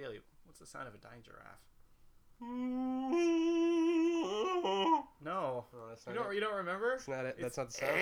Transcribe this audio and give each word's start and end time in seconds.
Daily, 0.00 0.20
what's 0.46 0.58
the 0.60 0.66
sound 0.66 0.88
of 0.88 0.94
a 0.94 0.96
dying 0.96 1.20
giraffe? 1.22 1.60
no, 5.22 5.22
No. 5.22 5.64
that's 5.90 6.06
You 6.06 6.14
don't, 6.14 6.30
it. 6.32 6.36
you 6.36 6.40
don't 6.40 6.56
remember? 6.56 6.92
That's 6.96 7.06
not 7.08 7.26
it. 7.26 7.36
That's 7.38 7.58
not 7.58 7.68
the 7.68 7.74
sound. 7.74 8.00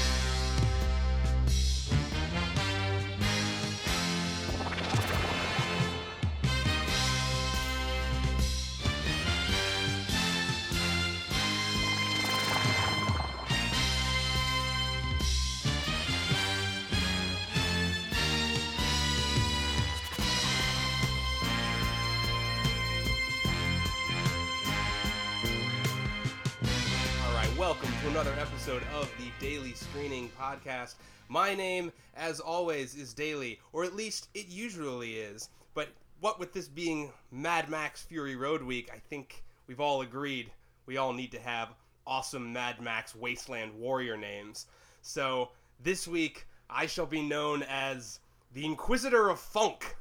episode 28.63 28.83
of 28.95 29.11
the 29.19 29.45
Daily 29.45 29.73
Screening 29.73 30.31
Podcast. 30.41 30.95
My 31.29 31.53
name, 31.53 31.91
as 32.15 32.39
always, 32.39 32.95
is 32.95 33.13
Daily, 33.13 33.59
or 33.73 33.83
at 33.83 33.97
least 33.97 34.29
it 34.35 34.47
usually 34.47 35.15
is. 35.15 35.49
But 35.75 35.89
what 36.21 36.39
with 36.39 36.53
this 36.53 36.69
being 36.69 37.11
Mad 37.33 37.69
Max 37.69 38.03
Fury 38.03 38.37
Road 38.37 38.63
Week, 38.63 38.89
I 38.95 38.99
think 38.99 39.43
we've 39.67 39.81
all 39.81 40.03
agreed 40.03 40.53
we 40.87 40.97
all 40.97 41.13
need 41.13 41.33
to 41.33 41.41
have 41.41 41.71
awesome 42.07 42.53
Mad 42.53 42.81
Max 42.81 43.17
Wasteland 43.17 43.75
Warrior 43.75 44.17
names. 44.17 44.67
So 45.01 45.51
this 45.83 46.07
week, 46.07 46.47
I 46.71 46.87
shall 46.87 47.07
be 47.07 47.21
known 47.21 47.65
as 47.65 48.21
the 48.55 48.65
Inquisitor 48.65 49.29
of 49.29 49.41
Funk. 49.41 49.97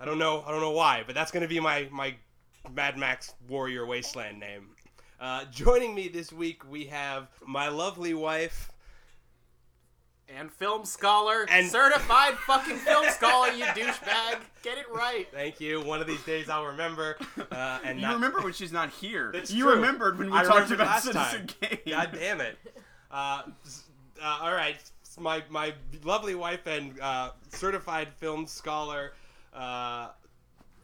I 0.00 0.04
don't 0.04 0.18
know, 0.18 0.42
I 0.44 0.50
don't 0.50 0.62
know 0.62 0.72
why, 0.72 1.04
but 1.06 1.14
that's 1.14 1.30
going 1.30 1.44
to 1.44 1.48
be 1.48 1.60
my 1.60 1.88
my 1.92 2.16
Mad 2.74 2.98
Max 2.98 3.34
Warrior 3.48 3.86
Wasteland 3.86 4.40
name. 4.40 4.70
Uh, 5.20 5.44
joining 5.50 5.94
me 5.94 6.08
this 6.08 6.32
week, 6.32 6.62
we 6.70 6.86
have 6.86 7.28
my 7.46 7.68
lovely 7.68 8.14
wife. 8.14 8.70
And 10.30 10.52
film 10.52 10.84
scholar, 10.84 11.46
And- 11.48 11.70
certified 11.70 12.36
fucking 12.46 12.76
film 12.76 13.08
scholar, 13.10 13.50
you 13.50 13.64
douchebag. 13.64 14.38
Get 14.62 14.76
it 14.76 14.84
right. 14.92 15.26
Thank 15.32 15.58
you. 15.58 15.80
One 15.80 16.02
of 16.02 16.06
these 16.06 16.22
days 16.24 16.50
I'll 16.50 16.66
remember. 16.66 17.16
Uh, 17.50 17.78
and 17.82 17.98
You 17.98 18.06
not- 18.06 18.14
remember 18.16 18.42
when 18.42 18.52
she's 18.52 18.70
not 18.72 18.90
here. 18.90 19.30
That's 19.34 19.50
you 19.50 19.64
true. 19.64 19.74
remembered 19.76 20.18
when 20.18 20.30
we 20.30 20.36
I 20.36 20.44
talked 20.44 20.70
about 20.70 20.86
last 20.86 21.04
Citizen 21.04 21.46
time. 21.46 21.56
Kane. 21.62 21.78
God 21.88 22.10
damn 22.12 22.40
it. 22.42 22.58
Uh, 23.10 23.42
uh, 24.22 24.38
all 24.42 24.52
right, 24.52 24.76
my 25.18 25.42
my 25.48 25.72
lovely 26.04 26.34
wife 26.34 26.66
and 26.66 27.00
uh, 27.00 27.30
certified 27.48 28.08
film 28.18 28.46
scholar. 28.46 29.14
Uh, 29.54 30.08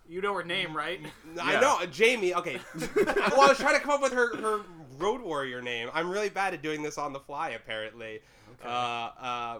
You 0.08 0.20
know 0.20 0.34
her 0.34 0.44
name, 0.44 0.76
right? 0.76 1.00
I 1.40 1.54
Yeah. 1.54 1.60
know 1.60 1.86
Jamie. 1.86 2.34
Okay. 2.34 2.58
well, 2.96 3.40
I 3.40 3.46
was 3.48 3.58
trying 3.58 3.74
to 3.74 3.80
come 3.80 3.90
up 3.92 4.02
with 4.02 4.12
her 4.12 4.36
her 4.36 4.60
road 4.98 5.20
warrior 5.22 5.62
name. 5.62 5.88
I'm 5.94 6.10
really 6.10 6.28
bad 6.28 6.54
at 6.54 6.62
doing 6.62 6.82
this 6.82 6.98
on 6.98 7.12
the 7.12 7.20
fly. 7.20 7.50
Apparently. 7.50 8.20
Uh, 8.64 8.68
uh, 8.68 9.58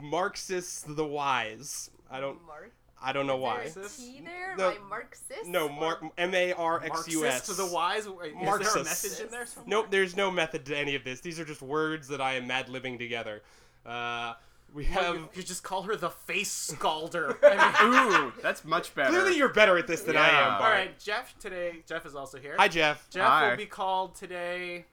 Marxist 0.00 0.94
the 0.96 1.04
wise. 1.06 1.90
I 2.10 2.20
don't. 2.20 2.44
Mark. 2.46 2.72
I 3.02 3.12
don't 3.12 3.26
know 3.26 3.36
why. 3.36 3.62
Is 3.62 3.74
there 3.74 3.84
a 3.84 3.88
T 3.88 4.22
there? 4.24 4.56
No. 4.56 4.68
Like 4.68 4.82
Marxist? 4.88 5.46
No, 5.46 5.66
or- 5.66 5.70
Mar- 5.70 6.10
M 6.16 6.34
A 6.34 6.52
R 6.54 6.82
X 6.82 7.08
U 7.08 7.24
S. 7.26 7.32
Marxist 7.34 7.46
to 7.58 7.66
the 7.66 7.72
wise. 7.72 8.08
Wait, 8.08 8.28
Is 8.28 8.32
there 8.34 8.42
a 8.42 8.44
Marxist. 8.46 8.76
message 8.84 9.24
in 9.26 9.30
there 9.30 9.44
somewhere? 9.46 9.68
Nope, 9.68 9.86
there's 9.90 10.16
no 10.16 10.30
method 10.30 10.64
to 10.66 10.76
any 10.76 10.94
of 10.94 11.04
this. 11.04 11.20
These 11.20 11.38
are 11.38 11.44
just 11.44 11.60
words 11.60 12.08
that 12.08 12.20
I 12.22 12.34
am 12.34 12.46
mad 12.46 12.68
living 12.70 12.98
together. 12.98 13.42
Uh, 13.84 14.32
we 14.76 14.84
have. 14.84 15.14
you, 15.16 15.28
you 15.34 15.42
just 15.42 15.62
call 15.64 15.82
her 15.82 15.96
the 15.96 16.10
face 16.10 16.70
scalder. 16.72 17.36
I 17.42 17.88
mean, 18.10 18.22
Ooh, 18.28 18.32
that's 18.42 18.64
much 18.64 18.94
better. 18.94 19.10
Clearly, 19.10 19.36
you're 19.36 19.48
better 19.48 19.76
at 19.78 19.86
this 19.86 20.02
than 20.02 20.16
I 20.16 20.28
am. 20.28 20.34
Yeah. 20.34 20.48
Bart. 20.58 20.62
all 20.62 20.70
right, 20.70 20.98
Jeff 21.00 21.36
today. 21.38 21.82
Jeff 21.88 22.04
is 22.06 22.14
also 22.14 22.38
here. 22.38 22.54
Hi, 22.58 22.68
Jeff. 22.68 23.08
Jeff 23.10 23.26
Hi. 23.26 23.50
will 23.50 23.56
be 23.56 23.66
called 23.66 24.14
today 24.14 24.84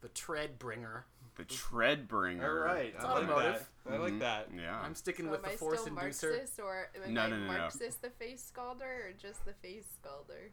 the 0.00 0.08
Tread 0.08 0.58
Bringer. 0.58 1.06
the 1.36 1.44
Tread 1.44 2.06
Bringer. 2.08 2.46
All 2.68 2.74
right, 2.74 2.92
It's 2.94 3.02
I 3.04 3.12
like 3.14 3.26
that. 3.26 3.32
automotive. 3.32 3.68
I 3.90 3.96
like 3.96 4.12
Mhm. 4.12 4.18
that. 4.20 4.48
Yeah. 4.54 4.78
I'm 4.80 4.94
sticking 4.94 5.24
So 5.24 5.30
with 5.30 5.40
am 5.40 5.44
the 5.44 5.52
I 5.52 5.56
Force 5.56 5.80
still 5.80 5.94
Inducer. 5.94 5.96
Marxist 5.96 6.60
or 6.60 6.90
am 6.94 7.14
No, 7.14 7.22
I 7.22 7.28
no, 7.30 7.36
no, 7.38 7.42
no. 7.46 7.58
Marxist 7.58 8.02
the 8.02 8.10
face 8.10 8.52
scalder 8.54 8.82
or 9.08 9.12
just 9.18 9.44
the 9.46 9.54
face 9.54 9.86
scalder? 10.04 10.50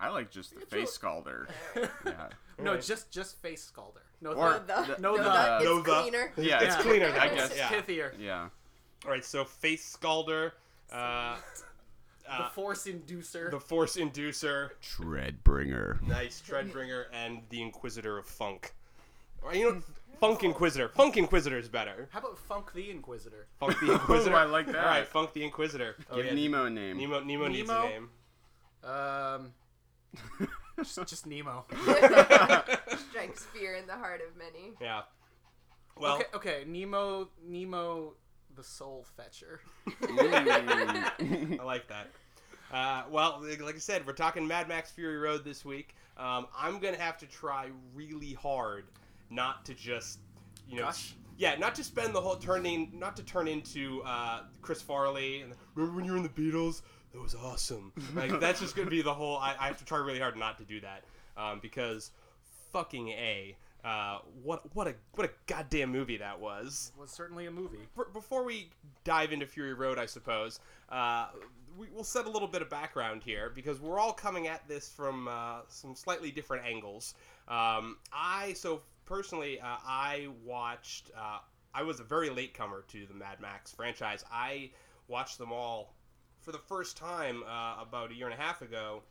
I 0.00 0.08
like 0.08 0.30
just 0.30 0.54
the 0.54 0.60
It's 0.62 0.70
face 0.70 0.96
a- 0.96 1.00
scalder. 1.00 1.46
yeah. 1.76 2.28
No, 2.58 2.70
Alright. 2.70 2.84
just 2.84 3.10
just 3.10 3.40
face 3.42 3.70
scalder. 3.74 4.00
No, 4.22 4.32
Or- 4.32 4.52
the, 4.66 4.74
The, 4.86 4.94
the- 4.96 5.02
no, 5.02 5.16
no, 5.16 5.22
the- 5.24 5.30
the, 5.30 5.56
it's 5.56 5.64
no, 5.64 5.82
the- 5.82 6.00
cleaner. 6.02 6.32
Yeah. 6.36 6.60
It's 6.62 6.76
Yeah. 6.76 6.82
cleaner, 6.82 7.06
I 7.18 7.28
guess. 7.28 7.52
Yeah. 7.56 7.68
pithier. 7.68 8.12
Yeah. 8.18 8.48
All 9.04 9.10
right, 9.10 9.24
so 9.24 9.44
face 9.44 9.96
scalder, 9.96 10.52
uh, 10.92 11.36
The 12.24 12.32
uh, 12.32 12.48
Force 12.50 12.84
Inducer. 12.86 13.50
the 13.50 13.58
force 13.58 13.96
inducer, 13.96 14.70
Tread 14.82 15.42
Bringer. 15.42 15.98
nice 16.06 16.42
treadbringer, 16.46 17.06
and 17.12 17.40
the 17.48 17.60
inquisitor 17.62 18.18
of 18.18 18.26
funk. 18.26 18.72
Or, 19.42 19.54
you 19.54 19.72
know, 19.72 19.82
funk 20.20 20.44
inquisitor. 20.44 20.90
Funk 20.90 21.16
inquisitor 21.16 21.56
is 21.58 21.68
better. 21.68 22.08
How 22.12 22.18
about 22.20 22.36
Funk 22.38 22.72
the 22.74 22.90
Inquisitor? 22.90 23.46
Funk 23.58 23.80
the 23.80 23.92
inquisitor. 23.92 24.34
Ooh, 24.34 24.38
I 24.38 24.44
like 24.44 24.66
that. 24.66 24.76
All 24.76 24.84
right, 24.84 25.06
funk 25.08 25.32
the 25.32 25.42
inquisitor. 25.44 25.96
Oh, 26.10 26.16
Give 26.16 26.26
yeah. 26.26 26.34
Nemo 26.34 26.66
a 26.66 26.70
name. 26.70 26.98
Nemo. 26.98 27.20
Nemo 27.20 27.48
needs 27.48 27.70
a 27.70 27.72
Nemo? 27.72 27.88
name. 27.88 28.10
Um, 28.84 29.52
just, 30.76 31.08
just 31.08 31.26
Nemo. 31.26 31.64
Strikes 33.10 33.44
fear 33.52 33.74
in 33.74 33.86
the 33.86 33.94
heart 33.94 34.20
of 34.26 34.36
many. 34.36 34.74
Yeah. 34.80 35.02
Well, 35.96 36.16
okay, 36.16 36.24
okay, 36.34 36.64
Nemo, 36.66 37.28
Nemo, 37.46 38.14
the 38.56 38.64
Soul 38.64 39.06
Fetcher. 39.16 39.60
I 40.02 41.58
like 41.64 41.88
that. 41.88 42.08
Uh, 42.72 43.02
well, 43.10 43.42
like 43.42 43.60
like 43.62 43.74
I 43.74 43.78
said, 43.78 44.06
we're 44.06 44.12
talking 44.12 44.46
Mad 44.46 44.68
Max 44.68 44.90
Fury 44.92 45.18
Road 45.18 45.44
this 45.44 45.64
week. 45.64 45.94
Um, 46.16 46.46
I'm 46.56 46.78
gonna 46.78 46.98
have 46.98 47.18
to 47.18 47.26
try 47.26 47.68
really 47.94 48.32
hard 48.34 48.84
not 49.28 49.64
to 49.64 49.74
just, 49.74 50.20
you 50.68 50.76
know, 50.76 50.84
Gush? 50.84 51.14
yeah, 51.36 51.56
not 51.56 51.74
to 51.76 51.84
spend 51.84 52.14
the 52.14 52.20
whole 52.20 52.36
turning, 52.36 52.92
not 52.94 53.16
to 53.16 53.22
turn 53.22 53.48
into 53.48 54.02
uh, 54.04 54.42
Chris 54.62 54.82
Farley. 54.82 55.40
And 55.40 55.54
remember 55.74 55.96
when 55.96 56.04
you 56.04 56.12
were 56.12 56.16
in 56.16 56.22
the 56.22 56.28
Beatles? 56.28 56.82
That 57.12 57.20
was 57.20 57.34
awesome. 57.34 57.92
Like 58.14 58.38
that's 58.40 58.60
just 58.60 58.76
gonna 58.76 58.90
be 58.90 59.02
the 59.02 59.14
whole. 59.14 59.36
I, 59.38 59.54
I 59.58 59.66
have 59.66 59.78
to 59.78 59.84
try 59.84 59.98
really 59.98 60.20
hard 60.20 60.36
not 60.36 60.58
to 60.58 60.64
do 60.64 60.80
that 60.80 61.02
um, 61.36 61.58
because 61.60 62.10
fucking 62.72 63.08
a. 63.08 63.56
Uh, 63.82 64.18
what 64.42 64.62
what 64.74 64.86
a 64.86 64.94
what 65.14 65.26
a 65.26 65.30
goddamn 65.46 65.90
movie 65.90 66.18
that 66.18 66.38
was 66.38 66.92
Was 66.98 67.10
certainly 67.10 67.46
a 67.46 67.50
movie. 67.50 67.78
before 68.12 68.44
we 68.44 68.68
dive 69.04 69.32
into 69.32 69.46
Fury 69.46 69.72
Road, 69.72 69.98
I 69.98 70.04
suppose, 70.04 70.60
uh, 70.90 71.28
we, 71.78 71.88
we'll 71.94 72.04
set 72.04 72.26
a 72.26 72.30
little 72.30 72.46
bit 72.46 72.60
of 72.60 72.68
background 72.68 73.22
here 73.22 73.50
because 73.54 73.80
we're 73.80 73.98
all 73.98 74.12
coming 74.12 74.48
at 74.48 74.68
this 74.68 74.90
from 74.90 75.28
uh, 75.28 75.60
some 75.68 75.94
slightly 75.94 76.30
different 76.30 76.66
angles. 76.66 77.14
Um, 77.48 77.96
I, 78.12 78.52
so 78.52 78.82
personally, 79.06 79.58
uh, 79.60 79.78
I 79.86 80.28
watched, 80.44 81.10
uh, 81.16 81.38
I 81.72 81.82
was 81.82 82.00
a 82.00 82.04
very 82.04 82.28
latecomer 82.28 82.84
to 82.88 83.06
the 83.06 83.14
Mad 83.14 83.40
Max 83.40 83.72
franchise. 83.72 84.24
I 84.30 84.70
watched 85.08 85.38
them 85.38 85.52
all 85.52 85.94
for 86.50 86.56
the 86.56 86.62
first 86.64 86.96
time 86.96 87.44
uh, 87.48 87.80
about 87.80 88.10
a 88.10 88.14
year 88.14 88.26
and 88.26 88.34
a 88.34 88.42
half 88.42 88.60
ago 88.60 89.02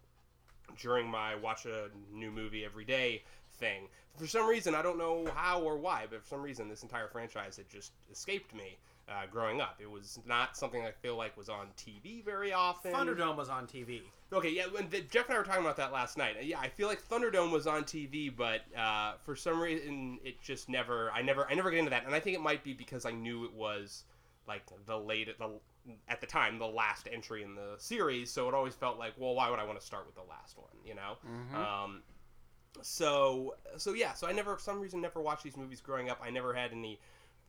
during 0.77 1.07
my 1.07 1.35
watch 1.35 1.65
a 1.65 1.89
new 2.13 2.31
movie 2.31 2.65
every 2.65 2.83
day 2.83 3.23
thing. 3.53 3.87
For 4.17 4.27
some 4.27 4.45
reason, 4.45 4.75
I 4.75 4.81
don't 4.81 4.97
know 4.97 5.25
how 5.33 5.61
or 5.61 5.77
why, 5.77 6.05
but 6.09 6.21
for 6.21 6.27
some 6.27 6.41
reason, 6.41 6.67
this 6.67 6.83
entire 6.83 7.07
franchise 7.07 7.55
had 7.55 7.69
just 7.69 7.93
escaped 8.11 8.53
me 8.53 8.77
uh, 9.07 9.21
growing 9.31 9.61
up. 9.61 9.77
It 9.79 9.89
was 9.89 10.19
not 10.27 10.57
something 10.57 10.83
I 10.83 10.91
feel 10.91 11.15
like 11.15 11.37
was 11.37 11.47
on 11.47 11.67
TV 11.77 12.23
very 12.25 12.51
often. 12.51 12.91
Thunderdome 12.91 13.37
was 13.37 13.47
on 13.47 13.67
TV. 13.67 14.01
Okay, 14.33 14.49
yeah, 14.49 14.65
when 14.65 14.89
the, 14.89 14.99
Jeff 15.01 15.27
and 15.27 15.35
I 15.35 15.39
were 15.39 15.45
talking 15.45 15.63
about 15.63 15.77
that 15.77 15.93
last 15.93 16.17
night. 16.17 16.35
Yeah, 16.43 16.59
I 16.59 16.67
feel 16.67 16.89
like 16.89 17.01
Thunderdome 17.01 17.51
was 17.51 17.67
on 17.67 17.83
TV, 17.83 18.35
but 18.35 18.61
uh, 18.77 19.13
for 19.23 19.35
some 19.35 19.61
reason, 19.61 20.19
it 20.25 20.41
just 20.41 20.67
never. 20.67 21.09
I 21.11 21.21
never. 21.21 21.49
I 21.49 21.53
never 21.53 21.71
get 21.71 21.79
into 21.79 21.91
that, 21.91 22.05
and 22.05 22.13
I 22.13 22.19
think 22.19 22.35
it 22.35 22.41
might 22.41 22.65
be 22.65 22.73
because 22.73 23.05
I 23.05 23.11
knew 23.11 23.45
it 23.45 23.53
was 23.53 24.03
like 24.45 24.63
the 24.85 24.97
late 24.97 25.29
the 25.37 25.59
at 26.07 26.21
the 26.21 26.27
time 26.27 26.59
the 26.59 26.65
last 26.65 27.07
entry 27.11 27.43
in 27.43 27.55
the 27.55 27.75
series, 27.77 28.31
so 28.31 28.47
it 28.47 28.53
always 28.53 28.75
felt 28.75 28.99
like, 28.99 29.13
well, 29.17 29.35
why 29.35 29.49
would 29.49 29.59
I 29.59 29.63
want 29.63 29.79
to 29.79 29.85
start 29.85 30.05
with 30.05 30.15
the 30.15 30.29
last 30.29 30.57
one? 30.57 30.73
You 30.85 30.95
know. 30.95 31.17
Um, 31.83 32.03
so 32.81 33.55
so 33.77 33.93
yeah, 33.93 34.13
so 34.13 34.27
I 34.27 34.31
never 34.31 34.55
for 34.55 34.61
some 34.61 34.79
reason 34.79 35.01
never 35.01 35.21
watched 35.21 35.43
these 35.43 35.57
movies 35.57 35.81
growing 35.81 36.09
up. 36.09 36.19
I 36.23 36.29
never 36.29 36.53
had 36.53 36.71
any 36.71 36.99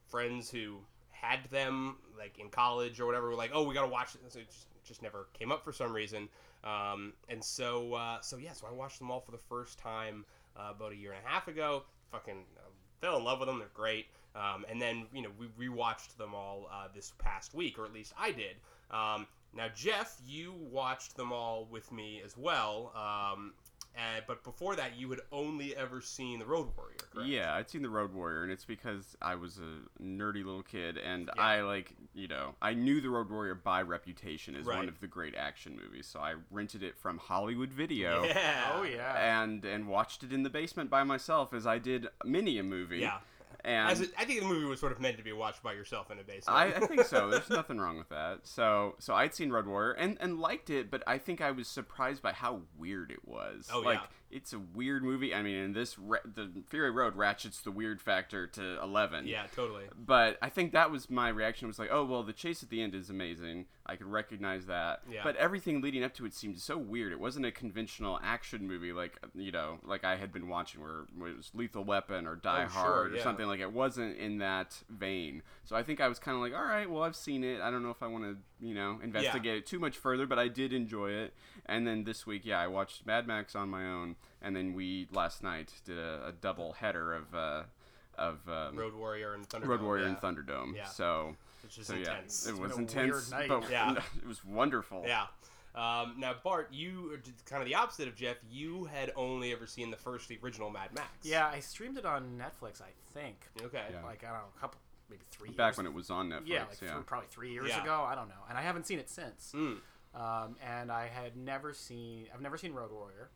friends 0.09 0.51
who 0.51 0.79
had 1.11 1.45
them 1.51 1.97
like 2.19 2.39
in 2.39 2.49
college 2.49 3.01
or 3.01 3.07
whatever. 3.07 3.29
Were 3.29 3.35
like, 3.35 3.51
oh, 3.53 3.63
we 3.63 3.75
gotta 3.75 3.89
watch 3.89 4.15
it. 4.15 4.21
So 4.33 4.39
it 4.39 4.47
just, 4.47 4.67
just 4.85 5.03
never 5.03 5.29
came 5.39 5.53
up 5.53 5.63
for 5.63 5.73
some 5.73 5.93
reason. 5.93 6.29
Um, 6.65 7.13
and 7.29 7.43
so 7.43 7.95
uh, 7.95 8.21
so 8.21 8.37
yeah, 8.37 8.53
so 8.53 8.67
I 8.67 8.73
watched 8.73 8.99
them 8.99 9.11
all 9.11 9.21
for 9.21 9.33
the 9.33 9.39
first 9.39 9.79
time 9.79 10.25
uh, 10.57 10.73
about 10.75 10.93
a 10.93 10.97
year 10.97 11.13
and 11.13 11.25
a 11.25 11.29
half 11.29 11.49
ago. 11.49 11.85
Fucking 12.11 12.45
uh, 12.57 12.71
fell 13.01 13.17
in 13.17 13.25
love 13.25 13.41
with 13.41 13.49
them. 13.49 13.59
They're 13.59 13.69
great. 13.75 14.07
Um, 14.35 14.65
and 14.71 14.81
then 14.81 15.07
you 15.13 15.23
know 15.23 15.31
we 15.39 15.47
rewatched 15.69 16.17
them 16.17 16.35
all 16.35 16.69
uh, 16.73 16.89
this 16.95 17.13
past 17.19 17.55
week, 17.55 17.79
or 17.79 17.85
at 17.85 17.93
least 17.93 18.13
I 18.19 18.31
did. 18.33 18.57
Um, 18.91 19.27
now 19.57 19.67
Jeff, 19.75 20.17
you 20.27 20.53
watched 20.71 21.17
them 21.17 21.33
all 21.33 21.67
with 21.71 21.91
me 21.93 22.21
as 22.25 22.37
well. 22.37 22.93
Um, 22.95 23.53
Uh, 23.97 24.21
but 24.29 24.45
before 24.45 24.77
that, 24.77 24.97
you 24.97 25.11
had 25.11 25.19
only 25.33 25.75
ever 25.75 26.01
seen 26.01 26.39
The 26.39 26.47
Road 26.47 26.69
Warrior, 26.77 26.97
correct? 27.13 27.29
Yeah, 27.29 27.55
I'd 27.57 27.69
seen 27.69 27.83
The 27.83 27.89
Road 27.91 28.15
Warrior, 28.15 28.45
and 28.45 28.53
it's 28.53 28.65
because 28.65 29.17
I 29.21 29.35
was 29.35 29.59
a 29.59 29.81
nerdy 30.01 30.45
little 30.45 30.63
kid, 30.63 30.97
and 30.97 31.29
Yeah. 31.37 31.43
I 31.43 31.63
like, 31.63 31.93
you 32.15 32.29
know, 32.29 32.55
I 32.63 32.73
knew 32.75 33.01
The 33.01 33.11
Road 33.11 33.29
Warrior 33.31 33.57
by 33.57 33.83
reputation 33.83 34.55
as 34.55 34.65
Right. 34.65 34.77
one 34.77 34.89
of 34.89 35.01
the 35.01 35.09
great 35.09 35.35
action 35.35 35.77
movies, 35.77 36.07
so 36.07 36.21
I 36.21 36.37
rented 36.53 36.85
it 36.85 36.97
from 36.97 37.19
Hollywood 37.19 37.73
Video. 37.73 38.23
Yeah. 38.25 38.73
Oh 38.77 38.83
yeah. 38.85 39.43
And 39.43 39.65
and 39.65 39.89
watched 39.89 40.23
it 40.23 40.33
in 40.33 40.45
the 40.45 40.51
basement 40.51 40.89
by 40.89 41.03
myself 41.03 41.53
as 41.53 41.67
I 41.67 41.79
did 41.79 42.07
many 42.25 42.59
a 42.59 42.63
movie. 42.63 42.99
Yeah. 43.01 43.19
And 43.65 43.91
As 43.91 44.01
it, 44.01 44.11
I 44.19 44.25
think 44.25 44.41
the 44.41 44.47
movie 44.47 44.67
was 44.67 44.81
sort 44.81 44.93
of 44.93 45.01
meant 45.01 45.17
to 45.19 45.25
be 45.25 45.33
watched 45.33 45.63
by 45.63 45.73
yourself 45.73 46.11
in 46.11 46.19
a 46.19 46.23
basement. 46.23 46.57
I, 46.57 46.67
I 46.67 46.81
think 46.81 47.05
so. 47.05 47.31
There's 47.31 47.51
nothing 47.51 47.79
wrong 47.79 47.99
with 47.99 48.09
that. 48.09 48.41
So 48.45 48.97
so 48.99 49.15
I'd 49.15 49.35
seen 49.35 49.51
Road 49.51 49.67
Warrior 49.67 49.93
and, 49.93 50.17
and 50.21 50.39
liked 50.39 50.71
it, 50.71 50.91
but 50.91 51.03
I 51.07 51.19
think 51.19 51.41
I 51.41 51.51
was 51.51 51.69
surprised 51.69 52.23
by 52.23 52.33
how 52.33 52.63
weird 52.79 53.11
it 53.11 53.27
was. 53.27 53.69
Oh, 53.73 53.81
like 53.81 53.99
yeah. 53.99 54.07
It's 54.31 54.53
a 54.53 54.59
weird 54.59 55.03
movie. 55.03 55.35
I 55.35 55.43
mean, 55.43 55.57
in 55.57 55.73
this 55.73 55.95
the 55.97 56.51
Fury 56.69 56.91
Road 56.91 57.17
ratchets 57.17 57.61
the 57.61 57.71
weird 57.71 58.01
factor 58.01 58.47
to 58.49 58.81
eleven. 58.83 59.27
yeah, 59.27 59.45
totally. 59.55 59.85
But 59.99 60.39
I 60.43 60.49
think 60.49 60.73
that 60.73 60.91
was 60.91 61.11
my 61.11 61.29
reaction. 61.29 61.69
Was 61.69 61.79
like, 61.79 61.91
oh 61.93 62.05
well, 62.05 62.23
the 62.23 62.33
chase 62.33 62.63
at 62.63 62.71
the 62.71 62.83
end 62.83 62.95
is 62.95 63.11
amazing. 63.11 63.67
I 63.87 63.97
could 63.97 64.07
recognize 64.07 64.67
that. 64.67 65.03
Yeah. 65.11 65.21
But 65.25 65.37
everything 65.37 65.81
leading 65.81 66.05
up 66.05 66.15
to 66.15 66.27
it 66.27 66.35
seemed 66.35 66.59
so 66.59 66.79
weird. 66.79 67.13
It 67.13 67.19
wasn't 67.19 67.47
a 67.47 67.51
conventional 67.51 68.21
action 68.23 68.69
movie 68.69 68.93
like 68.93 69.19
you 69.35 69.53
know, 69.53 69.79
like 69.85 70.05
I 70.05 70.17
had 70.17 70.33
been 70.33 70.49
watching, 70.49 70.81
where, 70.81 71.31
it 71.31 71.37
was 71.37 71.51
Lethal 71.55 71.85
Weapon 71.85 72.27
or 72.27 72.37
Die 72.37 72.65
Oh, 72.65 72.69
sure, 72.69 72.83
Hard 72.83 73.15
or 73.15 73.21
something 73.21 73.47
like. 73.47 73.61
It 73.61 73.73
wasn't 73.73 74.17
in 74.19 74.39
that 74.39 74.83
vein. 74.89 75.43
So 75.65 75.77
I 75.77 75.83
think 75.83 76.01
I 76.01 76.09
was 76.09 76.19
kind 76.19 76.37
of 76.37 76.43
like, 76.43 76.55
all 76.55 76.65
right, 76.65 76.89
well, 76.89 77.03
I've 77.03 77.17
seen 77.17 77.45
it. 77.45 77.61
I 77.61 77.71
don't 77.71 77.83
know 77.83 77.91
if 77.91 78.03
I 78.03 78.07
want 78.07 78.25
to, 78.25 78.37
you 78.67 78.75
know, 78.75 78.99
investigate 79.03 79.57
it 79.59 79.67
too 79.67 79.79
much 79.79 79.97
further, 79.97 80.27
but 80.27 80.39
I 80.39 80.49
did 80.49 80.73
enjoy 80.73 81.11
it. 81.11 81.35
And 81.67 81.87
then 81.87 82.05
this 82.05 82.27
week, 82.27 82.43
yeah, 82.45 82.61
I 82.61 82.67
watched 82.67 83.07
Mad 83.07 83.27
Max 83.27 83.55
on 83.55 83.69
my 83.69 83.87
own, 83.87 84.17
and 84.43 84.55
then 84.57 84.75
we 84.75 85.09
last 85.13 85.43
night 85.43 85.73
did 85.85 85.99
a, 85.99 86.29
a 86.29 86.33
double 86.33 86.73
header 86.73 87.15
of. 87.15 87.35
Uh, 87.35 87.63
of 88.19 88.47
um, 88.49 88.77
Road 88.77 88.95
Warrior 88.95 89.33
and 89.33 89.49
Thunderdome. 89.49 89.67
Road 89.67 89.83
Warrior 89.83 90.05
yeah. 90.05 90.11
and 90.11 90.19
Thunderdome. 90.19 90.77
Yeah. 90.77 90.85
So, 90.87 91.37
Which 91.63 91.79
is 91.79 91.87
so 91.87 91.95
intense. 91.95 92.45
yeah, 92.47 92.53
it 92.53 92.61
was 92.61 92.77
intense, 92.77 93.33
but 93.49 93.71
Yeah. 93.71 93.93
it 94.17 94.27
was 94.29 94.45
wonderful. 94.45 95.05
Yeah. 95.07 95.27
Um, 95.75 96.17
now, 96.19 96.35
Bart, 96.43 96.69
you 96.73 97.19
did 97.23 97.35
kind 97.47 97.63
of 97.63 97.69
the 97.69 97.77
opposite 97.77 98.09
of 98.09 98.17
Jeff. 98.17 98.37
You 98.51 98.85
had 98.87 99.13
only 99.17 99.53
ever 99.53 99.67
seen 99.67 99.91
the 99.91 99.97
first, 99.97 100.29
the 100.29 100.39
original 100.43 100.69
Mad 100.69 100.93
Max. 100.95 101.09
Yeah, 101.23 101.47
I 101.47 101.61
streamed 101.61 101.97
it 101.97 102.05
on 102.05 102.39
Netflix. 102.39 102.83
I 102.83 102.91
think. 103.15 103.37
Okay. 103.63 103.85
Yeah. 103.91 104.05
Like 104.05 104.25
I 104.25 104.29
don't 104.29 104.39
know, 104.39 104.45
a 104.57 104.61
couple, 104.61 104.81
maybe 105.09 105.23
three. 105.31 105.51
Back 105.51 105.73
years. 105.73 105.77
when 105.79 105.87
it 105.87 105.95
was 105.95 106.11
on 106.11 106.29
Netflix. 106.29 106.43
Yeah, 106.47 106.65
like 106.69 106.83
yeah. 106.83 106.95
th- 106.95 107.07
probably 107.07 107.29
three 107.31 107.53
years 107.53 107.69
Yeah. 107.69 107.83
ago. 107.83 108.05
I 108.07 108.15
don't 108.17 108.29
know, 108.29 108.43
and 108.49 108.59
I 108.59 108.63
haven't 108.63 108.87
seen 108.87 108.99
it 108.99 109.09
since. 109.09 109.53
Mm. 109.55 109.79
Um, 110.15 110.57
and 110.67 110.91
I 110.91 111.07
had 111.07 111.37
never 111.37 111.73
seen. 111.73 112.27
I've 112.35 112.41
never 112.41 112.57
seen 112.59 112.73
Road 112.73 112.91
Warrior. 112.93 113.31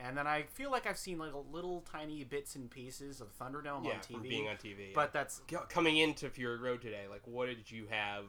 And 0.00 0.16
then 0.16 0.28
I 0.28 0.42
feel 0.42 0.70
like 0.70 0.86
I've 0.86 0.98
seen 0.98 1.18
like 1.18 1.32
little 1.50 1.80
tiny 1.90 2.22
bits 2.22 2.54
and 2.54 2.70
pieces 2.70 3.20
of 3.20 3.36
Thunderdome 3.36 3.84
Yeah, 3.84 3.94
on 3.94 4.00
from 4.00 4.22
TV. 4.22 4.28
being 4.28 4.48
on 4.48 4.56
TV. 4.56 4.94
But 4.94 5.12
that's 5.12 5.42
coming 5.68 5.96
into 5.96 6.30
Fury 6.30 6.58
Road 6.58 6.80
today, 6.82 7.06
like, 7.10 7.22
what 7.26 7.46
did 7.46 7.70
you 7.70 7.86
have? 7.90 8.24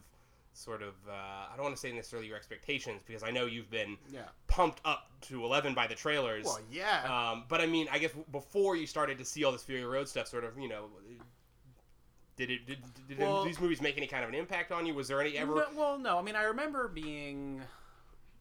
Sort 0.52 0.82
of, 0.82 0.96
uh, 1.08 1.12
I 1.14 1.54
don't 1.56 1.64
want 1.64 1.76
to 1.76 1.80
say 1.80 1.92
necessarily 1.92 2.28
your 2.28 2.36
expectations 2.36 3.02
because 3.06 3.24
I 3.24 3.30
know 3.30 3.46
you've 3.46 3.70
been 3.70 3.98
yeah. 4.12 4.24
pumped 4.48 4.82
up 4.84 5.10
to 5.22 5.46
eleven 5.46 5.76
by 5.76 5.86
the 5.86 5.94
trailers. 5.94 6.44
Well, 6.44 6.60
yeah. 6.72 7.04
Um, 7.32 7.46
but 7.48 7.62
I 7.62 7.68
mean, 7.68 7.88
I 7.92 8.00
guess 8.00 8.12
before 8.32 8.76
you 8.76 8.88
started 8.88 9.20
to 9.20 9.26
see 9.26 9.44
all 9.44 9.52
this 9.52 9.64
Fury 9.64 9.86
Road 9.86 10.10
stuff, 10.10 10.28
sort 10.28 10.44
of, 10.44 10.58
you 10.58 10.68
know, 10.68 10.90
did 12.36 12.50
it 12.50 12.66
did, 12.66 12.80
did 13.08 13.20
Well- 13.20 13.44
these 13.46 13.60
movies 13.60 13.80
make 13.80 13.96
any 13.96 14.08
kind 14.08 14.24
of 14.24 14.30
an 14.30 14.36
impact 14.36 14.72
on 14.72 14.86
you? 14.86 14.96
Was 14.96 15.08
there 15.08 15.22
any 15.22 15.38
ever? 15.38 15.54
No, 15.56 15.66
well, 15.76 16.00
no. 16.00 16.18
I 16.18 16.24
mean, 16.24 16.36
I 16.36 16.44
remember 16.44 16.88
being, 16.88 17.62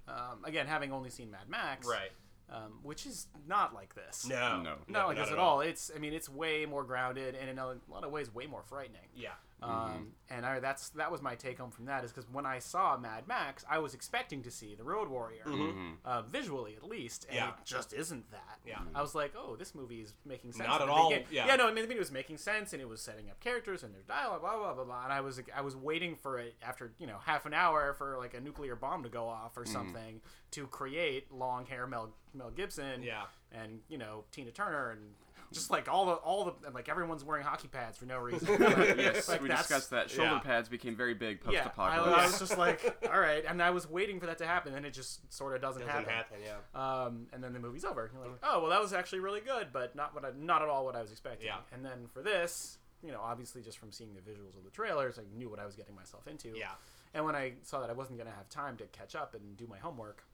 um, 0.08 0.44
again, 0.44 0.66
having 0.66 0.92
only 0.92 1.10
seen 1.10 1.30
Mad 1.30 1.48
Max, 1.48 1.86
Right. 1.86 2.10
Um, 2.50 2.80
which 2.82 3.04
is 3.04 3.26
not 3.46 3.74
like 3.74 3.94
this. 3.94 4.26
No. 4.26 4.62
No. 4.62 4.74
not 4.88 5.08
like 5.08 5.16
not 5.18 5.24
this 5.26 5.32
at 5.32 5.38
all. 5.38 5.60
It's, 5.60 5.90
I 5.94 5.98
mean, 5.98 6.14
it's 6.14 6.30
way 6.30 6.64
more 6.64 6.82
grounded 6.82 7.34
and 7.34 7.50
in 7.50 7.58
a 7.58 7.66
lot 7.88 8.04
of 8.04 8.10
ways 8.10 8.34
way 8.34 8.46
more 8.46 8.62
frightening. 8.62 9.02
Yeah. 9.14 9.32
Um, 9.60 10.12
and 10.30 10.46
I, 10.46 10.60
that's 10.60 10.90
that 10.90 11.10
was 11.10 11.20
my 11.20 11.34
take 11.34 11.58
home 11.58 11.70
from 11.72 11.86
that 11.86 12.04
is 12.04 12.12
because 12.12 12.30
when 12.30 12.46
I 12.46 12.60
saw 12.60 12.96
Mad 12.96 13.26
Max, 13.26 13.64
I 13.68 13.78
was 13.78 13.92
expecting 13.92 14.42
to 14.42 14.50
see 14.52 14.74
the 14.76 14.84
Road 14.84 15.08
Warrior, 15.08 15.42
Mhm. 15.46 15.96
uh, 16.04 16.22
visually 16.22 16.76
at 16.76 16.84
least, 16.84 17.24
and 17.28 17.34
Yeah. 17.36 17.48
it 17.48 17.54
just 17.64 17.92
isn't 17.92 18.30
that. 18.30 18.60
Yeah. 18.64 18.78
I 18.94 19.02
was 19.02 19.14
like, 19.16 19.32
oh, 19.36 19.56
this 19.56 19.74
movie 19.74 20.00
is 20.00 20.14
making 20.24 20.52
sense. 20.52 20.68
Not 20.68 20.80
at 20.82 20.88
all, 20.88 21.10
yeah. 21.12 21.22
yeah, 21.46 21.56
no, 21.56 21.66
I 21.68 21.72
mean, 21.72 21.90
it 21.90 21.98
was 21.98 22.12
making 22.12 22.36
sense, 22.38 22.72
and 22.72 22.80
it 22.80 22.88
was 22.88 23.00
setting 23.02 23.28
up 23.30 23.40
characters, 23.40 23.82
and 23.82 23.92
their 23.92 24.02
dialogue, 24.02 24.42
blah 24.42 24.56
blah 24.58 24.74
blah 24.74 24.84
blah. 24.84 25.04
And 25.04 25.12
I 25.12 25.20
was 25.22 25.40
I 25.54 25.60
was 25.62 25.74
waiting 25.74 26.14
for 26.14 26.38
it 26.38 26.54
after 26.62 26.92
you 26.98 27.06
know 27.08 27.18
half 27.18 27.44
an 27.44 27.52
hour 27.54 27.94
for 27.94 28.16
like 28.18 28.34
a 28.34 28.40
nuclear 28.40 28.76
bomb 28.76 29.02
to 29.02 29.08
go 29.08 29.28
off 29.28 29.56
or 29.56 29.64
something 29.66 30.20
to 30.52 30.66
create 30.68 31.32
long 31.32 31.66
hair 31.66 31.86
Mel 31.86 32.14
Mel 32.32 32.50
Gibson, 32.50 33.02
Yeah. 33.02 33.24
and 33.50 33.80
you 33.88 33.98
know 33.98 34.24
Tina 34.30 34.52
Turner 34.52 34.90
and. 34.90 35.14
Just 35.52 35.70
like 35.70 35.88
all 35.88 36.06
the 36.06 36.12
all 36.12 36.44
the 36.44 36.66
and 36.66 36.74
like 36.74 36.88
everyone's 36.88 37.24
wearing 37.24 37.44
hockey 37.44 37.68
pads 37.68 37.96
for 37.96 38.04
no 38.06 38.18
reason. 38.18 38.48
yes, 38.60 39.28
Like, 39.28 39.40
we 39.42 39.48
discussed 39.48 39.90
that. 39.90 40.10
Shoulder 40.10 40.32
yeah. 40.32 40.38
pads 40.40 40.68
became 40.68 40.94
very 40.94 41.14
big 41.14 41.40
Yeah, 41.50 41.60
I, 41.60 41.62
post-apocalypse. 41.68 42.18
I 42.18 42.26
was 42.26 42.38
just 42.38 42.58
like, 42.58 43.08
all 43.12 43.18
right, 43.20 43.44
and 43.48 43.62
I 43.62 43.70
was 43.70 43.88
waiting 43.88 44.20
for 44.20 44.26
that 44.26 44.38
to 44.38 44.46
happen, 44.46 44.74
and 44.74 44.84
it 44.84 44.92
just 44.92 45.32
sort 45.32 45.54
of 45.54 45.62
doesn't, 45.62 45.86
Doesn't 45.86 46.06
happen. 46.08 46.12
happen. 46.12 46.38
Yeah. 46.44 46.80
Um, 47.04 47.26
and 47.32 47.42
then 47.42 47.52
the 47.54 47.58
movie's 47.60 47.84
over. 47.84 48.10
You're 48.12 48.22
like, 48.22 48.38
oh 48.42 48.60
well, 48.60 48.70
that 48.70 48.80
was 48.80 48.92
actually 48.92 49.20
really 49.20 49.40
good, 49.40 49.68
but 49.72 49.96
not 49.96 50.14
what 50.14 50.24
I, 50.24 50.30
not 50.38 50.60
at 50.62 50.68
all 50.68 50.84
what 50.84 50.96
I 50.96 51.00
was 51.02 51.10
expecting. 51.10 51.46
Yeah. 51.46 51.56
And 51.72 51.84
then 51.84 52.06
for 52.12 52.22
this, 52.22 52.78
you 53.02 53.12
know, 53.12 53.20
obviously 53.22 53.62
just 53.62 53.78
from 53.78 53.90
seeing 53.92 54.10
the 54.14 54.20
visuals 54.20 54.56
of 54.56 54.64
the 54.64 54.70
trailers, 54.70 55.18
I 55.18 55.22
knew 55.36 55.48
what 55.48 55.58
I 55.60 55.64
was 55.66 55.74
getting 55.76 55.94
myself 55.94 56.26
into. 56.26 56.48
Yeah. 56.56 56.72
And 57.14 57.24
when 57.24 57.34
I 57.34 57.54
saw 57.62 57.80
that 57.80 57.88
I 57.88 57.94
wasn't 57.94 58.18
gonna 58.18 58.32
have 58.36 58.48
time 58.50 58.76
to 58.78 58.84
catch 58.86 59.14
up 59.14 59.34
and 59.34 59.56
do 59.56 59.66
my 59.66 59.78
homework, 59.78 60.24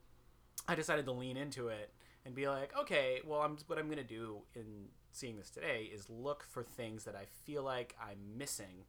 I 0.67 0.75
decided 0.75 1.05
to 1.05 1.13
lean 1.13 1.37
into 1.37 1.69
it 1.69 1.91
and 2.27 2.35
be 2.35 2.49
like, 2.49 2.77
okay, 2.79 3.21
well, 3.27 3.41
I'm 3.43 3.59
what 3.67 3.79
I'm 3.79 3.89
gonna 3.89 4.03
do 4.03 4.39
in 4.55 4.87
seeing 5.15 5.37
this 5.37 5.49
today 5.51 5.91
is 5.95 6.09
look 6.11 6.45
for 6.51 6.63
things 6.63 7.05
that 7.05 7.15
I 7.15 7.25
feel 7.45 7.63
like 7.63 7.97
I'm 8.01 8.19
missing. 8.37 8.85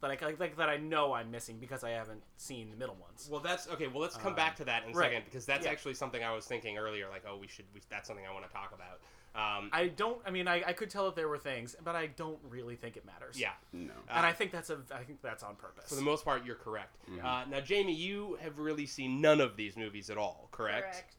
That 0.00 0.06
I 0.10 0.16
like, 0.24 0.40
like 0.40 0.56
that 0.56 0.70
I 0.70 0.78
know 0.78 1.12
I'm 1.12 1.30
missing 1.30 1.58
because 1.60 1.84
I 1.84 1.90
haven't 1.90 2.22
seen 2.38 2.70
the 2.70 2.76
middle 2.78 2.94
ones. 2.94 3.28
Well, 3.30 3.42
that's 3.42 3.68
okay. 3.68 3.86
Well, 3.88 4.00
let's 4.00 4.16
come 4.16 4.28
Um, 4.28 4.34
back 4.34 4.56
to 4.56 4.64
that 4.64 4.84
in 4.84 4.92
a 4.92 4.94
right. 4.94 5.10
second 5.10 5.24
because 5.26 5.44
that's 5.44 5.66
Yeah. 5.66 5.72
actually 5.72 5.92
something 5.92 6.24
I 6.24 6.34
was 6.34 6.46
thinking 6.46 6.78
earlier. 6.78 7.10
Like, 7.10 7.24
oh, 7.28 7.36
we 7.36 7.46
should. 7.46 7.66
We, 7.74 7.82
that's 7.90 8.06
something 8.08 8.24
I 8.26 8.32
want 8.32 8.46
to 8.46 8.50
talk 8.52 8.72
about. 8.74 9.00
Um, 9.34 9.68
I 9.74 9.88
don't. 9.88 10.18
I 10.26 10.30
mean, 10.30 10.48
I, 10.48 10.62
I 10.66 10.72
could 10.72 10.88
tell 10.88 11.04
that 11.04 11.16
there 11.16 11.28
were 11.28 11.36
things, 11.38 11.76
but 11.84 11.94
I 11.94 12.06
don't 12.06 12.38
really 12.48 12.74
think 12.76 12.96
it 12.96 13.04
matters. 13.04 13.38
yeah. 13.38 13.52
no. 13.74 13.92
and 14.08 14.24
I 14.26 14.32
think 14.32 14.50
that's 14.52 14.70
a. 14.70 14.78
I 14.94 15.02
think 15.04 15.20
that's 15.20 15.42
on 15.42 15.56
purpose. 15.56 15.90
For 15.90 15.94
the 15.96 16.00
most 16.02 16.24
part, 16.24 16.46
you're 16.46 16.56
correct. 16.56 16.96
Mm-hmm. 17.10 17.24
Uh, 17.26 17.44
now, 17.44 17.60
Jamie, 17.60 17.94
you 17.94 18.38
have 18.40 18.58
really 18.58 18.86
seen 18.86 19.20
none 19.20 19.42
of 19.42 19.54
these 19.56 19.76
movies 19.76 20.08
at 20.08 20.16
all, 20.16 20.48
correct? 20.50 21.04
Correct. 21.04 21.16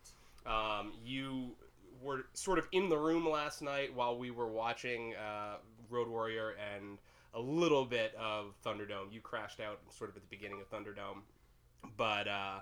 Um, 0.48 0.94
you 1.06 1.52
were 2.02 2.26
sort 2.34 2.60
of 2.60 2.68
in 2.72 2.90
the 2.90 2.98
room 2.98 3.28
last 3.28 3.62
night 3.62 3.94
while 3.94 4.18
we 4.18 4.32
were 4.32 4.48
watching 4.48 5.14
uh, 5.16 5.58
Road 5.90 6.08
Warrior 6.08 6.56
and 6.74 6.98
a 7.34 7.40
little 7.40 7.86
bit 7.86 8.14
of 8.16 8.54
Thunderdome. 8.66 9.12
You 9.12 9.22
crashed 9.22 9.60
out 9.60 9.80
sort 9.90 10.10
of 10.10 10.16
at 10.18 10.22
the 10.22 10.36
beginning 10.36 10.62
of 10.62 10.70
Thunderdome, 10.70 11.22
but 11.98 12.28
uh, 12.28 12.60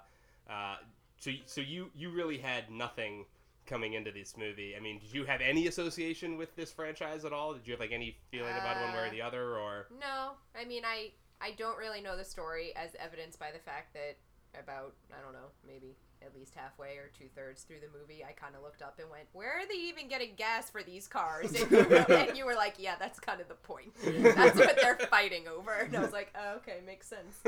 uh, 0.49 0.75
so 1.19 1.31
so 1.45 1.61
you 1.61 1.89
you 1.95 2.09
really 2.11 2.37
had 2.37 2.69
nothing 2.69 3.25
coming 3.65 3.93
into 3.93 4.11
this 4.11 4.35
movie. 4.37 4.75
I 4.75 4.79
mean, 4.79 4.99
did 4.99 5.13
you 5.13 5.25
have 5.25 5.41
any 5.41 5.67
association 5.67 6.37
with 6.37 6.55
this 6.55 6.71
franchise 6.71 7.23
at 7.23 7.33
all? 7.33 7.53
Did 7.53 7.67
you 7.67 7.73
have 7.73 7.79
like 7.79 7.91
any 7.91 8.17
feeling 8.31 8.51
about 8.51 8.81
one 8.81 8.93
way 8.93 9.03
or 9.03 9.07
Uh, 9.07 9.11
the 9.11 9.21
other, 9.21 9.57
or 9.57 9.87
No, 9.99 10.31
I 10.55 10.65
mean 10.65 10.83
I 10.85 11.11
I 11.41 11.51
don't 11.51 11.77
really 11.77 12.01
know 12.01 12.17
the 12.17 12.25
story 12.25 12.75
as 12.75 12.95
evidenced 12.99 13.39
by 13.39 13.51
the 13.51 13.59
fact 13.59 13.93
that 13.93 14.17
about 14.59 14.95
I 15.17 15.21
don't 15.21 15.33
know 15.33 15.49
maybe 15.65 15.95
at 16.25 16.35
least 16.35 16.53
halfway 16.55 16.97
or 16.97 17.09
two 17.17 17.25
thirds 17.35 17.63
through 17.63 17.79
the 17.79 17.97
movie 17.97 18.23
I 18.27 18.31
kind 18.33 18.55
of 18.55 18.61
looked 18.61 18.81
up 18.81 18.99
and 18.99 19.09
went 19.09 19.25
where 19.33 19.51
are 19.59 19.65
they 19.67 19.75
even 19.89 20.07
getting 20.07 20.31
gas 20.35 20.69
for 20.69 20.83
these 20.83 21.07
cars? 21.07 21.53
And 21.53 21.71
you, 21.71 21.77
were, 21.77 21.95
and 22.13 22.37
you 22.37 22.45
were 22.45 22.55
like 22.55 22.75
yeah 22.77 22.95
that's 22.99 23.19
kind 23.19 23.39
of 23.41 23.47
the 23.47 23.55
point. 23.55 23.93
That's 24.03 24.57
what 24.57 24.77
they're 24.81 24.97
fighting 25.09 25.47
over. 25.47 25.71
And 25.73 25.95
I 25.95 26.01
was 26.01 26.11
like 26.13 26.33
oh, 26.37 26.55
okay 26.57 26.79
makes 26.85 27.07
sense. 27.07 27.39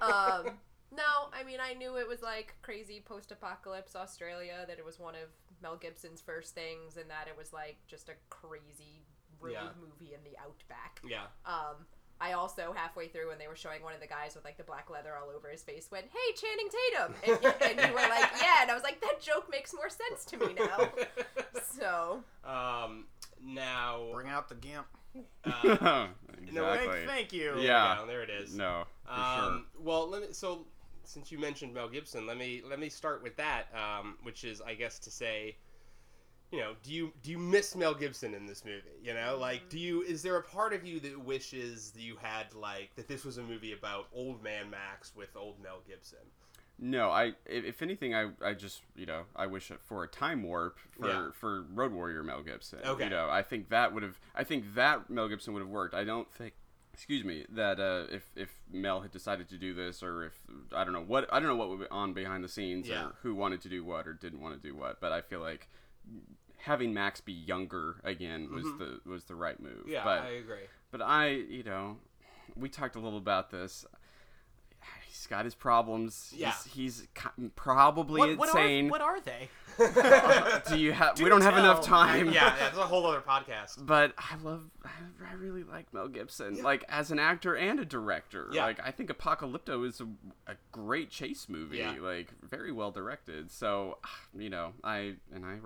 Um 0.00 0.58
no 0.96 1.28
I 1.32 1.42
mean 1.44 1.58
I 1.60 1.74
knew 1.74 1.96
it 1.96 2.08
was 2.08 2.22
like 2.22 2.54
crazy 2.62 3.02
post-apocalypse 3.04 3.94
Australia 3.96 4.64
that 4.68 4.78
it 4.78 4.84
was 4.84 4.98
one 4.98 5.14
of 5.14 5.28
Mel 5.62 5.76
Gibson's 5.76 6.20
first 6.20 6.54
things 6.54 6.96
and 6.96 7.08
that 7.10 7.28
it 7.28 7.36
was 7.36 7.52
like 7.52 7.76
just 7.86 8.08
a 8.08 8.14
crazy 8.30 9.04
road 9.40 9.52
Yeah. 9.52 9.68
movie 9.80 10.14
in 10.14 10.20
the 10.24 10.36
outback. 10.42 11.00
Yeah? 11.06 11.26
um, 11.44 11.86
I 12.20 12.32
also 12.32 12.72
halfway 12.74 13.08
through 13.08 13.28
when 13.28 13.38
they 13.38 13.46
were 13.46 13.56
showing 13.56 13.82
one 13.82 13.92
of 13.94 14.00
the 14.00 14.06
guys 14.06 14.34
with 14.34 14.44
like 14.44 14.56
the 14.56 14.62
black 14.64 14.88
leather 14.90 15.12
all 15.16 15.28
over 15.34 15.48
his 15.50 15.62
face 15.62 15.88
went, 15.90 16.06
"Hey, 16.06 16.34
Channing 16.34 16.68
Tatum," 16.70 17.14
and, 17.26 17.42
you- 17.42 17.66
and 17.68 17.88
you 17.88 17.94
were 17.94 18.08
like, 18.08 18.30
"Yeah," 18.40 18.62
and 18.62 18.70
I 18.70 18.74
was 18.74 18.82
like, 18.82 19.00
"That 19.02 19.20
joke 19.20 19.48
makes 19.50 19.74
more 19.74 19.90
sense 19.90 20.24
to 20.26 20.36
me 20.38 20.54
now." 20.54 20.90
So 21.78 22.22
um, 22.44 23.04
now, 23.44 24.08
Bring 24.14 24.28
out 24.28 24.48
the 24.48 24.54
gimp. 24.54 24.86
uh, 25.44 26.06
exactly. 26.42 26.54
Thank, 26.54 27.06
thank 27.08 27.32
you. 27.34 27.54
there, 27.56 27.58
Yeah. 27.64 28.02
we 28.02 28.08
there 28.08 28.22
it 28.22 28.30
is. 28.30 28.54
No, 28.56 28.84
for 29.04 29.12
Um, 29.12 29.66
Well, 29.78 30.08
let 30.08 30.22
me. 30.22 30.28
So, 30.32 30.66
since 31.04 31.30
you 31.30 31.38
mentioned 31.38 31.74
Mel 31.74 31.88
Gibson, 31.88 32.26
let 32.26 32.38
me 32.38 32.62
let 32.66 32.78
me 32.78 32.88
start 32.88 33.22
with 33.22 33.36
that, 33.36 33.64
um, 33.74 34.16
which 34.22 34.44
is, 34.44 34.62
I 34.62 34.74
guess, 34.74 34.98
to 35.00 35.10
say, 35.10 35.56
you 36.52 36.58
know, 36.60 36.74
do 36.82 36.92
you 36.92 37.12
do 37.22 37.30
you 37.30 37.38
miss 37.38 37.74
Mel 37.74 37.94
Gibson 37.94 38.34
in 38.34 38.46
this 38.46 38.64
movie? 38.64 38.82
You 39.02 39.14
know, 39.14 39.36
like, 39.38 39.68
do 39.68 39.78
you 39.78 40.02
is 40.02 40.22
there 40.22 40.36
a 40.36 40.42
part 40.42 40.72
of 40.72 40.84
you 40.86 41.00
that 41.00 41.18
wishes 41.24 41.90
that 41.92 42.02
you 42.02 42.16
had 42.22 42.54
like 42.54 42.94
that 42.96 43.08
this 43.08 43.24
was 43.24 43.38
a 43.38 43.42
movie 43.42 43.72
about 43.72 44.06
old 44.14 44.42
man 44.42 44.70
Max 44.70 45.12
with 45.16 45.36
old 45.36 45.60
Mel 45.62 45.80
Gibson? 45.86 46.18
No, 46.78 47.08
I 47.10 47.32
if, 47.46 47.64
if 47.64 47.82
anything, 47.82 48.14
I, 48.14 48.28
I 48.44 48.52
just 48.52 48.82
you 48.94 49.06
know 49.06 49.22
I 49.34 49.46
wish 49.46 49.72
for 49.86 50.04
a 50.04 50.08
time 50.08 50.42
warp 50.42 50.78
for 50.98 51.08
Yeah. 51.08 51.28
for 51.32 51.62
Road 51.74 51.92
Warrior 51.92 52.22
Mel 52.22 52.42
Gibson. 52.42 52.80
Okay. 52.84 53.04
You 53.04 53.10
know, 53.10 53.28
I 53.30 53.42
think 53.42 53.70
that 53.70 53.92
would 53.94 54.02
have 54.02 54.18
I 54.34 54.44
think 54.44 54.74
that 54.74 55.08
Mel 55.10 55.28
Gibson 55.28 55.52
would 55.54 55.60
have 55.60 55.68
worked. 55.70 55.94
I 55.94 56.04
don't 56.04 56.30
think. 56.32 56.54
Excuse 56.92 57.24
me. 57.24 57.44
That 57.50 57.78
uh, 57.80 58.06
if 58.14 58.24
if 58.36 58.54
Mel 58.72 59.00
had 59.02 59.10
decided 59.10 59.48
to 59.50 59.58
do 59.58 59.74
this, 59.74 60.02
or 60.02 60.24
if 60.24 60.32
I 60.74 60.82
don't 60.84 60.94
know 60.94 61.02
what 61.02 61.28
I 61.32 61.40
don't 61.40 61.48
know 61.48 61.56
what 61.56 61.68
would 61.70 61.80
be 61.80 61.86
on 61.90 62.12
behind 62.14 62.42
the 62.44 62.48
scenes, 62.48 62.88
Yeah. 62.88 63.06
or 63.06 63.14
who 63.22 63.34
wanted 63.34 63.60
to 63.62 63.68
do 63.68 63.84
what 63.84 64.06
or 64.06 64.14
didn't 64.14 64.40
want 64.40 64.62
to 64.62 64.68
do 64.68 64.74
what, 64.74 64.98
but 65.00 65.12
I 65.12 65.20
feel 65.20 65.40
like 65.40 65.68
having 66.58 66.92
Max 66.92 67.20
be 67.20 67.32
younger 67.32 67.96
again 68.04 68.48
was 68.52 68.64
the 68.78 69.00
was 69.08 69.24
the 69.24 69.34
right 69.34 69.58
move. 69.60 69.72
Mm-hmm. 69.80 69.90
Yeah, 69.92 70.04
but 70.04 70.22
I 70.22 70.30
agree. 70.30 70.66
but 70.90 71.00
I, 71.02 71.28
you 71.28 71.62
know, 71.62 71.98
we 72.56 72.68
talked 72.68 72.96
a 72.96 73.00
little 73.00 73.18
about 73.18 73.50
this. 73.50 73.86
He's 75.06 75.26
got 75.26 75.44
his 75.44 75.54
problems. 75.54 76.32
Yeah. 76.36 76.52
He's, 76.72 77.06
he's 77.06 77.08
probably 77.56 78.20
What, 78.20 78.38
what 78.38 78.48
insane. 78.50 78.86
are 78.86 78.90
what 78.90 79.00
are 79.00 79.20
they? 79.20 79.48
Do 79.78 80.78
you 80.78 80.92
have? 80.92 81.14
Do 81.16 81.24
we 81.24 81.30
don't 81.30 81.42
have 81.42 81.56
enough 81.56 81.82
time. 81.82 82.30
yeah, 82.32 82.54
that's 82.58 82.76
a 82.78 82.82
whole 82.82 83.06
other 83.06 83.20
podcast. 83.20 83.84
But 83.84 84.12
I 84.18 84.36
love, 84.42 84.62
I 84.84 84.88
I 85.30 85.34
really 85.34 85.62
like 85.64 85.92
Mel 85.92 86.08
Gibson, 86.08 86.62
like 86.62 86.84
as 86.88 87.10
an 87.10 87.18
actor 87.18 87.54
and 87.56 87.78
a 87.80 87.84
director. 87.84 88.48
Yeah. 88.52 88.64
Like 88.64 88.80
I 88.84 88.90
think 88.90 89.10
Apocalypto 89.10 89.86
is 89.86 90.00
a, 90.00 90.06
a 90.50 90.54
great 90.72 91.10
chase 91.10 91.48
movie, 91.48 91.78
Yeah. 91.78 91.94
like 92.00 92.28
very 92.42 92.72
well 92.72 92.90
directed. 92.90 93.50
So, 93.50 93.98
you 94.36 94.50
know, 94.50 94.72
I 94.82 95.14
and 95.34 95.44
I 95.44 95.56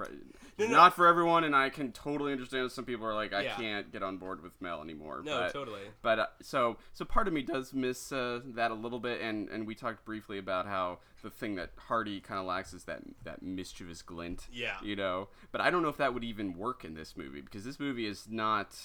No, 0.58 0.66
no. 0.66 0.68
not 0.68 0.94
for 0.96 1.06
everyone, 1.06 1.44
and 1.44 1.54
I 1.54 1.68
can 1.70 1.92
totally 1.92 2.32
understand 2.32 2.70
some 2.72 2.84
people 2.84 3.06
are 3.06 3.14
like, 3.14 3.32
I 3.32 3.42
Yeah. 3.42 3.54
can't 3.56 3.92
get 3.92 4.02
on 4.02 4.16
board 4.16 4.42
with 4.42 4.52
Mel 4.60 4.82
anymore. 4.82 5.22
No, 5.24 5.38
but, 5.40 5.52
totally. 5.52 5.82
But 6.02 6.18
uh, 6.18 6.26
so 6.42 6.76
so 6.92 7.04
part 7.04 7.28
of 7.28 7.32
me 7.34 7.42
does 7.42 7.72
miss 7.72 8.12
uh, 8.12 8.40
that 8.54 8.70
a 8.70 8.74
little 8.74 9.00
bit, 9.00 9.20
and 9.20 9.48
and 9.48 9.66
we 9.66 9.74
talked 9.74 10.04
briefly 10.04 10.38
about 10.38 10.66
how 10.66 10.98
the 11.22 11.30
thing 11.30 11.54
that 11.56 11.70
Hardy 11.76 12.20
kind 12.20 12.40
of 12.40 12.46
lacks 12.46 12.72
is 12.72 12.84
that 12.84 13.02
that 13.24 13.42
mischievous 13.42 14.02
glint. 14.02 14.46
Yeah. 14.52 14.76
You 14.82 14.96
know, 14.96 15.28
but 15.52 15.60
I 15.60 15.70
don't 15.70 15.82
know 15.82 15.88
if 15.88 15.96
that 15.98 16.14
would 16.14 16.24
even 16.24 16.56
work 16.56 16.84
in 16.84 16.94
this 16.94 17.16
movie 17.16 17.40
because 17.40 17.64
this 17.64 17.78
movie 17.80 18.06
is 18.06 18.26
not. 18.28 18.76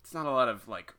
It's 0.00 0.12
not 0.12 0.26
a 0.26 0.30
lot 0.30 0.48
of 0.48 0.68
like, 0.68 0.92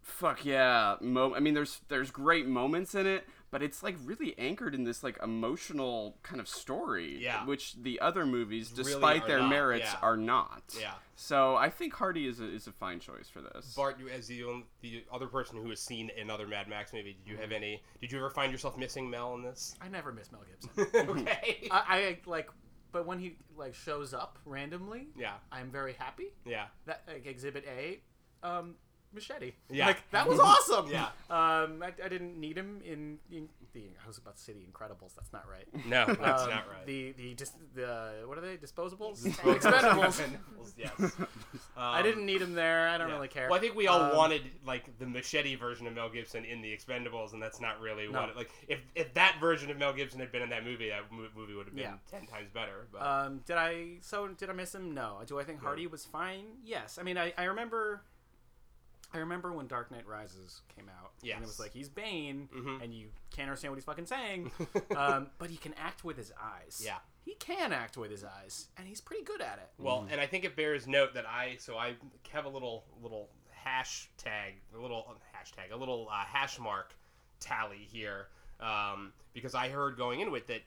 fuck 0.00 0.44
yeah. 0.44 0.96
Mo- 1.00 1.34
I 1.34 1.40
mean, 1.40 1.54
there's 1.54 1.80
there's 1.88 2.10
great 2.10 2.46
moments 2.46 2.94
in 2.94 3.06
it, 3.06 3.24
but 3.54 3.62
it's 3.62 3.84
like 3.84 3.94
really 4.04 4.34
anchored 4.36 4.74
in 4.74 4.82
this 4.82 5.04
like 5.04 5.16
emotional 5.22 6.16
kind 6.24 6.40
of 6.40 6.48
story. 6.48 7.18
Yeah. 7.22 7.46
Which 7.46 7.80
the 7.80 8.00
other 8.00 8.26
movies, 8.26 8.72
Really 8.72 8.82
despite 8.82 9.22
are 9.22 9.28
their 9.28 9.38
not, 9.38 9.48
merits, 9.48 9.92
yeah. 9.92 9.98
are 10.02 10.16
not. 10.16 10.62
Yeah. 10.76 10.94
So 11.14 11.54
I 11.54 11.70
think 11.70 11.94
Hardy 11.94 12.26
is 12.26 12.40
a, 12.40 12.52
is 12.52 12.66
a 12.66 12.72
fine 12.72 12.98
choice 12.98 13.28
for 13.28 13.42
this. 13.42 13.72
Bart, 13.76 14.00
you- 14.00 14.08
as 14.08 14.26
the 14.26 14.42
only, 14.42 14.64
the 14.80 15.04
other 15.12 15.28
person 15.28 15.62
who 15.62 15.70
has 15.70 15.78
seen 15.78 16.10
another 16.20 16.48
Mad 16.48 16.66
Max 16.66 16.92
movie, 16.92 17.16
did 17.24 17.30
you 17.30 17.36
have 17.36 17.52
any? 17.52 17.80
Did 18.00 18.10
you 18.10 18.18
ever 18.18 18.28
find 18.28 18.50
yourself 18.50 18.76
missing 18.76 19.08
Mel 19.08 19.36
in 19.36 19.44
this? 19.44 19.76
I 19.80 19.86
never 19.86 20.10
miss 20.10 20.32
Mel 20.32 20.42
Gibson. 20.50 21.08
okay. 21.20 21.68
I, 21.70 21.84
I 21.88 22.18
like, 22.26 22.50
but 22.90 23.06
when 23.06 23.20
he 23.20 23.36
like 23.56 23.76
shows 23.76 24.12
up 24.12 24.40
randomly, 24.44 25.10
yeah. 25.16 25.34
I'm 25.52 25.70
very 25.70 25.92
happy. 25.92 26.32
Yeah. 26.44 26.64
That 26.86 27.02
like 27.06 27.26
Exhibit 27.26 27.64
A, 27.68 28.00
um, 28.42 28.74
machete. 29.14 29.52
Yeah. 29.70 29.86
like 29.86 30.10
that 30.10 30.28
was 30.28 30.38
awesome. 30.40 30.88
Yeah. 30.90 31.06
Um, 31.30 31.82
I, 31.82 31.92
I 32.04 32.08
didn't 32.08 32.38
need 32.38 32.56
him 32.56 32.80
in, 32.84 33.18
in 33.30 33.48
the. 33.72 33.84
I 34.04 34.06
was 34.06 34.18
about 34.18 34.36
to 34.36 34.42
say 34.42 34.52
the 34.52 34.60
Incredibles. 34.60 35.14
That's 35.14 35.32
not 35.32 35.44
right. 35.50 35.66
No, 35.86 36.06
that's 36.06 36.42
Um, 36.42 36.50
not 36.50 36.68
right. 36.68 36.86
The 36.86 37.12
the 37.12 37.34
just 37.34 37.54
the 37.74 38.22
what 38.26 38.38
are 38.38 38.40
they? 38.40 38.56
Disposables. 38.56 39.24
Expendables. 39.24 39.60
Expendables. 39.60 40.20
Expendables, 40.20 40.72
yes. 40.76 41.12
I 41.76 41.98
Um, 41.98 42.04
didn't 42.04 42.26
need 42.26 42.40
him 42.42 42.54
there. 42.54 42.88
I 42.88 42.98
don't 42.98 43.08
yeah. 43.08 43.14
really 43.14 43.28
care. 43.28 43.48
Well, 43.48 43.58
I 43.58 43.60
think 43.60 43.74
we 43.74 43.86
all 43.86 44.00
Um, 44.00 44.16
wanted 44.16 44.42
like 44.66 44.98
the 44.98 45.06
machete 45.06 45.54
version 45.56 45.86
of 45.86 45.94
Mel 45.94 46.08
Gibson 46.10 46.44
in 46.44 46.60
the 46.62 46.68
Expendables, 46.76 47.32
and 47.32 47.42
that's 47.42 47.60
not 47.60 47.80
really 47.80 48.06
No. 48.08 48.20
what. 48.20 48.30
It, 48.30 48.36
like, 48.36 48.50
if 48.68 48.80
if 48.94 49.14
that 49.14 49.36
version 49.40 49.70
of 49.70 49.78
Mel 49.78 49.92
Gibson 49.92 50.20
had 50.20 50.32
been 50.32 50.42
in 50.42 50.50
that 50.50 50.64
movie, 50.64 50.88
that 50.88 51.10
movie 51.12 51.54
would 51.54 51.66
have 51.66 51.74
been 51.74 51.84
Yeah. 51.84 51.94
ten 52.10 52.26
times 52.26 52.50
better. 52.52 52.86
But 52.92 53.02
Um, 53.02 53.38
did 53.46 53.56
I 53.56 53.98
so 54.00 54.28
did 54.28 54.50
I 54.50 54.52
miss 54.52 54.74
him? 54.74 54.92
No. 54.94 55.20
Do 55.26 55.38
I 55.38 55.44
think 55.44 55.60
Hardy 55.60 55.86
was 55.86 56.04
fine? 56.04 56.44
Yes. 56.64 56.98
I 56.98 57.02
mean, 57.02 57.18
I, 57.18 57.32
I 57.36 57.44
remember. 57.44 58.02
I 59.14 59.18
remember 59.18 59.52
when 59.52 59.66
Dark 59.68 59.90
Knight 59.90 60.06
Rises 60.06 60.60
came 60.76 60.88
out. 60.88 61.12
And 61.22 61.42
it 61.42 61.46
was 61.46 61.60
like 61.60 61.72
he's 61.72 61.88
Bane, 61.88 62.48
Mhm. 62.54 62.82
and 62.82 62.92
you 62.92 63.08
can't 63.30 63.48
understand 63.48 63.70
what 63.72 63.76
he's 63.76 63.84
fucking 63.84 64.06
saying. 64.06 64.50
um, 64.96 65.30
but 65.38 65.48
he 65.50 65.56
can 65.56 65.72
act 65.74 66.04
with 66.04 66.16
his 66.16 66.32
eyes. 66.42 66.82
Yeah. 66.84 66.98
He 67.24 67.34
can 67.36 67.72
act 67.72 67.96
with 67.96 68.10
his 68.10 68.22
eyes, 68.24 68.68
and 68.76 68.86
he's 68.86 69.00
pretty 69.00 69.24
good 69.24 69.40
at 69.40 69.58
it. 69.58 69.70
Well, 69.78 70.06
and 70.10 70.20
I 70.20 70.26
think 70.26 70.44
it 70.44 70.56
bears 70.56 70.86
note 70.86 71.14
that 71.14 71.24
I 71.26 71.56
so 71.58 71.78
I 71.78 71.94
have 72.32 72.44
a 72.44 72.48
little 72.50 72.84
little 73.02 73.30
hashtag, 73.66 74.52
a 74.74 74.78
little 74.78 75.16
hashtag, 75.34 75.72
a 75.72 75.76
little 75.76 76.08
uh, 76.10 76.24
hash 76.24 76.58
mark 76.58 76.94
tally 77.40 77.88
here 77.90 78.28
um, 78.60 79.12
because 79.32 79.54
I 79.54 79.68
heard 79.70 79.96
going 79.96 80.20
into 80.20 80.34
it 80.34 80.46
that 80.48 80.54
that 80.56 80.62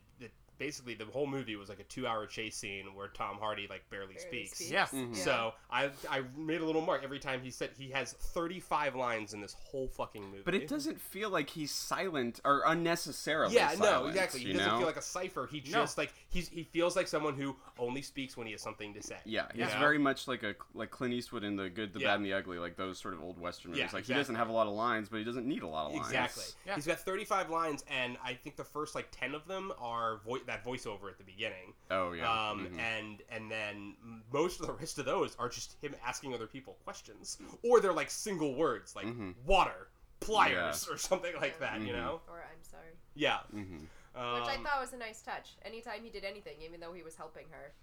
basically 0.57 0.93
the 0.95 1.05
whole 1.05 1.27
movie 1.27 1.55
was 1.55 1.69
like 1.69 1.79
a 1.79 1.83
two-hour 1.83 2.25
chase 2.27 2.55
scene 2.55 2.85
where 2.95 3.07
Tom 3.09 3.37
Hardy 3.39 3.67
like 3.69 3.89
barely, 3.89 4.15
Barely 4.15 4.19
speaks. 4.47 4.57
speaks. 4.57 4.71
Yeah. 4.71 4.85
Mhm. 4.87 5.15
So 5.15 5.53
I 5.71 5.89
I 6.09 6.23
made 6.35 6.61
a 6.61 6.65
little 6.65 6.81
mark 6.81 7.03
every 7.03 7.19
time 7.19 7.41
he 7.41 7.51
said 7.51 7.71
he 7.77 7.89
has 7.91 8.13
35 8.13 8.95
lines 8.95 9.33
in 9.33 9.41
this 9.41 9.55
whole 9.71 9.87
fucking 9.87 10.23
movie. 10.23 10.41
But 10.45 10.55
it 10.55 10.67
doesn't 10.67 10.99
feel 11.01 11.29
like 11.29 11.49
he's 11.49 11.71
silent 11.71 12.39
or 12.45 12.63
unnecessarily. 12.65 13.55
Yeah, 13.55 13.75
no, 13.79 14.07
exactly. 14.07 14.41
He 14.41 14.53
doesn't 14.53 14.67
know? 14.67 14.77
feel 14.77 14.87
like 14.87 14.97
a 14.97 15.01
cipher. 15.01 15.47
He 15.51 15.59
No. 15.65 15.81
just 15.81 15.97
like 15.97 16.13
he's 16.29 16.47
he 16.49 16.63
feels 16.63 16.95
like 16.95 17.07
someone 17.07 17.35
who 17.35 17.55
only 17.79 18.01
speaks 18.01 18.35
when 18.37 18.45
he 18.47 18.53
has 18.53 18.61
something 18.61 18.93
to 18.93 19.01
say. 19.01 19.17
Yeah, 19.25 19.47
he's 19.51 19.59
Yeah. 19.61 19.79
very 19.79 19.97
much 19.97 20.27
like 20.27 20.43
a 20.43 20.55
like 20.73 20.91
Clint 20.91 21.13
Eastwood 21.13 21.43
in 21.43 21.55
the 21.55 21.69
Good, 21.69 21.93
the 21.93 21.99
Yeah. 21.99 22.07
Bad, 22.09 22.15
and 22.15 22.25
the 22.25 22.33
Ugly, 22.33 22.59
like 22.59 22.75
those 22.77 22.97
sort 22.99 23.13
of 23.13 23.21
old 23.21 23.39
western 23.39 23.71
movies. 23.71 23.79
Yeah, 23.79 23.85
like 23.87 23.99
exactly. 24.01 24.13
he 24.15 24.19
doesn't 24.19 24.35
have 24.35 24.49
a 24.49 24.53
lot 24.53 24.67
of 24.67 24.73
lines, 24.73 25.09
but 25.09 25.17
he 25.17 25.23
doesn't 25.23 25.45
need 25.47 25.63
a 25.63 25.67
lot 25.67 25.87
of 25.87 25.93
lines. 25.93 26.07
Exactly. 26.07 26.43
Yeah. 26.65 26.75
He's 26.75 26.85
got 26.87 26.99
35 26.99 27.49
lines, 27.49 27.83
and 27.89 28.17
I 28.23 28.33
think 28.35 28.55
the 28.55 28.63
first 28.63 28.95
like 28.95 29.07
10 29.11 29.35
of 29.35 29.47
them 29.47 29.71
are 29.79 30.17
vo- 30.25 30.39
that 30.47 30.65
voiceover 30.65 31.09
at 31.09 31.17
the 31.17 31.23
beginning. 31.23 31.73
Oh 31.91 32.13
yeah. 32.13 32.29
Um, 32.49 32.67
mhm. 32.67 32.79
and 32.79 33.21
and 33.29 33.51
then 33.51 33.95
most 34.33 34.59
of 34.59 34.67
the 34.67 34.73
rest 34.73 34.97
of 34.97 35.05
those 35.05 35.35
are 35.37 35.49
just 35.49 35.75
him 35.81 35.95
asking 36.05 36.33
other 36.33 36.47
people 36.47 36.77
questions, 36.83 37.37
or 37.63 37.79
they're 37.79 37.93
like 37.93 38.09
single 38.09 38.55
words 38.55 38.95
like 38.95 39.05
Mhm. 39.05 39.35
water, 39.45 39.89
pliers, 40.19 40.87
or 40.89 40.97
something 40.97 41.35
like 41.35 41.59
that. 41.59 41.79
You 41.81 41.93
Mhm. 41.93 41.97
know? 41.97 42.21
Or 42.27 42.41
I'm 42.43 42.63
sorry. 42.63 42.97
Yeah. 43.13 43.39
Mhm. 43.53 43.87
Um, 44.15 44.41
Which 44.41 44.49
I 44.49 44.57
thought 44.63 44.79
was 44.81 44.93
a 44.93 44.97
nice 44.97 45.21
touch. 45.21 45.57
Anytime 45.61 46.03
he 46.03 46.09
did 46.09 46.23
anything, 46.23 46.59
even 46.61 46.79
though 46.79 46.93
he 46.93 47.03
was 47.03 47.15
helping 47.15 47.47
her 47.49 47.73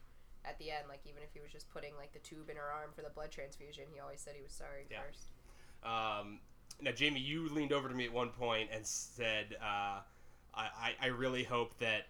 at 0.45 0.59
the 0.59 0.71
end, 0.71 0.89
like 0.89 1.01
even 1.07 1.23
if 1.23 1.33
he 1.33 1.41
was 1.41 1.53
just 1.53 1.71
putting 1.71 1.95
like 1.97 2.13
the 2.13 2.19
tube 2.19 2.51
in 2.51 2.57
her 2.57 2.71
arm 2.73 2.91
for 2.93 3.03
the 3.03 3.11
blood 3.11 3.31
transfusion, 3.31 3.85
he 3.93 4.01
always 4.01 4.21
said 4.21 4.35
he 4.35 4.43
was 4.43 4.53
sorry 4.53 4.87
Yeah. 4.91 5.03
first. 5.03 5.29
Um, 5.85 6.41
now, 6.81 6.91
Jamie, 6.93 7.21
you 7.21 7.49
leaned 7.51 7.73
over 7.73 7.89
to 7.89 7.95
me 7.95 8.05
at 8.07 8.13
one 8.13 8.31
point 8.31 8.71
and 8.73 8.85
said, 8.87 9.57
uh, 9.61 10.01
I, 10.57 10.69
I, 10.77 10.95
I 11.03 11.07
really 11.07 11.45
hope 11.45 11.79
that 11.79 12.07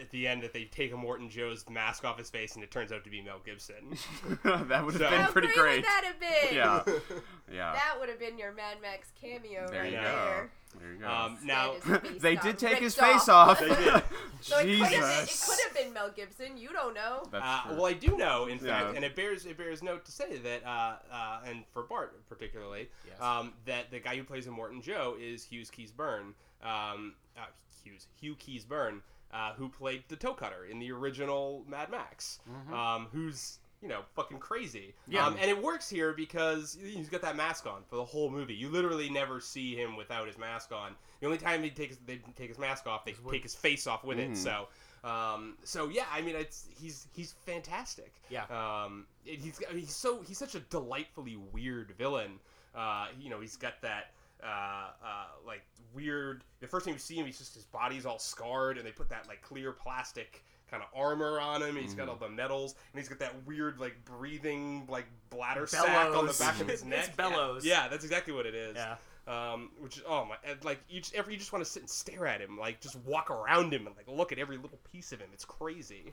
at 0.00 0.10
the 0.10 0.26
end 0.26 0.42
that 0.42 0.52
they 0.52 0.64
take 0.64 0.92
Immortan 0.92 1.30
Joe's 1.30 1.64
mask 1.70 2.04
off 2.04 2.18
his 2.18 2.28
face 2.30 2.54
and 2.54 2.64
it 2.64 2.70
turns 2.70 2.90
out 2.92 3.04
to 3.04 3.10
be 3.10 3.22
Mel 3.22 3.40
Gibson. 3.44 3.96
that 4.44 4.84
would 4.84 4.94
have 4.94 5.02
So- 5.02 5.10
been 5.10 5.20
How 5.20 5.30
pretty 5.30 5.48
great 5.48 5.56
great. 5.56 5.76
would 5.76 5.84
that 5.84 6.04
have 6.04 6.20
been? 6.20 6.54
Yeah. 6.56 6.82
Yeah. 7.52 7.72
That 7.74 7.96
would 8.00 8.08
have 8.08 8.18
been 8.18 8.36
your 8.38 8.52
Mad 8.52 8.78
Max 8.82 9.12
cameo 9.20 9.68
there 9.70 9.82
right 9.82 9.92
you 9.92 9.98
go. 9.98 10.02
there. 10.02 10.50
There 10.80 10.92
you 10.94 10.98
go. 10.98 11.08
Um, 11.08 11.38
now, 11.44 11.74
Instead, 11.74 12.02
his 12.02 12.10
face 12.12 12.22
they 12.22 12.36
did 12.36 12.58
take 12.58 12.78
his 12.78 12.94
face 12.96 13.28
off. 13.28 13.60
They 13.60 13.68
did. 13.68 14.02
So 14.40 14.58
it 14.58 14.64
could 14.64 14.78
have 14.78 14.90
been, 14.90 15.24
it 15.24 15.44
could 15.46 15.58
have 15.64 15.74
been 15.76 15.92
Mel 15.92 16.10
Gibson. 16.16 16.56
You 16.56 16.70
don't 16.72 16.94
know. 16.94 17.22
Uh, 17.32 17.60
well, 17.72 17.86
I 17.86 17.92
do 17.92 18.16
know, 18.16 18.46
in 18.46 18.58
fact, 18.58 18.88
Yeah. 18.90 18.96
and 18.96 19.04
it 19.04 19.14
bears 19.14 19.44
it 19.46 19.56
bears 19.56 19.82
note 19.84 20.04
to 20.06 20.10
say 20.10 20.38
that, 20.38 20.64
uh, 20.66 20.94
uh, 21.12 21.40
and 21.46 21.64
for 21.72 21.82
Bart 21.84 22.26
particularly, 22.28 22.88
Yes. 23.06 23.20
um, 23.20 23.52
that 23.66 23.90
the 23.92 24.00
guy 24.00 24.16
who 24.16 24.24
plays 24.24 24.46
Immortan 24.46 24.82
Joe 24.82 25.16
is 25.20 25.44
Hughes 25.44 25.70
Keays-Byrne, 25.70 26.34
um, 26.64 27.14
uh, 27.38 27.42
Hughes 27.84 28.06
Hugh 28.20 28.34
Keays-Byrne, 28.34 29.02
uh, 29.34 29.52
who 29.54 29.68
played 29.68 30.04
the 30.08 30.16
toe 30.16 30.32
cutter 30.34 30.64
in 30.70 30.78
the 30.78 30.90
original 30.92 31.64
Mad 31.68 31.90
Max, 31.90 32.38
um, 32.72 33.08
who's 33.12 33.58
you 33.82 33.88
know 33.88 34.00
fucking 34.14 34.38
crazy. 34.38 34.94
Yeah. 35.08 35.26
Um, 35.26 35.36
and 35.40 35.50
it 35.50 35.60
works 35.62 35.90
here 35.90 36.12
because 36.14 36.78
he's 36.80 37.08
got 37.10 37.20
that 37.22 37.36
mask 37.36 37.66
on 37.66 37.82
for 37.90 37.96
the 37.96 38.04
whole 38.04 38.30
movie. 38.30 38.54
You 38.54 38.68
literally 38.70 39.10
never 39.10 39.40
see 39.40 39.74
him 39.74 39.96
without 39.96 40.26
his 40.26 40.38
mask 40.38 40.72
on. 40.72 40.94
The 41.20 41.26
only 41.26 41.38
time 41.38 41.62
he 41.62 41.70
takes 41.70 41.96
they 42.06 42.20
take 42.36 42.48
his 42.48 42.58
mask 42.58 42.86
off, 42.86 43.04
they 43.04 43.14
take 43.30 43.42
his 43.42 43.54
face 43.54 43.86
off 43.86 44.04
with 44.04 44.18
it. 44.18 44.30
Mhm. 44.32 44.36
So. 44.36 44.68
Um, 45.02 45.58
so 45.64 45.90
yeah, 45.90 46.06
I 46.10 46.22
mean, 46.22 46.34
it's 46.34 46.66
he's 46.80 47.08
he's 47.14 47.32
fantastic. 47.44 48.10
Yeah. 48.30 48.44
Um, 48.44 49.06
it- 49.26 49.38
he's 49.38 49.58
he's 49.70 49.94
so 49.94 50.22
he's 50.22 50.38
such 50.38 50.54
a 50.54 50.60
delightfully 50.60 51.36
weird 51.52 51.92
villain. 51.98 52.38
Uh, 52.74 53.08
you 53.20 53.28
know, 53.28 53.38
he's 53.40 53.56
got 53.56 53.74
that 53.82 54.12
uh, 54.44 54.48
uh, 54.48 55.26
like 55.46 55.62
weird. 55.94 56.44
The 56.60 56.66
first 56.66 56.84
time 56.86 56.94
you 56.94 57.00
see 57.00 57.16
him, 57.16 57.26
he's 57.26 57.38
just 57.38 57.54
his 57.54 57.64
body's 57.64 58.06
all 58.06 58.18
scarred, 58.18 58.78
and 58.78 58.86
they 58.86 58.92
put 58.92 59.08
that 59.10 59.26
like 59.28 59.42
clear 59.42 59.72
plastic 59.72 60.44
kind 60.70 60.82
of 60.82 60.88
armor 60.98 61.40
on 61.40 61.62
him. 61.62 61.76
He's 61.76 61.94
got 61.94 62.08
all 62.08 62.16
the 62.16 62.28
metals, 62.28 62.74
and 62.92 63.00
he's 63.00 63.08
got 63.08 63.18
that 63.20 63.34
weird 63.46 63.78
like 63.78 63.96
breathing 64.04 64.86
like 64.88 65.06
bladder 65.30 65.66
sack 65.66 66.14
on 66.14 66.26
the 66.26 66.36
back 66.38 66.60
of 66.60 66.68
his 66.68 66.82
It's 66.82 66.84
neck. 66.84 67.16
bellows. 67.16 67.64
Yeah, 67.64 67.84
yeah, 67.84 67.88
that's 67.88 68.04
exactly 68.04 68.34
what 68.34 68.46
it 68.46 68.54
is. 68.54 68.76
Yeah. 68.76 68.96
Um, 69.26 69.70
which 69.80 69.96
is 69.96 70.02
oh 70.06 70.26
my, 70.26 70.36
like 70.64 70.80
you 70.88 71.00
just, 71.00 71.14
every 71.14 71.32
you 71.32 71.38
just 71.38 71.50
want 71.52 71.64
to 71.64 71.70
sit 71.70 71.80
and 71.82 71.88
stare 71.88 72.26
at 72.26 72.40
him, 72.42 72.58
like 72.58 72.80
just 72.80 72.96
walk 73.06 73.30
around 73.30 73.72
him 73.72 73.86
and 73.86 73.96
like 73.96 74.06
look 74.06 74.32
at 74.32 74.38
every 74.38 74.56
little 74.56 74.78
piece 74.92 75.12
of 75.12 75.20
him. 75.20 75.28
It's 75.32 75.46
crazy. 75.46 76.12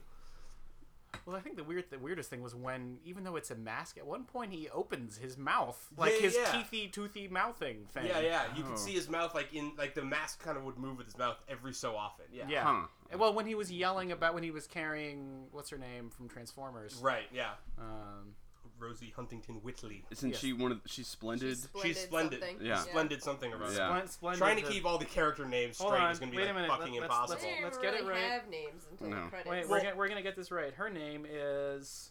Well, 1.26 1.36
I 1.36 1.40
think 1.40 1.56
the 1.56 1.64
weird, 1.64 1.84
the 1.90 1.98
weirdest 1.98 2.30
thing 2.30 2.42
was 2.42 2.54
when, 2.54 2.98
even 3.04 3.22
though 3.24 3.36
it's 3.36 3.50
a 3.50 3.54
mask, 3.54 3.96
at 3.98 4.06
one 4.06 4.24
point 4.24 4.52
he 4.52 4.68
opens 4.70 5.16
his 5.18 5.36
mouth, 5.38 5.78
like 5.96 6.12
Yeah, 6.14 6.20
his 6.20 6.34
yeah. 6.36 6.44
teethy, 6.46 6.90
toothy 6.92 7.28
mouthing 7.28 7.86
thing. 7.92 8.06
Yeah, 8.06 8.20
yeah. 8.20 8.44
You 8.56 8.64
Oh. 8.64 8.68
can 8.68 8.76
see 8.76 8.92
his 8.92 9.08
mouth 9.08 9.34
like 9.34 9.52
in 9.54 9.72
like 9.76 9.94
the 9.94 10.02
mask 10.04 10.42
kind 10.42 10.56
of 10.56 10.64
would 10.64 10.78
move 10.78 10.96
with 10.96 11.06
his 11.06 11.16
mouth 11.18 11.36
every 11.48 11.74
so 11.74 11.96
often. 11.96 12.24
Yeah. 12.32 12.44
Yeah. 12.48 12.64
Huh. 12.64 12.86
Well, 13.18 13.34
when 13.34 13.46
he 13.46 13.54
was 13.54 13.70
yelling 13.70 14.10
about 14.10 14.34
when 14.34 14.42
he 14.42 14.50
was 14.50 14.66
carrying 14.66 15.46
what's 15.52 15.70
her 15.70 15.78
name 15.78 16.10
from 16.10 16.28
Transformers. 16.28 16.96
Right. 17.02 17.26
Yeah. 17.32 17.50
Um, 17.78 18.34
Rosie 18.82 19.12
Huntington-Whiteley. 19.14 20.04
Isn't 20.10 20.30
Yes. 20.30 20.40
she 20.40 20.52
one 20.52 20.72
of? 20.72 20.80
She's 20.86 21.06
splendid. 21.06 21.48
She's 21.48 21.62
splendid. 21.62 21.86
She's 21.96 22.02
splendid. 22.02 22.40
something. 22.40 22.66
Yeah. 22.66 22.78
Splendid 22.82 23.22
something 23.22 23.52
or 23.52 23.62
other. 23.62 23.72
Yeah. 23.74 23.88
Splen- 23.88 24.08
Splendid 24.08 24.38
Trying 24.38 24.56
to 24.56 24.62
keep 24.62 24.84
all 24.84 24.98
the 24.98 25.04
character 25.04 25.44
names 25.46 25.78
Hold 25.78 25.92
straight 25.92 26.02
on, 26.04 26.10
is 26.10 26.18
going 26.18 26.32
to 26.32 26.36
be 26.36 26.42
wait 26.42 26.52
like 26.54 26.68
fucking 26.68 26.92
let- 26.94 27.00
let's- 27.02 27.02
impossible. 27.02 27.28
let's- 27.30 27.42
They 27.42 27.48
didn't 27.50 27.64
Let's 27.64 27.78
get 27.78 27.94
it 27.94 28.04
right. 28.06 28.18
have 28.18 28.48
names 28.48 28.82
until 28.90 29.08
No. 29.08 29.24
the 29.24 29.28
credits. 29.30 29.48
Wait, 29.50 29.68
we're, 29.68 29.82
gonna, 29.82 29.96
we're 29.96 30.08
gonna 30.08 30.22
get 30.22 30.36
this 30.36 30.50
right. 30.50 30.74
Her 30.74 30.90
name 30.90 31.26
is 31.28 32.10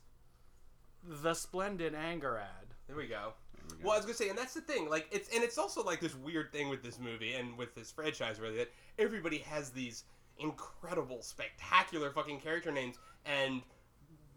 the 1.04 1.34
Splendid 1.34 1.94
Angharad. 1.94 2.46
There 2.88 2.96
we 2.96 3.08
go. 3.08 3.34
There 3.56 3.66
we 3.78 3.84
go. 3.84 3.84
Well, 3.84 3.94
I 3.94 3.98
was 3.98 4.06
gonna 4.06 4.16
say, 4.16 4.30
and 4.30 4.38
that's 4.38 4.54
the 4.54 4.62
thing. 4.62 4.90
Like, 4.90 5.08
it's 5.12 5.30
and 5.34 5.44
it's 5.44 5.58
also 5.58 5.84
like 5.84 6.00
this 6.00 6.16
weird 6.16 6.52
thing 6.52 6.70
with 6.70 6.84
this 6.84 7.00
movie 7.00 7.34
and 7.34 7.58
with 7.58 7.74
this 7.76 7.92
franchise, 7.92 8.40
really, 8.40 8.58
that 8.58 8.72
everybody 9.00 9.40
has 9.40 9.70
these 9.72 10.04
incredible, 10.38 11.22
spectacular 11.22 12.12
fucking 12.12 12.40
character 12.42 12.72
names, 12.72 12.98
and 13.26 13.62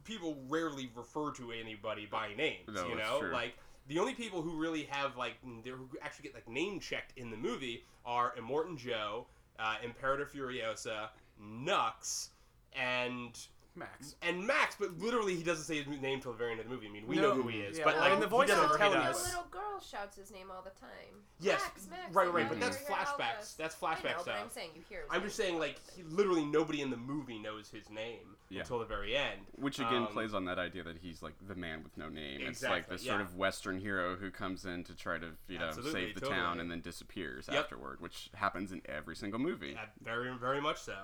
people 0.04 0.36
rarely 0.48 0.90
refer 0.94 1.32
to 1.32 1.52
anybody 1.52 2.06
by 2.06 2.34
names. 2.34 2.68
No, 2.68 2.86
you 2.88 2.94
it's 2.98 3.08
know, 3.08 3.20
true. 3.20 3.32
like 3.32 3.54
the 3.88 3.98
only 3.98 4.14
people 4.14 4.42
who 4.42 4.56
really 4.56 4.84
have 4.90 5.16
like 5.16 5.34
they 5.64 5.70
who 5.70 5.88
actually 6.02 6.24
get 6.24 6.34
like 6.34 6.48
name 6.48 6.80
checked 6.80 7.12
in 7.16 7.30
the 7.30 7.36
movie 7.36 7.84
are 8.06 8.34
Immortan 8.38 8.76
Joe, 8.78 9.26
uh, 9.58 9.76
Imperator 9.84 10.26
Furiosa, 10.26 11.08
Nux, 11.40 12.28
and 12.76 13.38
Max. 13.76 14.14
and 14.22 14.46
Max, 14.46 14.76
but 14.78 14.96
literally 14.98 15.34
he 15.34 15.42
doesn't 15.42 15.64
say 15.64 15.82
his 15.82 16.00
name 16.00 16.20
till 16.20 16.32
the 16.32 16.38
very 16.38 16.52
end 16.52 16.60
of 16.60 16.68
the 16.68 16.72
movie. 16.72 16.86
I 16.86 16.90
mean, 16.90 17.06
we 17.08 17.16
No. 17.16 17.22
know 17.34 17.42
who 17.42 17.48
he 17.48 17.58
is, 17.60 17.76
Yeah, 17.78 17.84
but 17.84 17.98
like 17.98 18.12
in 18.12 18.20
the 18.20 18.28
he 18.28 18.32
voiceover, 18.32 18.46
doesn't 18.46 18.78
tell 18.78 18.92
does. 18.92 19.16
you. 19.18 19.22
The 19.22 19.28
little 19.30 19.50
girl 19.50 19.80
shouts 19.80 20.16
his 20.16 20.30
name 20.30 20.50
all 20.50 20.62
the 20.62 20.70
time. 20.80 21.24
Yes, 21.40 21.60
Max, 21.62 21.86
Max, 21.90 22.14
right, 22.14 22.32
right, 22.32 22.44
know 22.44 22.48
but 22.50 22.60
that's 22.60 22.78
you're 22.80 22.88
here, 22.88 22.96
help 23.04 23.20
flashbacks. 23.20 23.38
us. 23.40 23.54
That's 23.54 23.74
I 23.82 23.86
flashback 23.94 24.04
know, 24.04 24.10
but 24.16 24.22
stuff. 24.22 24.36
I'm 24.42 24.50
saying 24.50 24.70
you 24.76 24.82
hear. 24.88 25.00
his 25.00 25.08
I'm 25.10 25.18
name 25.18 25.26
just 25.26 25.36
saying, 25.36 25.58
like, 25.58 25.80
he, 25.96 26.02
literally 26.04 26.44
nobody 26.44 26.82
in 26.82 26.90
the 26.90 26.96
movie 26.96 27.38
knows 27.40 27.68
his 27.68 27.90
name 27.90 28.36
Yeah. 28.54 28.60
until 28.62 28.78
the 28.78 28.84
very 28.84 29.16
end. 29.16 29.40
Which 29.56 29.78
again 29.78 30.02
Um, 30.02 30.06
plays 30.08 30.34
on 30.34 30.44
that 30.46 30.58
idea 30.58 30.82
that 30.84 30.98
he's 30.98 31.22
like 31.22 31.34
the 31.46 31.54
man 31.54 31.82
with 31.82 31.96
no 31.96 32.08
name. 32.08 32.40
Exactly, 32.40 32.48
it's 32.48 32.62
like 32.62 32.78
Exactly, 32.84 32.96
the 32.96 33.02
sort 33.04 33.20
of 33.20 33.36
Western 33.36 33.78
hero 33.80 34.16
who 34.16 34.30
comes 34.30 34.64
in 34.64 34.84
to 34.84 34.94
try 34.94 35.18
to 35.18 35.30
you 35.48 35.58
know 35.58 35.66
Absolutely, 35.66 35.92
save 36.06 36.14
the 36.14 36.20
totally. 36.20 36.38
town 36.38 36.60
and 36.60 36.70
then 36.70 36.80
disappears 36.80 37.48
Yep. 37.50 37.64
afterward, 37.64 38.00
which 38.00 38.30
happens 38.34 38.72
in 38.72 38.82
every 38.86 39.16
single 39.16 39.38
movie. 39.40 39.72
Yeah, 39.72 39.86
very, 40.02 40.30
very 40.36 40.60
much 40.60 40.78
so. 40.80 40.96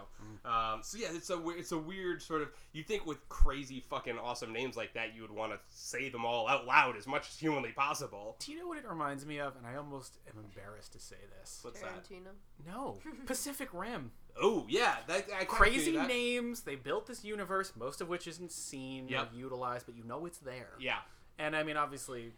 Mm. 0.45 0.50
Um, 0.75 0.83
so 0.83 0.99
yeah, 0.99 1.09
it's 1.12 1.30
a 1.30 1.49
it's 1.50 1.73
a 1.73 1.78
weird 1.78 2.23
sort 2.23 2.42
of. 2.42 2.49
You 2.73 2.83
think 2.83 3.07
with 3.07 3.28
crazy 3.28 3.80
fucking 3.80 4.19
awesome 4.19 4.52
names 4.52 4.76
like 4.76 4.95
that, 4.95 5.14
you 5.14 5.23
would 5.23 5.30
want 5.30 5.52
to 5.52 5.59
say 5.71 6.09
them 6.09 6.25
all 6.25 6.49
out 6.49 6.66
loud 6.66 6.97
as 6.97 7.07
much 7.07 7.28
as 7.28 7.38
humanly 7.38 7.73
possible. 7.73 8.37
Do 8.38 8.52
you 8.52 8.59
know 8.59 8.69
what 8.69 8.78
it 8.78 8.88
reminds 8.88 9.26
me 9.26 9.38
of? 9.40 9.57
And 9.57 9.66
I 9.66 9.76
almost 9.76 10.19
am 10.28 10.38
embarrassed 10.42 10.92
to 10.92 11.00
say 11.00 11.16
this. 11.38 11.61
What's 11.62 11.80
that? 11.80 12.07
No, 12.66 12.99
Pacific 13.26 13.69
Rim. 13.73 14.12
Oh 14.41 14.67
yeah, 14.69 14.97
that 15.07 15.27
I 15.39 15.45
Crazy 15.45 15.97
that. 15.97 16.09
names. 16.09 16.63
They 16.63 16.77
built 16.77 17.07
this 17.07 17.25
universe, 17.25 17.73
most 17.77 18.01
of 18.01 18.09
which 18.09 18.27
isn't 18.27 18.53
seen 18.53 19.09
Yep. 19.09 19.33
or 19.33 19.37
utilized, 19.37 19.87
but 19.87 19.95
you 19.97 20.05
know 20.05 20.27
it's 20.27 20.39
there. 20.39 20.71
Yeah. 20.79 20.99
And 21.39 21.57
I 21.57 21.63
mean, 21.63 21.77
obviously, 21.77 22.33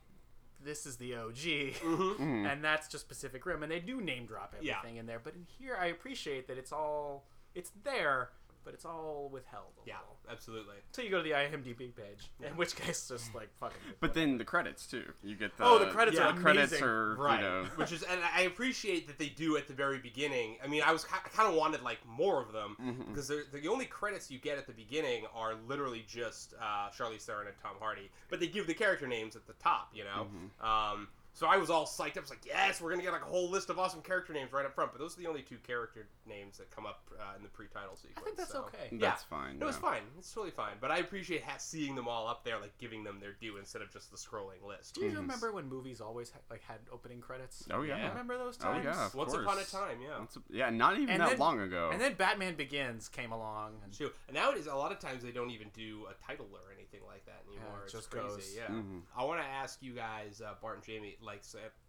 this 0.65 0.87
is 0.87 0.97
the 0.97 1.15
OG, 1.17 1.73
hmm 1.81 2.13
Mhm. 2.23 2.47
and 2.53 2.63
that's 2.65 2.87
just 2.89 3.09
Pacific 3.09 3.45
Rim, 3.45 3.63
and 3.65 3.73
they 3.73 3.81
do 3.81 4.01
name 4.01 4.27
drop 4.27 4.55
Yeah. 4.61 4.77
everything 4.79 4.97
in 4.99 5.07
there. 5.07 5.19
But 5.19 5.35
in 5.35 5.45
here, 5.59 5.77
I 5.81 5.87
appreciate 5.87 6.47
that 6.49 6.57
it's 6.59 6.73
all 6.73 7.25
it's 7.55 7.71
there, 7.85 8.31
but 8.64 8.75
it's 8.75 8.85
all 8.85 9.28
withheld. 9.33 9.73
A 9.85 9.88
Yeah, 9.88 9.97
little. 9.99 10.16
absolutely. 10.31 10.76
So 10.92 11.02
you 11.02 11.11
go 11.11 11.19
to 11.19 11.23
the 11.23 11.33
IMDb 11.35 11.95
page, 11.95 12.31
Yeah. 12.40 12.49
in 12.49 12.57
which 12.57 12.76
case, 12.76 13.09
just 13.09 13.35
like 13.35 13.49
fucking. 13.59 13.76
But 14.00 14.14
then 14.14 14.38
the 14.38 14.45
credits 14.45 14.87
too. 14.87 15.12
You 15.23 15.35
get 15.37 15.57
the 15.57 15.64
Oh, 15.64 15.78
the 15.78 15.87
credits 15.90 16.19
are 16.19 16.33
the 16.33 16.40
credits 16.40 16.81
are 16.81 17.14
right 17.16 17.40
you 17.40 17.47
know 17.49 17.64
which 17.76 17.92
is 17.92 18.02
and 18.02 18.21
i 18.35 18.42
appreciate 18.42 19.07
that 19.07 19.19
they 19.19 19.28
do 19.28 19.57
at 19.57 19.66
the 19.69 19.75
very 19.75 19.99
beginning 19.99 20.57
i 20.62 20.66
mean 20.66 20.83
i 20.85 20.92
was 20.92 21.07
i 21.12 21.19
kind 21.28 21.49
of 21.49 21.54
wanted 21.54 21.83
like 21.83 21.99
more 22.07 22.40
of 22.42 22.52
them 22.52 22.76
Mhm. 22.81 23.09
because 23.09 23.28
they're- 23.28 23.45
the 23.52 23.69
only 23.69 23.85
credits 23.87 24.31
you 24.31 24.38
get 24.38 24.59
at 24.59 24.66
the 24.66 24.73
beginning 24.73 25.26
are 25.35 25.54
literally 25.69 26.04
just 26.09 26.54
uh, 26.61 26.88
charlize 26.90 27.23
theron 27.23 27.47
and 27.47 27.57
tom 27.62 27.76
hardy 27.78 28.11
but 28.28 28.40
they 28.40 28.47
give 28.47 28.66
the 28.66 28.75
character 28.75 29.07
names 29.07 29.37
at 29.37 29.47
the 29.47 29.52
top 29.54 29.90
you 29.95 30.04
know 30.04 30.28
Mhm. 30.61 30.64
um, 30.66 31.09
so 31.35 31.47
i 31.47 31.57
was 31.57 31.71
all 31.71 31.87
psyched 31.87 32.11
up 32.12 32.19
I 32.19 32.21
was 32.21 32.31
like 32.31 32.45
yes 32.47 32.81
we're 32.81 32.91
gonna 32.91 33.03
get 33.03 33.12
like 33.12 33.23
a 33.23 33.27
whole 33.27 33.51
list 33.51 33.71
of 33.71 33.79
awesome 33.79 34.03
character 34.03 34.33
names 34.33 34.53
right 34.53 34.67
up 34.67 34.75
front 34.75 34.93
but 34.93 34.99
those 35.01 35.17
are 35.17 35.21
the 35.21 35.27
only 35.29 35.43
two 35.43 35.57
character 35.67 36.07
names 36.27 36.59
that 36.59 36.71
come 36.71 36.87
up 36.87 37.01
uh, 37.19 37.37
in 37.37 37.43
the 37.43 37.49
pre-title 37.49 37.97
sequence 37.97 38.19
I 38.19 38.21
think 38.23 38.37
that's 38.37 38.53
so. 38.53 38.65
okay. 38.65 38.89
Yeah. 38.91 38.99
that's 39.11 39.23
fine. 39.25 39.59
No, 39.59 39.69
it's 39.69 39.76
yeah. 39.78 39.91
fine. 39.91 40.02
It's 40.19 40.33
totally 40.33 40.50
fine. 40.52 40.75
But 40.80 40.91
I 40.91 40.99
appreciate 40.99 41.43
ha- 41.43 41.56
seeing 41.59 41.95
them 41.95 42.06
all 42.09 42.26
up 42.28 42.45
there, 42.45 42.59
like 42.61 42.76
giving 42.78 43.02
them 43.04 43.19
their 43.21 43.33
due 43.41 43.56
instead 43.59 43.83
of 43.83 43.91
just 43.93 44.11
the 44.11 44.17
scrolling 44.17 44.67
list. 44.67 44.95
Do 44.95 45.02
you 45.02 45.11
Mhm. 45.11 45.17
remember 45.17 45.52
when 45.52 45.69
movies 45.69 46.00
always 46.00 46.30
ha- 46.30 46.39
like 46.50 46.63
had 46.63 46.78
opening 46.93 47.21
credits? 47.21 47.67
Oh 47.71 47.83
yeah. 47.83 48.09
Remember 48.11 48.37
those 48.39 48.56
times? 48.56 48.80
Oh 48.80 48.91
times? 48.91 48.97
yeah. 48.99 49.06
Of 49.06 49.15
Once 49.15 49.33
course. 49.33 49.45
upon 49.45 49.59
a 49.59 49.65
time, 49.65 50.00
yeah. 50.02 50.19
Once 50.19 50.37
a- 50.37 50.43
yeah, 50.56 50.71
not 50.71 50.95
even 50.99 51.11
And 51.11 51.21
that 51.23 51.30
then- 51.30 51.39
long 51.39 51.61
ago. 51.61 51.91
And 51.93 52.00
then 52.00 52.15
Batman 52.15 52.54
Begins 52.54 53.09
came 53.09 53.33
along, 53.33 53.80
and 53.85 53.93
True. 53.97 54.11
And 54.28 54.35
nowadays, 54.37 54.67
a 54.67 54.75
lot 54.75 54.93
of 54.93 54.99
times 55.00 55.23
they 55.23 55.33
don't 55.33 55.50
even 55.50 55.69
do 55.75 56.06
a 56.11 56.15
title 56.26 56.49
or 56.52 56.73
anything 56.75 57.00
like 57.06 57.25
that 57.26 57.43
anymore. 57.49 57.80
it 57.80 57.85
it's 57.85 57.93
just 57.93 58.11
crazy. 58.11 58.26
goes. 58.28 58.54
Yeah. 58.56 58.69
Mhm. 58.69 59.02
I 59.17 59.25
want 59.25 59.41
to 59.41 59.47
ask 59.47 59.83
you 59.83 59.93
guys, 59.95 60.41
uh, 60.41 60.54
Bart 60.61 60.76
and 60.76 60.85
Jamie, 60.85 61.17
like 61.23 61.43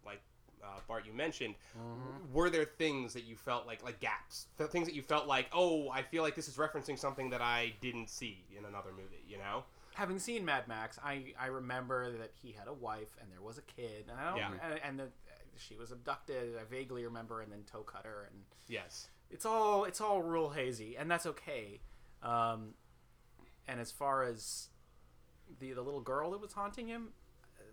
like 0.05 0.21
uh, 0.63 0.79
Bart, 0.87 1.05
you 1.05 1.11
mentioned, 1.11 1.55
Mhm. 1.77 2.31
were 2.31 2.49
there 2.49 2.63
things 2.63 3.11
that 3.13 3.23
you 3.25 3.35
felt 3.35 3.67
like 3.67 3.83
like 3.83 3.99
gaps, 3.99 4.47
Th- 4.57 4.69
things 4.69 4.87
that 4.87 4.95
you 4.95 5.01
felt 5.01 5.27
like, 5.27 5.47
oh, 5.51 5.89
I 5.89 6.03
feel 6.03 6.23
like 6.23 6.35
this 6.35 6.47
is 6.47 6.55
referencing 6.55 6.97
something 6.97 7.29
that 7.31 7.41
I 7.41 7.73
didn't 7.81 8.09
see 8.09 8.45
in 8.57 8.63
another 8.65 8.91
movie. 8.91 9.23
You 9.27 9.37
know? 9.39 9.63
having 9.95 10.17
seen 10.17 10.43
Mad 10.43 10.67
Max, 10.67 10.97
I, 11.03 11.35
I 11.39 11.45
remember 11.47 12.11
that 12.17 12.31
he 12.41 12.51
had 12.51 12.67
a 12.67 12.73
wife 12.73 13.15
and 13.21 13.31
there 13.31 13.41
was 13.43 13.59
a 13.59 13.61
kid, 13.61 14.05
and 14.09 14.19
I 14.19 14.29
don't, 14.31 14.37
Yeah. 14.39 14.51
and, 14.63 14.79
and 14.83 14.99
that 15.01 15.11
she 15.55 15.75
was 15.75 15.91
abducted. 15.91 16.57
I 16.57 16.63
vaguely 16.63 17.03
remember, 17.05 17.41
and 17.41 17.51
then 17.51 17.63
toe 17.71 17.83
cutter, 17.83 18.27
and 18.31 18.43
Yes. 18.67 19.09
it's 19.29 19.45
all 19.45 19.83
it's 19.83 20.01
all 20.01 20.21
real 20.23 20.49
hazy, 20.49 20.95
and 20.97 21.11
that's 21.11 21.25
okay. 21.27 21.81
Um, 22.23 22.73
and 23.67 23.79
as 23.79 23.91
far 23.91 24.23
as 24.23 24.69
the 25.59 25.73
the 25.73 25.81
little 25.83 26.01
girl 26.01 26.31
that 26.31 26.39
was 26.41 26.53
haunting 26.53 26.87
him, 26.87 27.13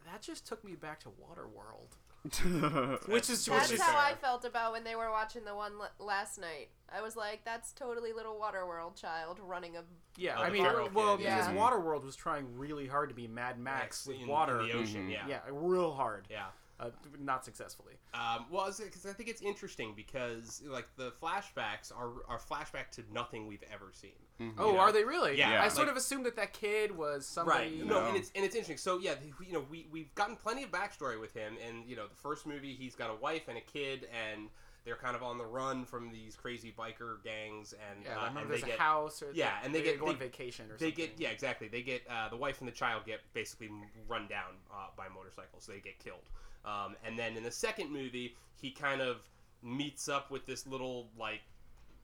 that 0.05 0.23
just 0.23 0.47
took 0.47 0.65
me 0.65 0.75
back 0.75 1.01
to 1.01 1.09
Waterworld, 1.09 1.97
which 3.09 3.31
is 3.31 3.45
That's 3.47 3.71
which 3.71 3.79
is 3.79 3.83
how 3.83 3.99
I 3.99 4.15
felt 4.15 4.45
about 4.45 4.73
when 4.73 4.85
they 4.85 4.95
were 4.97 5.11
watching 5.11 5.45
the 5.45 5.55
one 5.55 5.73
l- 5.81 5.91
last 6.05 6.39
night. 6.39 6.69
I 6.93 7.03
was 7.03 7.17
like, 7.17 7.45
"That's 7.45 7.73
totally 7.73 8.13
little 8.13 8.39
Waterworld 8.41 8.97
child 9.01 9.41
running 9.43 9.77
a." 9.77 9.83
yeah. 10.17 10.35
Oh, 10.39 10.43
I 10.43 10.51
mean, 10.51 10.63
feral 10.65 10.91
well, 10.93 11.17
kid, 11.17 11.25
because 11.25 11.47
yeah. 11.49 11.55
Waterworld 11.55 12.05
was 12.05 12.17
trying 12.17 12.47
really 12.57 12.87
hard 12.87 13.09
to 13.11 13.15
be 13.15 13.27
Mad 13.29 13.59
Max 13.59 14.07
with 14.07 14.21
in, 14.21 14.27
water. 14.29 14.61
in 14.61 14.69
the 14.69 14.73
ocean. 14.75 15.09
Mhm. 15.09 15.13
Yeah. 15.13 15.27
yeah, 15.29 15.41
real 15.51 15.93
hard. 15.93 16.27
Yeah. 16.31 16.47
Uh, 16.81 16.89
not 17.19 17.45
successfully. 17.45 17.93
Um, 18.15 18.47
well, 18.51 18.73
because 18.79 19.05
I 19.05 19.13
think 19.13 19.29
it's 19.29 19.43
interesting 19.43 19.93
because 19.95 20.63
like 20.67 20.89
the 20.97 21.13
flashbacks 21.23 21.93
are 21.95 22.11
are 22.27 22.39
flashback 22.39 22.89
to 22.93 23.05
nothing 23.13 23.47
we've 23.47 23.63
ever 23.71 23.91
seen. 23.93 24.13
Mhm. 24.41 24.55
Oh, 24.57 24.73
know? 24.73 24.79
are 24.79 24.91
they 24.91 25.05
really? 25.05 25.37
Yeah, 25.37 25.63
I 25.63 25.69
sort 25.69 25.87
like- 25.89 25.93
of 25.93 25.97
assumed 25.99 26.25
that 26.25 26.37
that 26.37 26.55
kid 26.55 26.97
was 26.97 27.27
somebody. 27.27 27.83
No, 27.85 28.01
No. 28.01 28.07
and 28.07 28.17
it's 28.17 28.33
and 28.35 28.45
it's 28.47 28.55
interesting. 28.55 28.79
So 28.79 28.99
yeah, 28.99 29.17
you 29.47 29.53
know, 29.53 29.67
we 29.71 29.89
we've 29.91 30.15
gotten 30.15 30.37
plenty 30.37 30.63
of 30.63 30.71
backstory 30.71 31.21
with 31.21 31.35
him, 31.35 31.59
and 31.69 31.85
you 31.85 31.97
know, 31.97 32.07
the 32.07 32.17
first 32.17 32.47
movie 32.47 32.75
he's 32.75 32.95
got 32.95 33.11
a 33.11 33.15
wife 33.15 33.49
and 33.49 33.59
a 33.59 33.61
kid, 33.61 34.09
and 34.33 34.49
they're 34.87 34.97
kind 34.97 35.15
of 35.15 35.23
on 35.23 35.37
the 35.37 35.45
run 35.45 35.85
from 35.85 36.11
these 36.11 36.35
crazy 36.35 36.73
biker 36.73 37.23
gangs, 37.23 37.75
and 37.91 38.03
Yeah, 38.05 38.17
uh, 38.17 38.21
I 38.21 38.29
remember 38.29 38.41
and 38.41 38.51
there's 38.53 38.61
they 38.63 38.69
a 38.69 38.71
get 38.71 38.79
house, 38.79 39.23
or 39.23 39.31
yeah, 39.35 39.59
and 39.63 39.75
they 39.75 39.83
get- 39.83 40.01
go 40.01 40.09
on 40.09 40.17
vacation 40.17 40.71
or 40.71 40.79
they 40.79 40.87
something. 40.87 41.09
get 41.09 41.21
yeah 41.21 41.29
exactly 41.29 41.69
they 41.69 41.83
get 41.83 42.07
uh, 42.09 42.31
the 42.31 42.37
wife 42.39 42.61
and 42.61 42.67
the 42.69 42.73
child 42.73 43.05
get 43.05 43.21
basically 43.35 43.69
run 44.09 44.27
down 44.29 44.55
uh, 44.73 44.87
by 44.97 45.07
motorcycles 45.15 45.67
they 45.67 45.81
get 45.81 45.99
killed 45.99 46.23
um, 46.65 46.97
and 47.05 47.19
then 47.19 47.37
in 47.37 47.43
the 47.43 47.51
second 47.51 47.91
movie 47.93 48.37
he 48.61 48.71
kind 48.71 49.01
of 49.01 49.19
meets 49.63 50.09
up 50.09 50.31
with 50.31 50.47
this 50.47 50.67
little 50.67 51.09
like 51.19 51.41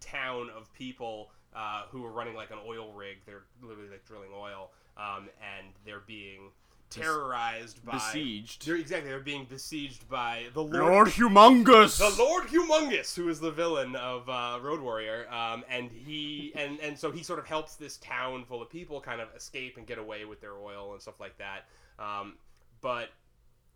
town 0.01 0.51
of 0.57 0.73
people 0.75 1.31
uh, 1.55 1.85
who 1.90 2.05
are 2.05 2.12
running 2.12 2.35
like 2.35 2.51
an 2.51 2.59
oil 2.66 2.92
rig 2.92 3.16
they're 3.27 3.45
literally 3.62 3.90
like 3.90 4.05
drilling 4.05 4.31
oil 4.35 4.71
um, 4.97 5.29
and 5.40 5.66
they're 5.85 6.03
being 6.07 6.51
terrorized 6.88 7.85
by 7.85 7.92
Besieged. 7.95 8.64
they're 8.66 8.77
exactly 8.77 9.11
they're 9.11 9.19
being 9.21 9.45
besieged 9.49 10.09
by 10.09 10.45
the 10.55 10.62
lord 10.62 10.85
Lord 10.85 11.09
Humongous. 11.09 11.99
the 11.99 12.23
Lord 12.23 12.47
Humongous, 12.47 13.14
who 13.16 13.29
is 13.29 13.40
the 13.40 13.51
villain 13.51 13.97
of 13.97 14.29
uh, 14.29 14.59
Road 14.62 14.81
Warrior, 14.81 15.27
um, 15.33 15.64
and 15.69 15.90
he 15.90 16.53
and 16.55 16.79
and 16.81 16.97
so 16.97 17.11
he 17.11 17.23
sort 17.25 17.38
of 17.38 17.47
helps 17.47 17.75
this 17.75 17.97
town 17.97 18.45
full 18.45 18.62
of 18.62 18.71
people 18.71 19.01
kind 19.01 19.21
of 19.21 19.29
escape 19.37 19.77
and 19.77 19.87
get 19.87 19.99
away 19.99 20.25
with 20.25 20.40
their 20.40 20.55
oil 20.55 20.92
and 20.92 21.03
stuff 21.03 21.19
like 21.19 21.37
that. 21.38 21.66
Um, 21.99 22.35
but 22.81 23.09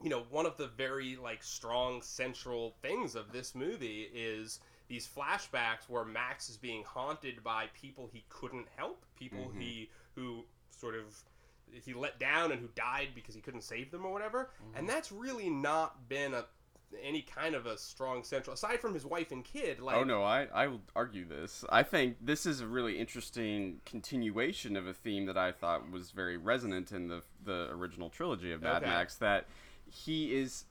you 0.03 0.09
know, 0.11 0.25
one 0.31 0.47
of 0.47 0.57
the 0.57 0.67
very 0.69 1.17
like 1.17 1.43
strong 1.43 2.03
central 2.03 2.75
things 2.83 3.15
of 3.15 3.33
this 3.33 3.55
movie 3.55 4.09
is 4.15 4.61
these 4.89 5.07
flashbacks 5.09 5.89
where 5.89 6.05
Max 6.05 6.49
is 6.49 6.57
being 6.57 6.83
haunted 6.85 7.43
by 7.45 7.67
people 7.75 8.09
he 8.13 8.25
couldn't 8.29 8.67
help, 8.77 9.05
people 9.17 9.51
Mhm. 9.55 9.61
he 9.61 9.91
who 10.15 10.45
sort 10.71 10.95
of 10.95 11.23
he 11.85 11.95
let 11.95 12.19
down 12.19 12.51
and 12.51 12.61
who 12.61 12.69
died 12.75 13.11
because 13.15 13.35
he 13.35 13.41
couldn't 13.41 13.61
save 13.63 13.91
them 13.93 14.05
or 14.05 14.13
whatever. 14.13 14.51
And 14.75 14.89
that's 14.89 15.13
really 15.13 15.49
not 15.51 16.09
been 16.09 16.35
a 16.35 16.47
any 17.05 17.23
kind 17.23 17.55
of 17.55 17.67
a 17.67 17.79
strong 17.79 18.25
central 18.25 18.53
aside 18.55 18.81
from 18.81 18.93
his 18.95 19.07
wife 19.07 19.31
and 19.31 19.45
kid. 19.45 19.79
Like 19.79 19.95
oh 19.97 20.03
no, 20.03 20.25
I 20.25 20.47
I 20.47 20.67
will 20.67 20.81
argue 20.97 21.25
this. 21.25 21.65
I 21.69 21.85
think 21.85 22.17
this 22.21 22.45
is 22.47 22.61
a 22.61 22.67
really 22.67 22.99
interesting 22.99 23.81
continuation 23.85 24.75
of 24.77 24.89
a 24.89 24.93
theme 24.93 25.27
that 25.27 25.39
I 25.39 25.53
thought 25.53 25.89
was 25.89 26.11
very 26.11 26.37
resonant 26.37 26.91
in 26.91 27.07
the 27.07 27.23
the 27.45 27.69
original 27.71 28.11
trilogy 28.11 28.51
of 28.51 28.63
Mad 28.63 28.83
Okay. 28.83 28.87
Max. 28.91 29.15
That 29.17 29.47
he 29.91 30.35
is. 30.35 30.65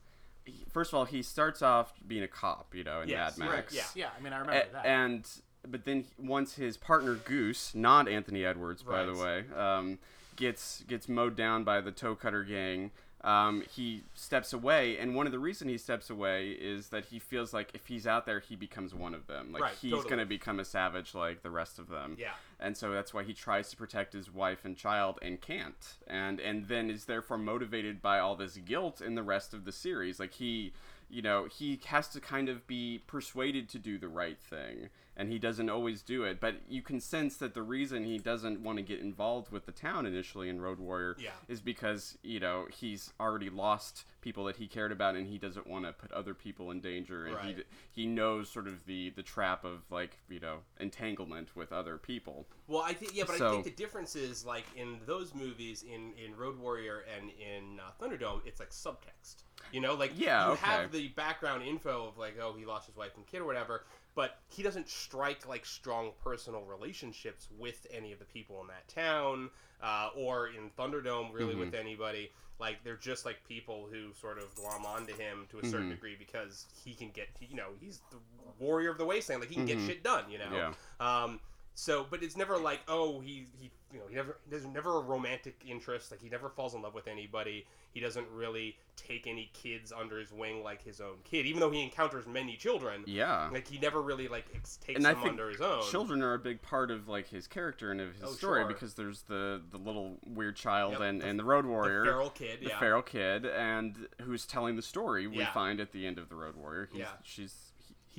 First 0.72 0.90
of 0.92 0.94
all, 0.98 1.04
he 1.04 1.22
starts 1.22 1.62
off 1.62 1.92
being 2.06 2.22
a 2.22 2.28
cop, 2.28 2.74
you 2.74 2.82
know, 2.82 3.02
in 3.02 3.08
Yes, 3.08 3.36
Mad 3.38 3.48
right, 3.48 3.56
Max. 3.56 3.74
yeah. 3.74 3.84
Yeah, 3.94 4.08
I 4.16 4.20
mean, 4.22 4.32
I 4.32 4.38
remember 4.38 4.66
A- 4.68 4.72
that. 4.72 4.86
and 4.86 5.28
but 5.68 5.84
then 5.84 6.06
once 6.18 6.54
his 6.54 6.76
partner 6.76 7.14
Goose, 7.14 7.74
not 7.74 8.08
Anthony 8.08 8.44
Edwards, 8.44 8.82
by 8.82 9.04
the 9.04 9.14
way, 9.14 9.44
um, 9.56 9.98
gets 10.36 10.82
gets 10.88 11.08
mowed 11.08 11.36
down 11.36 11.62
by 11.64 11.80
the 11.80 11.92
toe 11.92 12.14
cutter 12.16 12.42
gang. 12.42 12.90
Um, 13.22 13.62
he 13.70 14.02
steps 14.14 14.52
away, 14.54 14.96
and 14.96 15.14
one 15.14 15.26
of 15.26 15.32
the 15.32 15.38
reason 15.38 15.68
he 15.68 15.76
steps 15.76 16.08
away 16.08 16.50
is 16.50 16.88
that 16.88 17.06
he 17.06 17.18
feels 17.18 17.52
like 17.52 17.70
if 17.74 17.86
he's 17.86 18.06
out 18.06 18.24
there, 18.24 18.40
he 18.40 18.56
becomes 18.56 18.94
one 18.94 19.12
of 19.12 19.26
them. 19.26 19.52
Like 19.52 19.62
Right, 19.62 19.74
he's 19.80 19.92
totally. 19.92 20.08
gonna 20.10 20.26
become 20.26 20.58
a 20.58 20.64
savage 20.64 21.14
like 21.14 21.42
the 21.42 21.50
rest 21.50 21.78
of 21.78 21.88
them. 21.88 22.16
Yeah. 22.18 22.32
And 22.58 22.76
so 22.76 22.90
that's 22.92 23.12
why 23.12 23.24
he 23.24 23.34
tries 23.34 23.68
to 23.70 23.76
protect 23.76 24.14
his 24.14 24.32
wife 24.32 24.64
and 24.64 24.76
child 24.76 25.18
and 25.20 25.40
can't. 25.40 25.96
And 26.06 26.40
and 26.40 26.68
then 26.68 26.88
is 26.88 27.04
therefore 27.04 27.36
motivated 27.38 28.00
by 28.00 28.18
all 28.20 28.36
this 28.36 28.56
guilt 28.56 29.02
in 29.02 29.14
the 29.16 29.22
rest 29.22 29.52
of 29.52 29.64
the 29.66 29.72
series. 29.72 30.18
Like 30.18 30.32
he 30.34 30.72
you 31.10 31.22
know, 31.22 31.46
he 31.46 31.80
has 31.86 32.08
to 32.08 32.20
kind 32.20 32.48
of 32.48 32.66
be 32.66 33.02
persuaded 33.06 33.68
to 33.70 33.78
do 33.78 33.98
the 33.98 34.08
right 34.08 34.38
thing, 34.38 34.88
and 35.20 35.28
he 35.30 35.38
doesn't 35.38 35.68
always 35.68 36.00
do 36.00 36.24
it. 36.24 36.40
But 36.40 36.54
you 36.66 36.80
can 36.80 36.98
sense 36.98 37.36
that 37.36 37.52
the 37.52 37.60
reason 37.62 38.04
he 38.04 38.16
doesn't 38.16 38.60
want 38.62 38.78
to 38.78 38.82
get 38.82 39.00
involved 39.00 39.52
with 39.52 39.66
the 39.66 39.72
town 39.72 40.06
initially 40.06 40.48
in 40.48 40.62
Road 40.62 40.78
Warrior 40.78 41.14
Yeah. 41.18 41.32
is 41.46 41.60
because, 41.60 42.16
you 42.22 42.40
know, 42.40 42.66
he's 42.72 43.12
already 43.20 43.50
lost 43.50 44.06
people 44.22 44.44
that 44.44 44.56
he 44.56 44.66
cared 44.66 44.92
about, 44.92 45.16
and 45.16 45.26
he 45.26 45.36
doesn't 45.36 45.66
want 45.66 45.84
to 45.84 45.92
put 45.92 46.10
other 46.12 46.32
people 46.32 46.70
in 46.70 46.80
danger, 46.80 47.26
and 47.26 47.34
Right. 47.36 47.56
he 47.92 48.02
he 48.02 48.06
knows 48.06 48.48
sort 48.48 48.66
of 48.66 48.86
the 48.86 49.10
the 49.10 49.22
trap 49.22 49.62
of 49.64 49.82
like 49.90 50.16
you 50.30 50.40
know 50.40 50.60
entanglement 50.78 51.54
with 51.54 51.70
other 51.72 51.98
people. 51.98 52.46
Well, 52.66 52.82
I 52.82 52.94
think 52.94 53.14
yeah, 53.14 53.24
but 53.26 53.40
I 53.40 53.50
think 53.50 53.64
the 53.64 53.70
difference 53.70 54.16
is 54.16 54.44
like 54.46 54.64
in 54.74 55.00
those 55.06 55.34
movies, 55.34 55.82
in 55.82 56.14
in 56.14 56.34
Road 56.36 56.58
Warrior 56.58 57.04
and 57.14 57.30
in 57.30 57.78
uh, 57.78 57.90
Thunderdome, 58.00 58.40
it's 58.46 58.58
like 58.60 58.70
subtext. 58.70 59.36
You 59.72 59.80
know, 59.80 59.94
like 59.94 60.12
Yeah, 60.16 60.46
you 60.46 60.52
okay. 60.52 60.66
have 60.66 60.92
the 60.92 61.08
background 61.08 61.62
info 61.62 62.08
of 62.08 62.16
like, 62.18 62.38
oh, 62.40 62.54
he 62.58 62.64
lost 62.64 62.86
his 62.86 62.96
wife 62.96 63.12
and 63.16 63.26
kid 63.26 63.40
or 63.40 63.44
whatever, 63.44 63.84
but 64.14 64.38
he 64.48 64.62
doesn't 64.62 64.88
strike 64.88 65.46
like 65.48 65.64
strong 65.64 66.12
personal 66.22 66.62
relationships 66.64 67.48
with 67.58 67.86
any 67.92 68.12
of 68.12 68.18
the 68.18 68.24
people 68.24 68.60
in 68.60 68.66
that 68.68 68.88
town, 68.88 69.50
uh, 69.82 70.10
or 70.16 70.48
in 70.48 70.70
Thunderdome, 70.78 71.32
really 71.32 71.52
Mm-hmm. 71.52 71.60
with 71.60 71.74
anybody. 71.74 72.30
Like 72.58 72.84
they're 72.84 72.96
just 72.96 73.24
like 73.24 73.38
people 73.48 73.88
who 73.90 74.12
sort 74.20 74.36
of 74.38 74.54
glom 74.54 74.84
onto 74.84 75.16
him 75.16 75.46
to 75.50 75.58
a 75.60 75.64
certain 75.64 75.86
Mm-hmm. 75.86 75.90
degree 75.94 76.16
because 76.18 76.66
he 76.84 76.92
can 76.92 77.10
get, 77.10 77.28
you 77.40 77.56
know, 77.56 77.68
he's 77.80 78.00
the 78.10 78.18
warrior 78.58 78.90
of 78.90 78.98
the 78.98 79.04
wasteland. 79.06 79.40
Like 79.40 79.48
he 79.48 79.54
can 79.56 79.64
get 79.66 79.78
shit 79.80 80.04
done. 80.04 80.24
You 80.30 80.38
know. 80.38 80.44
Mm-hmm. 80.44 80.72
Yeah. 81.00 81.22
Um, 81.24 81.40
so, 81.74 82.06
but 82.10 82.22
it's 82.22 82.36
never 82.36 82.58
like, 82.58 82.80
oh, 82.88 83.20
he, 83.20 83.46
he, 83.58 83.70
you 83.92 83.98
know, 84.00 84.04
he 84.10 84.14
never, 84.14 84.36
there's 84.50 84.66
never 84.66 84.98
a 84.98 85.00
romantic 85.00 85.58
interest. 85.66 86.10
Like 86.10 86.20
he 86.20 86.28
never 86.28 86.50
falls 86.50 86.74
in 86.74 86.82
love 86.82 86.92
with 86.94 87.08
anybody. 87.08 87.64
He 87.92 88.00
doesn't 88.00 88.26
really 88.32 88.76
take 88.96 89.26
any 89.26 89.50
kids 89.54 89.92
under 89.98 90.18
his 90.18 90.30
wing 90.30 90.62
like 90.62 90.82
his 90.84 91.00
own 91.00 91.16
kid, 91.24 91.46
even 91.46 91.58
though 91.60 91.70
he 91.70 91.82
encounters 91.82 92.26
many 92.26 92.54
children. 92.56 93.02
Yeah. 93.06 93.48
Like 93.50 93.66
he 93.66 93.78
never 93.78 94.00
really 94.02 94.28
like 94.28 94.44
ex- 94.54 94.76
takes 94.76 94.96
and 94.96 95.04
them 95.04 95.22
under 95.24 95.48
his 95.50 95.60
own. 95.60 95.82
children 95.90 96.22
are 96.22 96.34
a 96.34 96.38
big 96.38 96.60
part 96.62 96.90
of 96.90 97.08
like 97.08 97.28
his 97.28 97.46
character 97.46 97.90
and 97.90 98.00
of 98.00 98.12
his 98.14 98.22
Oh, 98.22 98.32
story 98.32 98.60
sure. 98.62 98.68
because 98.68 98.94
there's 98.94 99.22
the 99.22 99.62
the 99.70 99.78
little 99.78 100.18
weird 100.26 100.54
child 100.56 100.92
Yep, 100.92 101.00
and, 101.00 101.20
the- 101.22 101.26
and 101.26 101.38
the 101.38 101.44
road 101.44 101.64
warrior, 101.66 102.00
the 102.00 102.10
feral 102.10 102.30
kid, 102.30 102.60
the 102.60 102.68
yeah. 102.68 102.78
feral 102.78 103.02
kid 103.02 103.46
and 103.46 104.06
who's 104.22 104.44
telling 104.46 104.76
the 104.76 104.82
story 104.82 105.26
we 105.26 105.38
Yeah. 105.38 105.52
find 105.52 105.80
at 105.80 105.92
the 105.92 106.06
end 106.06 106.18
of 106.18 106.28
the 106.28 106.34
road 106.36 106.54
warrior 106.56 106.88
He's, 106.92 107.00
Yeah. 107.00 107.08
she's 107.24 107.69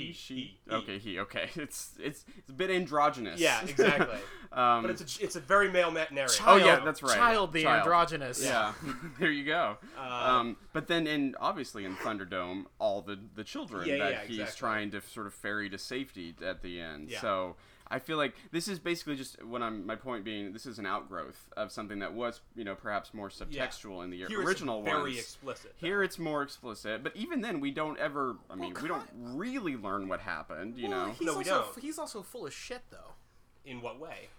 He, 0.02 0.08
he, 0.08 0.14
she 0.14 0.34
he, 0.36 0.58
he. 0.70 0.76
okay 0.76 0.98
he 1.00 1.20
okay 1.20 1.50
it's 1.56 1.92
it's 2.00 2.26
it's 2.38 2.50
a 2.50 2.54
bit 2.54 2.70
androgynous 2.70 3.40
Yeah, 3.40 3.62
exactly. 3.68 4.18
um 4.52 4.82
But 4.84 4.92
it's 4.92 5.20
a, 5.20 5.24
it's 5.24 5.36
a 5.36 5.40
very 5.40 5.70
male 5.72 5.92
narrative. 5.92 6.14
narrator. 6.16 6.44
Oh, 6.46 6.56
yeah, 6.58 6.80
that's 6.84 7.02
right. 7.04 7.16
Child 7.16 7.54
the 7.54 7.64
Child. 7.64 7.80
androgynous. 7.82 8.44
yeah, 8.44 8.74
there 9.20 9.32
you 9.32 9.46
go. 9.46 9.78
Uh, 9.98 10.02
um, 10.02 10.58
but 10.74 10.88
then, 10.88 11.08
in 11.08 11.36
obviously 11.40 11.86
in 11.86 11.96
Thunderdome, 11.98 12.66
all 12.80 13.02
the 13.02 13.18
the 13.36 13.44
children 13.44 13.88
Yeah, 13.88 13.98
that 13.98 14.12
yeah, 14.12 14.20
he's 14.28 14.40
exactly. 14.40 14.60
trying 14.60 14.92
to 14.92 15.02
sort 15.02 15.28
of 15.28 15.34
ferry 15.34 15.70
to 15.70 15.78
safety 15.78 16.36
at 16.46 16.62
the 16.62 16.82
end. 16.82 17.10
Yeah. 17.10 17.22
So 17.22 17.56
I 17.92 18.00
feel 18.00 18.18
like 18.18 18.34
this 18.52 18.68
is 18.68 18.80
basically 18.80 19.16
just 19.18 19.44
what 19.44 19.62
I'm. 19.62 19.86
My 19.86 19.96
point 19.96 20.24
being, 20.24 20.54
this 20.54 20.66
is 20.66 20.80
an 20.80 20.86
outgrowth 20.86 21.50
of 21.58 21.72
something 21.72 22.00
that 22.00 22.14
was, 22.14 22.42
you 22.56 22.64
know, 22.64 22.74
perhaps 22.74 23.14
more 23.14 23.30
subtextual 23.30 24.04
in 24.04 24.10
the 24.10 24.18
Here 24.18 24.28
it's 24.28 24.36
original 24.50 24.82
very 24.82 25.02
ones. 25.02 25.20
explicit. 25.20 25.76
though. 25.80 25.86
Here 25.88 26.02
it's 26.02 26.18
more 26.18 26.42
explicit, 26.42 27.04
but 27.04 27.16
even 27.16 27.42
then, 27.42 27.60
we 27.60 27.72
don't 27.72 28.00
ever. 28.00 28.38
I 28.50 28.56
mean, 28.56 28.74
we 28.82 28.88
don't 28.88 29.08
really 29.14 29.76
learn 29.76 30.08
what 30.08 30.22
happened. 30.22 30.78
You 30.78 30.90
Well, 30.90 31.08
know. 31.08 31.12
he's 31.14 31.26
No, 31.28 31.34
we 31.34 31.40
also, 31.50 31.66
don't. 31.74 31.80
He's 31.84 32.00
also 32.00 32.22
full 32.24 32.48
of 32.48 32.54
shit, 32.54 32.82
though. 32.90 33.14
In 33.66 33.82
what 33.82 34.00
way? 34.00 34.30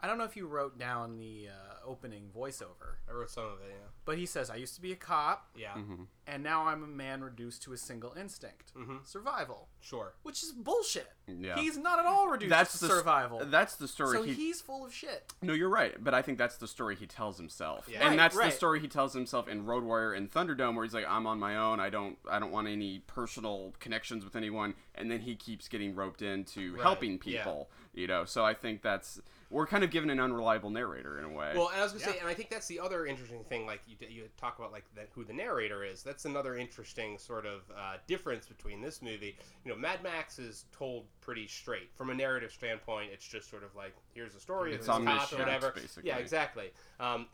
I 0.00 0.06
don't 0.06 0.18
know 0.18 0.24
if 0.24 0.36
you 0.36 0.46
wrote 0.46 0.78
down 0.78 1.16
the 1.16 1.48
uh, 1.50 1.88
opening 1.88 2.28
voiceover, 2.36 2.96
I 3.08 3.12
wrote 3.12 3.30
some 3.30 3.44
of 3.46 3.52
it. 3.60 3.70
Yeah. 3.70 3.86
but 4.04 4.18
he 4.18 4.26
says, 4.26 4.50
"I 4.50 4.56
used 4.56 4.74
to 4.74 4.82
be 4.82 4.92
a 4.92 4.96
cop, 4.96 5.48
Yeah. 5.56 5.72
Mm-hmm. 5.72 6.02
And 6.26 6.42
now 6.42 6.66
I'm 6.66 6.82
a 6.82 6.86
man 6.86 7.22
reduced 7.22 7.62
to 7.64 7.72
a 7.72 7.76
single 7.76 8.12
instinct: 8.18 8.72
Mhm. 8.74 9.06
survival." 9.06 9.68
Sure. 9.80 10.14
Which 10.22 10.42
is 10.42 10.52
bullshit. 10.52 11.12
Yeah. 11.28 11.54
He's 11.56 11.76
not 11.76 11.98
at 12.00 12.06
all 12.06 12.28
reduced 12.28 12.50
That's 12.50 12.78
to 12.80 12.86
the 12.86 12.94
survival. 12.96 13.44
That's 13.44 13.76
the 13.76 13.86
story. 13.86 14.16
so 14.16 14.22
he, 14.24 14.32
he's 14.32 14.60
full 14.60 14.84
of 14.84 14.92
shit. 14.92 15.32
No, 15.42 15.52
you're 15.52 15.68
right, 15.68 16.02
but 16.02 16.12
I 16.14 16.22
think 16.22 16.38
that's 16.38 16.56
the 16.56 16.66
story 16.68 16.96
he 16.96 17.06
tells 17.06 17.36
himself, 17.36 17.88
Yeah. 17.88 18.00
and 18.00 18.10
Right, 18.10 18.16
that's 18.16 18.34
right. 18.36 18.50
the 18.50 18.56
story 18.56 18.80
he 18.80 18.88
tells 18.88 19.12
himself 19.14 19.46
in 19.48 19.64
Road 19.64 19.84
Warrior 19.84 20.12
and 20.14 20.30
Thunderdome, 20.30 20.74
where 20.74 20.84
he's 20.84 20.94
like, 20.94 21.06
"I'm 21.08 21.26
on 21.26 21.38
my 21.38 21.56
own. 21.56 21.78
I 21.80 21.88
don't, 21.90 22.18
I 22.28 22.38
don't 22.38 22.50
want 22.52 22.66
any 22.68 23.00
personal 23.00 23.74
connections 23.78 24.24
with 24.24 24.34
anyone," 24.36 24.74
and 24.94 25.10
then 25.10 25.20
he 25.20 25.36
keeps 25.36 25.68
getting 25.68 25.94
roped 25.94 26.22
into 26.22 26.72
Right, 26.74 26.82
helping 26.82 27.12
yeah. 27.24 27.42
people. 27.44 27.70
You 27.92 28.06
know, 28.06 28.24
so 28.26 28.44
I 28.44 28.52
think 28.52 28.82
that's 28.82 29.20
we're 29.48 29.66
kind 29.66 29.84
of 29.84 29.90
given 29.90 30.10
an 30.10 30.18
unreliable 30.20 30.70
narrator 30.70 31.18
in 31.18 31.24
a 31.24 31.28
way. 31.30 31.52
Well, 31.54 31.68
and 31.68 31.80
I 31.80 31.82
was 31.84 31.92
gonna 31.92 32.04
say, 32.04 32.18
and 32.18 32.28
I 32.28 32.34
think 32.34 32.50
that's 32.50 32.66
the 32.66 32.80
other 32.80 33.06
interesting 33.06 33.44
thing. 33.44 33.64
Like 33.64 33.80
you, 33.86 33.96
you 34.08 34.28
talk 34.36 34.58
about, 34.58 34.72
like 34.72 34.84
the, 34.94 35.02
who 35.14 35.24
the 35.24 35.32
narrator 35.32 35.82
is. 35.84 36.02
That's 36.02 36.15
another 36.24 36.56
interesting 36.56 37.18
sort 37.18 37.46
of 37.46 37.60
uh, 37.76 37.96
difference 38.06 38.46
between 38.46 38.80
this 38.80 39.02
movie. 39.02 39.36
You 39.64 39.72
know, 39.72 39.76
Mad 39.78 40.02
Max 40.02 40.38
is 40.38 40.64
told 40.72 41.04
pretty 41.20 41.46
straight 41.46 41.90
from 41.94 42.10
a 42.10 42.14
narrative 42.14 42.50
standpoint. 42.52 43.10
It's 43.12 43.26
just 43.26 43.50
sort 43.50 43.62
of 43.62 43.74
like 43.76 43.94
here's 44.14 44.34
the 44.34 44.40
story, 44.40 44.72
It's 44.74 44.86
it's 44.88 44.98
cop 44.98 45.32
or 45.32 45.36
whatever. 45.38 45.72
basically. 45.74 46.08
Yeah, 46.08 46.16
exactly. 46.18 46.70
Um, 46.98 47.26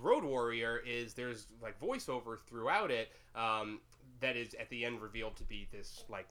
Road 0.00 0.24
Warrior 0.24 0.82
is 0.86 1.14
there's 1.14 1.46
like 1.62 1.78
voiceover 1.80 2.38
throughout 2.48 2.90
it 2.90 3.12
um, 3.36 3.80
that 4.20 4.36
is 4.36 4.54
at 4.54 4.68
the 4.70 4.84
end 4.84 5.00
revealed 5.00 5.36
to 5.36 5.44
be 5.44 5.68
this 5.70 6.04
like 6.08 6.26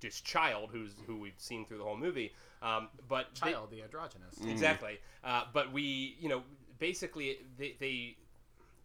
this 0.00 0.20
child 0.20 0.70
who's 0.72 0.92
who 1.06 1.16
we've 1.18 1.32
seen 1.38 1.64
through 1.64 1.78
the 1.78 1.84
whole 1.84 1.96
movie. 1.96 2.32
Um, 2.62 2.88
but 3.08 3.28
they- 3.42 3.52
Child, 3.52 3.70
the 3.70 3.82
androgynous. 3.82 4.36
Exactly. 4.46 4.98
Uh, 5.22 5.44
but 5.52 5.72
we, 5.72 6.16
you 6.20 6.28
know, 6.28 6.42
basically 6.78 7.38
they, 7.58 7.76
they 7.78 8.16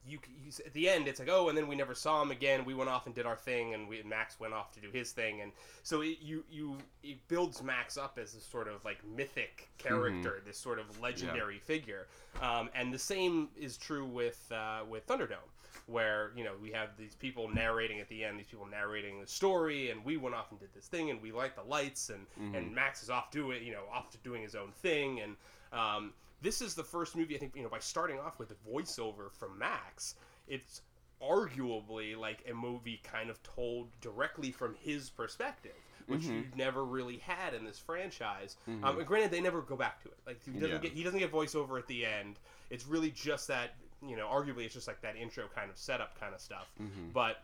you, 0.06 0.20
you 0.44 0.52
at 0.66 0.74
the 0.74 0.90
end 0.90 1.08
it's 1.08 1.20
like 1.20 1.30
oh 1.30 1.50
and 1.50 1.58
then 1.58 1.68
we 1.68 1.76
never 1.76 1.94
saw 1.94 2.22
him 2.22 2.32
again. 2.32 2.66
We 2.66 2.74
went 2.74 2.90
off 2.90 3.06
and 3.06 3.16
did 3.16 3.26
our 3.26 3.36
thing 3.36 3.74
and 3.74 3.88
we 3.88 4.02
max 4.04 4.40
went 4.40 4.54
off 4.54 4.72
to 4.74 4.80
do 4.80 4.90
his 4.92 5.12
thing. 5.12 5.42
And 5.42 5.52
so 5.84 6.02
it, 6.02 6.18
you 6.22 6.44
you 6.50 6.78
it 7.04 7.18
builds 7.28 7.62
max 7.62 7.98
up 7.98 8.18
as 8.22 8.34
this 8.34 8.46
sort 8.46 8.68
of 8.68 8.84
like 8.86 8.98
mythic 9.16 9.70
character 9.78 10.42
this 10.46 10.58
sort 10.58 10.80
of 10.80 11.00
legendary 11.00 11.60
figure. 11.60 12.08
Um, 12.42 12.70
and 12.74 12.94
the 12.94 13.00
same 13.00 13.50
is 13.60 13.78
true 13.78 14.06
with 14.06 14.52
uh, 14.52 14.82
with 14.88 15.08
thunderdome 15.08 15.38
where 15.86 16.32
you 16.36 16.44
know 16.44 16.54
we 16.62 16.72
have 16.72 16.90
these 16.98 17.16
people 17.16 17.50
narrating 17.50 18.00
at 18.00 18.08
the 18.10 18.24
end 18.24 18.40
these 18.40 18.46
people 18.46 18.68
narrating 18.68 19.20
the 19.20 19.28
story 19.28 19.90
and 19.90 20.04
we 20.06 20.18
went 20.18 20.36
off 20.36 20.52
and 20.52 20.60
did 20.60 20.70
this 20.76 20.88
thing 20.88 21.10
and 21.10 21.20
we 21.20 21.32
light 21.32 21.56
the 21.56 21.64
lights 21.64 22.10
and 22.10 22.28
and 22.56 22.74
max 22.74 23.02
is 23.02 23.10
off 23.10 23.32
doing 23.32 23.64
you 23.64 23.72
know 23.72 23.84
off 23.92 24.10
to 24.12 24.18
doing 24.20 24.42
his 24.42 24.56
own 24.56 24.72
thing. 24.72 25.20
And 25.22 25.36
um, 25.72 26.14
this 26.42 26.62
is 26.62 26.74
the 26.76 26.84
first 26.84 27.16
movie 27.16 27.36
I 27.36 27.40
think 27.40 27.56
you 27.56 27.64
know 27.64 27.70
by 27.70 27.80
starting 27.80 28.20
off 28.20 28.40
with 28.40 28.52
a 28.52 28.70
voiceover 28.70 29.32
from 29.32 29.58
Max, 29.60 30.16
it's 30.48 30.82
arguably 31.22 32.18
like 32.18 32.44
a 32.50 32.54
movie 32.54 33.00
kind 33.04 33.30
of 33.30 33.42
told 33.44 33.88
directly 34.02 34.52
from 34.52 34.76
his 34.82 35.10
perspective, 35.10 35.72
which 36.08 36.22
Mm-hmm. 36.22 36.34
you've 36.36 36.56
never 36.56 36.84
really 36.86 37.18
had 37.18 37.54
in 37.54 37.64
this 37.66 37.78
franchise. 37.78 38.56
Um, 38.68 38.84
and 38.98 39.06
granted, 39.06 39.32
they 39.32 39.42
never 39.42 39.62
go 39.62 39.76
back 39.76 40.02
to 40.04 40.10
it. 40.10 40.18
Like 40.26 40.40
he 40.46 40.52
doesn't 40.60 40.70
Yeah. 40.70 40.78
get 40.80 40.94
he 40.94 41.04
doesn't 41.04 41.20
get 41.20 41.32
voiceover 41.32 41.78
at 41.78 41.88
the 41.88 42.06
end. 42.06 42.38
It's 42.70 42.88
really 42.88 43.12
just 43.12 43.48
that 43.50 43.76
you 44.08 44.16
know, 44.16 44.28
arguably 44.28 44.64
it's 44.64 44.74
just 44.74 44.88
like 44.88 45.02
that 45.02 45.18
intro 45.18 45.44
kind 45.54 45.70
of 45.70 45.78
setup 45.78 46.18
kind 46.20 46.34
of 46.34 46.40
stuff. 46.40 46.72
Mm-hmm. 46.82 47.10
But 47.14 47.44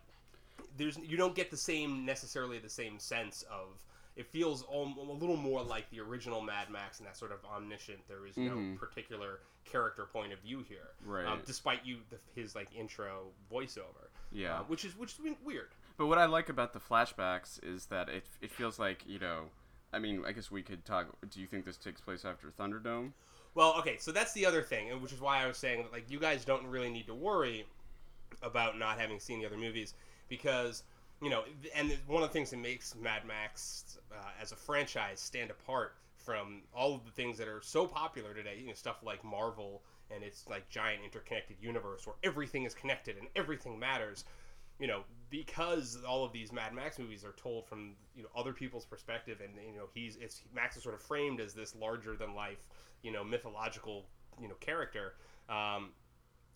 there's 0.77 0.97
you 0.97 1.17
don't 1.17 1.36
get 1.36 1.51
the 1.51 1.58
same 1.58 2.05
necessarily 2.05 2.60
the 2.60 2.69
same 2.69 2.97
sense 2.99 3.43
of 3.51 3.67
it 4.15 4.25
feels 4.28 4.63
al- 4.71 4.93
a 4.97 5.13
little 5.13 5.36
more 5.38 5.62
like 5.62 5.89
the 5.89 5.99
original 5.99 6.41
Mad 6.41 6.69
Max 6.69 6.99
and 6.99 7.08
that 7.08 7.17
sort 7.17 7.32
of 7.32 7.39
omniscient. 7.45 7.99
There 8.08 8.25
is 8.25 8.38
no 8.38 8.75
particular 8.78 9.39
character 9.65 10.06
point 10.06 10.32
of 10.32 10.39
view 10.39 10.63
here, 10.67 10.89
Mm-hmm. 11.01 11.12
Right. 11.12 11.25
Um, 11.25 11.41
despite 11.45 11.86
you 11.86 11.97
the, 12.10 12.17
his 12.39 12.56
like 12.56 12.69
intro 12.75 13.28
voiceover, 13.51 14.08
Yeah. 14.32 14.60
uh, 14.60 14.63
which 14.63 14.86
is 14.86 14.97
which 14.97 15.13
is 15.13 15.19
weird. 15.43 15.69
But 15.97 16.08
what 16.08 16.17
I 16.17 16.25
like 16.25 16.49
about 16.49 16.73
the 16.73 16.80
flashbacks 16.80 17.60
is 17.63 17.86
that 17.88 18.10
it 18.10 18.25
it 18.41 18.51
feels 18.51 18.80
like 18.80 19.04
you 19.08 19.19
know. 19.19 19.45
I 19.93 19.99
mean, 19.99 20.23
I 20.28 20.34
guess 20.34 20.51
we 20.51 20.62
could 20.62 20.84
talk. 20.86 21.08
Do 21.30 21.39
you 21.39 21.47
think 21.47 21.65
this 21.65 21.78
takes 21.78 22.01
place 22.01 22.25
after 22.25 22.49
Thunderdome? 22.49 23.12
Well, 23.54 23.75
okay, 23.80 23.95
so 23.97 24.12
that's 24.12 24.34
the 24.34 24.45
other 24.45 24.62
thing, 24.62 24.91
and 24.91 25.01
which 25.01 25.13
is 25.13 25.21
why 25.21 25.41
I 25.41 25.47
was 25.47 25.58
saying 25.58 25.84
that 25.84 25.91
like 25.93 26.10
you 26.12 26.19
guys 26.19 26.43
don't 26.43 26.67
really 26.67 26.89
need 26.89 27.08
to 27.08 27.13
worry 27.15 27.65
about 28.43 28.78
not 28.78 28.99
having 28.99 29.19
seen 29.19 29.39
the 29.39 29.45
other 29.45 29.58
movies 29.58 29.93
because 30.28 30.84
you 31.21 31.30
know, 31.30 31.43
and 31.73 31.97
one 32.08 32.23
of 32.23 32.30
the 32.30 32.34
things 32.34 32.49
that 32.51 32.58
makes 32.58 32.95
Mad 32.95 33.25
Max 33.25 33.97
uh, 34.12 34.15
as 34.41 34.51
a 34.51 34.56
franchise 34.56 35.19
stand 35.19 35.49
apart 35.49 35.95
from 36.17 36.63
all 36.73 36.95
of 36.95 37.06
the 37.06 37.12
things 37.12 37.38
that 37.38 37.47
are 37.47 37.62
so 37.62 37.86
popular 37.86 38.34
today, 38.34 38.58
you 38.60 38.67
know, 38.67 38.73
stuff 38.73 38.97
like 39.04 39.23
Marvel 39.23 39.84
and 40.13 40.23
its 40.23 40.45
like 40.49 40.67
giant 40.69 41.04
interconnected 41.04 41.58
universe 41.60 42.06
where 42.06 42.15
everything 42.23 42.63
is 42.63 42.73
connected 42.73 43.17
and 43.17 43.28
everything 43.36 43.80
matters. 43.80 44.25
You 44.80 44.88
know, 44.88 45.04
because 45.30 45.97
all 46.06 46.25
of 46.25 46.34
these 46.34 46.51
Mad 46.51 46.73
Max 46.73 46.99
movies 46.99 47.23
are 47.23 47.34
told 47.38 47.65
from 47.65 47.95
you 48.13 48.23
know 48.23 48.30
other 48.36 48.51
people's 48.51 48.84
perspective, 48.84 49.39
and 49.41 49.54
you 49.65 49.78
know 49.78 49.86
he's 49.93 50.17
it's 50.17 50.41
Max 50.54 50.75
is 50.75 50.84
sort 50.84 50.95
of 50.95 51.01
framed 51.01 51.39
as 51.39 51.54
this 51.54 51.73
larger 51.75 52.17
than 52.17 52.36
life, 52.36 52.67
you 53.01 53.12
know, 53.13 53.23
mythological 53.23 54.06
you 54.41 54.49
know 54.49 54.56
character. 54.56 55.13
Um, 55.47 55.91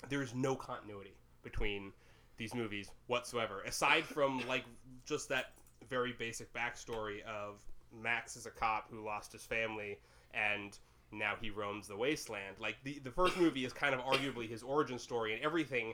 there's 0.09 0.35
no 0.35 0.53
continuity 0.53 1.13
between 1.43 1.93
these 2.39 2.55
movies 2.55 2.89
whatsoever, 3.05 3.61
aside 3.61 4.03
from 4.03 4.41
like 4.47 4.63
just 5.05 5.29
that 5.29 5.51
very 5.87 6.13
basic 6.13 6.51
backstory 6.53 7.21
of 7.23 7.61
Max 8.01 8.35
is 8.35 8.47
a 8.47 8.51
cop 8.51 8.89
who 8.89 9.03
lost 9.03 9.31
his 9.31 9.43
family 9.43 9.99
and 10.33 10.79
now 11.11 11.33
he 11.39 11.49
roams 11.49 11.87
the 11.87 11.95
wasteland. 11.95 12.55
Like 12.59 12.77
the 12.83 12.99
the 13.03 13.11
first 13.11 13.37
movie 13.37 13.65
is 13.65 13.73
kind 13.73 13.93
of 13.93 14.01
arguably 14.01 14.47
his 14.47 14.63
origin 14.63 14.99
story, 14.99 15.33
and 15.33 15.43
everything 15.43 15.93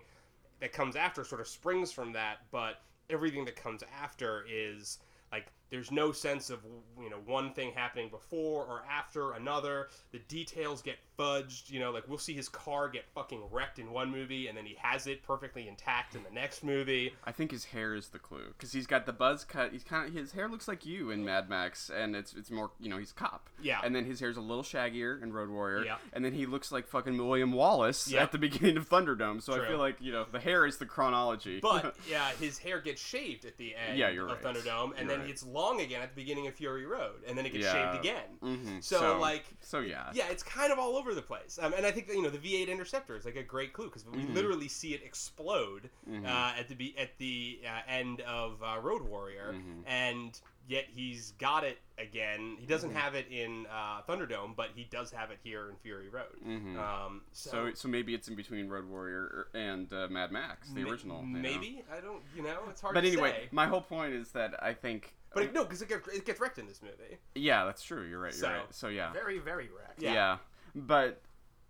that 0.60 0.74
comes 0.74 0.96
after 0.96 1.24
sort 1.24 1.42
of 1.42 1.48
springs 1.48 1.92
from 1.92 2.14
that. 2.14 2.40
But 2.52 2.82
everything 3.10 3.46
that 3.46 3.56
comes 3.56 3.84
after 4.02 4.46
is 4.50 5.00
like 5.32 5.48
there's 5.70 5.92
no 5.92 6.12
sense 6.12 6.50
of 6.50 6.60
you 7.02 7.10
know 7.10 7.20
one 7.26 7.54
thing 7.54 7.72
happening 7.74 8.10
before 8.10 8.66
or 8.66 8.84
after 8.90 9.34
another. 9.34 9.90
The 10.12 10.20
details 10.20 10.82
get 10.82 10.98
fudged. 11.18 11.70
You 11.70 11.80
know, 11.80 11.92
like 11.92 12.08
we'll 12.08 12.18
see 12.18 12.34
his 12.34 12.50
car 12.50 12.90
get 12.90 13.06
fucking 13.14 13.42
wrecked 13.52 13.80
in 13.80 13.92
one 13.92 14.12
movie, 14.12 14.48
and 14.48 14.58
then 14.58 14.66
he 14.66 14.76
has 14.82 15.08
it 15.08 15.24
perfectly 15.24 15.68
intact 15.68 16.16
in 16.16 16.24
the 16.24 16.30
next 16.32 16.64
movie. 16.64 17.14
I 17.24 17.32
think 17.32 17.52
his 17.52 17.66
hair 17.66 17.94
is 17.96 18.10
the 18.10 18.20
clue 18.20 18.48
because 18.58 18.72
he's 18.72 18.88
got 18.88 19.06
the 19.06 19.14
buzz 19.14 19.44
cut. 19.44 19.72
He's 19.72 19.84
kind 19.84 20.08
of 20.08 20.14
his 20.14 20.32
hair 20.32 20.48
looks 20.48 20.68
like 20.68 20.86
you 20.86 21.12
in 21.12 21.24
Mad 21.26 21.50
Max, 21.50 21.90
and 21.90 22.16
it's 22.16 22.34
it's 22.34 22.52
more 22.52 22.72
you 22.80 22.90
know 22.90 22.98
he's 22.98 23.12
a 23.12 23.16
cop. 23.16 23.50
Yeah. 23.62 23.80
And 23.84 23.96
then 23.96 24.06
his 24.06 24.20
hair's 24.20 24.38
a 24.38 24.42
little 24.42 24.64
shaggier 24.64 25.22
in 25.22 25.32
Road 25.34 25.50
Warrior. 25.50 25.86
Yeah. 25.86 25.96
And 26.14 26.24
then 26.24 26.34
he 26.34 26.46
looks 26.46 26.72
like 26.72 26.88
fucking 26.88 27.18
William 27.18 27.52
Wallace 27.52 28.08
Yeah. 28.08 28.24
at 28.24 28.32
the 28.32 28.38
beginning 28.46 28.78
of 28.78 28.88
Thunderdome. 28.90 29.42
So 29.42 29.54
I 29.54 29.68
feel 29.68 29.78
like 29.78 29.98
you 30.02 30.12
know 30.12 30.26
the 30.32 30.40
hair 30.40 30.66
is 30.66 30.78
the 30.78 30.86
chronology. 30.86 31.60
But 31.62 31.96
yeah, 32.10 32.32
his 32.40 32.58
hair 32.58 32.80
gets 32.82 33.02
shaved 33.02 33.46
at 33.46 33.58
the 33.58 33.76
end 33.76 33.98
Yeah, 33.98 34.10
you're 34.10 34.28
of 34.28 34.44
right. 34.44 34.56
Thunderdome, 34.56 34.92
and 34.92 35.00
You're 35.02 35.08
then 35.10 35.20
right. 35.22 35.30
it's 35.30 35.46
long 35.46 35.82
again 35.82 36.02
at 36.02 36.10
the 36.16 36.22
beginning 36.22 36.48
of 36.48 36.54
Fury 36.56 36.86
Road, 36.86 37.24
and 37.28 37.38
then 37.38 37.46
it 37.46 37.54
gets 37.54 37.66
Yeah. 37.66 37.92
shaved 37.94 38.00
again. 38.06 38.24
Mhm. 38.44 38.84
So, 38.84 39.18
like, 39.20 39.46
so 39.62 39.80
yeah. 39.80 40.10
yeah, 40.14 40.28
it's 40.30 40.44
kind 40.44 40.72
of 40.72 40.80
all 40.80 40.96
over 40.98 41.05
the 41.14 41.22
place. 41.22 41.60
Um, 41.62 41.74
and 41.74 41.86
I 41.86 41.92
think 41.92 42.08
that, 42.08 42.16
you 42.16 42.22
know 42.24 42.30
the 42.30 42.38
V8 42.38 42.68
Interceptor 42.70 43.16
is 43.16 43.26
like 43.26 43.36
a 43.36 43.44
great 43.44 43.74
clue 43.74 43.86
because 43.86 44.06
we 44.06 44.20
Mhm. 44.24 44.34
literally 44.34 44.68
see 44.68 44.94
it 44.94 45.04
explode 45.04 45.90
Mhm. 46.10 46.26
uh, 46.26 46.58
at 46.60 46.68
the 46.70 46.76
be- 46.76 46.98
at 46.98 47.18
the 47.18 47.62
uh, 47.66 47.82
end 47.88 48.22
of 48.22 48.62
uh, 48.64 48.80
Road 48.82 49.04
Warrior, 49.04 49.54
Mhm. 49.54 49.84
and 49.86 50.40
yet 50.68 50.86
he's 50.88 51.32
got 51.34 51.64
it 51.64 51.78
again. 52.00 52.58
He 52.60 52.66
doesn't 52.66 52.92
Mhm. 52.92 52.96
have 52.96 53.14
it 53.16 53.28
in 53.30 53.68
uh, 53.68 54.02
Thunderdome, 54.08 54.56
but 54.56 54.72
he 54.76 54.86
does 54.86 55.12
have 55.12 55.30
it 55.32 55.40
here 55.44 55.70
in 55.70 55.76
Fury 55.78 56.10
Road. 56.10 56.40
Mhm. 56.44 56.78
Um, 56.78 57.22
so, 57.34 57.52
So, 57.70 57.74
so 57.74 57.88
maybe 57.88 58.14
it's 58.16 58.28
in 58.28 58.36
between 58.36 58.68
Road 58.68 58.86
Warrior 58.86 59.48
and 59.54 59.92
uh, 59.94 60.08
Mad 60.10 60.32
Max, 60.32 60.70
the 60.70 60.84
ma- 60.84 60.90
original. 60.90 61.22
you 61.22 61.28
know? 61.28 61.40
Maybe 61.40 61.84
I 61.92 62.02
don't. 62.02 62.24
You 62.36 62.42
know, 62.44 62.64
it's 62.70 62.82
hard 62.82 62.96
But 62.96 63.02
to 63.02 63.08
anyway, 63.08 63.32
say. 63.32 63.50
my 63.52 63.68
whole 63.68 63.82
point 63.82 64.14
is 64.14 64.32
that 64.32 64.62
I 64.64 64.74
think. 64.74 65.14
But 65.34 65.44
it, 65.44 65.54
no, 65.54 65.64
because 65.66 65.82
it, 65.82 65.90
gets- 65.90 66.08
it 66.08 66.26
gets 66.26 66.40
wrecked 66.40 66.60
in 66.60 66.66
this 66.66 66.82
movie. 66.82 67.18
yeah, 67.36 67.66
that's 67.66 67.84
true. 67.84 68.04
You're 68.04 68.22
right. 68.22 68.32
You're 68.34 68.40
So- 68.42 68.50
right. 68.50 68.74
So 68.74 68.88
yeah. 68.88 69.12
Very, 69.12 69.38
very 69.38 69.68
wrecked. 69.68 70.02
Yeah. 70.02 70.14
Yeah, 70.14 70.38
but 70.76 71.22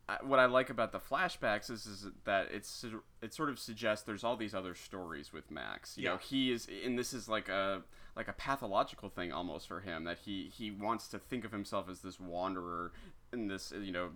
uh, 0.08 0.18
what 0.24 0.40
I 0.40 0.46
like 0.46 0.70
about 0.70 0.92
the 0.92 1.00
flashbacks 1.00 1.72
is, 1.72 1.86
is 1.86 2.08
that 2.26 2.48
it's 2.52 2.86
it 3.22 3.34
sort 3.34 3.50
of 3.50 3.58
suggests 3.58 4.06
there's 4.06 4.24
all 4.24 4.36
these 4.36 4.54
other 4.54 4.76
stories 4.76 5.32
with 5.34 5.50
Max. 5.50 5.98
You 5.98 6.06
know, 6.06 6.18
he 6.18 6.52
is, 6.52 6.68
and 6.84 6.98
this 6.98 7.14
is 7.14 7.28
like 7.28 7.50
a 7.50 7.82
like 8.16 8.28
a 8.28 8.34
pathological 8.34 9.10
thing 9.10 9.34
almost 9.34 9.68
for 9.68 9.80
him 9.82 10.04
that 10.06 10.20
he 10.20 10.52
he 10.56 10.72
wants 10.72 11.08
to 11.10 11.20
think 11.20 11.44
of 11.44 11.52
himself 11.52 11.90
as 11.90 12.02
this 12.02 12.20
wanderer 12.20 12.92
and 13.32 13.50
this 13.50 13.74
you 13.80 13.92
know 13.92 14.10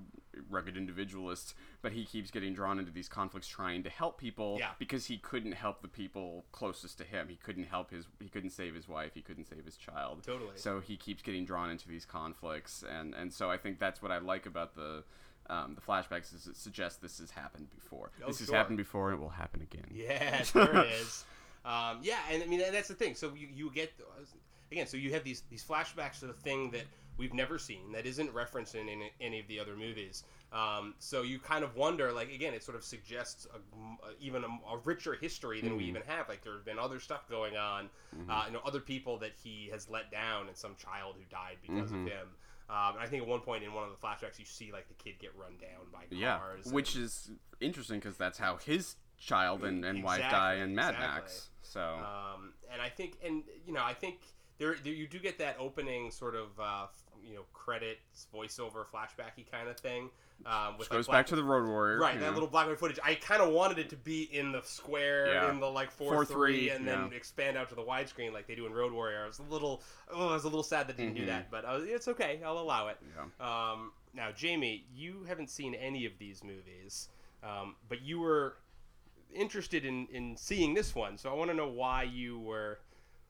rugged 0.49 0.77
individualist, 0.77 1.53
but 1.81 1.91
he 1.91 2.05
keeps 2.05 2.31
getting 2.31 2.53
drawn 2.53 2.79
into 2.79 2.91
these 2.91 3.09
conflicts 3.09 3.47
trying 3.47 3.83
to 3.83 3.89
help 3.89 4.17
people 4.17 4.57
Yeah. 4.59 4.69
because 4.79 5.05
he 5.07 5.17
couldn't 5.17 5.51
help 5.53 5.81
the 5.81 5.87
people 5.87 6.45
closest 6.51 6.97
to 6.99 7.03
him. 7.03 7.27
He 7.29 7.35
couldn't 7.35 7.65
help 7.65 7.91
his 7.91 8.05
he 8.21 8.29
couldn't 8.29 8.51
save 8.51 8.73
his 8.75 8.87
wife. 8.87 9.11
He 9.13 9.21
couldn't 9.21 9.45
save 9.45 9.65
his 9.65 9.75
child. 9.77 10.23
Totally. 10.25 10.51
So 10.55 10.79
he 10.79 10.95
keeps 10.97 11.21
getting 11.21 11.45
drawn 11.45 11.69
into 11.69 11.87
these 11.87 12.05
conflicts, 12.05 12.83
and 12.83 13.13
and 13.13 13.33
so 13.33 13.49
I 13.49 13.57
think 13.57 13.79
that's 13.79 14.01
what 14.01 14.11
I 14.11 14.19
like 14.19 14.45
about 14.45 14.75
the. 14.75 15.03
Um, 15.51 15.73
the 15.73 15.81
flashbacks 15.81 16.31
is 16.35 16.45
it 16.45 16.55
suggests 16.55 16.99
this 16.99 17.17
has 17.17 17.31
happened 17.31 17.71
before. 17.73 18.11
Oh, 18.23 18.27
this 18.27 18.37
has 18.37 18.51
happened 18.51 18.77
before. 18.77 19.11
It 19.13 19.17
will 19.17 19.29
happen 19.29 19.63
again. 19.63 19.87
Yeah, 19.91 20.43
sure 20.43 20.61
it 20.85 20.91
is. 20.91 21.25
Um, 21.65 21.97
yeah, 22.03 22.19
and 22.31 22.43
I 22.43 22.45
mean 22.45 22.61
and 22.61 22.71
that's 22.71 22.87
the 22.87 22.93
thing. 22.93 23.15
So 23.15 23.33
you, 23.35 23.47
you 23.51 23.71
get 23.73 23.91
again. 24.71 24.85
So 24.85 24.95
you 24.95 25.11
have 25.13 25.23
these 25.23 25.41
these 25.49 25.63
flashbacks 25.63 26.19
to 26.19 26.27
the 26.27 26.33
thing 26.33 26.69
that 26.69 26.83
we've 27.19 27.33
never 27.33 27.59
seen 27.59 27.91
that 27.91 28.05
isn't 28.07 28.33
referenced 28.33 28.73
in 28.75 28.87
any, 28.89 29.11
any 29.21 29.39
of 29.41 29.47
the 29.47 29.59
other 29.59 29.75
movies. 29.75 30.23
Um, 30.51 30.95
so 30.97 31.21
you 31.21 31.37
kind 31.37 31.63
of 31.63 31.75
wonder, 31.75 32.11
like 32.11 32.31
again, 32.33 32.53
it 32.55 32.63
sort 32.63 32.75
of 32.77 32.83
suggests 32.83 33.45
a, 33.53 33.57
a- 34.07 34.11
even 34.19 34.43
a, 34.43 34.47
a 34.47 34.77
richer 34.83 35.13
history 35.13 35.61
than 35.61 35.75
we 35.77 35.83
Mhm. 35.83 35.87
even 35.89 36.01
have. 36.07 36.27
Like 36.29 36.43
there 36.43 36.53
have 36.53 36.65
been 36.65 36.79
other 36.79 36.99
stuff 36.99 37.29
going 37.29 37.55
on, 37.57 37.89
Mhm. 38.17 38.29
uh, 38.29 38.45
you 38.47 38.53
know, 38.53 38.61
other 38.65 38.79
people 38.79 39.17
that 39.19 39.33
he 39.43 39.67
has 39.71 39.87
let 39.89 40.09
down, 40.09 40.47
and 40.47 40.57
some 40.57 40.75
child 40.77 41.15
who 41.19 41.25
died 41.29 41.57
because 41.61 41.91
Mhm. 41.91 42.05
of 42.07 42.11
him. 42.11 42.27
Um, 42.69 42.93
and 42.95 42.99
I 42.99 43.07
think 43.07 43.21
at 43.23 43.27
one 43.27 43.41
point 43.41 43.63
in 43.63 43.73
one 43.73 43.83
of 43.83 43.91
the 43.91 43.97
flashbacks, 43.97 44.39
you 44.39 44.45
see 44.45 44.71
like 44.71 44.87
the 44.87 44.93
kid 44.95 45.19
get 45.19 45.35
run 45.35 45.57
down 45.57 45.89
by 45.91 46.05
Yeah, 46.09 46.37
cars. 46.39 46.71
which 46.71 46.95
and- 46.95 47.03
is 47.03 47.31
interesting 47.59 47.99
because 47.99 48.15
that's 48.17 48.37
how 48.39 48.57
his 48.57 48.95
child 49.17 49.65
and, 49.65 49.83
and 49.83 50.01
wife 50.03 50.21
die 50.21 50.55
in 50.55 50.73
Mad 50.73 50.93
exactly. 50.95 51.21
Max. 51.21 51.49
So 51.63 51.81
Um, 51.97 52.53
and 52.71 52.81
I 52.81 52.89
think, 52.89 53.17
and 53.21 53.43
you 53.67 53.73
know, 53.73 53.83
I 53.83 53.93
think 53.93 54.21
there, 54.59 54.75
there 54.75 54.93
you 54.93 55.07
do 55.07 55.19
get 55.19 55.37
that 55.39 55.57
opening 55.59 56.09
sort 56.11 56.35
of, 56.35 56.59
uh, 56.59 56.87
you 57.23 57.35
know, 57.35 57.43
credits 57.53 58.27
voiceover 58.33 58.85
flashbacky 58.85 59.49
kind 59.51 59.67
of 59.69 59.77
thing. 59.77 60.09
Um, 60.45 60.77
with 60.77 60.87
which 60.87 60.89
like 60.91 60.97
goes 60.99 61.05
black- 61.07 61.17
back 61.19 61.25
to 61.27 61.35
the 61.35 61.43
Road 61.43 61.67
Warrior. 61.67 61.99
right 61.99 62.17
that 62.17 62.25
know. 62.27 62.31
little 62.31 62.47
black 62.47 62.63
and 62.63 62.71
white 62.71 62.79
footage. 62.79 62.97
I 63.03 63.15
kind 63.15 63.41
of 63.41 63.51
wanted 63.51 63.77
it 63.77 63.89
to 63.89 63.97
be 63.97 64.23
in 64.23 64.53
the 64.53 64.61
square 64.61 65.33
Yeah. 65.33 65.51
in 65.51 65.59
the 65.59 65.65
like 65.69 65.91
four, 65.91 66.13
4:3, 66.23 66.27
three, 66.27 66.69
and 66.69 66.87
then 66.87 67.09
yeah. 67.11 67.17
expand 67.17 67.57
out 67.57 67.67
to 67.69 67.75
the 67.75 67.83
widescreen 67.83 68.31
like 68.31 68.47
they 68.47 68.55
do 68.55 68.65
in 68.65 68.71
Road 68.71 68.93
Warrior. 68.93 69.23
I 69.23 69.27
was 69.27 69.39
a 69.39 69.43
little, 69.43 69.83
oh, 70.09 70.29
I 70.29 70.33
was 70.33 70.45
a 70.45 70.47
little 70.47 70.63
sad 70.63 70.87
that 70.87 70.95
they 70.95 71.03
didn't 71.03 71.17
Mhm. 71.17 71.21
do 71.21 71.25
that, 71.25 71.51
but 71.51 71.65
was, 71.65 71.83
it's 71.83 72.07
okay. 72.07 72.39
I'll 72.45 72.57
allow 72.57 72.87
it. 72.87 72.97
Yeah. 73.39 73.71
Um, 73.71 73.91
now, 74.13 74.31
Jamie, 74.31 74.85
you 74.93 75.25
haven't 75.27 75.49
seen 75.49 75.75
any 75.75 76.05
of 76.05 76.13
these 76.17 76.41
movies, 76.41 77.09
um, 77.43 77.75
but 77.89 78.01
you 78.01 78.21
were 78.21 78.55
interested 79.33 79.83
in, 79.85 80.07
in 80.07 80.35
seeing 80.37 80.73
this 80.73 80.95
one. 80.95 81.17
So 81.17 81.29
I 81.29 81.33
want 81.33 81.51
to 81.51 81.55
know 81.55 81.67
why 81.67 82.03
you 82.03 82.39
were. 82.39 82.79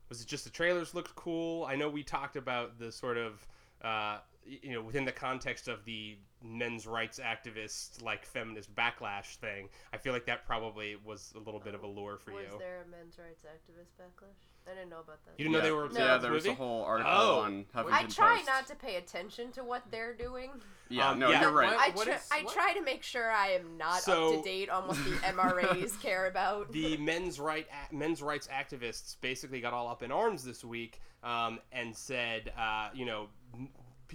Was 0.10 0.22
it 0.22 0.28
just 0.28 0.44
the 0.44 0.50
trailers 0.50 0.96
looked 0.96 1.16
cool? 1.16 1.66
I 1.66 1.76
know 1.76 1.90
we 1.90 2.04
talked 2.04 2.36
about 2.36 2.80
the 2.80 2.92
sort 2.92 3.18
of, 3.18 3.46
uh, 3.84 4.18
you 4.46 4.74
know, 4.74 4.82
within 4.82 5.06
the 5.06 5.12
context 5.12 5.68
of 5.68 5.86
the 5.86 6.18
men's 6.44 6.88
rights 6.88 7.20
activist, 7.20 8.02
like 8.02 8.26
feminist 8.26 8.74
backlash 8.74 9.36
thing. 9.36 9.68
I 9.94 9.98
feel 9.98 10.14
like 10.14 10.26
that 10.26 10.46
probably 10.46 10.96
was 11.06 11.34
a 11.36 11.40
little 11.40 11.60
bit 11.60 11.76
of 11.76 11.84
a 11.84 11.88
lure 11.88 12.18
for 12.18 12.32
was 12.32 12.46
you. 12.46 12.52
Was 12.54 12.60
there 12.60 12.84
a 12.88 12.90
men's 12.90 13.18
rights 13.20 13.46
activist 13.46 13.92
backlash? 14.02 14.72
I 14.72 14.76
didn't 14.76 14.90
know 14.90 15.00
about 15.00 15.24
that. 15.26 15.32
You 15.38 15.46
didn't 15.46 15.54
know 15.54 15.62
they 15.62 15.72
were 15.72 15.86
upset 15.86 16.00
Yeah, 16.02 16.06
about 16.12 16.22
there 16.22 16.32
was 16.32 16.46
a 16.46 16.54
whole 16.54 16.84
article 16.84 17.12
Oh. 17.12 17.40
on 17.42 17.66
Huffington 17.76 17.92
I 17.92 18.04
try 18.04 18.36
Post. 18.38 18.48
not 18.48 18.68
to 18.68 18.76
pay 18.76 18.96
attention 18.98 19.52
to 19.54 19.64
what 19.64 19.84
they're 19.92 20.14
doing. 20.14 20.52
Yeah, 20.90 21.10
Um, 21.10 21.20
no, 21.20 21.30
yeah. 21.30 21.42
you're 21.42 21.52
right. 21.52 21.76
What- 21.96 22.08
I, 22.08 22.12
tr- 22.12 22.16
is- 22.18 22.30
I 22.32 22.44
try 22.44 22.74
to 22.74 22.82
make 22.82 23.02
sure 23.04 23.32
I 23.32 23.50
am 23.50 23.78
not 23.78 24.02
So- 24.02 24.34
up 24.38 24.44
to 24.44 24.50
date 24.50 24.70
on 24.70 24.88
what 24.88 24.98
the 24.98 25.12
MRAs 25.28 26.00
care 26.02 26.28
about. 26.28 26.72
the 26.72 26.98
men's 26.98 27.40
right 27.40 27.68
men's 27.92 28.22
rights 28.22 28.48
activists 28.48 29.16
basically 29.22 29.60
got 29.60 29.74
all 29.74 29.88
up 29.88 30.04
in 30.04 30.12
arms 30.12 30.44
this 30.44 30.64
week 30.64 31.02
um, 31.24 31.60
and 31.72 31.96
said, 31.96 32.52
uh, 32.58 32.90
you 32.94 33.06
know, 33.06 33.28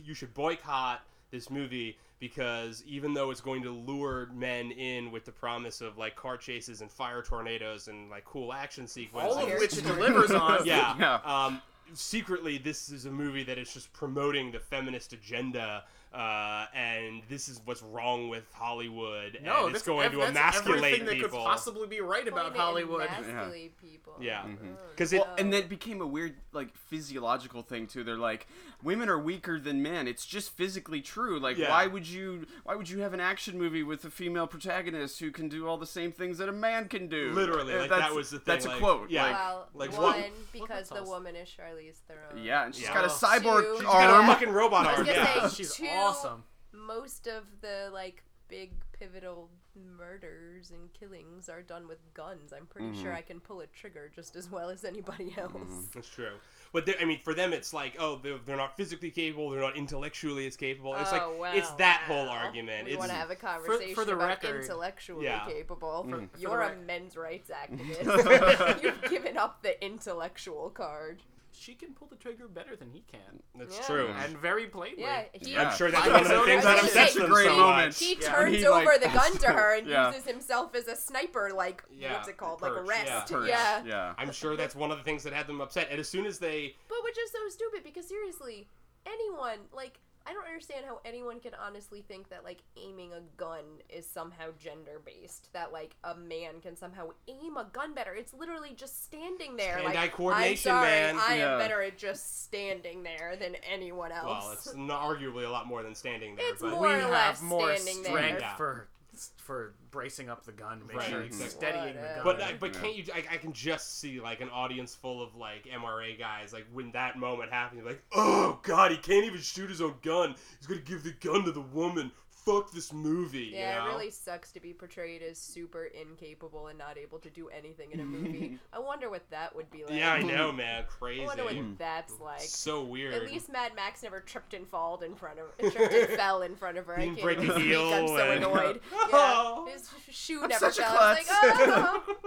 you 0.03 0.15
should 0.15 0.35
boycott 0.35 1.03
this 1.31 1.51
movie 1.51 1.99
because 2.21 2.83
even 2.87 3.13
though 3.13 3.31
it's 3.31 3.41
going 3.41 3.63
to 3.63 3.71
lure 3.71 4.29
men 4.35 4.71
in 4.71 5.11
with 5.11 5.25
the 5.25 5.33
promise 5.33 5.81
of 5.81 5.99
like 5.99 6.17
car 6.17 6.37
chases 6.37 6.81
and 6.81 6.91
fire 6.91 7.23
tornadoes 7.23 7.89
and 7.89 8.09
like 8.09 8.25
cool 8.25 8.53
action 8.53 8.87
sequences, 8.87 9.37
All 9.37 9.43
of 9.47 9.59
which 9.59 9.77
it 9.77 9.85
delivers 9.87 10.31
on. 10.31 10.65
yeah, 10.65 10.95
Yeah. 10.99 11.21
Um, 11.25 11.61
secretly, 11.93 12.59
this 12.59 12.89
is 12.91 13.05
a 13.07 13.11
movie 13.11 13.45
that 13.45 13.59
is 13.59 13.73
just 13.73 13.93
promoting 13.93 14.53
the 14.53 14.59
feminist 14.61 15.13
agenda. 15.13 15.85
Uh, 16.15 16.67
and 16.75 17.23
this 17.29 17.49
is 17.49 17.61
what's 17.65 17.83
wrong 17.83 18.29
with 18.29 18.45
Hollywood, 18.53 19.37
No, 19.43 19.67
and 19.67 19.75
it's 19.75 19.85
going 19.85 20.07
ev- 20.07 20.13
to 20.13 20.19
that's 20.19 20.31
emasculate 20.31 20.77
everything 20.95 21.07
that 21.07 21.21
could 21.21 21.33
possibly 21.33 21.89
be 21.89 22.01
right 22.01 22.29
about 22.29 22.45
Point 22.53 22.57
Hollywood. 22.57 23.09
and 23.17 23.27
emasculate 23.27 23.77
people. 23.81 24.15
Yeah. 24.21 24.43
Mhm. 24.43 24.59
Oh, 24.75 24.77
Because 24.91 25.13
it- 25.13 25.23
Well, 25.23 25.35
and 25.39 25.53
that 25.53 25.69
became 25.69 26.01
a 26.01 26.07
weird, 26.07 26.37
like, 26.53 26.69
physiological 26.77 27.63
thing 27.63 27.89
too. 27.89 28.05
They're 28.05 28.15
like, 28.17 28.47
women 28.81 29.09
are 29.09 29.19
weaker 29.19 29.59
than 29.59 29.83
men. 29.83 30.07
It's 30.07 30.25
just 30.25 30.51
physically 30.57 31.01
true. 31.01 31.41
Like, 31.41 31.57
Yeah. 31.59 31.71
why 31.71 31.89
would 31.89 32.07
you? 32.07 32.47
Why 32.63 32.77
would 32.77 32.89
you 32.89 33.01
have 33.01 33.13
an 33.13 33.21
action 33.21 33.59
movie 33.59 33.83
with 33.83 34.05
a 34.05 34.11
female 34.11 34.47
protagonist 34.47 35.19
who 35.19 35.33
can 35.33 35.49
do 35.49 35.67
all 35.67 35.79
the 35.79 35.87
same 35.87 36.13
things 36.13 36.39
that 36.39 36.49
a 36.49 36.53
man 36.53 36.89
can 36.89 37.09
do? 37.09 37.33
Literally, 37.33 37.75
Uh, 37.75 37.81
like, 37.81 37.91
that 37.91 38.15
was 38.15 38.31
the 38.31 38.39
thing, 38.39 38.45
That's 38.55 38.67
like, 38.67 38.77
a 38.77 38.79
quote. 38.79 39.11
yeah. 39.11 39.25
like, 39.25 39.35
well, 39.37 39.69
like, 39.75 39.93
one 39.93 40.03
what- 40.21 40.53
because 40.53 40.89
the 40.91 40.97
else? 40.97 41.09
woman 41.09 41.35
is 41.35 41.49
Charlize 41.49 41.97
Theron. 42.07 42.45
yeah, 42.45 42.65
and 42.67 42.73
she's 42.73 42.85
Yeah. 42.85 42.95
got 42.95 43.05
a 43.05 43.09
cyborg 43.09 43.63
Two. 43.63 43.75
She's 43.79 43.83
got 43.83 44.11
a 44.11 44.13
arm. 44.15 44.27
fucking 44.27 44.51
robot 44.51 44.87
arm. 44.87 45.07
Yeah. 45.07 45.49
say- 45.49 45.57
She's 45.57 45.75
two- 45.75 45.85
awesome. 46.05 46.45
Most 46.73 47.27
of 47.27 47.45
the 47.61 47.91
like 47.93 48.23
big 48.49 48.73
pivotal 48.93 49.49
murders 49.97 50.71
and 50.71 50.93
killings 50.93 51.49
are 51.49 51.63
done 51.63 51.89
with 51.89 51.99
guns. 52.15 52.53
I'm 52.53 52.67
pretty 52.67 52.95
sure 52.95 53.09
mm-hmm. 53.09 53.17
I 53.17 53.23
can 53.23 53.41
pull 53.41 53.61
a 53.61 53.67
trigger 53.67 54.11
just 54.15 54.37
as 54.37 54.51
well 54.51 54.71
as 54.71 54.85
anybody 54.85 55.31
mm-hmm. 55.31 55.41
else. 55.57 55.89
That's 55.95 56.09
true. 56.09 56.35
But 56.73 56.87
they- 56.87 56.97
I 57.01 57.05
mean, 57.05 57.21
for 57.21 57.35
them, 57.35 57.53
it's 57.53 57.73
like, 57.73 57.95
oh, 57.99 58.21
they're, 58.23 58.39
they're 58.45 58.57
not 58.57 58.77
physically 58.77 59.11
capable. 59.11 59.51
They're 59.51 59.61
not 59.61 59.77
intellectually 59.77 60.47
as 60.47 60.57
capable. 60.57 60.95
It's 60.95 61.11
Oh, 61.13 61.37
like 61.41 61.57
it's 61.57 61.71
that 61.73 62.03
wow. 62.09 62.17
whole 62.17 62.29
argument. 62.29 62.89
We 62.89 62.97
want 62.97 63.11
to 63.11 63.17
have 63.17 63.31
a 63.31 63.37
conversation 63.37 63.95
for 63.95 64.05
the 64.05 64.15
about 64.15 64.29
record- 64.29 64.63
intellectually 64.63 65.25
Yeah. 65.25 65.47
capable. 65.47 66.07
For- 66.09 66.29
for 66.29 66.39
You're 66.39 66.61
a 66.61 66.69
rec- 66.69 66.87
men's 66.87 67.17
rights 67.17 67.51
activist. 67.71 68.83
You've 68.83 69.11
given 69.11 69.37
up 69.37 69.63
the 69.63 69.83
intellectual 69.85 70.71
card. 70.71 71.23
She 71.57 71.75
can 71.75 71.95
pull 71.95 72.09
the 72.09 72.17
trigger 72.17 72.49
better 72.49 72.75
than 72.75 72.91
he 72.91 73.05
can, 73.11 73.41
that's 73.55 73.79
Yeah. 73.79 73.85
true. 73.87 74.09
and 74.09 74.37
very 74.39 74.67
plainly. 74.67 75.01
Yeah, 75.03 75.23
he. 75.33 75.53
Yeah. 75.53 75.69
I'm 75.71 75.77
sure 75.77 75.89
that's 75.91 76.05
By 76.07 76.13
one 76.13 76.23
of 76.23 76.29
the 76.29 76.41
things 76.45 76.65
that 76.65 76.79
upsets 76.79 76.95
That's 76.95 77.15
them 77.15 77.33
so 77.33 77.57
much. 77.57 77.99
He 77.99 78.17
turns 78.17 78.57
He, 78.57 78.67
over 78.67 78.85
like, 78.85 79.01
the 79.03 79.09
gun 79.09 79.33
to 79.39 79.47
her 79.53 79.75
and 79.77 79.87
Yeah. 79.87 80.09
uses 80.09 80.25
himself 80.29 80.75
as 80.75 80.89
a 80.89 80.97
sniper, 80.97 81.51
like 81.55 81.85
Yeah, 81.91 82.15
what's 82.15 82.29
it 82.29 82.37
called, 82.37 82.61
like 82.61 82.73
perch, 82.73 82.81
a 82.81 82.83
rest. 82.83 83.31
yeah. 83.31 83.45
Yeah. 83.47 83.83
yeah. 83.85 84.15
I'm 84.19 84.33
sure 84.33 84.57
that's 84.57 84.75
one 84.75 84.91
of 84.91 84.99
the 84.99 85.05
things 85.05 85.23
that 85.23 85.33
had 85.33 85.47
them 85.47 85.61
upset. 85.61 85.89
And 85.91 86.01
as 86.01 86.09
soon 86.09 86.27
as 86.27 86.39
they, 86.41 86.75
But 86.89 86.99
which 87.05 87.17
is 87.19 87.31
so 87.31 87.49
stupid 87.49 87.85
because 87.85 88.09
seriously, 88.09 88.69
anyone 89.07 89.59
like 89.73 90.01
I 90.27 90.33
don't 90.33 90.47
understand 90.47 90.87
how 90.87 91.01
anyone 91.05 91.39
can 91.39 91.53
honestly 91.55 92.03
think 92.07 92.31
that 92.31 92.45
like 92.45 92.63
aiming 92.83 93.13
a 93.13 93.21
gun 93.37 93.65
is 93.91 94.07
somehow 94.09 94.47
gender 94.59 95.01
based. 95.05 95.51
That 95.53 95.71
like 95.73 95.97
a 96.03 96.15
man 96.15 96.61
can 96.63 96.77
somehow 96.77 97.11
aim 97.29 97.57
a 97.59 97.65
gun 97.73 97.93
better. 97.95 98.15
It's 98.15 98.33
literally 98.33 98.73
just 98.75 99.05
standing 99.05 99.57
there. 99.57 99.77
Hand-eye 99.79 99.93
like 99.95 100.13
coordination, 100.13 100.73
I'm 100.73 100.77
sorry, 100.79 100.89
man." 100.91 101.19
I 101.21 101.37
Yeah. 101.37 101.53
am 101.53 101.59
better 101.59 101.83
at 101.83 101.99
just 101.99 102.43
standing 102.45 103.03
there 103.03 103.37
than 103.39 103.55
anyone 103.57 104.13
else. 104.13 104.25
well, 104.45 104.53
it's 104.53 104.75
not 104.75 105.03
arguably 105.03 105.45
a 105.45 105.51
lot 105.51 105.67
more 105.67 105.83
than 105.83 105.95
standing 105.95 106.37
there. 106.37 106.51
It's 106.53 106.63
but 106.63 106.71
more 106.71 106.81
we 106.89 106.95
or 106.95 107.13
have 107.13 107.43
more 107.43 107.77
standing 107.77 108.03
there. 108.03 108.13
strength 108.13 108.41
Yeah. 108.41 108.57
for 108.57 108.89
for 109.39 109.75
bracing 109.91 110.29
up 110.29 110.45
the 110.45 110.53
gun, 110.53 110.83
make 110.87 110.97
Right, 110.97 111.09
sure 111.09 111.21
it's 111.23 111.41
exactly. 111.41 111.69
steadying 111.69 111.95
the 111.97 112.01
gun. 112.15 112.21
But 112.25 112.41
uh, 112.41 112.49
but 112.59 112.75
Yeah. 112.75 112.81
can't 112.81 112.97
you? 112.97 113.05
I, 113.15 113.25
I 113.35 113.37
can 113.39 113.53
just 113.53 113.99
see 114.01 114.21
like 114.21 114.41
an 114.41 114.51
audience 114.51 114.95
full 114.95 115.23
of 115.23 115.35
like 115.35 115.65
MRA 115.65 116.19
guys. 116.19 116.53
Like 116.53 116.67
when 116.73 116.93
that 116.93 117.19
moment 117.19 117.53
happened, 117.53 117.81
you're 117.81 117.89
like, 117.91 118.03
oh 118.15 118.59
god, 118.63 118.91
he 118.91 118.97
can't 118.97 119.25
even 119.25 119.41
shoot 119.41 119.69
his 119.71 119.81
own 119.81 119.95
gun. 120.03 120.35
He's 120.59 120.67
gonna 120.67 120.81
give 120.81 121.03
the 121.05 121.13
gun 121.13 121.45
to 121.45 121.53
the 121.53 121.61
woman. 121.61 122.11
Fuck 122.45 122.73
this 122.73 122.93
movie. 122.93 123.53
Yeah, 123.55 123.71
you 123.71 123.79
know? 123.79 123.85
it 123.85 123.89
really 123.95 124.11
sucks 124.11 124.53
to 124.53 124.61
be 124.61 124.75
portrayed 124.75 125.23
as 125.23 125.39
super 125.39 125.85
incapable 125.85 126.67
and 126.67 126.79
not 126.79 126.99
able 126.99 127.19
to 127.21 127.31
do 127.31 127.49
anything 127.49 127.93
in 127.93 128.01
a 128.01 128.05
movie. 128.05 128.59
I 128.73 128.79
wonder 128.81 129.09
what 129.09 129.29
that 129.31 129.57
would 129.57 129.71
be 129.71 129.85
like. 129.85 129.95
Yeah, 129.95 130.13
I 130.13 130.23
know, 130.23 130.53
man. 130.53 130.85
Crazy. 130.87 131.23
I 131.23 131.27
wonder 131.27 131.45
what 131.45 131.55
mm. 131.55 131.79
that's 131.79 132.13
like. 132.21 132.41
so 132.41 132.85
weird. 132.85 133.15
At 133.15 133.25
least 133.25 133.51
Mad 133.51 133.73
Max 133.75 134.03
never 134.03 134.21
tripped 134.21 134.53
and 134.53 134.69
falled 134.69 135.03
in 135.03 135.15
front 135.15 135.39
of 135.39 135.57
tripped 135.73 135.95
and 135.95 136.09
fell 136.19 136.43
in 136.43 136.55
front 136.55 136.77
of 136.77 136.87
her. 136.87 136.97
I 136.97 137.07
Didn't 137.07 137.17
can't 137.17 137.25
break 137.25 137.39
even 137.39 137.57
speak. 137.57 137.77
I'm 137.79 138.09
so 138.09 138.31
annoyed. 138.31 138.81
Oh. 138.93 139.65
Yeah, 139.67 139.73
his 139.73 139.91
shoe 140.11 140.43
I'm 140.43 140.49
never 140.49 140.71
such 140.71 140.85
fell. 140.85 140.97
I 140.99 141.15
was 141.15 141.29
like, 141.29 141.57
klutz. 141.57 142.19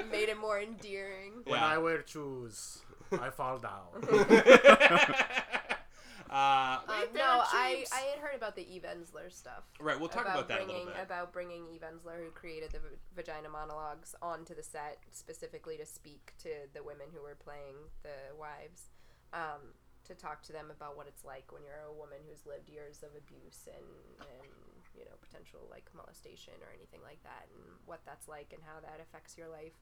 oh, 0.00 0.04
made 0.10 0.28
it 0.28 0.38
more 0.38 0.60
endearing. 0.60 1.32
when 1.44 1.60
Yeah. 1.60 1.66
I 1.66 1.78
wear 1.78 2.02
shoes, 2.04 2.82
I 3.12 3.30
fall 3.30 3.58
down. 3.58 5.44
Uh, 6.30 6.78
Um, 6.88 7.08
no, 7.14 7.42
I. 7.44 7.84
I 7.92 8.00
had 8.14 8.18
heard 8.20 8.34
about 8.36 8.54
the 8.56 8.62
Eve 8.62 8.84
Ensler 8.88 9.32
stuff. 9.32 9.64
right, 9.80 9.98
we'll 9.98 10.08
talk 10.08 10.22
about, 10.24 10.48
that 10.48 10.60
a 10.62 10.64
bringing 10.64 10.86
little 10.86 10.94
bit. 10.94 11.02
about 11.02 11.32
bringing 11.32 11.66
Eve 11.74 11.82
Ensler, 11.82 12.22
who 12.24 12.30
created 12.30 12.70
the 12.72 12.78
v- 12.78 12.96
vagina 13.14 13.48
monologues, 13.48 14.14
onto 14.22 14.54
the 14.54 14.62
set 14.62 14.98
specifically 15.12 15.76
to 15.76 15.84
speak 15.86 16.32
to 16.42 16.50
the 16.72 16.82
women 16.82 17.06
who 17.12 17.20
were 17.22 17.34
playing 17.36 17.74
the 18.02 18.34
wives, 18.38 18.90
um, 19.32 19.74
to 20.06 20.14
talk 20.14 20.42
to 20.42 20.52
them 20.52 20.70
about 20.70 20.96
what 20.96 21.06
it's 21.06 21.24
like 21.24 21.50
when 21.52 21.62
you're 21.62 21.86
a 21.86 21.92
woman 21.92 22.18
who's 22.28 22.46
lived 22.46 22.68
years 22.68 23.02
of 23.02 23.10
abuse 23.18 23.68
and 23.68 23.84
and 24.26 24.50
you 24.98 25.04
know 25.04 25.14
potential 25.22 25.66
like 25.70 25.86
molestation 25.94 26.54
or 26.62 26.70
anything 26.74 27.00
like 27.02 27.22
that, 27.22 27.46
and 27.54 27.62
what 27.86 28.00
that's 28.06 28.26
like 28.28 28.52
and 28.54 28.62
how 28.62 28.78
that 28.80 28.98
affects 29.02 29.36
your 29.36 29.48
life. 29.48 29.74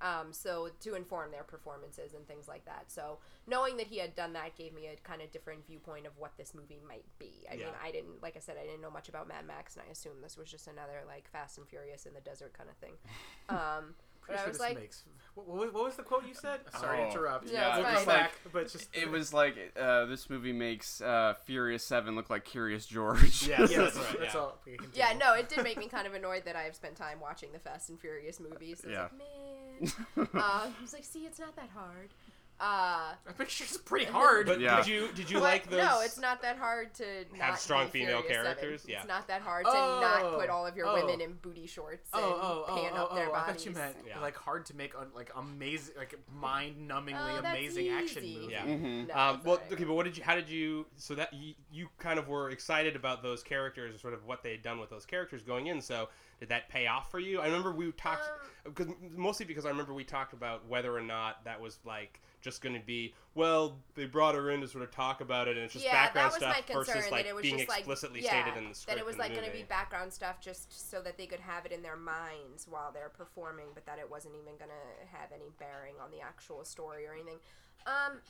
Um, 0.00 0.32
so 0.32 0.68
to 0.80 0.94
inform 0.94 1.30
their 1.30 1.42
performances 1.42 2.12
and 2.14 2.26
things 2.28 2.48
like 2.48 2.64
that. 2.66 2.84
So 2.88 3.18
knowing 3.46 3.76
that 3.78 3.86
he 3.86 3.98
had 3.98 4.14
done 4.14 4.32
that 4.34 4.54
gave 4.56 4.74
me 4.74 4.86
a 4.88 4.96
kind 5.08 5.22
of 5.22 5.30
different 5.32 5.66
viewpoint 5.66 6.06
of 6.06 6.12
what 6.18 6.36
this 6.36 6.54
movie 6.54 6.80
might 6.86 7.04
be. 7.18 7.32
I 7.50 7.56
mean, 7.56 7.66
I 7.82 7.90
didn't, 7.92 8.22
like 8.22 8.36
I 8.36 8.40
said, 8.40 8.56
I 8.60 8.66
didn't 8.66 8.82
know 8.82 8.90
much 8.90 9.08
about 9.08 9.26
Mad 9.28 9.46
Max, 9.46 9.74
and 9.76 9.84
I 9.88 9.90
assumed 9.90 10.22
this 10.22 10.36
was 10.36 10.50
just 10.50 10.66
another 10.66 11.02
like 11.06 11.30
Fast 11.30 11.56
and 11.58 11.66
Furious 11.66 12.04
in 12.06 12.12
the 12.14 12.20
desert 12.20 12.52
kind 12.56 12.68
of 12.68 12.76
thing. 12.76 12.92
Um, 13.48 13.94
but 14.26 14.34
Pretty 14.34 14.42
I 14.42 14.48
was 14.48 14.58
like, 14.58 14.74
makes. 14.80 15.04
What, 15.36 15.46
what, 15.46 15.72
what 15.72 15.84
was 15.84 15.94
the 15.94 16.02
quote 16.02 16.26
you 16.26 16.34
said? 16.34 16.58
Sorry 16.80 16.96
to 16.98 17.04
Oh, 17.04 17.10
interrupt. 17.10 17.48
yeah, 17.48 17.76
we'll 17.78 17.86
it's 17.86 17.94
come 17.98 18.04
fine. 18.06 18.16
back, 18.16 18.32
but 18.52 18.72
just 18.72 18.88
It 18.92 19.08
was 19.08 19.32
like 19.32 19.54
uh, 19.80 20.06
this 20.06 20.28
movie 20.28 20.52
makes 20.52 21.00
uh, 21.00 21.34
Furious 21.44 21.84
Seven 21.86 22.16
look 22.16 22.28
like 22.28 22.44
Curious 22.44 22.86
George. 22.86 23.46
Yes, 23.46 23.48
Yeah, 23.48 23.66
that's 23.66 23.94
that's, 23.94 23.96
right. 23.98 24.18
that's 24.18 24.34
yeah. 24.34 24.40
all. 24.40 24.58
yeah, 24.94 25.12
no, 25.16 25.34
it 25.34 25.48
did 25.48 25.62
make 25.62 25.78
me 25.78 25.86
kind 25.86 26.08
of 26.08 26.14
annoyed 26.14 26.42
that 26.44 26.56
I've 26.56 26.74
spent 26.74 26.96
time 26.96 27.20
watching 27.20 27.52
the 27.52 27.60
Fast 27.60 27.88
and 27.88 28.00
Furious 28.00 28.40
movies. 28.40 28.80
So 28.82 28.88
Yeah. 28.88 29.04
It's 29.04 29.12
like, 29.12 29.18
man, 29.20 29.45
uh, 30.16 30.26
I 30.34 30.70
was 30.80 30.92
like, 30.92 31.04
see, 31.04 31.20
it's 31.26 31.38
not 31.38 31.54
that 31.56 31.68
hard. 31.74 32.10
Uh, 32.58 33.12
I 33.28 33.32
think 33.36 33.50
it's 33.60 33.76
pretty 33.76 34.06
hard. 34.06 34.46
But 34.46 34.60
Yeah. 34.60 34.76
did 34.78 34.86
you 34.86 35.08
did 35.14 35.28
you 35.30 35.36
But 35.36 35.42
like 35.42 35.68
those? 35.68 35.78
No, 35.78 36.00
it's 36.00 36.18
not 36.18 36.40
that 36.40 36.56
hard 36.56 36.94
to 36.94 37.04
Have 37.04 37.50
not 37.50 37.58
strong 37.60 37.84
be 37.88 37.90
female 38.00 38.22
Furious 38.22 38.28
Seven. 38.46 38.56
characters? 38.56 38.84
Yeah. 38.88 38.98
It's 39.00 39.08
not 39.08 39.28
that 39.28 39.42
hard 39.42 39.66
to 39.66 39.70
Oh, 39.74 39.98
not 40.00 40.38
put 40.40 40.48
all 40.48 40.66
of 40.66 40.74
your 40.74 40.86
oh. 40.86 40.94
women 40.94 41.20
in 41.20 41.34
booty 41.42 41.66
shorts 41.66 42.08
and 42.14 42.24
Oh, 42.24 42.40
oh, 42.42 42.64
oh, 42.66 42.76
pan 42.76 42.92
oh, 42.94 43.02
up 43.02 43.14
their 43.14 43.28
oh, 43.28 43.34
I 43.34 43.42
thought 43.42 43.66
you 43.66 43.72
meant 43.72 43.96
Yeah. 44.08 44.20
like 44.20 44.36
hard 44.38 44.64
to 44.66 44.74
make, 44.74 44.94
un- 44.98 45.10
like 45.14 45.30
amazing, 45.36 45.96
like 45.98 46.14
mind-numbingly 46.34 47.38
Oh, 47.38 47.42
that's 47.42 47.46
amazing 47.58 47.88
action 47.90 48.22
movie. 48.22 48.48
Yeah. 48.52 48.64
Mhm. 48.64 49.08
No, 49.08 49.14
Um, 49.14 49.40
well, 49.44 49.56
alright. 49.56 49.72
okay, 49.72 49.84
but 49.84 49.92
what 49.92 50.04
did 50.04 50.16
you? 50.16 50.24
How 50.24 50.34
did 50.34 50.48
you? 50.48 50.86
So 50.96 51.14
that 51.14 51.34
you, 51.34 51.52
you 51.70 51.88
kind 51.98 52.18
of 52.18 52.26
were 52.26 52.48
excited 52.48 52.96
about 52.96 53.22
those 53.22 53.42
characters, 53.42 53.94
or 53.94 53.98
sort 53.98 54.14
of 54.14 54.24
what 54.24 54.42
they 54.42 54.52
had 54.52 54.62
done 54.62 54.78
with 54.78 54.88
those 54.88 55.04
characters 55.04 55.42
going 55.42 55.66
in. 55.66 55.82
So 55.82 56.08
did 56.38 56.50
that 56.50 56.68
pay 56.68 56.86
off 56.86 57.10
for 57.10 57.18
you? 57.18 57.40
I 57.40 57.46
remember 57.46 57.72
we 57.72 57.92
talked 57.92 58.22
because 58.64 58.88
mostly 59.14 59.46
because 59.46 59.64
I 59.64 59.70
remember 59.70 59.94
we 59.94 60.04
talked 60.04 60.32
about 60.32 60.66
whether 60.68 60.94
or 60.94 61.00
not 61.00 61.44
that 61.44 61.60
was 61.60 61.78
like 61.84 62.20
just 62.42 62.60
going 62.60 62.74
to 62.74 62.84
be 62.84 63.14
well, 63.34 63.78
they 63.94 64.06
brought 64.06 64.34
her 64.34 64.50
in 64.50 64.60
to 64.60 64.68
sort 64.68 64.84
of 64.84 64.90
talk 64.90 65.20
about 65.20 65.48
it, 65.48 65.56
and 65.56 65.64
it's 65.64 65.72
just 65.72 65.84
yeah, 65.84 65.92
background 65.92 66.32
that 66.32 66.40
was 66.40 66.42
stuff 66.42 66.56
my 66.56 66.74
concern. 66.74 66.94
versus 66.94 67.10
like 67.10 67.24
that 67.24 67.30
it 67.30 67.34
was 67.34 67.42
being 67.42 67.58
just 67.58 67.68
like 67.68 67.78
explicitly 67.80 68.22
yeah, 68.22 68.30
stated 68.30 68.58
in 68.58 68.68
the 68.68 68.74
script. 68.74 68.96
that 68.96 69.02
it 69.02 69.06
was 69.06 69.16
like 69.16 69.34
going 69.34 69.46
to 69.46 69.56
be 69.56 69.62
background 69.62 70.12
stuff 70.12 70.40
just 70.40 70.90
so 70.90 71.00
that 71.00 71.16
they 71.16 71.26
could 71.26 71.40
have 71.40 71.64
it 71.64 71.72
in 71.72 71.82
their 71.82 71.96
minds 71.96 72.66
while 72.68 72.90
they're 72.92 73.08
performing, 73.08 73.66
but 73.74 73.86
that 73.86 73.98
it 73.98 74.10
wasn't 74.10 74.34
even 74.34 74.56
going 74.58 74.70
to 74.70 75.16
have 75.16 75.32
any 75.34 75.50
bearing 75.58 75.94
on 76.02 76.10
the 76.10 76.20
actual 76.20 76.64
story 76.64 77.06
or 77.06 77.14
anything. 77.14 77.38
Um, 77.86 78.20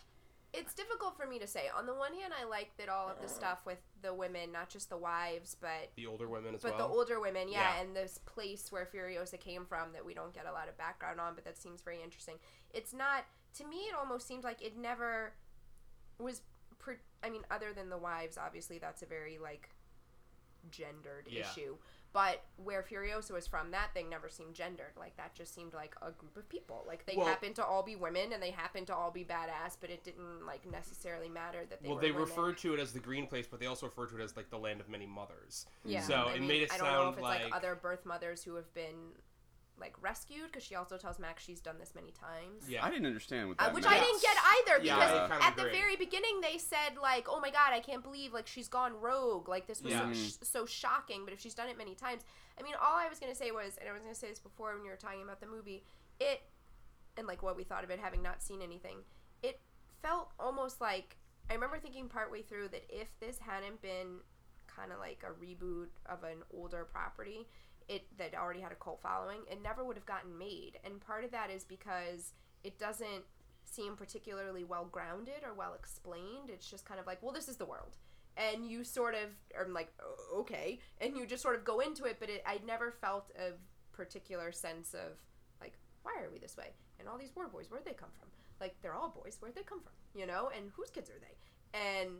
it's 0.56 0.74
difficult 0.74 1.16
for 1.16 1.26
me 1.26 1.38
to 1.38 1.46
say. 1.46 1.64
On 1.76 1.86
the 1.86 1.94
one 1.94 2.12
hand, 2.14 2.32
I 2.38 2.44
like 2.44 2.70
that 2.78 2.88
all 2.88 3.08
of 3.08 3.20
the 3.20 3.28
stuff 3.28 3.58
with 3.66 3.78
the 4.02 4.12
women, 4.14 4.50
not 4.52 4.68
just 4.68 4.88
the 4.88 4.96
wives, 4.96 5.56
but 5.60 5.90
the 5.96 6.06
older 6.06 6.28
women 6.28 6.54
as 6.54 6.62
but 6.62 6.70
well. 6.72 6.78
But 6.78 6.88
the 6.88 6.92
older 6.94 7.20
women, 7.20 7.48
yeah, 7.48 7.74
Yeah. 7.76 7.80
and 7.82 7.94
this 7.94 8.18
place 8.24 8.72
where 8.72 8.86
Furiosa 8.86 9.38
came 9.38 9.66
from 9.66 9.92
that 9.92 10.04
we 10.04 10.14
don't 10.14 10.32
get 10.34 10.46
a 10.46 10.52
lot 10.52 10.68
of 10.68 10.76
background 10.78 11.20
on, 11.20 11.34
but 11.34 11.44
that 11.44 11.58
seems 11.58 11.82
very 11.82 12.02
interesting. 12.02 12.36
It's 12.72 12.92
not 12.94 13.24
to 13.54 13.64
me. 13.66 13.76
It 13.88 13.94
almost 13.94 14.26
seems 14.26 14.44
like 14.44 14.62
it 14.62 14.76
never 14.76 15.32
was. 16.18 16.40
Pre- 16.78 16.96
I 17.22 17.30
mean, 17.30 17.42
other 17.50 17.72
than 17.72 17.88
the 17.90 17.98
wives, 17.98 18.38
obviously 18.38 18.78
that's 18.78 19.02
a 19.02 19.06
very 19.06 19.38
like 19.38 19.70
gendered 20.70 21.28
Yeah. 21.30 21.40
issue. 21.50 21.76
But 22.16 22.40
where 22.64 22.82
Furiosa 22.82 23.32
was 23.32 23.46
from, 23.46 23.72
that 23.72 23.92
thing 23.92 24.08
never 24.08 24.30
seemed 24.30 24.54
gendered. 24.54 24.92
Like 24.98 25.14
that 25.18 25.34
just 25.34 25.54
seemed 25.54 25.74
like 25.74 25.94
a 26.00 26.12
group 26.12 26.34
of 26.38 26.48
people. 26.48 26.82
Like 26.86 27.04
they 27.04 27.14
Well- 27.14 27.26
happened 27.26 27.56
to 27.56 27.64
all 27.66 27.82
be 27.82 27.94
women 27.94 28.32
and 28.32 28.42
they 28.42 28.52
happened 28.52 28.86
to 28.86 28.94
all 28.94 29.10
be 29.10 29.22
badass, 29.22 29.76
but 29.78 29.90
it 29.90 30.02
didn't 30.02 30.46
like 30.46 30.64
necessarily 30.64 31.28
matter 31.28 31.66
that 31.68 31.82
they 31.82 31.88
well, 31.90 31.98
they 31.98 32.12
women. 32.12 32.26
referred 32.26 32.56
to 32.58 32.72
it 32.72 32.80
as 32.80 32.94
the 32.94 33.00
green 33.00 33.26
place, 33.26 33.46
but 33.46 33.60
they 33.60 33.66
also 33.66 33.84
referred 33.84 34.08
to 34.08 34.18
it 34.18 34.22
as 34.22 34.34
like 34.34 34.48
the 34.48 34.56
land 34.58 34.80
of 34.80 34.88
many 34.88 35.04
mothers. 35.04 35.66
Yeah. 35.84 36.00
So 36.00 36.14
I 36.14 36.32
it 36.36 36.38
mean, 36.38 36.48
made 36.48 36.62
it 36.62 36.72
I 36.72 36.78
don't 36.78 36.86
know 36.86 36.92
sound 36.94 37.08
if 37.08 37.14
it's 37.18 37.22
like, 37.22 37.44
like, 37.44 37.54
other 37.54 37.74
birth 37.74 38.06
mothers 38.06 38.42
who 38.42 38.54
have 38.54 38.72
been 38.72 39.12
like 39.78 39.94
rescued 40.02 40.46
because 40.46 40.62
she 40.62 40.74
also 40.74 40.96
tells 40.96 41.18
Max 41.18 41.44
she's 41.44 41.60
done 41.60 41.78
this 41.78 41.94
many 41.94 42.10
times. 42.12 42.68
yeah. 42.68 42.84
I 42.84 42.90
didn't 42.90 43.06
understand 43.06 43.48
what 43.48 43.60
Uh, 43.60 43.66
that 43.66 43.74
which 43.74 43.84
meant. 43.84 43.96
I 43.96 44.00
didn't 44.04 44.22
get 44.22 44.36
either 44.38 44.84
Yeah, 44.84 44.94
because 44.96 45.10
I 45.12 45.28
kinda 45.28 45.44
at 45.44 45.56
the 45.56 45.64
very 45.64 45.96
beginning 45.96 46.40
they 46.40 46.56
said 46.58 46.96
like, 47.00 47.26
"Oh 47.28 47.40
my 47.40 47.50
god, 47.50 47.72
I 47.72 47.80
can't 47.80 48.02
believe 48.02 48.32
like 48.32 48.46
she's 48.46 48.68
gone 48.68 48.98
rogue. 49.00 49.48
Like 49.48 49.66
this 49.66 49.82
was 49.82 49.92
Yeah. 49.92 50.12
so, 50.12 50.14
sh- 50.14 50.48
so 50.48 50.66
shocking." 50.66 51.24
But 51.24 51.34
if 51.34 51.40
she's 51.40 51.54
done 51.54 51.68
it 51.68 51.76
many 51.76 51.94
times, 51.94 52.22
I 52.58 52.62
mean, 52.62 52.74
all 52.80 52.96
I 52.96 53.08
was 53.08 53.18
gonna 53.20 53.34
say 53.34 53.50
was, 53.50 53.76
and 53.76 53.88
I 53.88 53.92
was 53.92 54.02
gonna 54.02 54.14
say 54.14 54.28
this 54.30 54.38
before 54.38 54.74
when 54.74 54.84
you 54.84 54.90
were 54.90 54.96
talking 54.96 55.22
about 55.22 55.40
the 55.40 55.46
movie, 55.46 55.84
it 56.20 56.42
and 57.18 57.26
like 57.26 57.42
what 57.42 57.56
we 57.56 57.64
thought 57.64 57.84
of 57.84 57.90
it 57.90 57.98
having 57.98 58.22
not 58.22 58.42
seen 58.42 58.62
anything, 58.62 58.98
it 59.42 59.60
felt 60.02 60.32
almost 60.38 60.80
like 60.80 61.16
I 61.50 61.54
remember 61.54 61.78
thinking 61.78 62.08
partway 62.08 62.42
through 62.42 62.68
that 62.68 62.84
if 62.88 63.08
this 63.20 63.38
hadn't 63.38 63.80
been 63.82 64.20
kind 64.66 64.90
of 64.92 64.98
like 64.98 65.22
a 65.22 65.32
reboot 65.32 65.88
of 66.06 66.24
an 66.24 66.42
older 66.52 66.84
property, 66.84 67.46
it 67.88 68.06
that 68.18 68.34
already 68.34 68.60
had 68.60 68.72
a 68.72 68.76
cult 68.76 69.00
following, 69.02 69.40
it 69.50 69.62
never 69.62 69.84
would 69.84 69.96
have 69.96 70.06
gotten 70.06 70.36
made. 70.38 70.78
And 70.84 71.00
part 71.00 71.24
of 71.24 71.30
that 71.32 71.50
is 71.50 71.64
because 71.64 72.32
it 72.64 72.78
doesn't 72.78 73.24
seem 73.64 73.96
particularly 73.96 74.64
well 74.64 74.86
grounded 74.90 75.42
or 75.44 75.54
well 75.54 75.74
explained. 75.74 76.48
It's 76.48 76.68
just 76.70 76.84
kind 76.84 77.00
of 77.00 77.06
like, 77.06 77.22
well, 77.22 77.32
this 77.32 77.48
is 77.48 77.56
the 77.56 77.64
world. 77.64 77.96
And 78.36 78.66
you 78.68 78.84
sort 78.84 79.14
of 79.14 79.30
are 79.56 79.68
like, 79.68 79.92
okay. 80.34 80.80
And 81.00 81.16
you 81.16 81.26
just 81.26 81.42
sort 81.42 81.56
of 81.56 81.64
go 81.64 81.80
into 81.80 82.04
it, 82.04 82.18
but 82.20 82.28
it, 82.28 82.42
I 82.46 82.60
never 82.66 82.90
felt 82.90 83.30
a 83.38 83.52
particular 83.96 84.52
sense 84.52 84.92
of, 84.92 85.18
like, 85.60 85.72
why 86.02 86.12
are 86.22 86.30
we 86.30 86.38
this 86.38 86.56
way? 86.56 86.74
And 87.00 87.08
all 87.08 87.16
these 87.18 87.34
war 87.34 87.48
boys, 87.48 87.70
where'd 87.70 87.84
they 87.84 87.92
come 87.94 88.10
from? 88.18 88.28
Like, 88.60 88.76
they're 88.82 88.94
all 88.94 89.08
boys. 89.08 89.36
Where'd 89.40 89.54
they 89.54 89.62
come 89.62 89.80
from? 89.80 89.92
You 90.14 90.26
know? 90.26 90.50
And 90.56 90.70
whose 90.76 90.90
kids 90.90 91.08
are 91.08 91.18
they? 91.18 91.78
And 91.78 92.10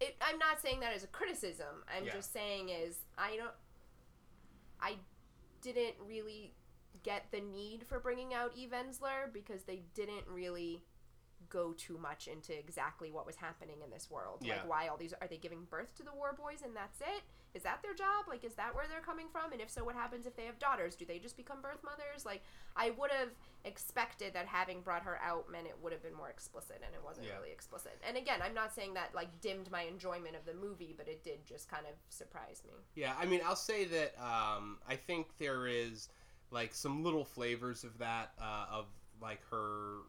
it, 0.00 0.14
I'm 0.20 0.38
not 0.38 0.60
saying 0.60 0.80
that 0.80 0.94
as 0.94 1.04
a 1.04 1.06
criticism. 1.08 1.84
I'm 1.94 2.04
Yeah. 2.04 2.12
just 2.12 2.32
saying 2.32 2.68
is, 2.68 2.98
I 3.16 3.36
don't, 3.36 3.50
I 4.80 4.96
didn't 5.62 5.94
really 6.06 6.52
get 7.02 7.24
the 7.30 7.40
need 7.40 7.86
for 7.88 8.00
bringing 8.00 8.34
out 8.34 8.52
Eve 8.56 8.72
Ensler 8.72 9.32
because 9.32 9.62
they 9.62 9.82
didn't 9.94 10.26
really 10.28 10.82
go 11.48 11.72
too 11.72 11.98
much 11.98 12.28
into 12.28 12.56
exactly 12.58 13.10
what 13.10 13.26
was 13.26 13.36
happening 13.36 13.76
in 13.84 13.90
this 13.90 14.10
world. 14.10 14.40
Yeah. 14.42 14.54
Like 14.56 14.68
why 14.68 14.88
all 14.88 14.96
these 14.96 15.14
are 15.20 15.26
they 15.28 15.36
giving 15.36 15.64
birth 15.70 15.94
to 15.96 16.02
the 16.02 16.12
war 16.14 16.34
boys 16.36 16.62
and 16.64 16.74
that's 16.74 17.00
it? 17.00 17.22
Is 17.54 17.62
that 17.62 17.80
their 17.82 17.94
job? 17.94 18.26
Like 18.28 18.44
is 18.44 18.54
that 18.54 18.74
where 18.74 18.84
they're 18.88 19.00
coming 19.00 19.26
from? 19.32 19.52
And 19.52 19.60
if 19.60 19.70
so, 19.70 19.84
what 19.84 19.94
happens 19.94 20.26
if 20.26 20.36
they 20.36 20.44
have 20.44 20.58
daughters? 20.58 20.94
Do 20.94 21.04
they 21.04 21.18
just 21.18 21.36
become 21.36 21.62
birth 21.62 21.82
mothers? 21.84 22.24
Like 22.26 22.42
I 22.76 22.90
would 22.90 23.10
have 23.10 23.30
expected 23.64 24.34
that 24.34 24.46
having 24.46 24.80
brought 24.80 25.02
her 25.02 25.18
out 25.22 25.50
meant 25.50 25.66
it 25.66 25.76
would 25.82 25.92
have 25.92 26.02
been 26.02 26.14
more 26.14 26.28
explicit 26.30 26.82
and 26.84 26.94
it 26.94 27.00
wasn't 27.04 27.26
Yeah. 27.26 27.36
really 27.36 27.50
explicit. 27.52 28.00
And 28.06 28.16
again, 28.16 28.40
I'm 28.42 28.54
not 28.54 28.74
saying 28.74 28.94
that 28.94 29.14
like 29.14 29.40
dimmed 29.40 29.70
my 29.70 29.82
enjoyment 29.82 30.36
of 30.36 30.44
the 30.44 30.54
movie, 30.54 30.94
but 30.96 31.08
it 31.08 31.24
did 31.24 31.44
just 31.46 31.68
kind 31.70 31.86
of 31.86 31.94
surprise 32.08 32.62
me. 32.66 32.74
Yeah, 32.94 33.14
I 33.18 33.26
mean, 33.26 33.40
I'll 33.44 33.56
say 33.56 33.84
that 33.86 34.14
um, 34.20 34.78
I 34.88 34.96
think 34.96 35.28
there 35.38 35.66
is 35.66 36.08
like 36.50 36.74
some 36.74 37.02
little 37.02 37.24
flavors 37.24 37.82
of 37.84 37.98
that 37.98 38.32
uh, 38.40 38.66
of 38.70 38.86
like 39.20 39.40
her 39.50 40.00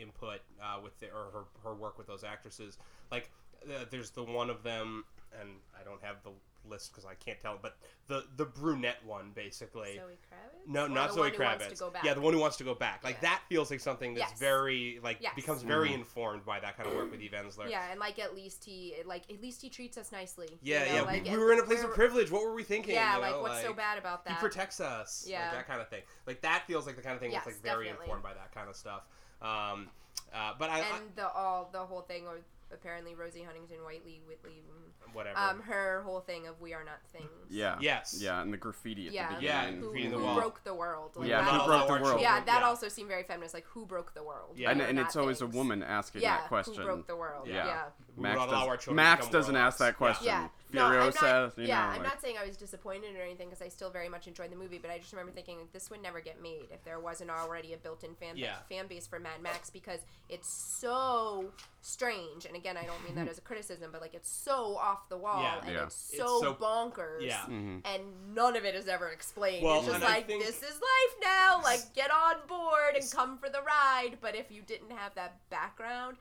input 0.00 0.40
uh, 0.62 0.78
with 0.82 0.98
the, 1.00 1.06
or 1.06 1.30
her 1.32 1.44
her 1.64 1.74
work 1.74 1.98
with 1.98 2.06
those 2.06 2.24
actresses. 2.24 2.78
Like, 3.10 3.30
uh, 3.64 3.84
there's 3.90 4.10
the 4.10 4.22
one 4.24 4.50
of 4.50 4.62
them, 4.62 5.04
and 5.40 5.48
I 5.80 5.84
don't 5.84 6.02
have 6.02 6.22
the 6.22 6.30
list 6.68 6.90
because 6.90 7.04
I 7.04 7.14
can't 7.14 7.40
tell, 7.40 7.58
but 7.62 7.76
the 8.08 8.24
the 8.36 8.44
brunette 8.44 8.96
one 9.06 9.30
basically. 9.36 9.94
Zoe 9.94 10.18
Kravitz? 10.28 10.68
No, 10.68 10.86
Or 10.86 10.88
not 10.88 11.08
the 11.10 11.14
Zoe 11.14 11.20
one 11.22 11.30
who 11.32 11.42
wants 11.44 11.64
Kravitz. 11.64 11.68
to 11.68 11.74
go 11.76 11.90
back? 11.90 12.04
Yeah, 12.04 12.14
the 12.14 12.20
one 12.20 12.34
who 12.34 12.40
wants 12.40 12.56
to 12.56 12.64
go 12.64 12.74
back. 12.74 13.04
Like 13.04 13.14
Yeah. 13.22 13.30
that 13.30 13.42
feels 13.48 13.70
like 13.70 13.78
something 13.78 14.14
that's 14.14 14.32
Yes. 14.32 14.38
very 14.40 14.98
like 15.00 15.18
Yes. 15.20 15.32
becomes 15.36 15.62
very 15.62 15.90
Mhm. 15.90 15.94
informed 15.94 16.44
by 16.44 16.58
that 16.58 16.76
kind 16.76 16.88
of 16.88 16.96
work 16.96 17.12
with 17.12 17.20
Eve 17.20 17.30
Ensler. 17.36 17.70
Yeah, 17.70 17.88
and 17.92 18.00
like 18.00 18.18
at 18.18 18.34
least 18.34 18.64
he 18.64 18.96
like 19.04 19.30
at 19.30 19.40
least 19.40 19.62
he 19.62 19.70
treats 19.70 19.96
us 19.96 20.10
nicely. 20.10 20.58
Yeah, 20.60 20.80
you 20.82 20.88
know, 20.88 20.94
yeah. 20.96 21.02
Like, 21.02 21.24
we, 21.24 21.30
we 21.30 21.36
were 21.38 21.52
in 21.52 21.60
a 21.60 21.62
place 21.62 21.84
of 21.84 21.92
privilege. 21.94 22.32
What 22.32 22.42
were 22.42 22.52
we 22.54 22.64
thinking? 22.64 22.94
Yeah, 22.94 23.14
you 23.14 23.20
like 23.20 23.30
know, 23.30 23.42
what's 23.42 23.62
so 23.62 23.72
bad 23.72 23.96
about 23.96 24.24
that? 24.24 24.32
He 24.34 24.38
protects 24.40 24.80
us. 24.80 25.24
Yeah. 25.24 25.42
Like 25.44 25.52
that 25.52 25.66
kind 25.68 25.80
of 25.80 25.88
thing. 25.88 26.02
Like 26.26 26.40
that 26.40 26.66
feels 26.66 26.84
like 26.84 26.96
the 26.96 27.02
kind 27.02 27.14
of 27.14 27.20
thing 27.20 27.30
Yes, 27.30 27.44
that's 27.44 27.58
like 27.58 27.62
very 27.62 27.84
definitely. 27.84 28.06
informed 28.06 28.24
by 28.24 28.34
that 28.34 28.50
kind 28.52 28.68
of 28.68 28.74
stuff. 28.74 29.04
Um, 29.42 29.88
uh, 30.34 30.52
but 30.58 30.70
I, 30.70 30.76
I 30.76 30.78
and 30.96 31.14
the 31.16 31.28
all 31.30 31.68
the 31.72 31.80
whole 31.80 32.02
thing 32.02 32.24
with 32.24 32.42
apparently 32.72 33.14
Rosie 33.14 33.42
Huntington 33.42 33.78
Whiteley 33.84 34.20
Whitley 34.26 34.62
whatever. 35.12 35.38
um 35.38 35.60
her 35.62 36.02
whole 36.04 36.20
thing 36.20 36.46
of 36.48 36.60
we 36.60 36.74
are 36.74 36.82
not 36.84 36.98
things. 37.12 37.28
Yeah. 37.48 37.76
Yes. 37.80 38.18
Yeah, 38.20 38.42
and 38.42 38.52
the 38.52 38.56
graffiti 38.56 39.06
at 39.06 39.12
Yeah. 39.12 39.36
the 39.36 39.42
Yeah, 39.44 39.60
beginning. 39.66 39.80
Who, 39.80 39.86
Graffiti 39.90 40.04
in 40.06 40.10
the 40.12 40.18
who 40.18 40.34
broke 40.40 40.64
the 40.64 40.74
world? 40.74 41.12
Like, 41.14 41.28
Yeah, 41.28 41.42
that 41.42 41.48
who 41.54 41.60
also- 41.60 41.86
broke 41.86 41.98
the 41.98 42.04
world? 42.04 42.20
Yeah, 42.20 42.40
that 42.44 42.60
Yeah. 42.60 42.66
also 42.66 42.88
seemed 42.88 43.08
very 43.08 43.22
feminist. 43.22 43.54
Like 43.54 43.66
who 43.66 43.86
broke 43.86 44.14
the 44.14 44.24
world? 44.24 44.56
Yeah. 44.58 44.70
and 44.72 44.80
and 44.82 44.96
not 44.96 45.06
it's 45.06 45.16
always 45.16 45.40
a 45.42 45.46
woman 45.46 45.82
asking 45.82 46.22
Yeah, 46.22 46.38
that 46.38 46.48
question. 46.48 46.74
who 46.74 46.82
broke 46.84 47.06
the 47.06 47.16
world? 47.16 47.46
Yeah. 47.46 47.66
yeah. 47.66 47.84
We 48.16 48.22
Max, 48.22 48.34
would 48.40 48.46
not 48.46 48.48
allow 48.48 48.60
does, 48.60 48.68
our 48.68 48.76
children 48.78 48.96
to 48.96 49.02
Max 49.10 49.20
become 49.26 49.32
doesn't 49.40 49.54
warlocks. 49.54 49.74
ask 49.74 49.78
that 49.78 49.96
question. 49.96 50.26
Yeah. 50.26 50.48
No, 50.72 50.86
I'm 50.86 50.92
Furio 50.92 51.04
not, 51.04 51.14
says, 51.14 51.52
you 51.58 51.64
yeah, 51.68 51.76
know, 51.76 51.82
I'm 51.90 51.92
like, 51.98 52.02
not 52.08 52.20
saying 52.20 52.36
I 52.42 52.46
was 52.46 52.56
disappointed 52.56 53.14
or 53.16 53.22
anything 53.22 53.48
because 53.48 53.62
I 53.62 53.68
still 53.68 53.88
very 53.88 54.08
much 54.08 54.26
enjoyed 54.26 54.50
the 54.50 54.56
movie, 54.56 54.78
but 54.78 54.90
I 54.90 54.98
just 54.98 55.12
remember 55.12 55.30
thinking 55.30 55.58
like, 55.58 55.72
this 55.72 55.90
would 55.90 56.02
never 56.02 56.20
get 56.20 56.42
made 56.42 56.66
if 56.72 56.82
there 56.82 56.98
wasn't 56.98 57.30
already 57.30 57.72
a 57.72 57.76
built-in 57.76 58.14
fan 58.16 58.36
Yeah. 58.36 58.56
fan 58.68 58.88
base 58.88 59.06
for 59.06 59.20
Mad 59.20 59.40
Max 59.42 59.70
because 59.70 60.00
it's 60.28 60.48
so 60.48 61.52
strange. 61.82 62.46
And 62.46 62.56
again, 62.56 62.76
I 62.76 62.84
don't 62.84 63.02
mean 63.04 63.14
that 63.14 63.28
as 63.28 63.38
a 63.38 63.42
criticism, 63.42 63.90
but 63.92 64.00
like 64.00 64.14
it's 64.14 64.28
so 64.28 64.76
off 64.76 65.08
the 65.08 65.16
wall 65.16 65.40
Yeah. 65.42 65.60
and 65.64 65.74
Yeah. 65.74 65.82
it's 65.84 66.08
It's 66.10 66.18
so, 66.18 66.40
so- 66.40 66.54
bonkers. 66.54 67.20
Yeah. 67.22 67.42
mhm. 67.48 67.82
And 67.84 68.34
none 68.34 68.56
of 68.56 68.64
it 68.64 68.74
is 68.74 68.88
ever 68.88 69.08
explained. 69.10 69.64
Well, 69.64 69.78
it's 69.80 69.86
just 69.88 70.02
like 70.02 70.26
think- 70.26 70.44
this 70.44 70.62
is 70.62 70.74
life 70.74 71.16
now. 71.22 71.60
Like 71.62 71.94
get 71.94 72.10
on 72.10 72.36
board 72.48 72.96
and 72.96 73.08
come 73.12 73.38
for 73.38 73.48
the 73.48 73.62
ride. 73.62 74.18
But 74.20 74.34
if 74.34 74.50
you 74.50 74.62
didn't 74.62 74.90
have 74.90 75.14
that 75.14 75.36
background, 75.48 76.16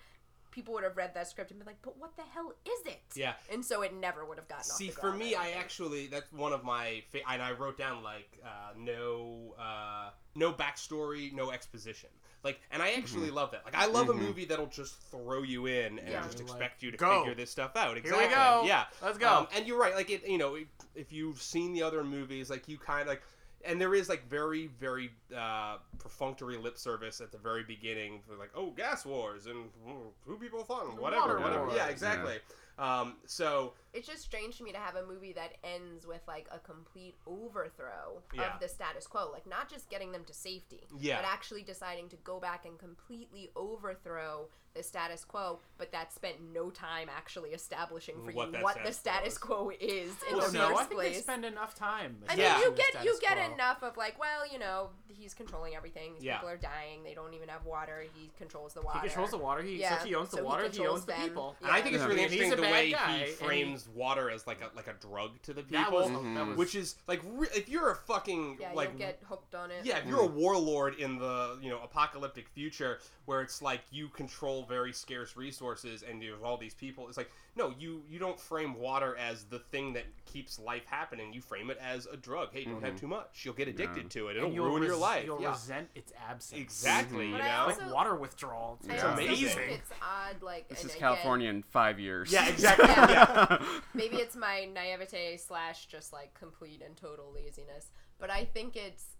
people 0.55 0.73
would 0.73 0.83
have 0.85 0.95
read 0.97 1.13
that 1.13 1.27
script 1.27 1.51
and 1.51 1.59
been 1.59 1.67
like, 1.67 1.81
"But 1.83 1.97
what 1.99 2.15
the 2.15 2.23
hell 2.33 2.53
is 2.65 2.85
it?" 2.87 3.01
Yeah. 3.13 3.33
And 3.51 3.63
so 3.63 3.81
it 3.83 3.93
never 3.93 4.23
would 4.25 4.37
have 4.37 4.47
gotten. 4.47 4.63
See, 4.63 4.87
off 4.89 4.95
the 4.95 5.01
for 5.01 5.11
me, 5.11 5.31
don't 5.31 5.41
I 5.43 5.51
actually 5.51 6.07
that's 6.07 6.31
one 6.31 6.53
of 6.53 6.63
my 6.63 7.03
fa- 7.11 7.19
and 7.29 7.41
I 7.43 7.51
wrote 7.51 7.77
down 7.77 8.01
like 8.01 8.39
uh, 8.43 8.71
no 8.77 9.53
uh, 9.59 10.09
no 10.33 10.53
backstory, 10.53 11.31
no 11.33 11.51
exposition. 11.51 12.09
Like, 12.43 12.59
and 12.71 12.81
I 12.81 12.91
actually 12.91 13.31
love 13.31 13.49
that. 13.51 13.65
Like, 13.65 13.73
I 13.73 13.87
love 13.87 14.05
Mhm. 14.05 14.11
a 14.11 14.13
movie 14.13 14.45
that'll 14.45 14.67
just 14.67 15.01
throw 15.09 15.41
you 15.41 15.65
in 15.65 15.97
and 15.97 16.07
Yeah. 16.09 16.21
just 16.23 16.37
Like, 16.39 16.47
expect 16.47 16.83
you 16.83 16.91
to 16.91 16.97
go. 16.97 17.21
figure 17.21 17.33
this 17.33 17.49
stuff 17.49 17.75
out. 17.75 17.89
Here 17.89 17.97
Exactly. 17.97 18.27
we 18.27 18.33
go. 18.35 18.63
Yeah. 18.65 18.85
Let's 19.01 19.17
go. 19.17 19.27
Um, 19.33 19.47
and 19.55 19.65
you're 19.65 19.79
right. 19.79 19.95
Like, 19.95 20.11
it, 20.11 20.27
you 20.27 20.37
know, 20.37 20.55
if 20.93 21.11
you've 21.11 21.41
seen 21.41 21.73
the 21.73 21.81
other 21.81 22.03
movies, 22.03 22.49
like 22.51 22.67
you 22.67 22.77
kind 22.77 23.01
of 23.01 23.07
like. 23.07 23.23
And 23.65 23.81
there 23.81 23.95
is 23.95 24.09
like 24.09 24.27
very, 24.29 24.67
very 24.79 25.11
uh, 25.35 25.77
perfunctory 25.97 26.57
lip 26.57 26.77
service 26.77 27.19
at 27.21 27.31
the 27.31 27.37
very 27.37 27.63
beginning, 27.63 28.21
for 28.27 28.35
like, 28.35 28.51
"Oh, 28.55 28.69
gas 28.71 29.05
wars 29.05 29.47
and 29.47 29.69
mm, 29.87 30.07
two 30.25 30.37
people 30.37 30.63
fun, 30.63 30.95
whatever, 30.97 31.27
Water 31.27 31.39
whatever." 31.39 31.65
wars. 31.65 31.75
Yeah, 31.77 31.87
exactly. 31.87 32.35
Um, 32.77 33.15
so 33.25 33.73
it's 33.93 34.05
just 34.05 34.21
strange 34.23 34.57
to 34.57 34.63
me 34.65 34.73
to 34.73 34.77
have 34.77 34.97
a 34.97 35.05
movie 35.05 35.31
that 35.31 35.53
ends 35.63 36.05
with 36.05 36.19
like 36.27 36.45
a 36.51 36.59
complete 36.59 37.15
overthrow 37.25 38.21
Yeah. 38.33 38.53
of 38.53 38.59
the 38.59 38.67
status 38.67 39.07
quo 39.07 39.31
like 39.31 39.47
not 39.47 39.69
just 39.69 39.89
getting 39.89 40.11
them 40.11 40.25
to 40.25 40.33
safety 40.33 40.85
Yeah. 40.99 41.21
but 41.21 41.25
actually 41.25 41.63
deciding 41.63 42.09
to 42.09 42.17
go 42.17 42.37
back 42.37 42.65
and 42.65 42.77
completely 42.77 43.49
overthrow 43.55 44.49
the 44.75 44.83
status 44.83 45.23
quo 45.23 45.59
but 45.77 45.91
that 45.91 46.13
spent 46.13 46.35
no 46.53 46.69
time 46.69 47.07
actually 47.15 47.49
establishing 47.51 48.15
for 48.25 48.31
What 48.31 48.47
you 48.47 48.51
that 48.53 48.63
what 48.63 48.75
the 48.83 48.91
status 48.91 49.33
status 49.35 49.37
quo 49.37 49.71
is 49.79 50.11
in 50.29 50.37
Well, 50.37 50.47
the 50.51 50.57
no, 50.57 50.65
I 50.67 50.73
first 50.75 50.89
think 50.89 51.01
they 51.01 51.13
spend 51.13 51.45
enough 51.45 51.73
time. 51.75 52.17
I 52.29 52.35
Yeah. 52.35 52.53
mean, 52.55 52.63
you 52.63 52.71
get 52.75 53.03
you 53.03 53.17
get 53.21 53.37
quo. 53.37 53.53
enough 53.53 53.83
of 53.83 53.97
like, 53.97 54.19
well, 54.19 54.45
you 54.51 54.59
know, 54.59 54.89
he's 55.07 55.33
controlling 55.33 55.75
everything. 55.75 56.13
These 56.15 56.23
Yeah. 56.23 56.35
people 56.37 56.49
are 56.49 56.57
dying. 56.57 57.03
They 57.03 57.13
don't 57.13 57.33
even 57.33 57.49
have 57.49 57.65
water. 57.65 58.05
He 58.13 58.31
controls 58.37 58.73
the 58.73 58.81
water. 58.81 58.99
He 58.99 59.07
controls 59.07 59.31
the 59.31 59.37
water. 59.37 59.61
He, 59.63 59.77
Yeah, 59.77 59.97
so 59.99 60.05
he 60.05 60.15
owns 60.15 60.29
the 60.29 60.37
so 60.37 60.43
water. 60.43 60.63
He, 60.63 60.69
controls 60.69 60.91
owns 60.99 61.05
the 61.05 61.11
them. 61.13 61.21
people. 61.21 61.55
And 61.61 61.71
I 61.71 61.81
think 61.81 61.95
it's 61.95 62.03
really 62.05 62.23
And 62.23 62.31
interesting 62.33 62.61
the 62.63 62.69
way 62.71 62.91
guy, 62.91 63.07
he 63.17 63.19
and 63.21 63.29
he- 63.29 63.35
frames 63.35 63.87
water 63.89 64.29
as 64.29 64.45
like 64.47 64.61
a 64.61 64.71
like 64.75 64.87
a 64.87 64.93
drug 64.93 65.41
to 65.43 65.53
the 65.53 65.63
people, 65.63 65.77
That 65.83 65.91
was, 65.91 66.07
Mhm. 66.09 66.35
that 66.35 66.47
was 66.47 66.57
which 66.57 66.75
is 66.75 66.95
like 67.07 67.21
re- 67.23 67.47
if 67.55 67.69
you're 67.69 67.91
a 67.91 67.95
fucking 67.95 68.57
Yeah, 68.59 68.73
like 68.73 68.97
get 68.97 69.21
hooked 69.27 69.55
on 69.55 69.71
it. 69.71 69.85
yeah, 69.85 69.97
if 69.99 70.05
you're 70.05 70.21
a 70.21 70.25
warlord 70.25 70.95
in 70.95 71.17
the 71.17 71.57
you 71.61 71.69
know 71.69 71.79
apocalyptic 71.81 72.47
future 72.49 72.99
where 73.25 73.41
it's 73.41 73.61
like 73.61 73.81
you 73.91 74.09
control 74.09 74.63
very 74.67 74.91
scarce 74.93 75.35
resources 75.37 76.03
and 76.03 76.21
there's 76.21 76.41
all 76.43 76.57
these 76.57 76.73
people, 76.73 77.07
it's 77.07 77.17
like 77.17 77.31
no, 77.55 77.73
you 77.79 78.03
you 78.09 78.19
don't 78.19 78.39
frame 78.39 78.75
water 78.75 79.15
as 79.17 79.45
the 79.45 79.59
thing 79.59 79.93
that 79.93 80.03
keeps 80.25 80.59
life 80.59 80.85
happening. 80.85 81.31
You 81.33 81.41
frame 81.41 81.69
it 81.69 81.77
as 81.81 82.05
a 82.05 82.17
drug. 82.17 82.49
Hey, 82.51 82.65
don't 82.65 82.83
have 82.83 82.95
Mhm. 82.95 82.99
too 82.99 83.07
much. 83.07 83.43
You'll 83.45 83.53
get 83.53 83.67
addicted 83.69 84.03
Yeah. 84.03 84.09
to 84.09 84.27
it. 84.27 84.35
It'll 84.37 84.47
and 84.47 84.55
you'll 84.55 84.65
ruin 84.65 84.83
your 84.83 84.95
life. 84.97 85.25
You'll 85.25 85.41
yeah. 85.41 85.51
resent 85.51 85.89
its 85.95 86.11
absence. 86.29 86.59
Exactly. 86.61 87.27
Mhm. 87.27 87.29
You 87.29 87.33
But 87.37 87.41
I 87.43 87.57
know. 87.61 87.67
Like 87.85 87.93
water 87.93 88.15
withdrawal. 88.15 88.77
It's 88.83 88.89
Yeah. 89.01 89.13
amazing. 89.13 89.69
it's 89.69 89.91
odd, 90.01 90.41
like 90.41 90.67
This 90.67 90.79
is 90.79 90.85
again, 90.91 90.99
California 90.99 91.49
in 91.49 91.63
five 91.63 91.99
years. 91.99 92.31
Yeah, 92.31 92.45
exactly. 92.49 92.87
yeah. 92.87 93.81
maybe 93.93 94.17
it's 94.17 94.35
my 94.35 94.65
naivete 94.65 95.37
slash 95.37 95.85
just 95.85 96.11
like 96.11 96.33
complete 96.33 96.81
and 96.81 96.95
total 96.97 97.31
laziness 97.33 97.91
but 98.19 98.29
i 98.29 98.43
think 98.45 98.75
it's 98.75 99.15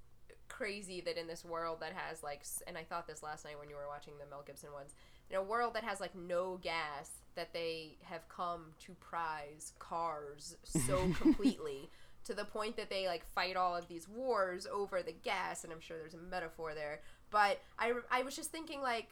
crazy 0.48 1.02
that 1.02 1.18
in 1.18 1.28
this 1.28 1.44
world 1.44 1.80
that 1.80 1.94
has 1.94 2.22
like 2.24 2.44
and 2.68 2.78
i 2.78 2.84
thought 2.84 3.08
this 3.08 3.24
last 3.24 3.46
night 3.46 3.58
when 3.60 3.70
you 3.70 3.76
were 3.76 3.88
watching 3.88 4.14
the 4.20 4.26
mel 4.30 4.44
gibson 4.46 4.72
ones 4.74 4.94
in 5.30 5.36
a 5.36 5.44
world 5.44 5.74
that 5.74 5.84
has 5.84 6.00
like 6.00 6.16
no 6.16 6.60
gas 6.62 7.12
that 7.36 7.54
they 7.54 7.98
have 8.04 8.28
come 8.30 8.68
to 8.80 8.94
prize 8.94 9.74
cars 9.80 10.56
so 10.64 11.12
completely 11.20 11.90
to 12.24 12.34
the 12.34 12.46
point 12.46 12.76
that 12.78 12.90
they 12.90 13.08
like 13.08 13.26
fight 13.34 13.56
all 13.56 13.76
of 13.76 13.88
these 13.88 14.08
wars 14.08 14.68
over 14.72 15.02
the 15.02 15.12
gas 15.12 15.64
and 15.64 15.72
i'm 15.72 15.82
sure 15.82 15.98
there's 15.98 16.14
a 16.14 16.18
metaphor 16.18 16.74
there 16.74 17.02
but 17.30 17.60
i, 17.78 17.94
I 18.12 18.24
was 18.24 18.36
just 18.36 18.52
thinking 18.52 18.82
like 18.82 19.10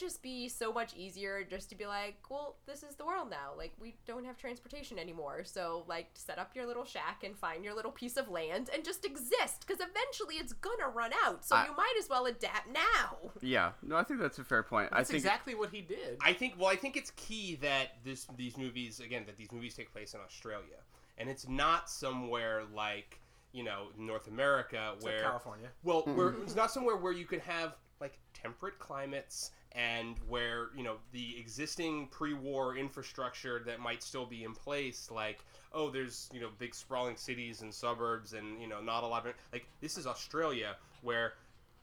just 0.00 0.22
be 0.22 0.48
so 0.48 0.72
much 0.72 0.94
easier 0.96 1.44
just 1.48 1.68
to 1.70 1.76
be 1.76 1.86
like, 1.86 2.16
well, 2.30 2.56
this 2.66 2.82
is 2.82 2.96
the 2.96 3.04
world 3.04 3.30
now. 3.30 3.52
Like, 3.56 3.72
we 3.80 3.96
don't 4.06 4.24
have 4.24 4.36
transportation 4.38 4.98
anymore. 4.98 5.42
So, 5.44 5.84
like, 5.86 6.08
set 6.14 6.38
up 6.38 6.56
your 6.56 6.66
little 6.66 6.84
shack 6.84 7.22
and 7.24 7.36
find 7.36 7.64
your 7.64 7.74
little 7.74 7.92
piece 7.92 8.16
of 8.16 8.28
land 8.28 8.70
and 8.74 8.84
just 8.84 9.04
exist. 9.04 9.66
Because 9.66 9.80
eventually 9.80 10.36
it's 10.36 10.54
gonna 10.54 10.88
run 10.88 11.12
out. 11.24 11.44
So, 11.44 11.54
I- 11.56 11.66
you 11.66 11.76
might 11.76 11.94
as 11.98 12.08
well 12.08 12.26
adapt 12.26 12.68
now. 12.68 13.30
Yeah. 13.40 13.72
No, 13.82 13.96
I 13.96 14.02
think 14.02 14.20
that's 14.20 14.38
a 14.38 14.44
fair 14.44 14.62
point. 14.62 14.90
That's 14.90 15.00
I 15.00 15.04
think 15.04 15.16
exactly 15.16 15.54
what 15.54 15.70
he 15.70 15.82
did. 15.82 16.18
I 16.20 16.32
think 16.32 16.54
well, 16.58 16.68
I 16.68 16.76
think 16.76 16.96
it's 16.96 17.12
key 17.12 17.56
that 17.56 18.02
this 18.04 18.26
these 18.36 18.56
movies 18.56 19.00
again 19.00 19.24
that 19.26 19.36
these 19.36 19.52
movies 19.52 19.74
take 19.74 19.92
place 19.92 20.14
in 20.14 20.20
Australia, 20.20 20.78
and 21.18 21.28
it's 21.28 21.48
not 21.48 21.90
somewhere 21.90 22.64
like 22.74 23.20
you 23.52 23.64
know 23.64 23.88
North 23.98 24.28
America 24.28 24.92
It's 24.94 25.04
like 25.04 25.14
where 25.14 25.22
California. 25.22 25.68
well, 25.82 26.02
mm-hmm. 26.02 26.16
where 26.16 26.30
it's 26.42 26.54
not 26.54 26.70
somewhere 26.70 26.96
where 26.96 27.12
you 27.12 27.26
can 27.26 27.40
have 27.40 27.76
like 28.00 28.18
temperate 28.34 28.78
climates 28.78 29.50
and 29.72 30.16
where 30.28 30.68
you 30.76 30.82
know 30.82 30.96
the 31.12 31.38
existing 31.38 32.08
pre-war 32.08 32.76
infrastructure 32.76 33.62
that 33.64 33.78
might 33.78 34.02
still 34.02 34.26
be 34.26 34.44
in 34.44 34.52
place 34.52 35.10
like 35.10 35.44
oh 35.72 35.90
there's 35.90 36.28
you 36.32 36.40
know 36.40 36.48
big 36.58 36.74
sprawling 36.74 37.16
cities 37.16 37.62
and 37.62 37.72
suburbs 37.72 38.32
and 38.32 38.60
you 38.60 38.66
know 38.68 38.80
not 38.80 39.04
a 39.04 39.06
lot 39.06 39.26
of 39.26 39.32
like 39.52 39.66
this 39.80 39.96
is 39.96 40.06
australia 40.06 40.74
where 41.02 41.34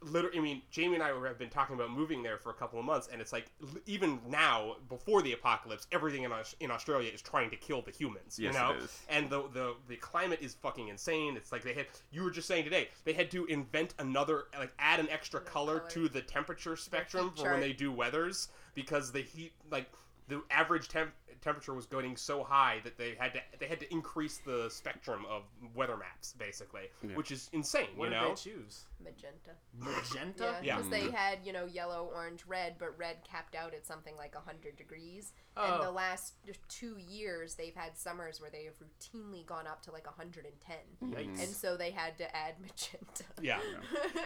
literally 0.02 0.38
i 0.38 0.42
mean 0.42 0.62
jamie 0.70 0.94
and 0.94 1.04
i 1.04 1.08
have 1.28 1.40
been 1.40 1.50
talking 1.50 1.76
about 1.76 1.90
moving 1.90 2.22
there 2.22 2.38
for 2.38 2.52
a 2.52 2.54
couple 2.54 2.78
of 2.80 2.86
months 2.86 3.10
and 3.12 3.20
it's 3.20 3.34
like 3.34 3.48
even 3.88 4.20
now 4.30 4.76
before 4.90 5.24
the 5.24 5.34
apocalypse 5.34 5.88
everything 5.92 6.22
in, 6.24 6.32
in 6.60 6.70
australia 6.70 7.10
is 7.12 7.22
trying 7.22 7.50
to 7.50 7.56
kill 7.56 7.82
the 7.82 7.90
humans 7.92 8.38
Yes, 8.38 8.54
you 8.54 8.60
know 8.60 8.72
it 8.74 8.84
is. 8.84 9.02
and 9.10 9.28
the, 9.30 9.44
the 9.54 9.74
the 9.88 9.96
climate 9.96 10.40
is 10.42 10.54
fucking 10.54 10.88
insane. 10.90 11.36
It's 11.36 11.52
like 11.52 11.64
they 11.64 11.74
had 11.74 11.88
you 12.12 12.24
were 12.24 12.30
just 12.30 12.48
saying 12.48 12.64
today 12.64 12.90
they 13.06 13.14
had 13.14 13.32
to 13.32 13.46
invent 13.46 13.96
another 13.98 14.46
like 14.60 14.72
add 14.78 15.00
an 15.00 15.10
extra 15.10 15.40
Another 15.40 15.52
color 15.52 15.80
color. 15.80 15.90
to 15.92 16.10
the 16.10 16.22
temperature 16.22 16.76
spectrum 16.76 17.32
heat 17.36 17.44
for 17.44 17.52
when 17.52 17.60
they 17.60 17.74
do 17.74 17.92
weathers 17.92 18.50
because 18.76 19.12
the 19.12 19.22
heat 19.22 19.54
like 19.72 19.90
the 20.28 20.44
average 20.52 20.90
temp- 20.90 21.14
temperature 21.42 21.74
was 21.74 21.86
getting 21.86 22.16
so 22.18 22.44
high 22.44 22.80
that 22.84 22.98
they 22.98 23.16
had 23.20 23.34
to 23.34 23.40
they 23.60 23.68
had 23.68 23.80
to 23.80 23.92
increase 23.94 24.38
the 24.40 24.70
spectrum 24.70 25.26
of 25.30 25.44
weather 25.76 25.98
maps 25.98 26.34
basically, 26.38 26.84
Yeah. 27.02 27.16
which 27.16 27.32
is 27.32 27.50
insane. 27.54 27.88
What 27.96 28.06
you 28.06 28.10
did 28.16 28.22
know, 28.22 28.30
they 28.30 28.36
choose? 28.36 28.86
Magenta. 29.04 29.52
Magenta. 29.80 30.44
Yeah, 30.44 30.60
Yeah. 30.64 30.76
because 30.78 30.90
they 30.92 31.12
had 31.12 31.40
you 31.44 31.54
know 31.54 31.66
yellow, 31.66 32.10
orange, 32.14 32.44
red, 32.48 32.76
but 32.80 32.98
red 32.98 33.18
capped 33.30 33.56
out 33.56 33.74
at 33.74 33.86
something 33.86 34.16
like 34.18 34.36
hundred 34.36 34.76
degrees. 34.76 35.34
Oh. 35.56 35.76
And 35.76 35.84
the 35.84 35.92
last 35.92 36.34
two 36.70 36.98
years, 36.98 37.56
they've 37.56 37.76
had 37.76 37.98
summers 37.98 38.40
where 38.42 38.50
they 38.50 38.66
have 38.66 38.76
routinely 38.80 39.46
gone 39.46 39.68
up 39.68 39.82
to 39.84 39.92
like 39.92 40.06
hundred 40.08 40.46
and 40.46 40.60
ten, 40.60 41.12
Yikes. 41.12 41.44
and 41.44 41.50
so 41.50 41.78
they 41.78 41.92
had 41.92 42.18
to 42.18 42.36
add 42.36 42.56
magenta. 42.62 43.24
yeah. 43.42 43.60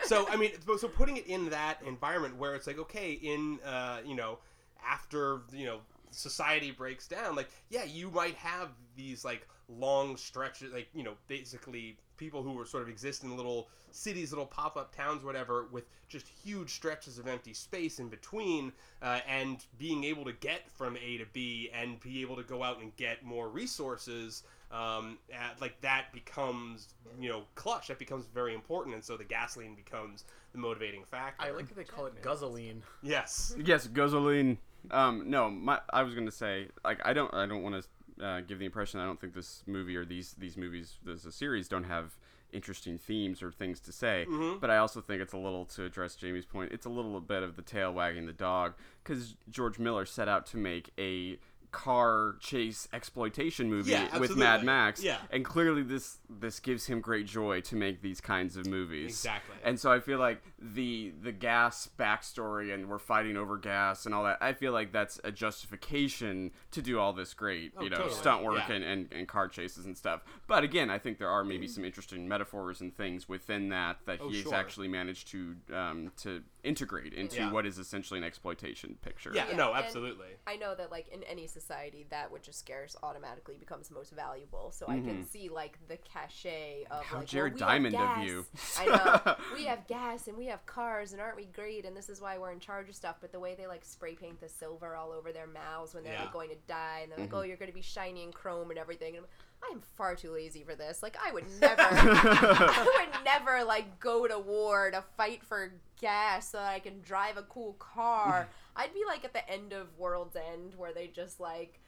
so 0.03 0.28
I 0.30 0.36
mean, 0.36 0.51
so 0.66 0.78
so 0.78 0.88
putting 0.88 1.18
it 1.18 1.28
in 1.28 1.49
that 1.49 1.82
environment 1.86 2.38
where 2.38 2.55
it's 2.55 2.68
like, 2.68 2.80
okay, 2.80 3.12
in 3.14 3.59
uh, 3.66 3.99
you 4.05 4.16
know, 4.16 4.39
after 4.86 5.41
you 5.53 5.66
know 5.66 5.80
society 6.12 6.72
breaks 6.72 7.07
down, 7.07 7.36
like 7.36 7.49
yeah, 7.70 7.84
you 7.84 8.12
might 8.12 8.36
have 8.36 8.70
these 8.95 9.26
like 9.26 9.47
long 9.68 10.18
stretches, 10.18 10.74
like 10.74 10.88
you 10.93 11.03
know, 11.03 11.14
basically 11.28 11.97
people 12.18 12.43
who 12.43 12.53
were 12.53 12.66
sort 12.66 12.84
of 12.84 12.89
exist 12.89 13.24
in 13.24 13.36
little 13.36 13.70
cities, 13.91 14.32
little 14.32 14.45
pop 14.45 14.78
up 14.78 14.95
towns, 14.95 15.24
whatever, 15.24 15.66
with 15.72 15.86
just 16.07 16.28
huge 16.28 16.70
stretches 16.70 17.18
of 17.18 17.28
empty 17.28 17.53
space 17.53 17.99
in 17.99 18.09
between, 18.09 18.72
uh, 19.01 19.20
and 19.28 19.66
being 19.78 20.03
able 20.03 20.24
to 20.26 20.34
get 20.34 20.70
from 20.70 20.97
A 20.97 21.18
to 21.18 21.26
B 21.34 21.70
and 21.74 21.99
be 21.99 22.22
able 22.22 22.36
to 22.36 22.43
go 22.43 22.64
out 22.64 22.80
and 22.80 22.95
get 22.95 23.24
more 23.24 23.49
resources. 23.49 24.43
Um, 24.72 25.18
at, 25.34 25.59
like 25.59 25.82
that 25.82 26.14
becomes, 26.14 26.88
you 27.20 27.28
know, 27.28 27.43
clutch. 27.55 27.89
That 27.89 27.99
becomes 27.99 28.28
very 28.28 28.53
important, 28.53 28.95
and 28.95 29.03
so 29.03 29.18
the 29.18 29.26
gasoline 29.26 29.76
becomes 29.76 30.24
the 30.53 30.59
motivating 30.59 31.03
factor. 31.03 31.45
I 31.45 31.51
like 31.51 31.68
that 31.68 31.76
they 31.76 31.84
call 31.84 32.05
it 32.05 32.22
guzzoline. 32.22 32.82
Yes. 33.01 33.53
Yes, 33.62 33.88
gasoline. 33.88 34.57
Um, 34.89 35.29
no, 35.29 35.49
my 35.49 35.79
I 35.91 36.03
was 36.03 36.15
gonna 36.15 36.32
say 36.32 36.67
like 36.84 36.99
I 37.05 37.13
don't 37.13 37.34
I 37.34 37.45
don't 37.45 37.61
want 37.63 37.84
to 38.17 38.25
uh, 38.25 38.41
give 38.41 38.59
the 38.59 38.65
impression 38.65 38.99
I 38.99 39.05
don't 39.05 39.19
think 39.19 39.34
this 39.34 39.63
movie 39.67 39.95
or 39.95 40.05
these 40.05 40.34
these 40.38 40.57
movies 40.57 40.95
as 41.11 41.25
a 41.25 41.32
series 41.32 41.67
don't 41.67 41.84
have 41.86 42.15
interesting 42.53 42.97
themes 42.97 43.41
or 43.41 43.51
things 43.51 43.79
to 43.79 43.91
say. 43.93 44.25
But 44.59 44.69
I 44.69 44.77
also 44.77 44.99
think 44.99 45.21
it's 45.21 45.32
a 45.34 45.38
little 45.38 45.63
to 45.67 45.86
address 45.86 46.15
Jamie's 46.15 46.45
point. 46.45 46.73
It's 46.73 46.86
a 46.86 46.89
little 46.89 47.19
bit 47.21 47.43
of 47.43 47.55
the 47.55 47.61
tail 47.61 47.93
wagging 47.93 48.25
the 48.25 48.34
dog 48.34 48.73
because 49.03 49.36
George 49.49 49.79
Miller 49.79 50.05
set 50.05 50.27
out 50.27 50.45
to 50.47 50.57
make 50.57 50.89
a 50.99 51.38
car 51.71 52.36
chase 52.41 52.89
exploitation 52.91 53.69
movie 53.69 53.91
Yeah, 53.91 54.17
with 54.17 54.36
Mad. 54.36 54.65
Max 54.65 55.01
Yeah. 55.01 55.19
and 55.32 55.45
clearly 55.45 55.84
this 55.84 56.17
this 56.29 56.59
gives 56.59 56.88
him 56.88 56.99
great 56.99 57.25
joy 57.25 57.61
to 57.61 57.77
make 57.77 58.01
these 58.01 58.19
kinds 58.19 58.57
of 58.57 58.65
movies 58.67 59.11
Exactly. 59.11 59.55
and 59.63 59.79
so 59.79 59.89
I 59.89 60.01
feel 60.01 60.19
like 60.19 60.43
the 60.62 61.12
the 61.22 61.32
gas 61.32 61.89
backstory 61.97 62.74
and 62.74 62.88
we're 62.88 62.99
fighting 62.99 63.36
over 63.36 63.57
gas 63.57 64.05
and 64.05 64.14
all 64.14 64.24
that. 64.26 64.38
I 64.41 64.53
feel 64.53 64.72
like 64.74 64.91
that's 64.91 65.20
a 65.24 65.32
justification 65.32 66.51
to 66.72 66.82
do 66.82 66.99
all 66.99 67.14
this 67.14 67.34
great, 67.34 67.74
you 67.82 67.89
know, 67.89 67.97
totally. 67.97 68.16
stunt 68.16 68.43
work 68.43 68.62
Yeah. 68.70 68.76
and, 68.76 68.84
and, 68.84 69.07
and 69.12 69.28
car 69.28 69.47
chases 69.47 69.86
and 69.86 69.97
stuff. 69.97 70.22
But 70.47 70.64
again, 70.64 70.89
I 70.89 70.99
think 70.99 71.18
there 71.18 71.30
are 71.30 71.43
maybe 71.43 71.68
some 71.68 71.84
interesting 71.84 72.28
metaphors 72.28 72.82
and 72.82 72.95
things 72.95 73.28
within 73.28 73.70
that 73.70 73.97
that 74.05 74.20
Oh, 74.22 74.30
he's 74.30 74.43
sure. 74.43 74.53
actually 74.55 74.88
managed 74.88 75.30
to 75.30 75.55
um, 75.74 76.12
to 76.18 76.43
integrate 76.64 77.14
into 77.14 77.38
Yeah. 77.38 77.51
what 77.51 77.66
is 77.66 77.80
essentially 77.80 78.20
an 78.20 78.24
exploitation 78.24 78.95
picture. 79.01 79.32
Yeah, 79.34 79.47
Yeah, 79.49 79.55
no, 79.55 79.74
and- 79.74 79.84
absolutely. 79.84 80.28
I 80.45 80.57
know 80.57 80.76
that 80.76 80.91
like 80.91 81.07
in 81.07 81.24
any 81.24 81.47
society, 81.47 82.05
that 82.12 82.32
which 82.32 82.47
is 82.47 82.55
scarce 82.55 82.95
automatically 83.01 83.55
becomes 83.57 83.89
most 83.89 84.12
valuable. 84.12 84.72
So 84.72 84.86
I 84.88 84.99
can 84.99 85.26
see 85.26 85.49
like 85.49 85.80
the 85.88 85.97
cachet 85.97 86.86
of 86.91 87.03
How 87.03 87.18
like, 87.20 87.28
Jared 87.28 87.59
well, 87.59 87.68
we 87.80 87.84
have 87.84 87.91
Diamond 87.93 87.95
of 88.20 88.28
you. 88.28 88.45
I 88.78 88.86
know 88.86 89.36
we 89.55 89.66
have 89.66 89.88
gas 89.88 90.28
and 90.28 90.38
we 90.38 90.45
have 90.51 90.65
cars 90.65 91.11
and 91.13 91.21
aren't 91.21 91.35
we 91.37 91.45
great? 91.45 91.85
And 91.85 91.95
this 91.97 92.09
is 92.09 92.21
why 92.21 92.37
we're 92.37 92.51
in 92.51 92.59
charge 92.59 92.87
of 92.89 92.95
stuff. 92.95 93.17
But 93.19 93.31
the 93.31 93.39
way 93.39 93.55
they 93.55 93.67
like 93.67 93.83
spray 93.83 94.13
paint 94.15 94.39
the 94.39 94.47
silver 94.49 94.95
all 94.95 95.11
over 95.11 95.31
their 95.31 95.47
mouths 95.47 95.93
when 95.93 96.03
they're 96.03 96.13
Yeah. 96.13 96.21
like 96.23 96.33
going 96.33 96.49
to 96.49 96.55
die, 96.67 96.99
and 97.03 97.11
they're 97.11 97.19
like, 97.19 97.29
mm-hmm. 97.29 97.37
oh, 97.37 97.41
you're 97.43 97.57
going 97.57 97.71
to 97.71 97.75
be 97.75 97.81
shiny 97.81 98.23
and 98.23 98.33
chrome 98.33 98.69
and 98.69 98.79
everything. 98.79 99.17
And 99.17 99.25
I'm, 99.63 99.73
I'm 99.77 99.81
far 99.97 100.15
too 100.15 100.31
lazy 100.31 100.63
for 100.63 100.75
this. 100.75 101.01
Like 101.03 101.17
I 101.23 101.31
would 101.31 101.45
never, 101.59 101.81
I 101.81 103.05
would 103.15 103.25
never 103.25 103.63
like 103.63 103.99
go 103.99 104.27
to 104.27 104.39
war 104.39 104.91
to 104.91 105.03
fight 105.17 105.43
for 105.43 105.73
gas 105.99 106.51
so 106.51 106.57
that 106.59 106.67
I 106.73 106.79
can 106.79 107.01
drive 107.01 107.37
a 107.37 107.43
cool 107.43 107.73
car. 107.73 108.47
I'd 108.75 108.93
be 108.93 109.03
like 109.05 109.25
at 109.25 109.33
the 109.33 109.47
end 109.49 109.73
of 109.73 109.87
World's 109.97 110.35
End 110.35 110.75
where 110.77 110.93
they 110.93 111.07
just 111.07 111.39
like 111.41 111.80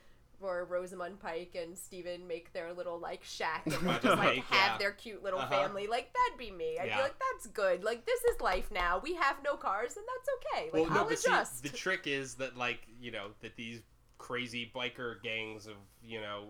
where 0.44 0.66
Rosamund 0.66 1.20
Pike 1.20 1.58
and 1.60 1.78
Steven 1.78 2.28
make 2.28 2.54
their 2.54 2.74
little 2.74 3.00
like 3.00 3.24
shack 3.24 3.64
and 3.66 3.74
they 3.88 3.94
just 3.94 4.06
like 4.06 4.44
have 4.46 4.74
yeah. 4.74 4.78
their 4.78 4.92
cute 4.92 5.24
little 5.24 5.40
Uh-huh. 5.40 5.50
family. 5.64 5.88
Like 5.88 6.12
that'd 6.14 6.38
be 6.38 6.52
me. 6.52 6.78
I'd 6.80 6.88
Yeah. 6.90 6.98
be 6.98 7.02
like, 7.04 7.16
that's 7.32 7.48
good. 7.48 7.84
Like 7.84 8.06
this 8.06 8.22
is 8.26 8.40
life 8.42 8.70
now. 8.72 9.00
We 9.02 9.16
have 9.16 9.38
no 9.44 9.56
cars 9.56 9.96
and 9.98 10.06
that's 10.06 10.30
okay. 10.38 10.70
Like 10.78 10.90
well, 10.90 11.00
I'll 11.00 11.10
see, 11.16 11.30
adjust. 11.30 11.64
the 11.64 11.70
trick 11.70 12.06
is 12.06 12.36
that 12.36 12.56
like 12.58 12.80
you 13.02 13.12
know 13.12 13.28
that 13.42 13.56
these 13.56 13.82
crazy 14.20 14.72
biker 14.76 15.22
gangs 15.24 15.66
of 15.66 15.74
you 16.04 16.22
know 16.22 16.44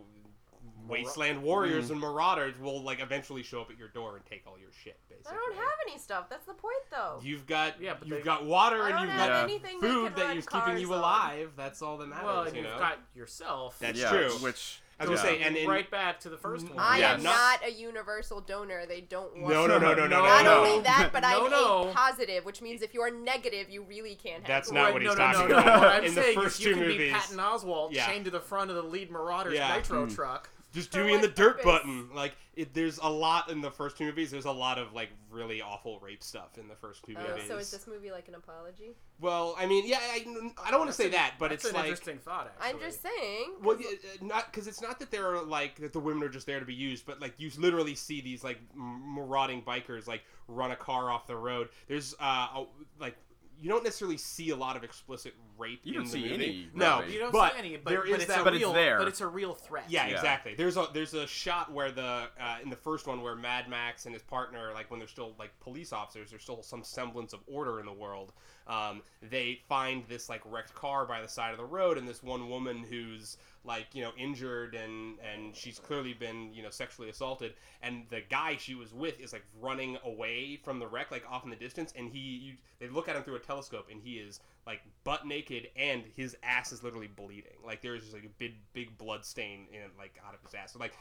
wasteland 0.87 1.41
warriors 1.41 1.89
and 1.89 1.99
marauders 1.99 2.57
will 2.59 2.81
like 2.83 2.99
eventually 3.01 3.43
show 3.43 3.61
up 3.61 3.69
at 3.71 3.77
your 3.77 3.87
door 3.89 4.15
and 4.15 4.25
take 4.25 4.43
all 4.47 4.57
your 4.59 4.71
shit. 4.83 4.97
Basically, 5.09 5.31
I 5.31 5.35
don't 5.35 5.55
have 5.55 5.73
any 5.87 5.97
stuff. 5.97 6.29
That's 6.29 6.45
the 6.45 6.53
point 6.53 6.75
though. 6.91 7.19
You've 7.23 7.45
got 7.45 7.81
Yeah, 7.81 7.93
but 7.97 8.07
you've 8.07 8.17
they- 8.19 8.23
got 8.23 8.45
water 8.45 8.81
I 8.81 8.89
and 8.89 8.95
don't 8.97 9.01
you've 9.03 9.11
have 9.11 9.29
got 9.29 9.35
Yeah. 9.37 9.43
anything 9.43 9.79
food 9.79 10.05
that, 10.05 10.15
that 10.17 10.27
can 10.29 10.37
is 10.37 10.47
run 10.53 10.61
keeping 10.65 10.81
you 10.81 10.87
cars 10.87 10.97
on. 10.97 10.99
alive. 11.03 11.51
That's 11.55 11.81
all 11.81 11.97
that 11.97 12.07
matters. 12.07 12.25
Well, 12.25 12.41
and 12.43 12.55
you 12.55 12.61
you've 12.63 12.71
know. 12.71 12.79
got 12.79 12.97
yourself. 13.15 13.77
That's 13.79 13.99
Yeah, 13.99 14.09
true. 14.09 14.29
Which 14.39 14.79
I 14.99 15.05
was 15.07 15.19
yeah. 15.21 15.25
gonna 15.25 15.37
say, 15.37 15.43
and 15.43 15.57
in, 15.57 15.67
right 15.67 15.89
back 15.89 16.19
to 16.21 16.29
the 16.29 16.37
first 16.37 16.69
one. 16.69 16.77
I 16.77 16.99
Yeah, 16.99 17.13
am 17.13 17.23
not- 17.23 17.61
not, 17.61 17.67
a 17.69 17.71
universal 17.71 18.41
donor. 18.41 18.85
They 18.85 19.01
don't 19.01 19.35
want 19.37 19.53
no, 19.53 19.65
no, 19.65 19.79
no, 19.79 19.93
no, 19.93 20.05
no, 20.05 20.07
no, 20.07 20.23
Not 20.23 20.43
no. 20.45 20.63
only 20.65 20.83
that, 20.83 21.09
but 21.11 21.21
No, 21.23 21.45
I'm 21.45 21.51
no. 21.51 21.89
A 21.89 21.93
positive, 21.93 22.45
which 22.45 22.61
means 22.61 22.81
if 22.83 22.93
you 22.93 23.01
are 23.01 23.09
negative, 23.11 23.69
you 23.69 23.83
really 23.83 24.15
can't 24.15 24.41
have 24.43 24.47
That's 24.47 24.69
it. 24.69 24.73
not 24.75 24.83
Right, 24.85 24.93
what 24.93 25.01
he's 25.01 25.09
no, 25.11 25.15
talking 25.15 25.47
no, 25.49 25.55
no. 25.55 25.61
about. 25.61 25.79
What 25.81 25.89
I'm 25.89 26.03
in 26.05 26.13
the 26.15 26.21
saying 26.21 26.39
first 26.39 26.59
is 26.59 26.65
you 26.65 26.73
two 26.73 26.79
can 26.79 26.87
movies, 26.87 26.97
be 26.97 27.09
Patton 27.09 27.37
Oswalt 27.37 27.89
Yeah. 27.91 28.05
chained 28.05 28.25
to 28.25 28.31
the 28.31 28.39
front 28.39 28.69
of 28.69 28.75
the 28.75 28.83
lead 28.83 29.09
Marauders 29.11 29.53
Yeah. 29.55 29.75
nitro 29.75 30.05
Mm. 30.05 30.15
truck. 30.15 30.49
Just 30.73 30.91
For 30.91 30.97
doing 30.97 31.21
the 31.21 31.27
dirt 31.27 31.57
purpose? 31.61 31.65
button. 31.65 32.09
Like 32.13 32.35
it, 32.55 32.73
there's 32.73 32.97
a 32.97 33.07
lot 33.09 33.49
in 33.49 33.61
the 33.61 33.71
first 33.71 33.97
two 33.97 34.05
movies. 34.05 34.29
There's 34.31 34.45
a 34.45 34.51
lot 34.51 34.77
of 34.77 34.93
like 34.93 35.09
really 35.31 35.61
awful 35.61 35.99
rape 35.99 36.21
stuff 36.21 36.57
in 36.57 36.67
the 36.67 36.75
first 36.75 37.03
two 37.05 37.15
Oh, 37.17 37.27
movies. 37.29 37.47
so 37.47 37.57
is 37.57 37.71
this 37.71 37.87
movie 37.87 38.11
like 38.11 38.27
an 38.27 38.35
apology? 38.35 38.91
Well, 39.21 39.55
I 39.57 39.65
mean, 39.65 39.87
yeah, 39.87 39.99
I, 40.01 40.25
I 40.65 40.69
don't 40.71 40.79
want 40.79 40.91
to 40.91 40.95
say 40.97 41.09
that, 41.09 41.35
but 41.39 41.49
That's 41.49 41.63
it's 41.65 41.73
an 41.73 41.79
like. 41.79 41.85
interesting 41.89 42.17
thought. 42.17 42.51
Actually. 42.59 42.69
I'm 42.69 42.79
just 42.91 43.01
saying. 43.01 43.53
Well, 43.61 43.77
yeah, 43.79 43.87
uh, 43.89 44.25
not 44.25 44.51
because 44.51 44.67
it's 44.67 44.81
not 44.81 44.99
that 44.99 45.09
they're 45.11 45.41
like 45.41 45.75
that 45.77 45.93
the 45.93 45.99
women 45.99 46.23
are 46.23 46.29
just 46.29 46.45
there 46.45 46.59
to 46.59 46.65
be 46.65 46.73
used, 46.73 47.05
but 47.05 47.21
like 47.21 47.33
you 47.37 47.49
literally 47.57 47.95
see 47.95 48.21
these 48.21 48.43
like 48.43 48.59
marauding 48.75 49.61
bikers 49.61 50.07
like 50.07 50.23
run 50.47 50.71
a 50.71 50.75
car 50.75 51.09
off 51.11 51.27
the 51.27 51.35
road. 51.35 51.69
There's 51.87 52.13
uh 52.19 52.47
a, 52.55 52.65
like 52.99 53.15
you 53.63 53.69
don't 53.69 53.83
necessarily 53.85 54.17
see 54.17 54.49
a 54.49 54.55
lot 54.57 54.75
of 54.75 54.83
explicit 54.83 55.33
rape 55.57 55.79
You 55.85 55.93
don't 55.93 56.03
the 56.03 56.09
see 56.09 56.21
movie. 56.23 56.33
any 56.33 56.67
no, 56.73 56.99
rape. 56.99 57.11
You 57.13 57.19
don't 57.19 57.31
but 57.31 57.53
see 57.53 57.59
any, 57.59 57.77
but, 57.77 57.89
there 57.91 58.01
but 58.01 58.09
is 58.09 58.15
it's 58.17 58.25
that. 58.25 58.41
a 58.41 58.43
But 58.43 58.53
it's 58.55 58.61
real, 58.61 58.73
there. 58.73 58.97
But 58.97 59.07
it's 59.07 59.21
a 59.21 59.27
real 59.27 59.53
threat. 59.53 59.85
Yeah, 59.87 60.05
Yeah. 60.07 60.15
exactly. 60.15 60.53
There's 60.55 60.75
a 60.75 60.87
there's 60.93 61.13
a 61.13 61.25
shot 61.25 61.71
where 61.71 61.89
the 61.89 62.27
uh, 62.37 62.57
in 62.61 62.69
the 62.69 62.75
first 62.75 63.07
one 63.07 63.21
where 63.21 63.35
Mad 63.37 63.69
Max 63.69 64.05
and 64.05 64.13
his 64.13 64.21
partner, 64.21 64.71
like 64.73 64.91
when 64.91 64.99
they're 64.99 65.07
still 65.07 65.33
like 65.39 65.57
police 65.61 65.93
officers, 65.93 66.29
there's 66.29 66.43
still 66.43 66.61
some 66.61 66.83
semblance 66.83 67.31
of 67.31 67.39
order 67.47 67.79
in 67.79 67.85
the 67.85 67.93
world. 67.93 68.33
Um, 68.67 69.01
they 69.21 69.59
find 69.67 70.03
this 70.07 70.29
like 70.29 70.41
wrecked 70.45 70.73
car 70.73 71.05
by 71.05 71.21
the 71.21 71.27
side 71.27 71.51
of 71.51 71.57
the 71.57 71.65
road, 71.65 71.97
and 71.97 72.07
this 72.07 72.23
one 72.23 72.49
woman 72.49 72.77
who's 72.89 73.37
like 73.65 73.87
you 73.93 74.01
know 74.01 74.11
injured 74.17 74.75
and 74.75 75.15
and 75.19 75.55
she's 75.55 75.79
clearly 75.79 76.13
been 76.13 76.53
you 76.53 76.63
know 76.63 76.69
sexually 76.69 77.09
assaulted, 77.09 77.53
and 77.81 78.03
the 78.09 78.21
guy 78.29 78.55
she 78.57 78.75
was 78.75 78.93
with 78.93 79.19
is 79.19 79.33
like 79.33 79.45
running 79.61 79.97
away 80.05 80.59
from 80.63 80.79
the 80.79 80.87
wreck, 80.87 81.11
like 81.11 81.23
off 81.29 81.43
in 81.43 81.49
the 81.49 81.55
distance, 81.55 81.93
and 81.97 82.09
he 82.09 82.19
you, 82.19 82.53
they 82.79 82.87
look 82.87 83.09
at 83.09 83.15
him 83.15 83.23
through 83.23 83.35
a 83.35 83.39
telescope, 83.39 83.87
and 83.91 84.01
he 84.01 84.13
is 84.13 84.39
like 84.65 84.81
butt 85.03 85.27
naked, 85.27 85.67
and 85.75 86.03
his 86.15 86.35
ass 86.43 86.71
is 86.71 86.83
literally 86.83 87.09
bleeding. 87.13 87.57
Like 87.65 87.81
there's 87.81 88.01
just 88.01 88.13
like 88.13 88.25
a 88.25 88.33
big 88.37 88.53
big 88.73 88.97
blood 88.97 89.25
stain 89.25 89.67
in 89.71 89.81
like 89.97 90.17
out 90.25 90.33
of 90.33 90.41
his 90.43 90.53
ass. 90.53 90.73
So 90.73 90.79
like. 90.79 90.93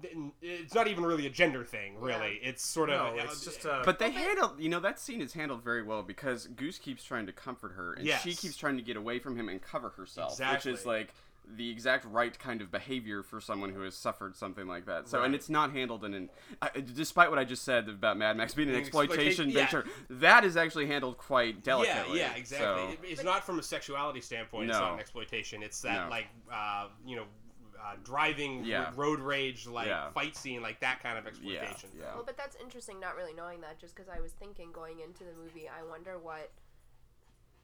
Th- 0.00 0.14
It's 0.40 0.74
not 0.74 0.88
even 0.88 1.04
really 1.04 1.26
a 1.26 1.30
gender 1.30 1.64
thing, 1.64 1.98
really. 2.00 2.38
It's 2.42 2.64
sort 2.64 2.90
of 2.90 3.14
No, 3.16 3.22
it's 3.22 3.44
just 3.44 3.64
a. 3.64 3.82
But 3.84 3.98
they 3.98 4.10
handle, 4.10 4.54
you 4.58 4.68
know, 4.68 4.80
that 4.80 4.98
scene 4.98 5.20
is 5.20 5.32
handled 5.34 5.62
very 5.62 5.82
well 5.82 6.02
because 6.02 6.46
Goose 6.46 6.78
keeps 6.78 7.04
trying 7.04 7.26
to 7.26 7.32
comfort 7.32 7.72
her, 7.72 7.94
and 7.94 8.08
she 8.08 8.34
keeps 8.34 8.56
trying 8.56 8.76
to 8.76 8.82
get 8.82 8.96
away 8.96 9.18
from 9.18 9.36
him 9.36 9.48
and 9.48 9.60
cover 9.60 9.90
herself, 9.90 10.32
Exactly. 10.32 10.72
which 10.72 10.80
is 10.80 10.86
like 10.86 11.14
the 11.56 11.68
exact 11.70 12.04
right 12.04 12.38
kind 12.38 12.62
of 12.62 12.70
behavior 12.70 13.20
for 13.24 13.40
someone 13.40 13.70
who 13.70 13.80
has 13.82 13.96
suffered 13.96 14.36
something 14.36 14.68
like 14.68 14.86
that. 14.86 15.08
So, 15.08 15.24
and 15.24 15.34
it's 15.34 15.48
not 15.50 15.72
handled 15.72 16.04
in 16.04 16.14
an, 16.14 16.30
uh, 16.62 16.68
despite 16.94 17.30
what 17.30 17.38
I 17.40 17.44
just 17.44 17.64
said 17.64 17.88
about 17.88 18.16
Mad 18.16 18.36
Max 18.36 18.54
being 18.54 18.68
an 18.68 18.76
An 18.76 18.80
exploitation 18.80 19.26
exploitation- 19.26 19.50
yeah. 19.50 19.62
picture, 19.66 19.84
that 20.08 20.44
is 20.44 20.56
actually 20.56 20.86
handled 20.86 21.18
quite 21.18 21.64
delicately. 21.64 22.20
yeah, 22.20 22.32
exactly. 22.36 22.94
So, 22.96 23.02
It- 23.02 23.10
it's 23.10 23.24
not 23.24 23.44
from 23.44 23.58
a 23.58 23.62
sexuality 23.62 24.20
standpoint. 24.20 24.68
No. 24.68 24.72
It's 24.74 24.80
not 24.80 24.92
an 24.94 25.00
exploitation. 25.00 25.62
It's 25.64 25.80
that 25.82 26.04
No. 26.04 26.10
like 26.10 26.28
uh, 26.50 26.86
you 27.04 27.16
know. 27.16 27.24
Uh, 27.84 27.96
driving 28.04 28.64
Yeah. 28.64 28.84
r- 28.84 28.92
road 28.92 29.18
rage 29.18 29.66
like 29.66 29.88
Yeah. 29.88 30.10
fight 30.12 30.36
scene 30.36 30.62
like 30.62 30.78
that 30.80 31.00
kind 31.02 31.18
of 31.18 31.26
exploitation 31.26 31.90
yeah. 31.98 32.14
Well, 32.14 32.22
but 32.24 32.36
that's 32.36 32.54
interesting. 32.56 33.00
Not 33.00 33.16
really 33.16 33.32
knowing 33.34 33.60
that, 33.62 33.78
just 33.80 33.96
because 33.96 34.08
I 34.08 34.20
was 34.20 34.30
thinking 34.32 34.70
going 34.70 35.00
into 35.00 35.24
the 35.24 35.32
movie, 35.32 35.68
I 35.68 35.82
wonder 35.82 36.16
what 36.18 36.52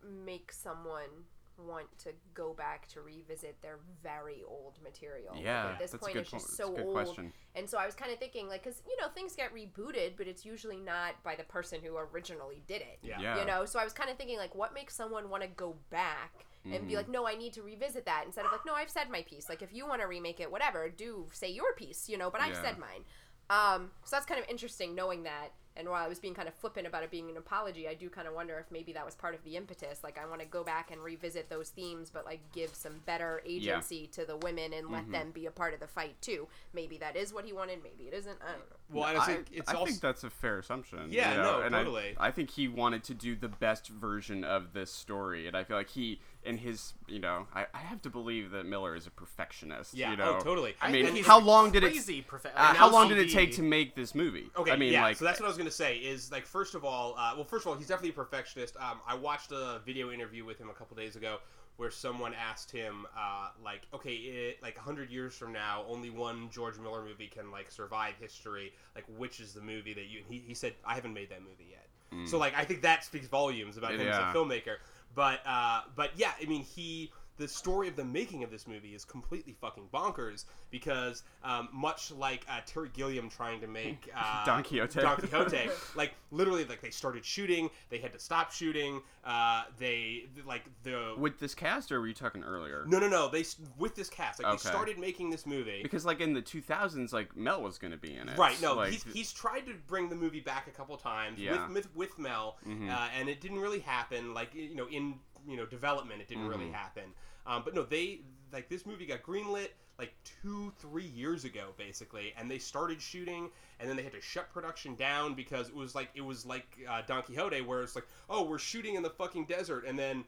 makes 0.03 0.57
someone 0.59 1.09
want 1.57 1.87
to 1.99 2.11
go 2.35 2.53
back 2.53 2.87
to 2.89 3.01
revisit 3.01 3.61
their 3.63 3.79
very 4.03 4.45
old 4.47 4.81
material. 4.83 5.35
Like, 5.35 5.45
Yeah, 5.45 5.71
at 5.73 5.79
this 5.79 5.91
that's 5.91 6.03
point, 6.03 6.13
a 6.13 6.19
good 6.19 6.21
it's 6.23 6.31
just 6.31 6.47
point. 6.47 6.57
so 6.57 6.65
That's 6.67 6.73
a 6.79 6.83
good 6.83 6.87
old. 6.87 6.95
question. 6.95 7.33
And 7.57 7.69
so 7.69 7.79
I 7.79 7.87
was 7.87 7.97
kind 7.97 8.13
of 8.13 8.19
thinking, 8.21 8.49
like, 8.49 8.63
because 8.63 8.81
you 8.87 8.97
know 9.01 9.09
things 9.09 9.35
get 9.35 9.53
rebooted, 9.53 10.17
but 10.17 10.29
it's 10.29 10.45
usually 10.45 10.77
not 10.79 11.21
by 11.25 11.35
the 11.35 11.43
person 11.45 11.81
who 11.83 11.97
originally 11.97 12.63
did 12.69 12.83
it. 12.83 12.99
yeah 13.03 13.21
Yeah. 13.21 13.41
You 13.41 13.45
know, 13.45 13.65
so 13.65 13.79
I 13.81 13.85
was 13.85 13.93
kind 13.93 14.09
of 14.09 14.17
thinking, 14.17 14.39
like, 14.39 14.55
what 14.55 14.73
makes 14.73 14.95
someone 14.95 15.31
want 15.31 15.43
to 15.43 15.49
go 15.49 15.77
back? 15.91 16.47
And 16.65 16.87
be 16.87 16.97
like, 16.97 17.09
no, 17.09 17.27
I 17.27 17.35
need 17.35 17.53
to 17.55 17.63
revisit 17.63 18.05
that 18.07 18.25
instead 18.27 18.45
of 18.45 18.53
like, 18.53 18.67
no, 18.67 18.75
I've 18.75 18.91
said 18.91 19.11
my 19.11 19.23
piece. 19.23 19.49
Like 19.49 19.63
if 19.63 19.73
you 19.73 19.87
want 19.87 20.01
to 20.03 20.07
remake 20.07 20.41
it, 20.41 20.51
whatever, 20.51 20.89
do 20.89 21.27
say 21.33 21.51
your 21.51 21.73
piece, 21.75 22.09
you 22.09 22.19
know, 22.19 22.31
but 22.31 22.41
I've 22.41 22.55
Yeah. 22.55 22.63
said 22.63 22.79
mine. 22.79 23.05
Um, 23.51 23.91
so 24.05 24.17
that's 24.17 24.27
kind 24.27 24.41
of 24.41 24.49
interesting 24.49 24.95
knowing 24.95 25.23
that. 25.23 25.49
And 25.77 25.89
while 25.89 26.05
I 26.05 26.09
was 26.09 26.19
being 26.19 26.35
kind 26.35 26.49
of 26.49 26.55
flippant 26.55 26.89
about 26.89 27.05
it 27.05 27.11
being 27.11 27.31
an 27.31 27.37
apology, 27.37 27.87
I 27.87 27.95
do 27.95 28.11
kind 28.11 28.27
of 28.27 28.35
wonder 28.35 28.59
if 28.59 28.69
maybe 28.73 28.93
that 28.95 29.07
was 29.07 29.15
part 29.15 29.37
of 29.37 29.45
the 29.45 29.57
impetus. 29.57 30.03
Like, 30.03 30.19
I 30.19 30.27
want 30.27 30.41
to 30.41 30.47
go 30.47 30.65
back 30.65 30.91
and 30.91 31.01
revisit 31.01 31.49
those 31.49 31.69
themes, 31.69 32.11
but 32.13 32.25
like 32.25 32.41
give 32.53 32.75
some 32.75 32.95
better 33.07 33.41
agency 33.47 34.09
to 34.09 34.25
the 34.25 34.37
women 34.39 34.73
and 34.73 34.91
let 34.91 35.09
them 35.13 35.31
be 35.31 35.47
a 35.47 35.53
part 35.53 35.75
of 35.75 35.81
the 35.81 35.87
fight 35.87 36.21
too. 36.21 36.49
Maybe 36.75 36.99
that 36.99 37.15
is 37.15 37.33
what 37.33 37.45
he 37.45 37.53
wanted. 37.53 37.79
Maybe 37.85 38.09
it 38.09 38.13
isn't. 38.15 38.39
I 38.43 38.51
don't 38.51 38.59
know. 38.71 38.77
Well, 38.91 39.05
I, 39.05 39.23
I, 39.23 39.27
think 39.27 39.47
it's 39.53 39.71
I 39.71 39.75
also 39.75 39.87
think 39.87 40.01
that's 40.01 40.25
a 40.25 40.31
fair 40.31 40.59
assumption. 40.59 40.99
Yeah, 41.11 41.31
you 41.31 41.37
know, 41.37 41.61
no, 41.61 41.67
and 41.67 41.77
I- 41.77 41.85
totally. 41.85 42.17
I, 42.19 42.33
think 42.33 42.51
he 42.51 42.67
wanted 42.67 43.05
to 43.05 43.15
do 43.15 43.37
the 43.37 43.49
best 43.49 43.87
version 43.89 44.43
of 44.43 44.73
this 44.73 44.91
story, 44.93 45.47
and 45.47 45.57
I 45.57 45.63
feel 45.63 45.77
like 45.77 45.91
he, 45.91 46.21
in 46.49 46.59
his, 46.59 46.95
you 47.07 47.19
know, 47.19 47.47
I, 47.55 47.67
I 47.75 47.79
have 47.79 48.01
to 48.03 48.11
believe 48.11 48.51
that 48.53 48.65
Miller 48.67 48.97
is 48.97 49.07
a 49.07 49.11
perfectionist. 49.11 49.95
Yeah, 49.95 50.11
you 50.11 50.17
know? 50.17 50.37
oh, 50.39 50.43
totally. 50.43 50.75
I 50.81 50.89
I 50.89 50.91
mean, 50.93 51.23
how 51.25 51.39
long 51.39 51.71
did 51.71 51.85
it? 51.85 51.95
profe- 51.95 52.47
Uh, 52.57 52.75
how 52.75 52.91
long 52.91 53.09
did 53.09 53.19
it 53.19 53.31
take 53.31 53.53
to 53.57 53.63
make 53.63 53.95
this 53.95 54.15
movie? 54.15 54.51
Okay, 54.57 54.73
I 54.73 54.77
mean, 54.77 54.93
yeah. 54.93 55.03
like, 55.03 55.17
so 55.17 55.25
that's 55.25 55.39
what 55.39 55.47
I 55.47 55.49
was 55.49 55.59
gonna 55.59 55.71
say. 55.71 55.99
Is 55.99 56.33
like 56.33 56.47
first 56.47 56.75
of 56.75 56.85
all, 56.85 57.15
uh, 57.19 57.33
well, 57.37 57.45
first 57.45 57.65
of 57.67 57.71
all, 57.73 57.77
he's 57.77 57.87
definitely 57.89 58.11
a 58.11 58.15
perfectionist. 58.25 58.77
Um, 58.79 59.01
I 59.07 59.15
watched 59.15 59.53
a 59.53 59.81
video 59.85 60.11
interview 60.11 60.45
with 60.45 60.59
him 60.59 60.71
a 60.71 60.75
couple 60.75 60.97
days 60.97 61.15
ago 61.17 61.39
where 61.77 61.91
someone 61.93 62.35
asked 62.35 62.73
him, 62.73 63.07
uh, 63.17 63.51
like, 63.65 63.83
okay, 63.95 64.15
it, 64.15 64.63
like 64.63 64.77
hundred 64.77 65.11
years 65.11 65.35
from 65.37 65.53
now, 65.53 65.85
only 65.89 66.11
one 66.11 66.51
George 66.51 66.77
Miller 66.79 67.05
movie 67.05 67.29
can 67.29 67.51
like 67.53 67.71
survive 67.71 68.15
history. 68.21 68.73
Like, 68.97 69.05
which 69.17 69.39
is 69.39 69.53
the 69.53 69.61
movie 69.61 69.95
that 69.95 70.07
you? 70.07 70.19
And 70.19 70.27
he, 70.33 70.43
he 70.47 70.55
said, 70.55 70.75
I 70.85 70.95
haven't 70.95 71.15
made 71.15 71.31
that 71.31 71.41
movie 71.43 71.69
yet. 71.71 71.85
So 72.27 72.39
like, 72.39 72.55
I 72.57 72.65
think 72.65 72.81
that 72.83 73.05
speaks 73.05 73.27
volumes 73.27 73.77
about 73.77 73.93
him 73.93 74.01
Mm. 74.01 74.05
Yeah. 74.07 74.31
as 74.31 74.35
a 74.35 74.39
filmmaker. 74.39 74.77
But 75.15 75.41
uh, 75.47 75.83
but 75.97 76.13
yeah, 76.17 76.33
I 76.41 76.47
mean, 76.47 76.63
he 76.63 77.11
the 77.39 77.49
story 77.49 77.89
of 77.89 77.97
the 77.97 78.05
making 78.05 78.43
of 78.43 78.51
this 78.51 78.67
movie 78.67 78.95
is 78.95 79.05
completely 79.05 79.55
fucking 79.61 79.85
bonkers 79.95 80.45
because 80.71 81.23
um, 81.45 81.69
much 81.73 82.11
like 82.11 82.45
uh, 82.51 82.61
Terry 82.67 82.91
Gilliam 82.93 83.31
trying 83.31 83.61
to 83.61 83.67
make 83.67 84.11
uh, 84.17 84.45
Don 84.45 84.63
Quixote. 84.63 85.01
Don 85.01 85.17
Quixote, 85.17 85.71
like 85.95 86.13
literally, 86.31 86.65
like 86.65 86.81
they 86.81 86.91
started 86.91 87.25
shooting, 87.25 87.71
they 87.91 87.99
had 87.99 88.13
to 88.13 88.19
stop 88.19 88.51
shooting. 88.53 89.01
Uh, 89.25 89.63
they 89.79 90.25
like 90.45 90.65
the 90.83 91.15
with 91.17 91.39
this 91.39 91.55
cast, 91.55 91.93
or 91.93 92.01
were 92.01 92.09
you 92.09 92.15
talking 92.15 92.43
earlier? 92.43 92.85
no, 92.89 92.99
no, 92.99 93.09
no. 93.09 93.29
They 93.29 93.45
with 93.79 93.95
this 93.95 94.11
cast, 94.11 94.43
like 94.43 94.49
Okay. 94.53 94.57
they 94.63 94.69
started 94.71 94.99
making 94.99 95.31
this 95.31 95.47
movie. 95.47 95.83
Because 95.83 96.05
like 96.05 96.21
in 96.21 96.33
the 96.33 96.43
2000s, 96.43 97.13
like 97.13 97.37
Mel 97.37 97.63
was 97.63 97.79
going 97.79 97.93
to 97.93 97.97
be 97.99 98.15
in 98.15 98.29
it. 98.29 98.37
Right. 98.39 98.61
No, 98.61 98.75
like, 98.75 98.91
he's, 98.91 99.05
he's 99.13 99.33
tried 99.33 99.67
to 99.67 99.75
bring 99.87 100.09
the 100.09 100.17
movie 100.17 100.41
back 100.41 100.67
a 100.67 100.71
couple 100.71 100.97
times 100.97 101.39
Yeah. 101.39 101.53
Mm-hmm. 101.53 101.75
with, 101.75 101.95
with 101.95 102.09
with 102.09 102.19
Mel, 102.19 102.57
uh, 102.67 103.09
and 103.19 103.29
it 103.29 103.41
didn't 103.41 103.61
really 103.61 103.81
happen. 103.81 104.35
Like 104.35 104.55
you 104.55 104.75
know, 104.75 104.89
in 104.89 105.15
you 105.47 105.57
know 105.57 105.67
development, 105.67 106.21
it 106.21 106.29
didn't 106.29 106.47
really 106.49 106.67
Mm-hmm. 106.67 106.75
happen. 106.75 107.05
Um, 107.47 107.63
but 107.65 107.75
no, 107.75 107.83
they 107.83 108.21
like 108.53 108.69
this 108.69 108.85
movie 108.87 109.07
got 109.07 109.23
greenlit 109.23 109.69
like 109.99 110.15
two, 110.43 110.73
three 110.79 111.07
years 111.07 111.45
ago, 111.45 111.71
basically, 111.77 112.33
and 112.39 112.49
they 112.51 112.59
started 112.59 113.03
shooting, 113.03 113.51
and 113.81 113.89
then 113.89 113.97
they 113.97 114.03
had 114.05 114.13
to 114.13 114.21
shut 114.21 114.49
production 114.53 114.95
down 114.95 115.35
because 115.35 115.69
it 115.69 115.75
was 115.75 115.95
like 115.95 116.11
it 116.15 116.21
was 116.25 116.47
like 116.47 116.67
uh, 116.89 117.03
Don 117.07 117.23
Quixote, 117.23 117.61
where 117.63 117.83
it's 117.83 117.95
like, 117.97 118.07
oh, 118.31 118.45
we're 118.45 118.59
shooting 118.59 118.95
in 118.95 119.03
the 119.03 119.11
fucking 119.11 119.47
desert, 119.47 119.85
and 119.87 119.99
then 119.99 120.25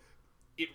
it 0.59 0.69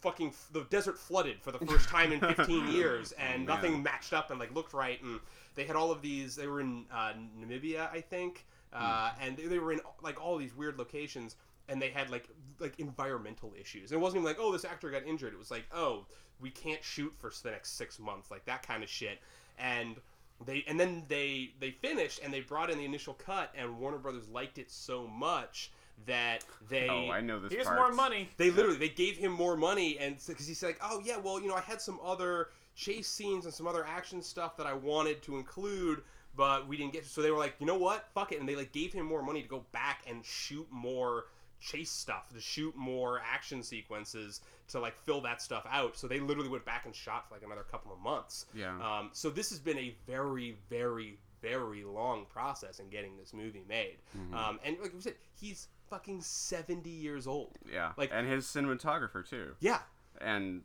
fucking 0.00 0.32
the 0.52 0.64
desert 0.70 0.98
flooded 0.98 1.40
for 1.40 1.50
the 1.52 1.58
first 1.58 1.88
time 1.96 2.12
in 2.12 2.20
15 2.20 2.68
years 2.68 3.12
and 3.12 3.48
Oh, 3.48 3.54
nothing 3.54 3.82
matched 3.82 4.12
up 4.12 4.30
and 4.30 4.38
like 4.38 4.54
looked 4.54 4.72
right 4.74 5.02
and 5.02 5.18
they 5.54 5.64
had 5.64 5.74
all 5.74 5.90
of 5.90 6.02
these 6.02 6.36
they 6.36 6.46
were 6.46 6.60
in 6.60 6.84
uh, 6.92 7.12
namibia 7.40 7.90
i 7.92 8.00
think 8.00 8.44
uh, 8.72 9.10
Hmm. 9.16 9.22
and 9.22 9.36
they, 9.36 9.46
they 9.46 9.58
were 9.58 9.72
in 9.72 9.80
like 10.02 10.22
all 10.22 10.36
these 10.36 10.54
weird 10.54 10.78
locations 10.78 11.36
and 11.68 11.80
they 11.80 11.88
had 11.90 12.10
like 12.10 12.28
like 12.58 12.78
environmental 12.78 13.52
issues 13.60 13.90
And 13.92 14.00
it 14.00 14.02
wasn't 14.02 14.22
even 14.22 14.26
like 14.26 14.38
oh 14.40 14.52
this 14.52 14.64
actor 14.64 14.90
got 14.90 15.04
injured 15.06 15.32
it 15.32 15.38
was 15.38 15.50
like 15.50 15.64
oh 15.74 16.06
we 16.40 16.50
can't 16.50 16.82
shoot 16.82 17.12
for 17.18 17.30
the 17.42 17.50
next 17.50 17.76
six 17.76 17.98
months 17.98 18.30
like 18.30 18.44
that 18.46 18.62
kind 18.66 18.82
of 18.82 18.88
shit 18.88 19.18
and 19.58 19.96
they 20.44 20.64
and 20.68 20.78
then 20.78 21.02
they 21.08 21.52
they 21.60 21.70
finished 21.70 22.20
and 22.22 22.32
they 22.32 22.40
brought 22.40 22.70
in 22.70 22.78
the 22.78 22.84
initial 22.84 23.14
cut 23.14 23.52
and 23.56 23.78
warner 23.78 23.98
brothers 23.98 24.28
liked 24.28 24.58
it 24.58 24.70
so 24.70 25.06
much 25.06 25.70
that 26.04 26.44
they 26.68 26.88
Oh, 26.90 27.10
I 27.10 27.22
know 27.22 27.40
this. 27.40 27.50
Here's 27.50 27.64
part. 27.66 27.78
more 27.78 27.92
money. 27.92 28.28
they 28.36 28.50
literally 28.50 28.76
they 28.76 28.90
gave 28.90 29.16
him 29.16 29.32
more 29.32 29.56
money, 29.56 29.98
and 29.98 30.16
because 30.26 30.46
he's 30.46 30.62
like, 30.62 30.78
oh 30.82 31.00
yeah, 31.02 31.16
well 31.16 31.40
you 31.40 31.48
know 31.48 31.54
I 31.54 31.62
had 31.62 31.80
some 31.80 31.98
other 32.04 32.48
chase 32.74 33.08
scenes 33.08 33.46
and 33.46 33.54
some 33.54 33.66
other 33.66 33.86
action 33.86 34.20
stuff 34.20 34.58
that 34.58 34.66
I 34.66 34.74
wanted 34.74 35.22
to 35.22 35.36
include, 35.38 36.02
but 36.36 36.68
we 36.68 36.76
didn't 36.76 36.92
get. 36.92 37.04
to. 37.04 37.08
So 37.08 37.22
they 37.22 37.30
were 37.30 37.38
like, 37.38 37.54
you 37.58 37.64
know 37.64 37.78
what, 37.78 38.10
fuck 38.14 38.32
it, 38.32 38.40
and 38.40 38.46
they 38.46 38.56
like 38.56 38.72
gave 38.72 38.92
him 38.92 39.06
more 39.06 39.22
money 39.22 39.40
to 39.40 39.48
go 39.48 39.64
back 39.72 40.02
and 40.06 40.22
shoot 40.22 40.66
more 40.70 41.24
chase 41.60 41.90
stuff, 41.90 42.28
to 42.34 42.40
shoot 42.40 42.74
more 42.76 43.20
action 43.24 43.62
sequences 43.62 44.40
to 44.68 44.80
like 44.80 44.94
fill 45.04 45.20
that 45.22 45.40
stuff 45.40 45.66
out. 45.70 45.96
So 45.96 46.06
they 46.08 46.20
literally 46.20 46.48
went 46.48 46.64
back 46.64 46.86
and 46.86 46.94
shot 46.94 47.28
for 47.28 47.34
like 47.34 47.44
another 47.44 47.64
couple 47.70 47.92
of 47.92 47.98
months. 48.00 48.46
Yeah. 48.54 48.74
Um, 48.80 49.10
so 49.12 49.30
this 49.30 49.50
has 49.50 49.58
been 49.58 49.78
a 49.78 49.94
very, 50.06 50.56
very, 50.68 51.18
very 51.42 51.84
long 51.84 52.26
process 52.26 52.78
in 52.80 52.88
getting 52.88 53.16
this 53.16 53.32
movie 53.32 53.62
made. 53.68 53.96
Mm-hmm. 54.16 54.34
Um, 54.34 54.58
and 54.64 54.76
like 54.82 54.92
we 54.94 55.00
said, 55.00 55.14
he's 55.40 55.68
fucking 55.88 56.20
seventy 56.22 56.90
years 56.90 57.26
old. 57.26 57.52
Yeah. 57.72 57.92
like- 57.96 58.10
and 58.12 58.28
his 58.28 58.44
cinematographer 58.46 59.28
too. 59.28 59.52
Yeah, 59.60 59.80
And 60.20 60.62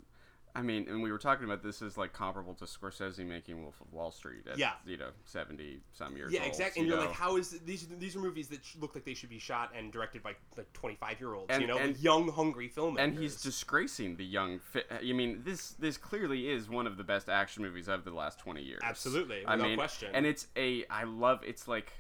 I 0.56 0.62
mean, 0.62 0.88
and 0.90 1.02
we 1.02 1.12
were 1.12 1.18
talking 1.18 1.46
about 1.46 1.64
this 1.64 1.82
is 1.82 1.98
like 1.98 2.14
comparable 2.14 2.54
to 2.56 2.66
Scorsese 2.66 3.26
making 3.26 3.62
Wolf 3.62 3.80
of 3.82 3.92
Wall 3.94 4.12
Street 4.12 4.48
at 4.52 4.58
Yeah. 4.58 4.74
you 4.86 4.98
know 4.98 5.10
seventy 5.26 5.82
some 5.94 6.16
years 6.18 6.30
ago. 6.30 6.36
yeah, 6.38 6.42
old. 6.44 6.50
exactly. 6.52 6.82
And 6.82 6.88
you 6.88 6.94
you're 6.96 7.04
know? 7.04 7.10
like, 7.10 7.18
how 7.18 7.38
is 7.38 7.52
these? 7.66 7.88
These 7.88 8.16
are 8.16 8.20
movies 8.20 8.48
that 8.50 8.60
look 8.80 8.96
like 8.96 9.06
they 9.06 9.14
should 9.14 9.30
be 9.30 9.40
shot 9.40 9.72
and 9.78 9.92
directed 9.92 10.24
by 10.24 10.36
like 10.58 10.72
25 10.74 11.20
year 11.20 11.34
olds. 11.34 11.48
And- 11.50 11.62
You 11.62 11.68
know, 11.68 11.78
and- 11.78 11.98
young, 12.00 12.30
hungry 12.32 12.70
filmmakers. 12.70 13.00
and 13.00 13.18
he's 13.18 13.42
disgracing 13.42 14.16
the 14.18 14.26
young. 14.26 14.60
Fi- 14.60 14.84
I 14.92 15.14
mean, 15.14 15.44
this 15.44 15.72
this 15.72 15.98
clearly 15.98 16.50
is 16.50 16.70
one 16.70 16.88
of 16.88 16.98
the 16.98 17.04
best 17.04 17.30
action 17.30 17.64
movies 17.64 17.88
of 17.88 18.04
the 18.04 18.12
last 18.12 18.40
twenty 18.40 18.62
years. 18.64 18.82
Absolutely, 18.84 19.46
I 19.46 19.56
without 19.56 19.68
mean, 19.68 19.78
question. 19.78 20.12
And 20.14 20.26
it's 20.26 20.48
a 20.56 20.86
I 20.90 21.04
love. 21.04 21.42
It's 21.46 21.68
like. 21.68 21.94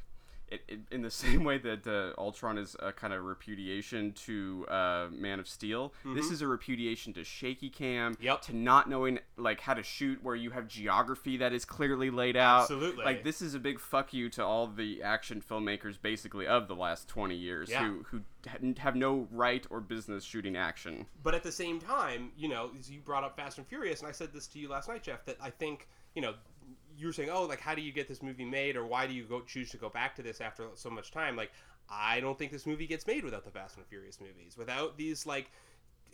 It, 0.51 0.61
it, 0.67 0.79
in 0.91 1.01
the 1.01 1.09
same 1.25 1.43
way 1.45 1.57
that 1.59 1.87
uh, 1.87 2.19
Ultron 2.21 2.57
is 2.57 2.75
a 2.79 2.91
kind 2.91 3.13
of 3.13 3.23
repudiation 3.23 4.11
to 4.25 4.65
uh, 4.69 5.07
Man 5.09 5.39
of 5.39 5.47
Steel, 5.47 5.93
this 6.05 6.29
is 6.29 6.41
a 6.41 6.47
repudiation 6.47 7.13
to 7.13 7.23
shaky 7.23 7.69
cam, 7.69 8.13
Mm-hmm. 8.15 8.23
Yep. 8.23 8.41
to 8.43 8.55
not 8.55 8.89
knowing 8.89 9.19
like 9.37 9.61
how 9.61 9.73
to 9.73 9.81
shoot 9.83 10.19
where 10.23 10.35
you 10.35 10.51
have 10.51 10.67
geography 10.67 11.37
that 11.37 11.53
is 11.53 11.63
clearly 11.65 12.09
laid 12.09 12.35
out. 12.35 12.61
Absolutely. 12.63 13.05
Like 13.05 13.23
this 13.23 13.41
is 13.41 13.53
a 13.55 13.59
big 13.59 13.79
fuck 13.79 14.13
you 14.13 14.29
to 14.31 14.43
all 14.45 14.67
the 14.67 15.01
action 15.01 15.41
filmmakers 15.47 15.95
basically 16.01 16.45
of 16.47 16.67
the 16.67 16.75
last 16.75 17.07
20 17.07 17.35
years 17.35 17.69
Yeah. 17.69 17.83
who 17.85 18.03
who 18.09 18.21
have 18.79 18.95
no 18.95 19.27
right 19.31 19.65
or 19.69 19.79
business 19.79 20.23
shooting 20.23 20.55
action. 20.57 21.05
but 21.23 21.33
at 21.35 21.43
the 21.43 21.51
same 21.51 21.79
time, 21.79 22.31
you 22.35 22.49
know, 22.49 22.71
you 22.89 22.99
brought 22.99 23.23
up 23.23 23.35
Fast 23.37 23.57
and 23.57 23.67
Furious, 23.67 23.99
and 23.99 24.09
I 24.09 24.11
said 24.11 24.33
this 24.33 24.47
to 24.47 24.59
you 24.59 24.67
last 24.67 24.89
night, 24.89 25.03
Jeff, 25.03 25.23
that 25.25 25.37
I 25.41 25.49
think, 25.51 25.87
you 26.15 26.21
know, 26.21 26.33
you 27.01 27.07
were 27.07 27.13
saying, 27.13 27.29
oh, 27.31 27.45
like, 27.45 27.59
how 27.59 27.73
do 27.73 27.81
you 27.81 27.91
get 27.91 28.07
this 28.07 28.21
movie 28.21 28.45
made, 28.45 28.75
or 28.75 28.85
why 28.85 29.07
do 29.07 29.13
you 29.13 29.23
go 29.23 29.41
choose 29.41 29.71
to 29.71 29.77
go 29.77 29.89
back 29.89 30.15
to 30.15 30.21
this 30.21 30.39
after 30.39 30.67
so 30.75 30.89
much 30.89 31.11
time? 31.11 31.35
Like, 31.35 31.51
I 31.89 32.19
don't 32.19 32.37
think 32.37 32.51
this 32.51 32.67
movie 32.67 32.85
gets 32.85 33.07
made 33.07 33.23
without 33.23 33.43
the 33.43 33.51
Fast 33.51 33.77
and 33.77 33.85
Furious 33.87 34.19
movies, 34.21 34.55
without 34.57 34.97
these 34.97 35.25
like 35.25 35.51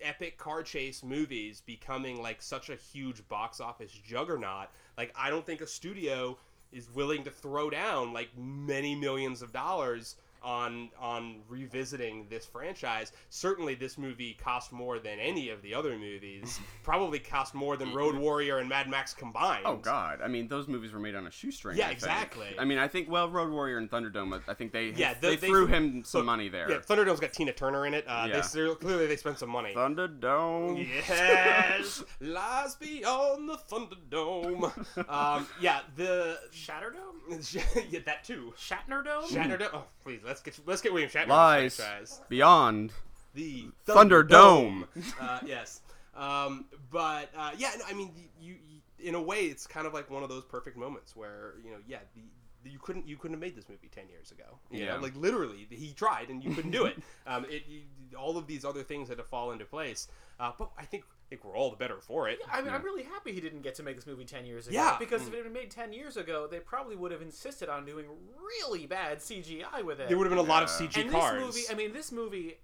epic 0.02 0.38
car 0.38 0.64
chase 0.64 1.04
movies 1.04 1.62
becoming 1.66 2.22
like 2.22 2.42
such 2.42 2.70
a 2.70 2.76
huge 2.76 3.28
box 3.28 3.60
office 3.60 3.92
juggernaut. 3.92 4.70
Like, 4.98 5.14
I 5.16 5.30
don't 5.30 5.46
think 5.46 5.62
a 5.62 5.68
studio 5.68 6.38
is 6.72 6.90
willing 6.94 7.24
to 7.26 7.32
throw 7.32 7.70
down 7.70 8.14
like 8.14 8.30
many 8.38 8.96
millions 8.96 9.42
of 9.42 9.52
dollars 9.52 10.16
on 10.44 10.90
on 11.00 11.42
revisiting 11.50 12.28
this 12.30 12.46
franchise. 12.46 13.12
Certainly, 13.30 13.76
this 13.76 13.98
movie 13.98 14.38
cost 14.42 14.72
more 14.72 15.00
than 15.00 15.20
any 15.20 15.50
of 15.50 15.62
the 15.62 15.74
other 15.74 15.98
movies. 15.98 16.60
Probably 16.84 17.20
cost 17.20 17.54
more 17.54 17.78
than 17.78 17.94
Road 17.94 18.16
Warrior 18.16 18.60
and 18.60 18.70
Mad 18.70 18.90
Max 18.90 19.14
combined. 19.14 19.64
Oh 19.66 19.78
God! 19.78 20.20
I 20.24 20.28
mean, 20.28 20.48
those 20.48 20.68
movies 20.68 20.92
were 20.94 21.00
made 21.00 21.16
on 21.16 21.28
a 21.28 21.32
shoestring. 21.32 21.78
Yeah, 21.78 21.88
I 21.88 21.92
exactly. 21.92 22.48
I 22.58 22.66
mean, 22.66 22.78
I 22.78 22.88
think 22.88 23.10
well, 23.10 23.30
Road 23.30 23.52
Warrior 23.52 23.78
and 23.78 23.90
Thunderdome. 23.90 24.42
I 24.48 24.54
think 24.54 24.72
they 24.72 24.90
Yeah, 24.96 25.14
they, 25.14 25.30
they- 25.30 25.36
they- 25.38 25.48
threw 25.48 25.68
him 25.68 26.04
some 26.04 26.20
look, 26.20 26.26
money 26.26 26.50
there. 26.50 26.70
Yeah, 26.70 26.78
Thunderdome's 26.78 27.20
got 27.20 27.34
Tina 27.34 27.54
Turner 27.54 27.86
in 27.86 27.94
it. 27.94 28.06
Uh, 28.08 28.28
Yeah. 28.30 28.42
they 28.42 28.76
clearly 28.76 29.08
they 29.08 29.16
spent 29.16 29.40
some 29.40 29.50
money. 29.50 29.74
Thunderdome. 29.76 30.86
Yes, 30.88 32.04
lies 32.20 32.76
beyond 32.76 33.50
the 33.50 33.58
Thunderdome. 33.70 35.10
um, 35.10 35.48
yeah, 35.60 35.82
the 35.96 36.40
Shatterdome? 36.52 37.06
yeah, 37.92 38.00
that 38.06 38.24
too. 38.24 38.54
Shatnerdome? 38.58 39.26
Shatnerdome. 39.28 39.70
Oh, 39.74 39.84
please, 40.04 40.20
let's 40.28 40.42
get 40.42 40.60
let's 40.68 40.82
get 40.82 40.94
William 40.94 41.10
Shatner. 41.10 41.28
Lies 41.28 41.76
franchise. 41.78 42.22
beyond. 42.30 42.92
The 43.34 43.66
Thunderdome. 43.88 44.86
uh, 45.20 45.40
yes, 45.46 45.82
um, 46.16 46.66
but 46.92 47.30
uh, 47.38 47.52
yeah, 47.58 47.72
no, 47.78 47.86
I 47.88 47.94
mean, 47.94 48.12
you, 48.40 48.54
you 48.54 48.82
in 49.00 49.14
a 49.16 49.22
way, 49.22 49.42
it's 49.46 49.68
kind 49.68 49.86
of 49.86 49.94
like 49.94 50.10
one 50.10 50.24
of 50.24 50.30
those 50.30 50.44
perfect 50.44 50.76
moments 50.78 51.16
where 51.16 51.54
you 51.64 51.70
know, 51.72 51.78
yeah, 51.88 52.00
the, 52.16 52.70
you 52.72 52.80
couldn't 52.80 53.08
you 53.08 53.16
couldn't 53.16 53.36
have 53.36 53.42
made 53.42 53.56
this 53.56 53.70
movie 53.70 53.90
ten 53.94 54.10
years 54.10 54.32
ago. 54.32 54.58
You 54.72 54.86
Yeah. 54.86 54.96
know, 54.96 55.02
like 55.02 55.16
literally, 55.16 55.68
he 55.70 55.94
tried 55.94 56.30
and 56.30 56.44
you 56.44 56.54
couldn't 56.54 56.72
do 56.72 56.86
it. 56.86 56.98
Um, 57.28 57.46
it 57.50 57.64
you, 57.68 57.82
all 58.18 58.38
of 58.38 58.48
these 58.48 58.64
other 58.66 58.84
things 58.84 59.10
had 59.10 59.18
to 59.18 59.24
fall 59.24 59.52
into 59.52 59.66
place. 59.66 60.08
Uh, 60.40 60.52
but 60.58 60.72
I 60.78 60.86
think 60.86 61.04
think 61.30 61.44
we're 61.44 61.56
all 61.56 61.70
the 61.70 61.78
better 61.78 62.00
for 62.00 62.30
it. 62.30 62.40
I 62.52 62.62
mean, 62.62 62.72
I'm 62.74 62.84
really 62.84 63.04
happy 63.04 63.34
he 63.34 63.42
didn't 63.42 63.62
get 63.62 63.76
to 63.76 63.84
make 63.84 63.96
this 63.96 64.08
movie 64.08 64.26
10 64.26 64.46
years 64.46 64.68
ago. 64.68 64.76
Yeah. 64.76 64.96
Because 64.98 65.24
if 65.24 65.30
mm. 65.30 65.34
it 65.34 65.36
had 65.38 65.44
been 65.46 65.54
made 65.54 65.72
10 65.72 65.94
years 65.94 66.18
ago, 66.18 66.48
they 66.50 66.60
probably 66.60 66.96
would 66.96 67.12
have 67.12 67.22
insisted 67.22 67.70
on 67.70 67.86
doing 67.86 68.06
really 68.40 68.86
bad 68.86 69.20
CGI 69.20 69.84
with 69.84 70.00
it. 70.00 70.08
There 70.08 70.18
would 70.18 70.26
have 70.26 70.32
been 70.36 70.46
a 70.46 70.50
lot 70.50 70.64
of 70.64 70.70
Yeah. 70.70 70.88
CG 70.88 71.02
and 71.02 71.12
cars. 71.12 71.34
this 71.34 71.44
movie, 71.46 71.66
I 71.70 71.74
mean, 71.76 71.94
this 71.94 72.12
movie 72.12 72.58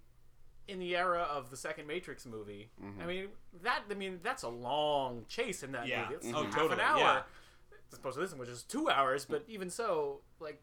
in 0.67 0.79
the 0.79 0.95
era 0.95 1.27
of 1.29 1.49
the 1.49 1.57
second 1.57 1.87
Matrix 1.87 2.25
movie. 2.25 2.69
Mm-hmm. 2.81 3.01
I 3.01 3.05
mean 3.05 3.27
that 3.63 3.81
I 3.91 3.93
mean 3.95 4.19
that's 4.23 4.43
a 4.43 4.49
long 4.49 5.25
chase 5.27 5.61
in 5.63 5.73
that 5.73 5.87
Yeah. 5.87 6.03
movie. 6.03 6.15
It's 6.15 6.27
Oh, 6.27 6.43
half 6.43 6.55
totally, 6.55 6.73
an 6.75 6.79
hour. 6.79 6.99
yeah. 6.99 7.21
As 7.91 7.99
opposed 7.99 8.15
to 8.15 8.21
this 8.21 8.31
one, 8.31 8.39
which 8.39 8.49
is 8.49 8.63
two 8.63 8.89
hours, 8.89 9.25
but 9.25 9.43
even 9.47 9.69
so, 9.69 10.21
like 10.39 10.61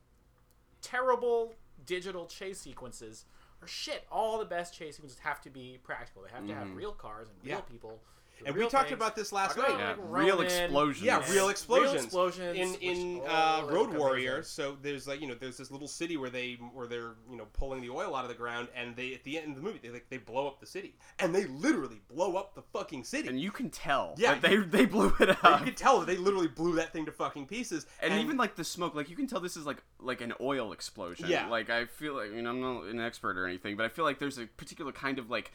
terrible 0.80 1.54
digital 1.84 2.26
chase 2.26 2.60
sequences 2.60 3.24
are 3.24 3.39
shit. 3.66 4.06
All 4.10 4.38
the 4.38 4.44
best 4.44 4.74
chase 4.74 4.96
sequences 4.96 5.18
have 5.20 5.40
to 5.42 5.50
be 5.50 5.78
practical. 5.82 6.22
They 6.22 6.30
have 6.30 6.46
to 6.46 6.54
have 6.54 6.68
mm-hmm. 6.68 6.76
real 6.76 6.92
cars 6.92 7.28
and 7.28 7.50
real 7.50 7.62
people. 7.62 8.00
With 8.40 8.48
And 8.48 8.56
real 8.56 8.66
we 8.66 8.70
talked 8.70 8.88
things. 8.88 8.96
about 8.98 9.14
this 9.16 9.32
last 9.32 9.56
night. 9.56 9.66
Yeah, 9.70 9.88
like, 9.90 9.96
real 10.00 10.36
Roman, 10.36 10.46
explosions. 10.46 11.04
Yeah, 11.04 11.30
real 11.32 11.48
explosions. 11.48 12.04
explosions 12.04 12.56
in 12.56 12.74
in 12.76 13.20
uh, 13.28 13.62
Road 13.68 13.92
Warrior. 13.94 14.30
later. 14.32 14.42
So 14.42 14.76
there's 14.82 15.06
like 15.06 15.20
you 15.20 15.26
know 15.28 15.34
there's 15.34 15.56
this 15.56 15.70
little 15.70 15.88
city 15.88 16.16
where 16.16 16.30
they 16.30 16.54
where 16.72 16.86
they're 16.86 17.14
you 17.30 17.36
know 17.36 17.46
pulling 17.52 17.80
the 17.80 17.90
oil 17.90 18.14
out 18.16 18.24
of 18.24 18.28
the 18.28 18.34
ground, 18.36 18.68
and 18.74 18.96
they 18.96 19.14
at 19.14 19.24
the 19.24 19.38
end 19.38 19.50
of 19.50 19.56
the 19.56 19.62
movie 19.62 19.78
they 19.82 19.90
like 19.90 20.06
they 20.10 20.18
blow 20.18 20.46
up 20.46 20.60
the 20.60 20.66
city, 20.66 20.94
and 21.18 21.34
they 21.34 21.44
literally 21.46 22.00
blow 22.08 22.36
up 22.36 22.54
the 22.54 22.62
fucking 22.72 23.04
city. 23.04 23.28
and 23.28 23.40
you 23.40 23.50
can 23.50 23.70
tell 23.70 24.14
Yeah, 24.18 24.34
that 24.34 24.42
they 24.42 24.56
they 24.56 24.84
blew 24.86 25.12
it 25.20 25.30
up. 25.44 25.60
you 25.60 25.64
could 25.66 25.76
tell 25.76 26.00
that 26.00 26.06
they 26.06 26.16
literally 26.16 26.48
blew 26.48 26.74
that 26.76 26.92
thing 26.92 27.06
to 27.06 27.12
fucking 27.12 27.46
pieces. 27.46 27.86
and, 28.02 28.14
even 28.20 28.36
like 28.36 28.56
the 28.56 28.64
smoke, 28.64 28.94
like 28.94 29.08
you 29.08 29.16
can 29.16 29.26
tell 29.26 29.40
this 29.40 29.56
is 29.56 29.66
like 29.66 29.82
like 29.98 30.20
an 30.20 30.32
oil 30.40 30.72
explosion. 30.72 31.26
Yeah. 31.28 31.46
Like 31.48 31.70
I 31.70 31.84
feel 31.86 32.14
like 32.14 32.30
I 32.30 32.34
mean 32.34 32.46
I'm 32.46 32.60
not 32.60 32.84
an 32.84 33.00
expert 33.00 33.36
or 33.38 33.46
anything, 33.46 33.76
but 33.76 33.86
I 33.86 33.88
feel 33.88 34.04
like 34.04 34.18
there's 34.18 34.38
a 34.38 34.46
particular 34.46 34.92
kind 34.92 35.18
of 35.18 35.30
like 35.30 35.52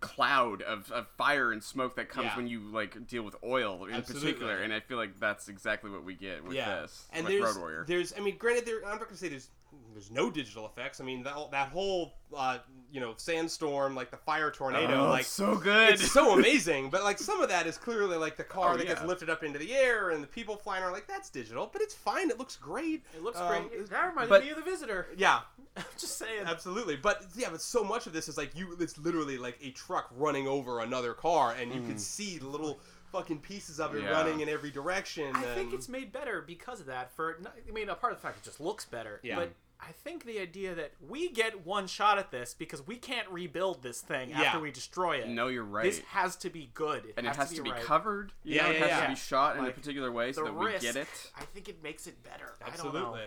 cloud 0.00 0.62
of, 0.62 0.90
of 0.92 1.06
fire 1.16 1.52
and 1.52 1.62
smoke 1.62 1.96
that 1.96 2.08
comes 2.08 2.26
Yeah. 2.26 2.36
when 2.36 2.46
you 2.46 2.60
like 2.60 3.06
deal 3.06 3.22
with 3.22 3.36
oil 3.42 3.86
in 3.86 3.94
Absolutely. 3.94 4.32
particular, 4.32 4.58
and 4.62 4.72
I 4.72 4.80
feel 4.80 4.98
like 4.98 5.18
that's 5.18 5.48
exactly 5.48 5.90
what 5.90 6.04
we 6.04 6.14
get 6.14 6.44
with 6.44 6.54
yeah, 6.54 6.82
this. 6.82 7.06
and 7.12 7.24
with 7.24 7.32
there's 7.32 7.44
Road 7.54 7.58
Warrior. 7.60 7.84
there's 7.88 8.12
I 8.16 8.20
mean 8.20 8.36
granted 8.36 8.66
there 8.66 8.84
I'm 8.84 8.98
not 8.98 9.04
gonna 9.04 9.16
say 9.16 9.28
there's 9.28 9.48
there's 9.92 10.10
no 10.10 10.30
digital 10.30 10.66
effects. 10.66 11.00
I 11.00 11.04
mean 11.04 11.22
that 11.22 11.34
that 11.52 11.68
whole 11.68 12.14
uh, 12.36 12.58
you 12.92 13.00
know 13.00 13.14
sandstorm 13.16 13.94
like 13.94 14.10
the 14.10 14.16
fire 14.16 14.50
tornado 14.50 15.06
Oh, 15.06 15.08
like 15.08 15.24
so 15.24 15.56
good. 15.56 15.94
it's 15.94 16.10
so 16.12 16.38
amazing. 16.38 16.90
But 16.90 17.02
like 17.04 17.18
some 17.18 17.40
of 17.40 17.48
that 17.48 17.66
is 17.66 17.78
clearly 17.78 18.16
like 18.16 18.36
the 18.36 18.44
car 18.44 18.74
Oh, 18.74 18.76
that 18.76 18.86
gets 18.86 19.02
lifted 19.04 19.30
up 19.30 19.42
into 19.42 19.58
the 19.58 19.72
air 19.74 20.10
and 20.10 20.22
the 20.22 20.26
people 20.26 20.56
flying 20.56 20.82
around. 20.82 20.92
Like 20.92 21.06
that's 21.06 21.30
digital, 21.30 21.68
but 21.72 21.80
it's 21.82 21.94
fine. 21.94 22.30
It 22.30 22.38
looks 22.38 22.56
great. 22.56 23.04
It 23.14 23.22
looks 23.22 23.38
Um, 23.40 23.48
great. 23.48 23.88
That 23.90 24.06
reminded 24.08 24.28
but- 24.28 24.44
me 24.44 24.50
of 24.50 24.56
the 24.56 24.62
Visitor. 24.62 25.06
Yeah, 25.16 25.40
I'm 25.76 25.84
just 25.98 26.18
saying. 26.18 26.44
absolutely. 26.46 26.96
But 26.96 27.24
yeah, 27.36 27.48
but 27.50 27.60
so 27.62 27.82
much 27.82 28.06
of 28.06 28.12
this 28.12 28.28
is 28.28 28.36
like 28.36 28.54
you. 28.56 28.76
It's 28.80 28.98
literally 28.98 29.38
like 29.38 29.58
a 29.62 29.70
truck 29.70 30.08
running 30.16 30.46
over 30.46 30.80
another 30.80 31.12
car, 31.14 31.54
and 31.58 31.72
you 31.74 31.80
can 31.80 31.98
see 31.98 32.38
the 32.38 32.46
little 32.48 32.78
fucking 33.16 33.40
pieces 33.40 33.80
of 33.80 33.94
it 33.94 34.02
Yeah. 34.02 34.10
running 34.10 34.40
in 34.40 34.48
every 34.48 34.70
direction. 34.70 35.34
I 35.34 35.42
think 35.54 35.72
it's 35.72 35.88
made 35.88 36.12
better 36.12 36.42
because 36.42 36.80
of 36.80 36.86
that. 36.86 37.10
For 37.12 37.38
I 37.68 37.70
mean, 37.72 37.88
a 37.88 37.94
part 37.94 38.12
of 38.12 38.18
the 38.18 38.22
fact 38.22 38.38
it 38.38 38.44
just 38.44 38.60
looks 38.60 38.84
better. 38.84 39.20
Yeah. 39.22 39.36
But 39.36 39.52
I 39.80 39.92
think 39.92 40.24
the 40.24 40.38
idea 40.38 40.74
that 40.74 40.92
we 41.06 41.30
get 41.30 41.66
one 41.66 41.86
shot 41.86 42.18
at 42.18 42.30
this 42.30 42.54
because 42.54 42.86
we 42.86 42.96
can't 42.96 43.28
rebuild 43.28 43.82
this 43.82 44.00
thing 44.00 44.30
Yeah. 44.30 44.42
after 44.42 44.60
we 44.60 44.70
destroy 44.70 45.16
it. 45.18 45.28
no, 45.28 45.48
you're 45.48 45.64
right. 45.64 45.84
This 45.84 46.00
has 46.10 46.36
to 46.36 46.50
be 46.50 46.70
good. 46.74 47.04
It 47.06 47.14
and 47.16 47.26
has 47.26 47.36
it 47.36 47.40
has 47.40 47.52
to 47.54 47.62
be, 47.62 47.70
right. 47.70 47.82
covered. 47.82 48.32
You 48.42 48.56
Yeah, 48.56 48.62
know, 48.64 48.68
yeah, 48.70 48.74
it 48.76 48.80
has 48.80 48.88
yeah. 48.90 49.02
to 49.02 49.08
be 49.10 49.14
shot 49.16 49.56
in 49.56 49.64
a 49.64 49.70
particular 49.70 50.10
way 50.12 50.32
so 50.32 50.42
The 50.44 50.50
that 50.50 50.54
we 50.58 50.66
risk, 50.66 50.82
get 50.82 50.96
it. 50.96 51.08
I 51.36 51.44
think 51.44 51.68
it 51.68 51.82
makes 51.82 52.06
it 52.06 52.22
better. 52.22 52.56
I 52.60 52.64
don't 52.66 52.72
Absolutely. 52.74 53.20
know. 53.20 53.26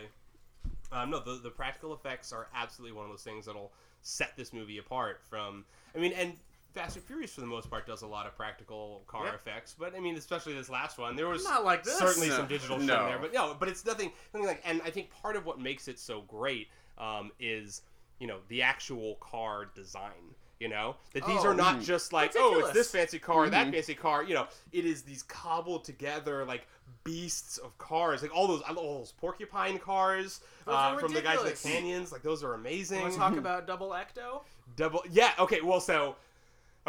Um, 0.91 1.09
no, 1.11 1.19
the, 1.19 1.35
the 1.35 1.51
practical 1.51 1.93
effects 1.93 2.31
are 2.33 2.47
absolutely 2.55 2.95
one 2.95 3.05
of 3.05 3.11
those 3.11 3.23
things 3.23 3.45
that'll 3.45 3.71
set 4.01 4.35
this 4.35 4.51
movie 4.53 4.79
apart 4.79 5.21
from. 5.29 5.65
I 5.95 5.99
mean, 5.99 6.13
and 6.13 6.33
Fast 6.74 6.95
and 6.97 7.05
Furious 7.05 7.34
for 7.34 7.41
the 7.41 7.47
most 7.47 7.70
part 7.70 7.88
does 7.88 8.03
a 8.03 8.07
lot 8.07 8.28
of 8.28 8.36
practical 8.36 9.03
car 9.07 9.26
Yeah. 9.26 9.34
effects, 9.34 9.76
but 9.78 9.95
I 9.95 9.99
mean, 9.99 10.15
especially 10.15 10.53
this 10.53 10.70
last 10.70 10.97
one, 10.99 11.15
there 11.15 11.28
was 11.28 11.43
Not 11.43 11.65
like 11.65 11.84
this. 11.84 11.97
certainly 11.97 12.30
No. 12.30 12.38
some 12.38 12.47
digital 12.47 12.78
shit 12.78 12.86
No. 12.88 13.01
in 13.01 13.05
there, 13.07 13.20
but 13.20 13.34
no, 13.34 13.55
but 13.59 13.67
it's 13.70 13.86
nothing, 13.86 14.11
nothing 14.34 14.47
like. 14.47 14.61
And 14.65 14.82
I 14.84 14.91
think 14.91 15.09
part 15.09 15.36
of 15.36 15.45
what 15.45 15.59
makes 15.59 15.88
it 15.88 15.97
so 15.99 16.22
great 16.22 16.70
um, 16.97 17.32
is 17.39 17.82
you 18.20 18.28
know 18.28 18.39
the 18.49 18.61
actual 18.61 19.15
car 19.15 19.65
design. 19.74 20.36
You 20.59 20.67
know 20.67 20.97
that 21.13 21.26
these 21.26 21.39
Oh, 21.45 21.47
are 21.47 21.53
not 21.53 21.78
mhm. 21.78 21.86
just 21.86 22.11
like 22.11 22.34
oh 22.38 22.59
it's 22.59 22.74
this 22.74 22.91
fancy 22.91 23.17
car 23.17 23.49
that 23.49 23.67
Mhm. 23.67 23.72
fancy 23.72 23.95
car. 23.95 24.24
You 24.24 24.34
know 24.34 24.47
it 24.74 24.86
is 24.86 25.03
these 25.03 25.24
cobbled 25.24 25.86
together 25.86 26.43
like 26.43 26.67
beasts 27.05 27.57
of 27.57 27.78
cars, 27.78 28.22
like 28.22 28.36
all 28.36 28.45
those 28.45 28.61
all 28.63 28.99
those 28.99 29.13
porcupine 29.13 29.80
cars 29.80 30.41
uh, 30.67 30.97
from 30.97 31.13
the 31.13 31.22
guys 31.22 31.39
in 31.39 31.45
the 31.45 31.51
canyons. 31.53 32.11
Like 32.11 32.24
those 32.24 32.43
are 32.43 32.53
amazing. 32.55 32.99
Want 33.01 33.13
to 33.13 33.20
talk 33.20 33.38
about 33.38 33.67
double 33.67 33.91
ecto? 33.91 34.41
Double, 34.76 35.01
yeah. 35.09 35.32
Okay, 35.39 35.61
well, 35.61 35.80
so, 35.80 36.15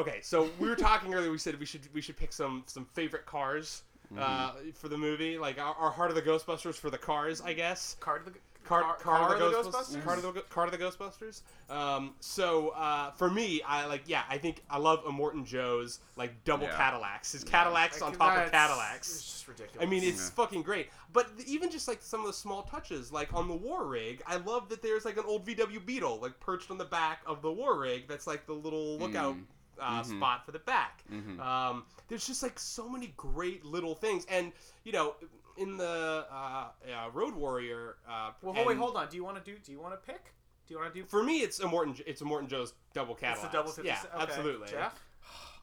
okay, 0.01 0.21
so 0.23 0.49
we 0.59 0.69
were 0.69 0.77
talking 0.77 1.15
earlier. 1.15 1.31
We 1.31 1.39
said 1.39 1.59
we 1.59 1.67
should 1.67 1.83
we 1.95 2.01
should 2.01 2.17
pick 2.17 2.33
some 2.33 2.63
some 2.67 2.85
favorite 2.93 3.27
cars 3.27 3.83
uh, 4.19 4.53
for 4.75 4.89
the 4.89 4.99
movie, 4.99 5.39
like 5.39 5.59
our, 5.61 5.75
our 5.75 5.91
Heart 5.91 6.11
of 6.11 6.17
the 6.17 6.23
Ghostbusters 6.23 6.75
for 6.75 6.91
the 6.91 6.99
cars, 6.99 7.41
I 7.41 7.53
guess. 7.53 7.97
Card 8.01 8.27
of 8.27 8.33
the 8.33 8.39
Car, 8.63 8.83
car, 8.83 8.97
car, 8.99 9.19
car 9.19 9.33
of 9.35 9.39
the, 9.41 9.47
of 9.47 9.65
the 9.65 9.71
Ghostbusters. 9.71 9.97
Ghostbusters? 9.97 10.05
Car 10.05 10.15
of 10.17 10.35
the, 10.35 10.41
car 10.43 10.65
of 10.67 10.71
the 10.73 10.79
Ghostbusters. 10.79 11.41
Um, 11.71 12.13
so 12.21 12.69
uh, 12.71 13.11
for 13.13 13.31
me, 13.31 13.63
I 13.67 13.87
like 13.87 14.03
yeah, 14.07 14.23
I 14.29 14.37
think 14.37 14.63
I 14.69 14.77
love 14.77 15.03
Immortan 15.05 15.47
Joe's 15.47 16.01
like 16.17 16.45
double 16.45 16.67
Yeah. 16.67 16.77
Cadillacs. 16.77 17.33
His 17.33 17.43
Cadillacs 17.43 18.03
on 18.03 18.13
top 18.13 18.37
of 18.37 18.51
Cadillacs. 18.53 19.09
It's 19.09 19.25
just 19.25 19.49
ridiculous. 19.49 19.83
I 19.87 19.89
mean, 19.89 20.05
it's 20.05 20.27
Yeah. 20.29 20.35
fucking 20.35 20.63
great. 20.63 20.91
But 21.13 21.31
even 21.47 21.71
just 21.71 21.89
like 21.89 22.03
some 22.03 22.21
of 22.21 22.27
the 22.27 22.33
small 22.35 22.63
touches, 22.65 23.11
like 23.11 23.33
on 23.33 23.49
the 23.49 23.57
war 23.57 23.87
rig, 23.87 24.23
I 24.27 24.37
love 24.37 24.69
that 24.69 24.83
there's 24.83 25.05
like 25.07 25.17
an 25.17 25.25
old 25.27 25.47
VW 25.47 25.85
Beetle 25.87 26.19
like 26.21 26.39
perched 26.39 26.71
on 26.71 26.77
the 26.77 26.85
back 26.85 27.21
of 27.27 27.41
the 27.43 27.51
war 27.51 27.79
rig. 27.79 28.09
That's 28.09 28.27
like 28.27 28.45
the 28.47 28.53
little 28.53 28.99
lookout 28.99 29.37
Mm. 29.37 29.45
Uh, 29.79 30.03
Mhm. 30.03 30.17
spot 30.19 30.45
for 30.45 30.53
the 30.53 30.59
back. 30.59 31.03
Mhm. 31.11 31.41
Um, 31.41 31.87
there's 32.09 32.27
just 32.27 32.43
like 32.43 32.59
so 32.59 32.89
many 32.89 33.09
great 33.17 33.65
little 33.65 33.95
things, 33.95 34.27
and 34.27 34.53
you 34.85 34.93
know, 34.93 35.17
in 35.57 35.77
the 35.79 36.27
uh, 36.31 36.69
uh, 36.87 37.11
Road 37.13 37.35
Warrior. 37.35 37.97
Uh, 38.07 38.33
well, 38.43 38.53
hold, 38.55 38.67
wait, 38.67 38.77
hold 38.77 38.97
on. 38.97 39.09
Do 39.09 39.17
you 39.17 39.25
want 39.25 39.43
to 39.43 39.51
do? 39.51 39.59
Do 39.59 39.73
you 39.73 39.81
want 39.81 39.95
to 39.95 40.13
pick? 40.13 40.35
Do 40.67 40.75
you 40.75 40.81
want 40.81 40.93
to 40.93 41.01
do? 41.01 41.07
For 41.07 41.23
me, 41.23 41.39
it's 41.41 41.61
Immortan. 41.61 42.01
It's 42.07 42.21
Immortan 42.21 42.49
Joe's 42.49 42.75
double 42.93 43.13
It's 43.15 43.21
Cadillac. 43.23 43.51
the 43.51 43.57
double 43.59 43.71
fifty. 43.73 43.89
Yeah, 43.89 44.03
okay. 44.15 44.23
absolutely. 44.23 44.69
Jeff, 44.69 45.01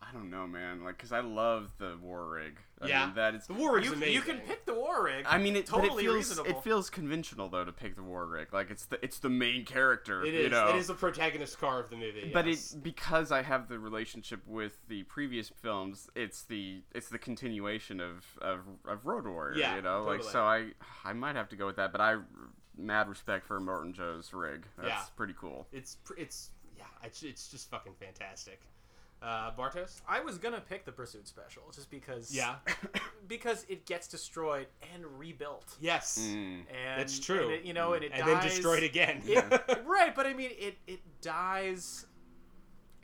I 0.09 0.13
don't 0.13 0.29
know, 0.29 0.47
man. 0.47 0.83
Like, 0.85 0.97
cause 0.97 1.11
I 1.11 1.19
love 1.19 1.69
the 1.79 1.97
war 2.01 2.29
rig. 2.29 2.59
I 2.81 2.87
Yeah. 2.87 3.05
mean, 3.07 3.15
that 3.15 3.35
is. 3.35 3.45
The 3.47 3.53
war 3.53 3.75
rig's 3.75 3.87
you, 3.87 3.93
amazing. 3.93 4.13
you 4.13 4.21
can 4.21 4.39
pick 4.39 4.65
the 4.65 4.73
war 4.73 5.03
rig. 5.03 5.25
I 5.27 5.37
mean, 5.37 5.55
it, 5.57 5.65
totally 5.65 6.03
it 6.03 6.05
feels 6.07 6.15
reasonable. 6.15 6.49
it 6.51 6.63
feels 6.63 6.89
conventional 6.89 7.49
though 7.49 7.65
to 7.65 7.71
pick 7.73 7.95
the 7.95 8.03
war 8.03 8.25
rig. 8.25 8.53
Like 8.53 8.71
it's 8.71 8.85
the 8.85 9.03
it's 9.03 9.19
the 9.19 9.29
main 9.29 9.65
character. 9.65 10.23
It 10.23 10.33
You 10.33 10.39
is. 10.41 10.51
know? 10.51 10.69
It 10.69 10.75
is 10.77 10.87
the 10.87 10.93
protagonist 10.93 11.59
car 11.59 11.79
of 11.81 11.89
the 11.89 11.97
movie. 11.97 12.29
But 12.33 12.45
yes. 12.47 12.73
it 12.73 12.83
because 12.83 13.31
I 13.31 13.41
have 13.41 13.67
the 13.67 13.79
relationship 13.79 14.41
with 14.47 14.77
the 14.87 15.03
previous 15.03 15.49
films, 15.49 16.09
it's 16.15 16.43
the 16.43 16.83
it's 16.95 17.09
the 17.09 17.19
continuation 17.19 17.99
of 17.99 18.25
of, 18.41 18.61
of 18.87 19.05
Road 19.05 19.27
Warrior. 19.27 19.57
Yeah, 19.57 19.75
you 19.75 19.81
know, 19.81 20.03
like 20.03 20.23
so 20.23 20.43
I 20.43 20.69
I 21.03 21.13
might 21.13 21.35
have 21.35 21.49
to 21.49 21.55
go 21.57 21.65
with 21.65 21.75
that. 21.77 21.91
But 21.91 21.99
I 21.99 22.17
mad 22.77 23.09
respect 23.09 23.45
for 23.45 23.59
Morton 23.59 23.91
Joe's 23.91 24.31
rig. 24.33 24.65
That's 24.77 24.87
Yeah. 24.87 25.03
pretty 25.17 25.33
cool. 25.37 25.67
It's 25.73 25.97
it's 26.15 26.51
yeah, 26.77 26.85
it's, 27.03 27.23
it's 27.23 27.49
just 27.49 27.69
fucking 27.71 27.95
fantastic. 27.99 28.61
Uh, 29.21 29.51
Bartos? 29.57 30.01
I 30.07 30.21
was 30.21 30.37
gonna 30.37 30.61
pick 30.61 30.85
the 30.85 30.91
pursuit 30.91 31.27
special 31.27 31.63
just 31.73 31.89
because. 31.89 32.33
Yeah. 32.33 32.55
because 33.27 33.65
it 33.67 33.85
gets 33.85 34.07
destroyed 34.07 34.67
and 34.93 35.03
rebuilt. 35.17 35.75
Yes. 35.81 36.19
Mm. 36.21 36.59
And 36.69 36.99
That's 36.99 37.19
true. 37.19 37.45
And 37.45 37.51
it, 37.51 37.63
you 37.63 37.73
know, 37.73 37.93
and 37.93 38.03
it 38.03 38.11
And 38.13 38.23
dies, 38.25 38.33
then 38.33 38.43
destroyed 38.43 38.83
again. 38.83 39.21
It, 39.25 39.43
right, 39.85 40.13
but 40.15 40.27
I 40.27 40.33
mean, 40.33 40.51
it 40.57 40.77
it 40.85 40.99
dies. 41.21 42.05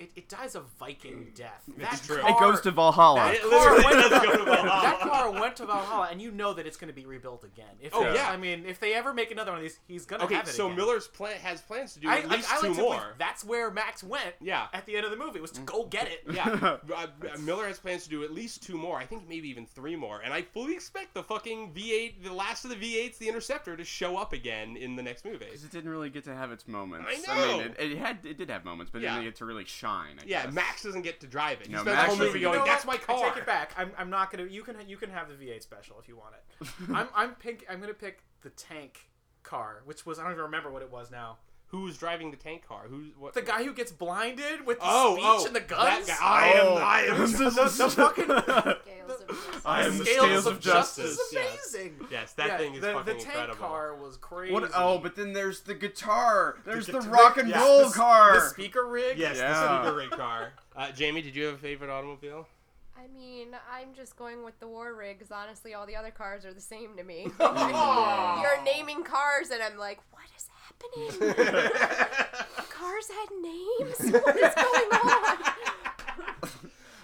It, 0.03 0.11
it 0.15 0.29
dies 0.29 0.55
a 0.55 0.61
Viking 0.79 1.31
death. 1.35 1.63
It's 1.67 1.77
that 1.77 2.01
true. 2.05 2.21
Car, 2.21 2.29
It 2.31 2.39
goes 2.39 2.61
to 2.61 2.71
Valhalla. 2.71 3.19
That 3.19 3.35
It 3.35 3.41
car 3.41 3.49
literally 3.77 3.83
went 3.83 4.09
does 4.11 4.21
to- 4.21 4.27
go 4.27 4.37
to 4.37 4.43
Valhalla. 4.45 4.81
That 4.83 4.99
car 4.99 5.31
went 5.31 5.55
to 5.57 5.65
Valhalla, 5.65 6.07
and 6.11 6.21
you 6.21 6.31
know 6.31 6.53
that 6.53 6.65
it's 6.67 6.77
going 6.77 6.87
to 6.89 6.93
be 6.93 7.05
rebuilt 7.05 7.43
again. 7.43 7.75
If 7.81 7.95
Oh, 7.95 8.03
they- 8.03 8.15
yeah. 8.15 8.29
I 8.29 8.37
mean, 8.37 8.65
if 8.65 8.79
they 8.79 8.93
ever 8.93 9.13
make 9.13 9.31
another 9.31 9.51
one 9.51 9.59
of 9.59 9.63
these, 9.63 9.79
he's 9.87 10.05
going 10.05 10.19
to 10.19 10.25
Okay, 10.25 10.35
have 10.35 10.47
it 10.47 10.51
so 10.51 10.65
again. 10.67 10.77
Miller's 10.77 11.07
plan 11.07 11.37
has 11.37 11.61
plans 11.61 11.93
to 11.93 11.99
do 11.99 12.09
I, 12.09 12.17
at 12.19 12.29
least 12.29 12.51
I 12.51 12.55
like 12.55 12.61
two 12.69 12.73
to 12.75 12.81
more. 12.81 12.95
believe 12.95 13.13
that's 13.17 13.43
where 13.45 13.71
Max 13.71 14.03
went. 14.03 14.35
Yeah. 14.41 14.67
At 14.73 14.85
the 14.85 14.95
end 14.95 15.05
of 15.05 15.11
the 15.11 15.17
movie 15.17 15.39
was 15.39 15.51
to 15.51 15.61
go 15.61 15.85
get 15.85 16.07
it. 16.07 16.23
Yeah, 16.31 16.49
uh, 16.61 16.77
uh, 16.95 17.07
Miller 17.39 17.67
has 17.67 17.79
plans 17.79 18.03
to 18.03 18.09
do 18.09 18.23
at 18.23 18.31
least 18.33 18.63
two 18.63 18.77
more. 18.77 18.97
I 18.97 19.05
think 19.05 19.27
maybe 19.29 19.47
even 19.49 19.65
three 19.65 19.95
more. 19.95 20.21
And 20.21 20.33
I 20.33 20.41
fully 20.41 20.73
expect 20.73 21.13
the 21.13 21.23
fucking 21.23 21.71
V8, 21.73 22.23
the 22.23 22.33
last 22.33 22.65
of 22.65 22.71
the 22.71 22.75
V8s, 22.75 23.17
the 23.17 23.27
Interceptor, 23.29 23.77
to 23.77 23.83
show 23.83 24.17
up 24.17 24.33
again 24.33 24.75
in 24.77 24.95
the 24.95 25.03
next 25.03 25.23
movie. 25.25 25.37
Because 25.45 25.63
it 25.63 25.71
didn't 25.71 25.89
really 25.89 26.09
get 26.09 26.23
to 26.25 26.35
have 26.35 26.51
its 26.51 26.67
moments. 26.67 27.07
I 27.29 27.35
mean, 27.47 27.47
know! 27.47 27.59
it, 27.79 27.91
it 27.91 27.97
had 27.97 28.19
it 28.23 28.37
did 28.37 28.49
have 28.49 28.65
moments, 28.65 28.91
but 28.91 29.01
it 29.01 29.05
Yeah. 29.05 29.13
didn't 29.15 29.25
get 29.25 29.35
to 29.37 29.45
really 29.45 29.65
shine. 29.65 29.92
I 29.93 30.23
Yeah, 30.25 30.45
guess. 30.45 30.53
Max 30.53 30.83
doesn't 30.83 31.01
get 31.03 31.19
to 31.21 31.27
drive 31.27 31.61
it. 31.61 31.67
He 31.67 31.73
No, 31.73 31.81
spends 31.81 31.97
the 31.97 32.03
whole 32.03 32.15
movie 32.15 32.25
doesn't- 32.39 32.41
going, 32.41 32.53
You 32.53 32.59
know 32.59 32.65
"That's 32.65 32.85
my 32.85 32.93
what? 32.93 33.01
car." 33.07 33.25
I 33.25 33.29
take 33.29 33.37
it 33.37 33.45
back. 33.45 33.71
I'm, 33.77 33.91
I'm 33.97 34.09
not 34.09 34.31
gonna. 34.31 34.45
You 34.45 34.63
can 34.63 34.75
you 34.87 34.97
can 34.97 35.09
have 35.09 35.27
the 35.29 35.35
V8 35.35 35.61
special 35.63 35.97
if 35.99 36.07
you 36.07 36.17
want 36.17 36.35
it. 36.35 36.67
I'm 36.93 37.07
I'm 37.15 37.35
pick. 37.35 37.65
I'm 37.69 37.79
gonna 37.79 37.93
pick 37.93 38.23
the 38.41 38.49
tank 38.51 39.09
car, 39.43 39.81
which 39.85 40.05
was 40.05 40.19
I 40.19 40.23
don't 40.23 40.31
even 40.31 40.43
remember 40.45 40.71
what 40.71 40.81
it 40.81 40.91
was 40.91 41.11
now. 41.11 41.37
Who's 41.73 41.97
driving 41.97 42.29
the 42.29 42.37
tank 42.37 42.67
car? 42.67 42.83
Who's 42.87 43.07
what? 43.17 43.33
The 43.33 43.41
guy 43.41 43.63
who 43.63 43.73
gets 43.73 43.91
blinded 43.91 44.63
with 44.63 44.77
the 44.77 44.85
oh, 44.87 45.15
speech 45.15 45.25
oh, 45.25 45.45
and 45.47 45.55
the 45.55 45.59
that 45.59 45.67
guns. 45.67 46.05
guy. 46.07 46.15
I 46.21 46.47
am. 46.49 46.67
Oh. 46.67 46.75
I 46.75 46.99
am. 47.01 47.17
the, 47.31 47.49
the 47.49 47.89
fucking 47.89 48.25
Scales 48.85 49.21
of 49.21 49.27
justice. 49.27 49.61
I 49.65 49.83
am 49.83 49.97
the 49.97 50.05
scales, 50.05 50.25
scales 50.27 50.45
of 50.45 50.53
of 50.53 50.59
justice. 50.59 51.17
justice, 51.17 51.19
is 51.19 51.35
amazing. 51.73 52.07
Yes, 52.11 52.33
that 52.33 52.47
Yeah, 52.47 52.57
thing 52.59 52.75
is 52.75 52.81
the, 52.81 52.93
fucking 52.93 53.05
the 53.17 53.23
tank 53.23 53.25
incredible. 53.25 53.55
car 53.55 53.95
was 53.95 54.17
crazy. 54.17 54.53
What? 54.53 54.69
Oh, 54.75 54.99
but 54.99 55.15
then 55.15 55.33
there's 55.33 55.61
the 55.61 55.73
guitar. 55.73 56.57
There's 56.63 56.85
the, 56.85 56.93
guitar- 56.93 57.09
rock 57.11 57.37
and 57.37 57.49
yeah, 57.49 57.59
roll 57.59 57.87
the, 57.87 57.93
car. 57.95 58.35
the 58.35 58.49
speaker 58.49 58.85
rig. 58.85 59.17
Yes, 59.17 59.37
Yeah. 59.37 59.51
the 59.51 59.81
speaker 59.81 59.95
rig 59.97 60.11
car. 60.11 60.53
Uh, 60.75 60.91
Jamie, 60.91 61.23
did 61.23 61.35
you 61.35 61.45
have 61.45 61.55
a 61.55 61.57
favorite 61.57 61.89
automobile? 61.89 62.47
I 62.95 63.07
mean, 63.17 63.47
I'm 63.71 63.95
just 63.95 64.15
going 64.15 64.43
with 64.45 64.59
the 64.59 64.67
war 64.67 64.93
rig 64.93 65.17
because 65.17 65.31
honestly, 65.31 65.73
all 65.73 65.87
the 65.87 65.95
other 65.95 66.11
cars 66.11 66.45
are 66.45 66.53
the 66.53 66.61
same 66.61 66.95
to 66.97 67.03
me. 67.03 67.29
Aw. 67.39 68.41
You're 68.43 68.63
naming 68.63 69.03
cars, 69.03 69.49
and 69.49 69.61
I'm 69.63 69.77
like, 69.79 69.99
what 70.11 70.23
is 70.37 70.47
happening? 70.81 71.71
cars 72.83 73.07
had 73.09 73.29
names? 73.41 74.13
What 74.23 74.35
is 74.37 74.55
going 74.55 74.91
on? 74.91 75.37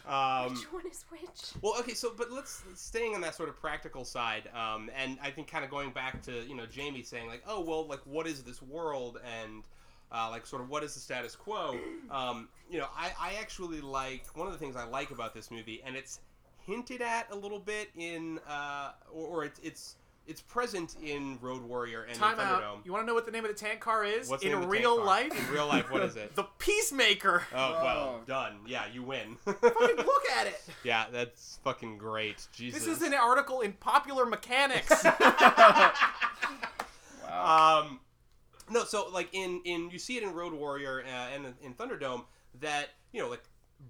Um, 0.10 0.56
Which 0.56 0.74
one 0.74 0.88
is 0.88 1.06
which? 1.10 1.62
Well, 1.62 1.76
okay, 1.82 1.94
so 1.94 2.12
but 2.18 2.32
let's 2.32 2.64
staying 2.74 3.14
on 3.14 3.22
that 3.22 3.36
sort 3.36 3.48
of 3.48 3.62
practical 3.62 4.04
side, 4.04 4.50
um, 4.56 4.90
and 4.98 5.20
I 5.22 5.30
think 5.30 5.48
kind 5.48 5.64
of 5.64 5.70
going 5.70 5.92
back 5.92 6.24
to 6.24 6.32
you 6.48 6.56
know 6.56 6.66
Jamie 6.66 7.04
saying 7.04 7.28
like, 7.28 7.44
oh 7.48 7.62
well, 7.62 7.86
like 7.86 8.00
what 8.06 8.26
is 8.26 8.42
this 8.42 8.60
world, 8.60 9.20
and 9.40 9.66
uh, 10.12 10.28
like 10.32 10.48
sort 10.48 10.64
of 10.64 10.70
what 10.70 10.84
is 10.84 10.96
the 10.96 11.00
status 11.00 11.36
quo? 11.36 11.78
Um, 12.10 12.50
you 12.72 12.80
know, 12.80 12.88
I, 12.98 13.12
I 13.20 13.34
actually 13.40 13.82
like 13.82 14.26
one 14.36 14.48
of 14.48 14.54
the 14.54 14.58
things 14.58 14.76
I 14.76 14.86
like 14.86 15.12
about 15.12 15.36
this 15.36 15.52
movie, 15.52 15.84
and 15.86 15.96
it's 15.96 16.22
hinted 16.66 17.04
at 17.04 17.28
a 17.32 17.36
little 17.36 17.60
bit 17.60 17.90
in, 17.96 18.40
uh, 18.50 18.94
or, 19.14 19.28
or 19.28 19.46
it's 19.46 19.60
it's 19.62 19.96
it's 20.30 20.42
present 20.42 20.96
in 21.04 21.38
Road 21.42 21.64
Warrior 21.64 22.04
and 22.04 22.18
Time 22.18 22.36
in 22.36 22.46
out. 22.46 22.62
Thunderdome. 22.62 22.86
You 22.86 22.94
want 22.94 23.04
to 23.04 23.08
know 23.08 23.14
what 23.16 23.26
the 23.26 23.32
name 23.32 23.44
of 23.46 23.50
the 23.50 23.58
tank 23.58 23.80
car 23.80 24.06
is 24.06 24.30
What's 24.30 24.44
the 24.44 24.50
in 24.50 24.54
name 24.56 24.64
of 24.64 24.70
the 24.70 24.76
tank 24.76 24.86
real 24.86 24.98
car? 24.98 25.06
life? 25.06 25.48
In 25.48 25.54
real 25.54 25.68
life, 25.68 25.92
what 25.92 26.04
is 26.04 26.16
it? 26.16 26.36
the 26.36 26.44
Peacemaker. 26.60 27.44
Oh 27.54 27.72
well, 27.84 28.22
done. 28.28 28.60
Yeah, 28.68 28.84
you 28.94 29.04
win. 29.04 29.36
Fucking 29.46 29.98
look 29.98 30.30
at 30.38 30.48
it. 30.48 30.62
yeah, 30.84 31.06
that's 31.12 31.60
fucking 31.64 31.98
great. 31.98 32.48
Jesus. 32.54 32.86
This 32.86 32.98
is 32.98 33.02
an 33.02 33.14
article 33.16 33.62
in 33.62 33.74
Popular 33.74 34.26
Mechanics. 34.26 35.04
Wow. 37.30 37.82
Um, 37.88 38.00
no, 38.72 38.84
so 38.84 39.08
like 39.10 39.30
in 39.34 39.62
in 39.66 39.90
you 39.92 40.00
see 40.00 40.18
it 40.18 40.24
in 40.24 40.34
Road 40.34 40.54
Warrior 40.54 41.04
uh, 41.06 41.28
and 41.36 41.54
in 41.64 41.74
Thunderdome 41.74 42.24
that 42.60 42.90
you 43.12 43.22
know 43.22 43.30
like 43.30 43.44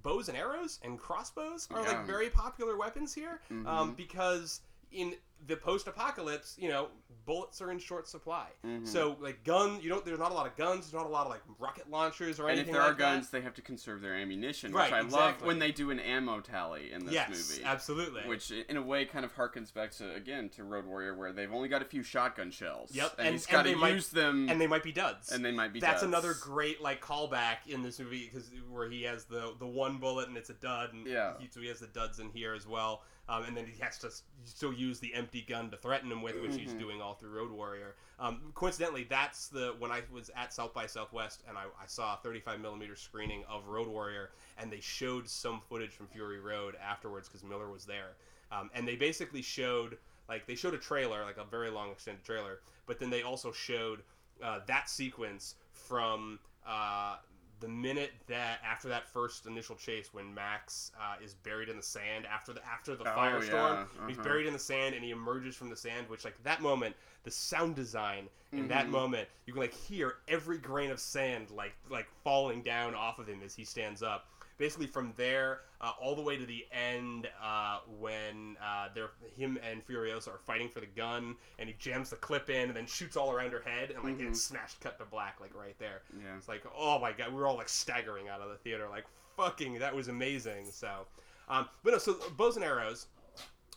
bows 0.03 0.29
and 0.29 0.37
arrows 0.37 0.79
and 0.83 0.99
crossbows 0.99 1.67
are 1.71 1.81
Yeah. 1.81 1.87
like 1.87 2.05
very 2.05 2.29
popular 2.29 2.77
weapons 2.77 3.13
here 3.13 3.39
um, 3.49 3.65
Mhm. 3.65 3.95
because 3.95 4.61
in 4.91 5.15
the 5.47 5.55
post-apocalypse, 5.55 6.55
you 6.59 6.69
know, 6.69 6.89
bullets 7.25 7.61
are 7.61 7.71
in 7.71 7.79
short 7.79 8.07
supply. 8.07 8.47
Mhm. 8.65 8.87
So 8.87 9.15
like 9.19 9.43
guns, 9.43 9.83
you 9.83 9.89
don't. 9.89 10.03
There's 10.03 10.19
not 10.19 10.31
a 10.31 10.33
lot 10.33 10.47
of 10.47 10.55
guns. 10.55 10.85
There's 10.85 10.93
not 10.93 11.05
a 11.05 11.09
lot 11.09 11.25
of 11.25 11.31
like 11.31 11.41
rocket 11.59 11.89
launchers 11.89 12.39
or 12.39 12.47
anything. 12.49 12.59
and 12.61 12.69
if 12.69 12.73
there 12.73 12.81
like 12.81 12.91
are 12.91 12.93
that. 12.95 13.15
guns, 13.15 13.29
they 13.29 13.41
have 13.41 13.53
to 13.55 13.61
conserve 13.61 14.01
their 14.01 14.15
ammunition, 14.15 14.71
Right, 14.73 14.85
which 14.85 14.93
I 14.93 15.01
love 15.01 15.05
exactly. 15.07 15.47
when 15.47 15.59
they 15.59 15.71
do 15.71 15.91
an 15.91 15.99
ammo 15.99 16.39
tally 16.41 16.91
in 16.91 17.05
this 17.05 17.13
yes, 17.13 17.29
movie. 17.29 17.63
absolutely. 17.63 18.21
Which, 18.27 18.51
in 18.51 18.77
a 18.77 18.81
way, 18.81 19.05
kind 19.05 19.23
of 19.25 19.35
harkens 19.35 19.73
back 19.73 19.91
to 19.97 20.13
again 20.15 20.49
to 20.49 20.63
Road 20.63 20.85
Warrior, 20.85 21.15
where 21.15 21.31
they've 21.31 21.51
only 21.53 21.67
got 21.69 21.81
a 21.81 21.85
few 21.85 22.01
shotgun 22.03 22.49
shells. 22.51 22.91
Yep, 22.93 23.15
and, 23.19 23.27
and- 23.27 23.35
he's 23.35 23.45
and 23.45 23.51
got 23.51 23.63
to 23.63 23.69
they 23.69 23.75
might- 23.75 23.93
use 23.93 24.09
them, 24.09 24.49
and 24.49 24.59
they 24.59 24.67
might 24.67 24.83
be 24.83 24.91
duds. 24.91 25.31
and 25.31 25.43
they 25.45 25.51
might 25.51 25.71
be. 25.71 25.79
That's 25.79 26.01
duds. 26.01 26.03
another 26.03 26.33
great 26.33 26.81
like 26.81 27.01
callback 27.01 27.57
in 27.67 27.83
this 27.83 27.99
movie 27.99 28.25
because 28.31 28.49
where 28.69 28.89
he 28.89 29.03
has 29.03 29.25
the 29.25 29.53
the 29.59 29.67
one 29.67 29.97
bullet 29.99 30.27
and 30.27 30.37
it's 30.37 30.49
a 30.49 30.53
dud, 30.55 30.93
and 30.93 31.05
Yeah. 31.05 31.33
he, 31.39 31.47
so 31.51 31.61
he 31.61 31.67
has 31.67 31.79
the 31.79 31.87
duds 31.87 32.17
in 32.19 32.29
here 32.29 32.53
as 32.55 32.65
well. 32.67 33.03
Um, 33.27 33.43
and 33.43 33.55
then 33.55 33.67
he 33.67 33.79
has 33.83 33.99
to 33.99 34.09
still 34.45 34.73
use 34.73 34.99
the 34.99 35.13
empty 35.13 35.28
gun 35.47 35.69
to 35.71 35.77
threaten 35.77 36.11
him 36.11 36.21
with, 36.21 36.39
which 36.41 36.55
he's 36.55 36.73
Mhm. 36.73 36.79
doing 36.79 37.01
all 37.01 37.13
through 37.13 37.29
Road 37.31 37.51
Warrior. 37.51 37.95
Um, 38.19 38.51
coincidentally, 38.55 39.03
that's 39.03 39.47
the 39.47 39.75
when 39.79 39.91
I 39.91 40.03
was 40.11 40.29
at 40.35 40.51
South 40.53 40.73
by 40.73 40.87
Southwest 40.87 41.43
and 41.47 41.57
I, 41.57 41.65
I 41.81 41.85
saw 41.85 42.15
a 42.15 42.17
35 42.17 42.59
millimeter 42.59 42.95
screening 42.95 43.45
of 43.45 43.67
Road 43.67 43.87
Warrior, 43.87 44.31
and 44.57 44.71
they 44.71 44.81
showed 44.81 45.29
some 45.29 45.61
footage 45.61 45.91
from 45.91 46.07
Fury 46.07 46.39
Road 46.39 46.75
afterwards 46.75 47.27
because 47.29 47.43
Miller 47.43 47.69
was 47.69 47.85
there, 47.85 48.15
um, 48.51 48.69
and 48.73 48.87
they 48.87 48.95
basically 48.95 49.41
showed 49.41 49.97
like 50.27 50.45
they 50.45 50.55
showed 50.55 50.73
a 50.73 50.77
trailer, 50.77 51.23
like 51.25 51.37
a 51.37 51.43
very 51.45 51.69
long 51.69 51.91
extended 51.91 52.23
trailer, 52.23 52.61
but 52.85 52.99
then 52.99 53.09
they 53.09 53.23
also 53.23 53.51
showed 53.51 54.03
uh, 54.43 54.59
that 54.67 54.89
sequence 54.89 55.55
from 55.71 56.39
uh, 56.67 57.17
the 57.59 57.67
minute 57.67 58.11
that 58.27 58.59
after 58.65 58.87
that 58.89 59.07
first 59.09 59.45
initial 59.45 59.75
chase 59.75 60.13
when 60.13 60.33
Max 60.33 60.91
uh, 60.99 61.15
is 61.23 61.33
buried 61.33 61.69
in 61.69 61.77
the 61.77 61.83
sand 61.83 62.25
after 62.25 62.53
the 62.53 62.65
after 62.65 62.95
the 62.95 63.03
Oh, 63.03 63.15
firestorm, 63.17 63.51
yeah, 63.51 63.85
he's 64.07 64.17
uh-huh. 64.17 64.23
buried 64.23 64.47
in 64.47 64.53
the 64.53 64.59
sand 64.59 64.95
and 64.95 65.03
he 65.03 65.11
emerges 65.11 65.55
from 65.55 65.69
the 65.69 65.75
sand. 65.75 66.07
Which 66.09 66.23
like 66.25 66.41
that 66.43 66.61
moment, 66.61 66.95
the 67.23 67.31
sound 67.31 67.75
design 67.75 68.29
in 68.51 68.67
that 68.69 68.87
Mhm. 68.87 68.91
moment, 68.91 69.29
you 69.45 69.53
can 69.53 69.61
like 69.61 69.73
hear 69.73 70.15
every 70.27 70.57
grain 70.57 70.89
of 70.91 70.99
sand 70.99 71.51
like 71.51 71.73
like 71.89 72.07
falling 72.23 72.61
down 72.61 72.95
off 72.95 73.19
of 73.19 73.27
him 73.27 73.41
as 73.43 73.53
he 73.55 73.65
stands 73.65 74.01
up. 74.01 74.27
Basically, 74.59 74.87
from 74.87 75.13
there 75.15 75.61
uh, 75.81 75.93
all 76.01 76.15
the 76.15 76.21
way 76.21 76.37
to 76.37 76.45
the 76.45 76.65
end, 76.71 77.29
uh, 77.41 77.79
when 77.97 78.57
uh, 78.61 78.89
they're 78.93 79.11
him 79.37 79.57
and 79.67 79.83
Furiosa 79.87 80.27
are 80.27 80.37
fighting 80.45 80.67
for 80.67 80.81
the 80.81 80.85
gun, 80.85 81.35
and 81.57 81.69
he 81.69 81.75
jams 81.79 82.09
the 82.09 82.17
clip 82.17 82.49
in 82.49 82.67
and 82.67 82.75
then 82.75 82.85
shoots 82.85 83.15
all 83.15 83.31
around 83.31 83.51
her 83.53 83.61
head, 83.61 83.91
and 83.91 84.03
like 84.03 84.17
Mhm. 84.17 84.27
it's 84.29 84.43
smashed 84.43 84.81
cut 84.81 84.99
to 84.99 85.05
black, 85.05 85.39
like 85.39 85.55
right 85.55 85.79
there. 85.79 86.01
Yeah. 86.21 86.35
It's 86.37 86.49
like, 86.49 86.63
oh 86.77 86.99
my 86.99 87.13
god, 87.13 87.29
we 87.29 87.35
were 87.39 87.47
all 87.47 87.55
like 87.55 87.69
staggering 87.69 88.27
out 88.27 88.41
of 88.41 88.49
the 88.49 88.57
theater, 88.57 88.87
like 88.89 89.05
fucking, 89.37 89.79
that 89.79 89.95
was 89.95 90.09
amazing. 90.09 90.69
So, 90.71 91.07
um, 91.47 91.69
but 91.83 91.91
no, 91.93 91.97
so 91.97 92.15
bows 92.35 92.57
and 92.57 92.65
arrows. 92.65 93.07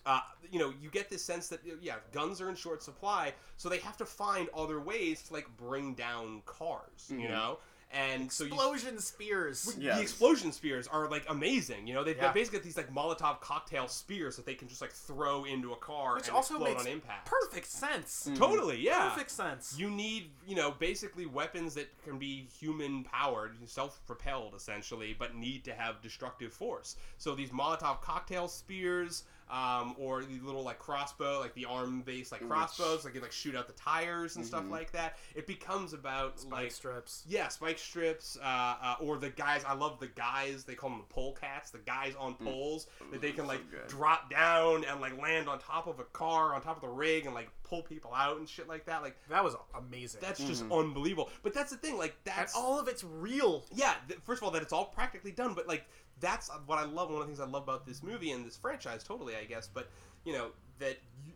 Uh, 0.04 0.18
you 0.50 0.58
know, 0.58 0.74
you 0.82 0.90
get 0.90 1.08
this 1.08 1.22
sense 1.24 1.46
that 1.46 1.60
yeah, 1.80 1.94
guns 2.10 2.40
are 2.40 2.48
in 2.48 2.56
short 2.56 2.82
supply, 2.82 3.32
so 3.56 3.68
they 3.68 3.78
have 3.78 3.96
to 3.98 4.04
find 4.04 4.48
other 4.52 4.80
ways 4.80 5.22
to 5.22 5.32
like 5.32 5.46
bring 5.56 5.94
down 5.94 6.42
cars. 6.44 7.06
You 7.08 7.28
Mhm. 7.28 7.30
know, 7.30 7.58
and 7.92 8.30
so 8.32 8.44
you 8.44 8.50
Explosion 8.52 8.98
spears. 8.98 9.76
Yes. 9.78 9.96
the 9.96 10.02
explosion 10.02 10.52
spears 10.52 10.86
are 10.88 11.08
like 11.10 11.24
amazing. 11.28 11.86
You 11.86 11.94
know, 11.94 12.04
they've 12.04 12.16
Yeah. 12.16 12.22
got 12.24 12.34
basically 12.34 12.58
got 12.60 12.64
these 12.64 12.76
like 12.76 12.92
Molotov 12.92 13.40
cocktail 13.40 13.88
spears 13.88 14.36
that 14.36 14.46
they 14.46 14.54
can 14.54 14.68
just 14.68 14.80
like 14.80 14.92
throw 14.92 15.44
into 15.44 15.72
a 15.72 15.76
car 15.76 16.14
Which 16.16 16.28
and 16.28 16.36
also 16.36 16.54
explode 16.54 16.70
makes 16.74 16.86
on 16.86 16.92
impact. 16.92 17.26
perfect 17.26 17.66
sense. 17.66 18.28
Mm. 18.30 18.36
Totally, 18.38 18.80
yeah. 18.80 19.08
Perfect 19.10 19.30
sense. 19.30 19.74
You 19.78 19.90
need, 19.90 20.30
you 20.46 20.56
know, 20.56 20.70
basically 20.70 21.26
weapons 21.26 21.74
that 21.74 21.88
can 22.04 22.18
be 22.18 22.48
human 22.58 23.04
powered, 23.04 23.56
self 23.68 24.00
propelled 24.06 24.54
essentially, 24.54 25.14
but 25.18 25.34
need 25.34 25.64
to 25.64 25.74
have 25.74 26.00
destructive 26.00 26.52
force. 26.52 26.96
So 27.18 27.34
these 27.34 27.50
Molotov 27.50 28.00
cocktail 28.02 28.48
spears, 28.48 29.24
um, 29.52 29.94
or 29.98 30.24
the 30.24 30.40
little 30.40 30.62
like 30.62 30.78
crossbow, 30.78 31.38
like 31.38 31.54
the 31.54 31.66
arm 31.66 32.00
based 32.02 32.32
like 32.32 32.40
Which- 32.40 32.50
crossbows, 32.50 33.04
like 33.04 33.14
you 33.14 33.20
like 33.20 33.30
shoot 33.32 33.54
out 33.54 33.66
the 33.66 33.74
tires 33.74 34.36
and 34.36 34.44
stuff 34.46 34.64
Mhm. 34.64 34.70
like 34.70 34.90
that. 34.92 35.18
It 35.34 35.46
becomes 35.46 35.92
about 35.92 36.40
Spike 36.40 36.52
like 36.52 36.72
strips. 36.72 37.22
yeah, 37.28 37.48
spike 37.48 37.78
strips, 37.78 38.38
uh, 38.42 38.46
uh, 38.46 38.96
or 39.00 39.18
the 39.18 39.28
guys. 39.30 39.62
I 39.64 39.74
love 39.74 40.00
the 40.00 40.06
guys. 40.08 40.64
They 40.64 40.74
call 40.74 40.90
them 40.90 41.00
the 41.06 41.14
pole 41.14 41.34
cats. 41.34 41.70
The 41.70 41.78
guys 41.78 42.14
on 42.18 42.34
poles 42.36 42.86
that 43.12 43.20
they 43.20 43.32
can 43.32 43.46
like 43.46 43.70
good. 43.70 43.86
drop 43.88 44.30
down 44.30 44.84
and 44.86 45.00
like 45.00 45.16
land 45.20 45.48
on 45.48 45.58
top 45.58 45.86
of 45.86 46.00
a 46.00 46.04
car, 46.04 46.54
on 46.54 46.62
top 46.62 46.76
of 46.76 46.82
the 46.82 46.88
rig, 46.88 47.26
and 47.26 47.34
like 47.34 47.50
pull 47.62 47.82
people 47.82 48.12
out 48.14 48.38
and 48.38 48.48
shit 48.48 48.68
like 48.68 48.84
that. 48.86 49.02
Like 49.02 49.16
That 49.28 49.44
was 49.44 49.54
amazing. 49.74 50.20
that's 50.22 50.40
just 50.40 50.64
Mhm. 50.68 50.78
unbelievable. 50.80 51.30
But 51.42 51.52
that's 51.54 51.70
the 51.70 51.76
thing. 51.76 51.96
Like 51.98 52.14
and 52.24 52.34
that's 52.36 52.54
all 52.56 52.78
of 52.80 52.88
it's 52.88 53.04
real. 53.04 53.64
yeah. 53.72 53.94
Th- 54.08 54.18
first 54.24 54.40
of 54.40 54.44
all, 54.44 54.50
that 54.52 54.62
it's 54.62 54.72
all 54.72 54.86
practically 54.86 55.30
done. 55.32 55.54
But 55.54 55.66
like 55.66 55.84
that's 56.22 56.48
what 56.64 56.78
I 56.78 56.84
love. 56.84 57.10
One 57.10 57.20
of 57.20 57.26
the 57.28 57.34
things 57.34 57.40
I 57.40 57.44
love 57.44 57.64
about 57.64 57.84
this 57.86 58.02
movie 58.02 58.30
and 58.30 58.46
this 58.46 58.56
franchise, 58.56 59.04
totally, 59.04 59.36
I 59.36 59.44
guess. 59.44 59.68
But 59.72 59.90
you 60.24 60.32
know 60.32 60.52
that. 60.78 60.96
You, 61.26 61.32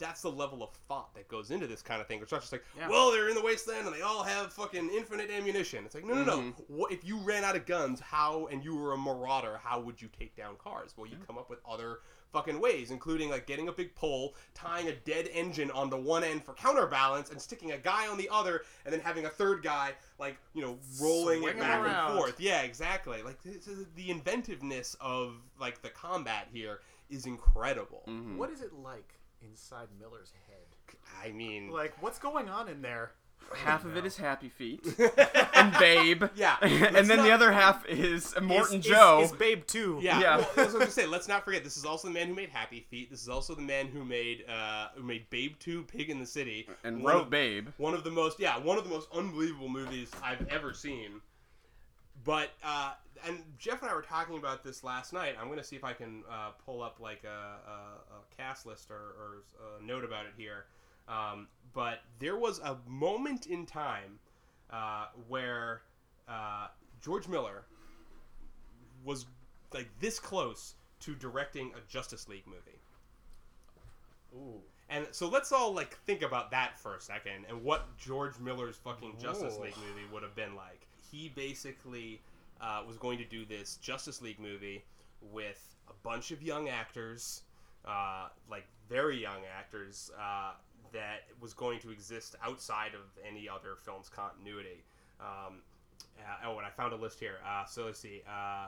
that's 0.00 0.22
the 0.22 0.30
level 0.30 0.62
of 0.62 0.70
thought 0.86 1.12
that 1.16 1.26
goes 1.26 1.50
into 1.50 1.66
this 1.66 1.82
kind 1.82 2.00
of 2.00 2.06
thing. 2.06 2.20
It's 2.22 2.30
not 2.30 2.40
just 2.40 2.52
like, 2.52 2.62
Yeah. 2.78 2.88
well, 2.88 3.10
they're 3.10 3.28
in 3.30 3.34
the 3.34 3.42
wasteland 3.42 3.84
and 3.84 3.92
they 3.92 4.00
all 4.02 4.22
have 4.22 4.52
fucking 4.52 4.90
infinite 4.90 5.28
ammunition. 5.28 5.84
It's 5.84 5.92
like, 5.96 6.04
no, 6.04 6.14
no, 6.14 6.22
no. 6.22 6.38
Mhm. 6.38 6.54
What 6.68 6.92
if 6.92 7.04
you 7.04 7.16
ran 7.18 7.42
out 7.42 7.56
of 7.56 7.66
guns? 7.66 7.98
How 7.98 8.46
and 8.46 8.62
you 8.64 8.76
were 8.76 8.92
a 8.92 8.96
marauder? 8.96 9.58
How 9.60 9.80
would 9.80 10.00
you 10.00 10.06
take 10.16 10.36
down 10.36 10.54
cars? 10.56 10.94
Well, 10.96 11.08
you 11.10 11.16
come 11.26 11.36
up 11.36 11.50
with 11.50 11.58
other 11.68 11.98
fucking 12.32 12.60
ways, 12.60 12.90
including 12.90 13.30
like 13.30 13.46
getting 13.46 13.68
a 13.68 13.72
big 13.72 13.94
pole, 13.94 14.34
tying 14.54 14.88
a 14.88 14.92
dead 14.92 15.28
engine 15.32 15.70
onto 15.70 15.96
one 15.96 16.22
end 16.24 16.44
for 16.44 16.52
counterbalance, 16.54 17.30
and 17.30 17.40
sticking 17.40 17.72
a 17.72 17.78
guy 17.78 18.06
on 18.08 18.16
the 18.18 18.28
other, 18.30 18.62
and 18.84 18.92
then 18.92 19.00
having 19.00 19.24
a 19.26 19.30
third 19.30 19.62
guy 19.62 19.92
like 20.18 20.36
you 20.54 20.62
know 20.62 20.78
rolling 21.00 21.40
Swing 21.40 21.48
it 21.56 21.56
'em 21.56 21.60
back 21.60 21.80
around. 21.80 22.10
and 22.12 22.18
forth. 22.18 22.40
Yeah, 22.40 22.62
exactly. 22.62 23.22
Like 23.22 23.42
this 23.42 23.66
is- 23.66 23.86
the 23.94 24.10
inventiveness 24.10 24.96
of 25.00 25.34
like 25.58 25.82
the 25.82 25.90
combat 25.90 26.48
here 26.52 26.80
is 27.10 27.24
incredible. 27.26 28.04
Mhm. 28.06 28.36
What 28.36 28.50
is 28.50 28.60
it 28.60 28.72
like 28.72 29.14
inside 29.40 29.88
Miller's 29.98 30.32
head? 30.46 30.54
I 31.22 31.30
mean, 31.32 31.70
Like, 31.70 32.00
what's 32.02 32.18
going 32.18 32.48
on 32.48 32.68
in 32.68 32.82
there? 32.82 33.12
Half 33.54 33.84
of 33.86 33.96
it 33.96 34.04
is 34.04 34.16
Happy 34.16 34.48
Feet 34.50 34.84
and 35.54 35.72
Babe. 35.78 36.24
Yeah, 36.36 36.56
and 36.62 37.08
then 37.08 37.22
the 37.22 37.30
other 37.32 37.50
half 37.50 37.86
is 37.86 38.34
Morton 38.40 38.80
Is- 38.80 38.86
Joe. 38.86 39.20
Is, 39.22 39.32
is 39.32 39.36
Babe 39.38 39.62
2. 39.66 40.00
Yeah, 40.02 40.20
Yeah. 40.20 40.36
Well, 40.36 40.50
that's 40.54 40.74
what 40.74 40.82
I 40.82 40.86
say. 40.86 41.06
Let's 41.06 41.28
not 41.28 41.44
forget. 41.44 41.64
This 41.64 41.76
is 41.78 41.84
also 41.86 42.08
the 42.08 42.14
man 42.14 42.28
who 42.28 42.34
made 42.34 42.50
Happy 42.50 42.86
Feet. 42.90 43.10
This 43.10 43.22
is 43.22 43.28
also 43.28 43.54
the 43.54 43.62
man 43.62 43.86
who 43.88 44.04
made 44.04 44.44
uh, 44.48 44.88
who 44.94 45.02
made 45.02 45.28
Babe 45.30 45.54
Two, 45.58 45.82
Pig 45.84 46.10
in 46.10 46.18
the 46.20 46.26
City, 46.26 46.68
and 46.84 47.02
one 47.02 47.14
wrote 47.14 47.22
of, 47.22 47.30
Babe. 47.30 47.68
one 47.78 47.94
of 47.94 48.04
the 48.04 48.10
most 48.10 48.38
yeah 48.38 48.58
one 48.58 48.76
of 48.76 48.84
the 48.84 48.90
most 48.90 49.08
unbelievable 49.14 49.68
movies 49.70 50.10
I've 50.22 50.46
ever 50.48 50.74
seen. 50.74 51.20
But 52.24 52.50
uh, 52.64 52.92
and 53.26 53.42
Jeff 53.58 53.80
and 53.82 53.90
I 53.90 53.94
were 53.94 54.02
talking 54.02 54.36
about 54.38 54.62
this 54.62 54.84
last 54.84 55.12
night. 55.12 55.36
I'm 55.40 55.48
gonna 55.48 55.64
see 55.64 55.76
if 55.76 55.84
I 55.84 55.92
can 55.94 56.22
uh, 56.30 56.50
pull 56.64 56.82
up 56.82 56.98
like 57.00 57.24
a, 57.24 57.28
a, 57.28 57.72
a 57.72 58.36
cast 58.36 58.66
list 58.66 58.90
or, 58.90 58.94
or 58.96 59.42
a 59.80 59.82
note 59.84 60.04
about 60.04 60.26
it 60.26 60.32
here. 60.36 60.66
Um, 61.08 61.48
but 61.72 62.00
there 62.18 62.36
was 62.36 62.58
a 62.60 62.76
moment 62.86 63.46
in 63.46 63.66
time 63.66 64.18
uh, 64.70 65.06
where 65.28 65.82
uh, 66.28 66.68
George 67.02 67.28
Miller 67.28 67.64
was 69.04 69.26
like 69.72 69.88
this 70.00 70.18
close 70.18 70.74
to 71.00 71.14
directing 71.14 71.72
a 71.74 71.90
Justice 71.90 72.28
League 72.28 72.46
movie. 72.46 72.80
Ooh. 74.34 74.60
And 74.90 75.06
so 75.10 75.28
let's 75.28 75.52
all 75.52 75.72
like 75.72 75.98
think 76.04 76.22
about 76.22 76.50
that 76.50 76.78
for 76.78 76.94
a 76.94 77.00
second 77.00 77.44
and 77.48 77.62
what 77.62 77.96
George 77.98 78.38
Miller's 78.38 78.76
fucking 78.76 79.16
Justice 79.20 79.58
League 79.58 79.76
movie 79.76 80.06
would 80.12 80.22
have 80.22 80.34
been 80.34 80.54
like. 80.54 80.86
He 81.10 81.30
basically 81.34 82.20
uh, 82.60 82.82
was 82.86 82.96
going 82.96 83.18
to 83.18 83.24
do 83.24 83.44
this 83.44 83.76
Justice 83.76 84.20
League 84.22 84.40
movie 84.40 84.84
with 85.20 85.76
a 85.88 85.92
bunch 86.02 86.30
of 86.30 86.42
young 86.42 86.68
actors, 86.68 87.42
uh, 87.86 88.28
like 88.50 88.66
very 88.88 89.20
young 89.20 89.42
actors, 89.58 90.10
uh, 90.18 90.52
that 90.92 91.24
was 91.40 91.54
going 91.54 91.78
to 91.80 91.90
exist 91.90 92.36
outside 92.42 92.94
of 92.94 93.02
any 93.26 93.48
other 93.48 93.76
film's 93.84 94.08
continuity. 94.08 94.82
Um, 95.20 95.62
uh, 96.18 96.46
oh, 96.48 96.58
and 96.58 96.66
I 96.66 96.70
found 96.70 96.92
a 96.92 96.96
list 96.96 97.18
here. 97.20 97.36
Uh, 97.46 97.64
so 97.64 97.86
let's 97.86 97.98
see. 97.98 98.22
Uh, 98.28 98.66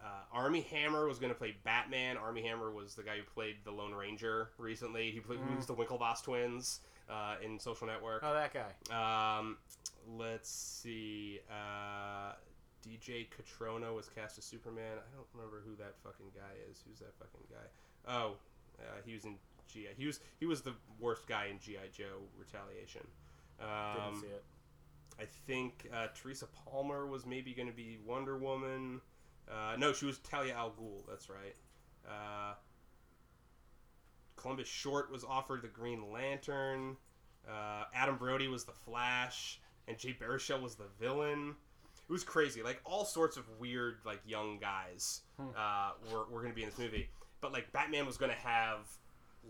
uh, 0.00 0.06
Armie 0.32 0.60
Hammer 0.70 1.06
was 1.08 1.18
going 1.18 1.32
to 1.32 1.38
play 1.38 1.56
Batman. 1.64 2.16
Armie 2.16 2.42
Hammer 2.42 2.70
was 2.70 2.94
the 2.94 3.02
guy 3.02 3.16
who 3.16 3.24
played 3.24 3.56
the 3.64 3.70
Lone 3.70 3.92
Ranger 3.94 4.50
recently. 4.58 5.10
He 5.10 5.20
played 5.20 5.40
Mm. 5.40 5.56
was 5.56 5.66
the 5.66 5.74
Winklevoss 5.74 6.22
twins 6.22 6.80
uh, 7.10 7.36
in 7.44 7.58
Social 7.58 7.86
Network. 7.86 8.22
Oh, 8.24 8.32
that 8.32 8.52
guy. 8.54 9.38
Um, 9.38 9.56
let's 10.16 10.48
see. 10.50 11.40
Uh, 11.50 12.34
DJ 12.88 13.26
Cotrona 13.28 13.92
was 13.94 14.08
cast 14.08 14.38
as 14.38 14.44
Superman. 14.44 14.98
I 14.98 15.16
don't 15.16 15.26
remember 15.34 15.62
who 15.66 15.74
that 15.76 15.94
fucking 16.04 16.30
guy 16.34 16.54
is. 16.70 16.82
Who's 16.88 17.00
that 17.00 17.12
fucking 17.18 17.46
guy? 17.50 18.12
Oh, 18.14 18.34
uh, 18.80 19.00
he 19.04 19.14
was 19.14 19.24
in 19.24 19.34
GI. 19.68 19.88
He 19.96 20.06
was 20.06 20.20
he 20.40 20.46
was 20.46 20.62
the 20.62 20.74
worst 20.98 21.26
guy 21.26 21.46
in 21.46 21.58
GI 21.58 21.90
Joe 21.96 22.22
Retaliation. 22.38 23.06
Didn't 23.58 24.06
Um, 24.14 24.20
see 24.20 24.26
it. 24.28 24.44
I 25.20 25.24
think 25.46 25.88
uh, 25.92 26.06
Teresa 26.14 26.46
Palmer 26.46 27.06
was 27.06 27.26
maybe 27.26 27.52
going 27.52 27.68
to 27.68 27.74
be 27.74 27.98
Wonder 28.06 28.36
Woman. 28.38 29.00
Uh, 29.50 29.74
no, 29.78 29.92
she 29.92 30.06
was 30.06 30.18
Talia 30.18 30.54
al 30.54 30.70
Ghul. 30.70 31.02
That's 31.08 31.28
right. 31.28 31.56
Uh, 32.08 32.54
Columbus 34.36 34.68
Short 34.68 35.10
was 35.10 35.24
offered 35.24 35.62
the 35.62 35.68
Green 35.68 36.12
Lantern. 36.12 36.96
Uh, 37.48 37.84
Adam 37.94 38.16
Brody 38.16 38.46
was 38.48 38.64
the 38.64 38.72
Flash, 38.72 39.60
and 39.88 39.98
Jay 39.98 40.16
Baruchel 40.18 40.60
was 40.62 40.76
the 40.76 40.86
villain. 41.00 41.56
It 42.08 42.12
was 42.12 42.22
crazy. 42.24 42.62
Like 42.62 42.80
all 42.84 43.04
sorts 43.04 43.36
of 43.36 43.44
weird, 43.58 43.96
like 44.04 44.20
young 44.26 44.58
guys 44.58 45.22
uh, 45.40 45.90
were, 46.12 46.24
were 46.30 46.40
going 46.40 46.52
to 46.52 46.56
be 46.56 46.62
in 46.62 46.68
this 46.70 46.78
movie. 46.78 47.08
But 47.40 47.52
like 47.52 47.72
Batman 47.72 48.06
was 48.06 48.16
going 48.16 48.30
to 48.30 48.38
have 48.38 48.86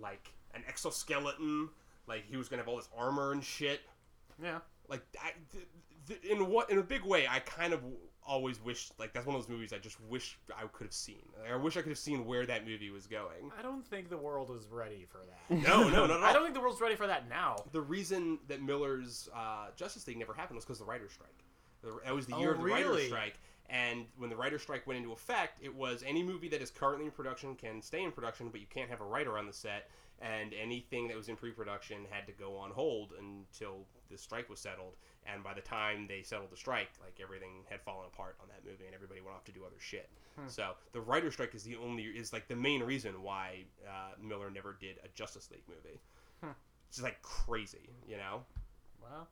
like 0.01 0.32
an 0.55 0.62
exoskeleton. 0.68 1.68
Like 2.07 2.24
he 2.28 2.36
was 2.36 2.49
going 2.49 2.59
to 2.59 2.62
have 2.64 2.68
all 2.68 2.76
this 2.76 2.88
armor 2.96 3.32
and 3.32 3.44
shit 3.44 3.80
Yeah. 4.42 4.59
like 4.88 5.03
I, 5.22 5.32
th- 5.53 5.66
th- 6.07 6.22
in 6.24 6.49
what 6.49 6.70
in 6.70 6.78
a 6.78 6.82
big 6.82 7.05
way 7.05 7.26
i 7.28 7.38
kind 7.40 7.74
of 7.74 7.82
always 8.26 8.62
wished 8.64 8.92
like 8.99 9.12
that's 9.12 9.26
one 9.26 9.36
of 9.36 9.42
those 9.42 9.49
movies 9.51 9.74
i 9.74 9.78
just 9.78 10.01
wish 10.09 10.38
i 10.57 10.62
could 10.72 10.86
have 10.86 10.92
seen 10.94 11.20
Like, 11.42 11.53
i 11.53 11.57
wish 11.57 11.76
i 11.76 11.82
could 11.82 11.90
have 11.90 11.99
seen 11.99 12.24
where 12.24 12.46
that 12.46 12.66
movie 12.66 12.88
was 12.90 13.07
going 13.07 13.51
I 13.59 13.62
don't 13.62 13.86
think 13.86 14.09
the 14.09 14.16
world 14.16 14.49
was 14.49 14.66
ready 14.70 15.07
for 15.11 15.18
that. 15.18 15.62
no 15.68 15.86
no 15.90 16.07
no 16.07 16.18
I 16.22 16.32
don't 16.32 16.42
think 16.44 16.55
the 16.55 16.61
world's 16.62 16.80
ready 16.80 16.94
for 16.96 17.07
that 17.07 17.28
now. 17.28 17.57
the 17.72 17.80
reason 17.82 18.38
that 18.49 18.62
miller's 18.62 19.28
uh, 19.34 19.66
justice 19.76 20.07
league 20.07 20.16
never 20.18 20.32
happened 20.32 20.57
was 20.57 20.64
because 20.64 20.78
the 20.78 20.84
writer's 20.86 21.12
strike 21.12 21.44
The- 21.82 22.01
that 22.07 22.14
was 22.14 22.26
the 22.26 22.34
Oh, 22.36 22.40
year 22.40 22.53
of 22.53 22.59
the 22.59 22.64
really? 22.64 22.84
writer's 22.84 23.07
strike 23.09 23.38
and 23.70 24.06
when 24.16 24.30
the 24.30 24.36
writer's 24.36 24.62
strike 24.62 24.86
went 24.86 24.98
into 24.98 25.12
effect 25.12 25.58
it 25.62 25.74
was 25.74 26.02
any 26.06 26.22
movie 26.22 26.48
that 26.48 26.62
is 26.62 26.70
currently 26.70 27.04
in 27.04 27.10
production 27.10 27.54
can 27.54 27.82
stay 27.82 28.02
in 28.02 28.12
production 28.12 28.48
but 28.48 28.60
you 28.60 28.66
can't 28.70 28.90
have 28.90 29.00
a 29.00 29.04
writer 29.04 29.38
on 29.38 29.46
the 29.46 29.52
set. 29.52 29.90
And 30.20 30.52
anything 30.52 31.06
that 31.08 31.16
was 31.16 31.28
in 31.28 31.36
pre-production 31.36 31.98
had 32.10 32.26
to 32.26 32.32
go 32.32 32.56
on 32.56 32.72
hold 32.72 33.12
until 33.20 33.86
the 34.10 34.18
strike 34.18 34.50
was 34.50 34.58
settled. 34.58 34.96
And 35.32 35.44
by 35.44 35.54
the 35.54 35.60
time 35.60 36.06
they 36.08 36.22
settled 36.22 36.50
the 36.50 36.56
strike 36.56 36.90
like 37.00 37.20
everything 37.22 37.62
had 37.70 37.80
fallen 37.82 38.08
apart 38.12 38.36
on 38.40 38.48
that 38.48 38.68
movie 38.68 38.86
and 38.86 38.94
everybody 38.96 39.20
went 39.20 39.36
off 39.36 39.44
to 39.44 39.52
do 39.52 39.60
other 39.64 39.78
shit. 39.78 40.08
So 40.48 40.72
the 40.92 41.00
writer's 41.00 41.34
strike 41.34 41.54
is 41.54 41.62
the 41.62 41.76
only 41.76 42.04
is 42.04 42.32
like 42.32 42.48
the 42.48 42.56
main 42.56 42.82
reason 42.82 43.22
why 43.22 43.64
uh, 43.86 44.12
miller 44.20 44.50
never 44.50 44.76
did 44.80 44.96
a 45.04 45.08
justice 45.14 45.50
league 45.52 45.62
movie. 45.68 46.00
It's 46.88 46.96
just 46.96 47.04
like 47.04 47.20
crazy 47.22 47.90
you 48.08 48.16
know? 48.16 48.42
Well, 49.02 49.28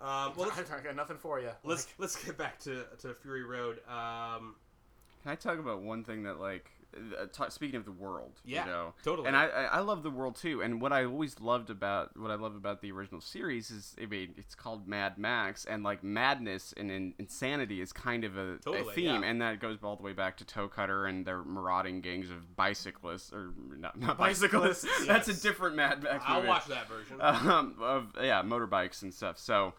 um, 0.00 0.32
well 0.36 0.50
let's, 0.56 0.70
I 0.70 0.80
got 0.80 0.96
nothing 0.96 1.16
for 1.16 1.40
you. 1.40 1.50
let's 1.64 1.86
let's 1.98 2.22
get 2.22 2.36
back 2.36 2.58
to, 2.60 2.84
to 3.00 3.14
fury 3.14 3.44
road 3.44 3.78
um, 3.88 4.54
Can 5.22 5.32
I 5.32 5.34
talk 5.34 5.58
about 5.58 5.82
one 5.82 6.04
thing 6.04 6.24
that 6.24 6.40
like 6.40 6.70
uh, 6.94 7.26
ta 7.32 7.48
speaking 7.48 7.76
of 7.76 7.84
the 7.84 7.92
world, 7.92 8.40
Yeah, 8.44 8.64
you 8.64 8.70
know, 8.70 8.94
totally. 9.04 9.28
and 9.28 9.36
I, 9.36 9.46
I 9.46 9.80
love 9.80 10.02
the 10.02 10.10
world 10.10 10.36
too. 10.36 10.62
And 10.62 10.80
what 10.80 10.92
I 10.92 11.04
always 11.04 11.40
loved 11.40 11.70
about 11.70 12.16
what 12.16 12.30
I 12.30 12.34
love 12.36 12.56
about 12.56 12.80
the 12.80 12.90
original 12.92 13.20
series 13.20 13.70
is, 13.70 13.94
I 14.00 14.06
mean, 14.06 14.34
it's 14.36 14.54
called 14.54 14.88
Mad 14.88 15.18
Max, 15.18 15.64
and 15.64 15.82
like 15.82 16.02
madness 16.02 16.72
and, 16.76 16.90
in 16.90 17.14
insanity 17.18 17.80
is 17.80 17.92
kind 17.92 18.24
of 18.24 18.36
a, 18.36 18.58
a 18.66 18.84
theme, 18.92 19.22
yeah. 19.22 19.28
and 19.28 19.40
that 19.42 19.60
goes 19.60 19.78
all 19.82 19.96
the 19.96 20.02
way 20.02 20.12
back 20.12 20.36
to 20.38 20.44
Toe 20.44 20.68
Cutter 20.68 21.06
and 21.06 21.26
their 21.26 21.42
marauding 21.42 22.00
gangs 22.00 22.30
of 22.30 22.56
bicyclists 22.56 23.32
or 23.32 23.52
not, 23.76 23.98
not 23.98 24.18
Bicyclists, 24.18 24.84
bicyclists. 24.84 25.06
That's 25.06 25.28
a 25.28 25.34
different 25.34 25.76
Mad 25.76 26.02
Max. 26.02 26.24
i'll 26.26 26.36
movie 26.36 26.48
watch 26.48 26.66
that 26.66 26.88
version 26.88 27.18
um, 27.20 27.76
of 27.80 28.14
yeah 28.20 28.42
motorbikes 28.42 29.02
and 29.02 29.12
stuff. 29.12 29.38
So, 29.38 29.74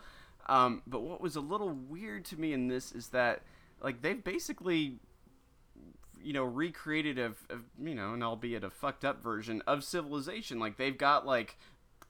um, 0.47 0.82
but 0.86 1.01
what 1.01 1.22
was 1.22 1.36
a 1.36 1.41
little 1.41 1.72
weird 1.72 2.26
to 2.26 2.39
me 2.39 2.53
in 2.53 2.68
this 2.68 2.91
is 2.91 3.10
that 3.10 3.41
like 3.82 4.01
they've 4.01 4.24
basically 4.24 4.99
you 6.24 6.34
know 6.34 6.43
recreated 6.43 7.18
a, 7.20 7.34
you 7.82 7.95
know 7.95 8.13
an 8.13 8.24
albeit 8.24 8.63
a 8.63 8.70
fucked 8.70 9.05
up 9.05 9.22
version 9.24 9.61
of 9.68 9.84
civilization. 9.84 10.59
Like 10.59 10.78
they've 10.78 10.97
got 10.97 11.26
like 11.26 11.57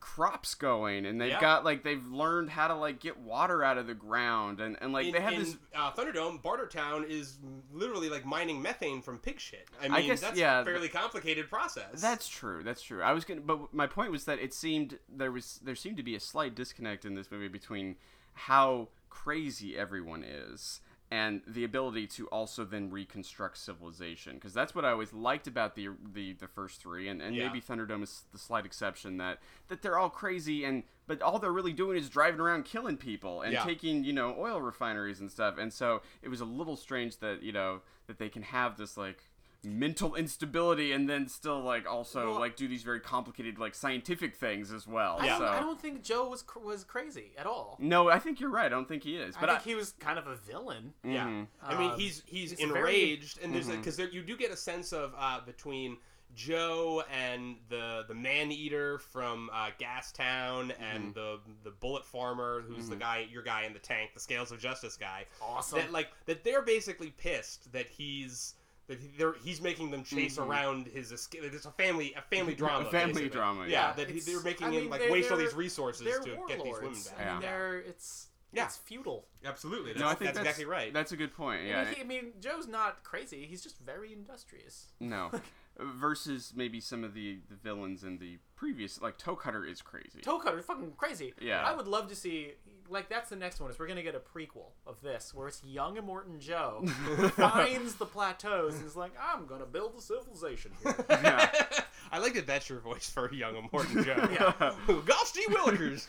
crops 0.00 0.54
going 0.54 1.04
and 1.04 1.20
they've 1.20 1.30
Yeah. 1.30 1.40
got 1.40 1.64
like 1.64 1.82
they've 1.82 2.06
learned 2.06 2.50
how 2.50 2.68
to 2.68 2.74
like 2.74 3.00
get 3.00 3.18
water 3.18 3.64
out 3.64 3.78
of 3.78 3.88
the 3.88 3.94
ground 3.94 4.60
and 4.60 4.76
and 4.80 4.92
like 4.92 5.06
in, 5.06 5.12
they 5.12 5.20
have 5.20 5.32
in, 5.32 5.40
this 5.40 5.56
uh, 5.74 5.90
Thunderdome, 5.90 6.40
Bartertown 6.40 7.08
is 7.08 7.38
literally 7.72 8.08
like 8.08 8.24
mining 8.24 8.62
methane 8.62 9.02
from 9.02 9.18
pig 9.18 9.40
shit. 9.40 9.66
I 9.80 9.84
mean, 9.84 9.92
I 9.92 10.02
guess, 10.02 10.20
that's 10.20 10.38
yeah, 10.38 10.60
a 10.60 10.64
fairly 10.64 10.88
complicated 10.88 11.48
process. 11.48 12.00
That's 12.00 12.28
true. 12.28 12.62
That's 12.62 12.80
true. 12.80 13.02
I 13.02 13.12
was 13.12 13.24
gonna, 13.24 13.40
but 13.40 13.74
my 13.74 13.86
point 13.88 14.12
was 14.12 14.24
that 14.24 14.38
it 14.38 14.54
seemed 14.54 14.98
there 15.08 15.32
was 15.32 15.58
there 15.64 15.74
seemed 15.74 15.96
to 15.96 16.04
be 16.04 16.14
a 16.14 16.20
slight 16.20 16.54
disconnect 16.54 17.04
in 17.04 17.14
this 17.14 17.30
movie 17.30 17.48
between 17.48 17.96
how 18.34 18.88
crazy 19.10 19.76
everyone 19.76 20.22
is 20.22 20.80
and 21.10 21.40
the 21.46 21.64
ability 21.64 22.06
to 22.06 22.26
also 22.28 22.64
then 22.64 22.90
reconstruct 22.90 23.56
civilization 23.56 24.34
because 24.34 24.52
that's 24.52 24.74
what 24.74 24.84
I 24.84 24.90
always 24.90 25.12
liked 25.12 25.46
about 25.46 25.74
the 25.74 25.88
the, 26.12 26.34
the 26.34 26.48
first 26.48 26.80
three 26.82 27.08
and, 27.08 27.22
and 27.22 27.34
Yeah. 27.34 27.46
maybe 27.46 27.60
Thunderdome 27.60 28.02
is 28.02 28.24
the 28.32 28.38
slight 28.38 28.66
exception 28.66 29.16
that 29.18 29.38
that 29.68 29.80
they're 29.82 29.98
all 29.98 30.10
crazy 30.10 30.64
and 30.64 30.82
but 31.06 31.22
all 31.22 31.38
they're 31.38 31.52
really 31.52 31.72
doing 31.72 31.96
is 31.96 32.10
driving 32.10 32.40
around 32.40 32.64
killing 32.66 32.96
people 32.98 33.40
and 33.42 33.52
Yeah. 33.54 33.64
taking 33.64 34.04
you 34.04 34.12
know 34.12 34.36
oil 34.38 34.60
refineries 34.60 35.20
and 35.20 35.30
stuff 35.30 35.56
and 35.58 35.72
so 35.72 36.02
it 36.22 36.28
was 36.28 36.40
a 36.40 36.44
little 36.44 36.76
strange 36.76 37.18
that 37.20 37.42
you 37.42 37.52
know 37.52 37.80
that 38.06 38.18
they 38.18 38.28
can 38.28 38.42
have 38.42 38.76
this 38.76 38.96
like 38.98 39.22
mental 39.64 40.14
instability 40.14 40.92
and 40.92 41.08
then 41.10 41.26
still 41.26 41.60
like 41.60 41.84
also 41.90 42.30
Well- 42.30 42.38
like 42.40 42.54
do 42.56 42.68
these 42.68 42.84
very 42.84 43.00
complicated 43.00 43.58
like 43.58 43.74
scientific 43.74 44.36
things 44.36 44.72
as 44.72 44.86
well 44.86 45.16
I, 45.20 45.28
so 45.30 45.38
don't, 45.40 45.48
I 45.48 45.60
don't 45.60 45.80
think 45.80 46.04
Joe 46.04 46.28
was 46.28 46.42
cr- 46.42 46.60
was 46.60 46.84
crazy 46.84 47.32
at 47.36 47.44
all. 47.46 47.76
no 47.80 48.08
i 48.08 48.20
think 48.20 48.38
you're 48.38 48.50
right 48.50 48.66
i 48.66 48.68
don't 48.68 48.86
think 48.86 49.02
he 49.02 49.16
is 49.16 49.34
But 49.34 49.50
I 49.50 49.54
but 49.54 49.62
think 49.62 49.68
he 49.70 49.74
was 49.74 49.92
kind 49.98 50.18
of 50.18 50.28
a 50.28 50.36
villain. 50.36 50.94
Yeah, 51.02 51.26
Mhm. 51.26 51.46
I 51.62 51.76
mean, 51.78 51.90
Um, 51.90 51.98
he's 51.98 52.22
he's, 52.26 52.50
he's 52.52 52.58
very- 52.60 52.78
enraged, 52.78 53.40
and 53.42 53.52
there's 53.54 53.66
because 53.68 53.96
there 53.96 54.08
you 54.08 54.22
do 54.22 54.36
get 54.36 54.50
a 54.52 54.56
sense 54.56 54.92
of 54.92 55.12
uh, 55.18 55.40
between 55.44 55.96
Joe 56.34 57.02
and 57.10 57.56
the 57.68 58.04
the 58.06 58.14
man 58.14 58.52
eater 58.52 58.98
from 58.98 59.50
uh, 59.52 59.70
Gastown 59.80 60.72
and 60.78 61.14
the 61.14 61.40
the 61.64 61.70
bullet 61.70 62.04
farmer, 62.04 62.60
who's 62.60 62.88
the 62.88 62.96
guy 62.96 63.26
your 63.30 63.42
guy 63.42 63.62
in 63.64 63.72
the 63.72 63.78
tank, 63.78 64.10
the 64.14 64.20
Scales 64.20 64.52
of 64.52 64.60
Justice 64.60 64.96
guy. 64.96 65.24
Awesome. 65.42 65.78
That 65.78 65.90
like 65.92 66.10
that 66.26 66.44
they're 66.44 66.62
basically 66.62 67.10
pissed 67.10 67.72
that 67.72 67.86
he's. 67.88 68.54
That 68.88 68.98
he- 69.00 69.40
he's 69.44 69.60
making 69.60 69.90
them 69.90 70.02
chase 70.02 70.36
Mhm. 70.38 70.46
around 70.46 70.86
his 70.88 71.12
escape. 71.12 71.42
It's 71.44 71.66
a 71.66 71.70
family, 71.72 72.14
a 72.14 72.22
family 72.22 72.54
drama. 72.54 72.88
A 72.88 72.90
family 72.90 73.12
basically. 73.14 73.28
drama, 73.30 73.62
Yeah, 73.66 73.70
yeah. 73.88 73.92
that 73.92 74.08
he, 74.10 74.20
they're 74.20 74.40
making 74.40 74.66
I 74.68 74.70
him 74.70 74.88
like 74.90 75.00
they're- 75.00 75.12
waste 75.12 75.30
all 75.30 75.36
they're- 75.36 75.46
these 75.46 75.54
resources 75.54 76.04
they're 76.06 76.20
to 76.20 76.24
get 76.24 76.48
these 76.48 76.58
women 76.58 76.66
warlords. 76.66 77.08
back. 77.08 77.20
I 77.20 77.32
mean, 77.34 77.42
Yeah. 77.42 77.48
they're 77.50 77.78
it's 77.80 78.28
Yeah. 78.50 78.64
it's 78.64 78.78
feudal. 78.78 79.28
Absolutely, 79.44 79.92
that's, 79.92 80.00
no 80.00 80.08
i 80.08 80.14
think 80.14 80.28
that's, 80.28 80.38
exactly 80.38 80.64
right. 80.64 80.90
that's 80.92 81.12
a 81.12 81.16
good 81.18 81.34
point 81.34 81.60
I 81.62 81.66
yeah 81.66 81.84
mean, 81.84 81.94
he- 81.94 82.00
I 82.00 82.04
mean, 82.04 82.32
Joe's 82.40 82.66
not 82.66 83.04
crazy. 83.04 83.44
He's 83.46 83.62
just 83.62 83.78
very 83.78 84.10
industrious. 84.12 84.86
no 85.00 85.30
versus 85.78 86.52
maybe 86.56 86.80
some 86.80 87.04
of 87.04 87.14
the 87.14 87.40
the 87.48 87.54
villains 87.56 88.02
in 88.04 88.18
the 88.18 88.38
previous 88.56 89.00
like 89.00 89.16
toe 89.18 89.36
cutter 89.36 89.64
is 89.64 89.80
crazy 89.82 90.20
Toe 90.22 90.38
Cutter, 90.38 90.58
is 90.58 90.64
fucking 90.64 90.92
crazy. 90.96 91.34
Yeah. 91.40 91.62
I 91.62 91.74
would 91.74 91.86
love 91.86 92.08
to 92.08 92.16
see. 92.16 92.54
Like 92.90 93.08
that's 93.08 93.30
the 93.30 93.36
next 93.36 93.60
one. 93.60 93.70
Is 93.70 93.78
we're 93.78 93.86
gonna 93.86 94.02
get 94.02 94.14
a 94.14 94.20
prequel 94.20 94.70
of 94.86 95.00
this, 95.00 95.32
where 95.34 95.48
it's 95.48 95.62
young 95.64 95.96
Immortan 95.96 96.38
Joe 96.38 96.84
finds 97.36 97.94
the 97.94 98.06
plateaus 98.06 98.76
and 98.76 98.86
is 98.86 98.96
like, 98.96 99.12
I'm 99.20 99.46
gonna 99.46 99.66
build 99.66 99.94
a 99.98 100.00
civilization 100.00 100.72
here. 100.82 100.94
yeah. 101.10 101.50
I 102.12 102.18
like 102.18 102.34
that 102.34 102.46
that's 102.46 102.70
your 102.70 102.80
voice 102.80 103.10
for 103.10 103.32
young 103.32 103.54
Immortan 103.54 104.04
Joe. 104.04 104.28
Yeah. 104.32 104.72
Gosh 105.04 105.32
gee 105.32 105.46
willikers, 105.48 106.06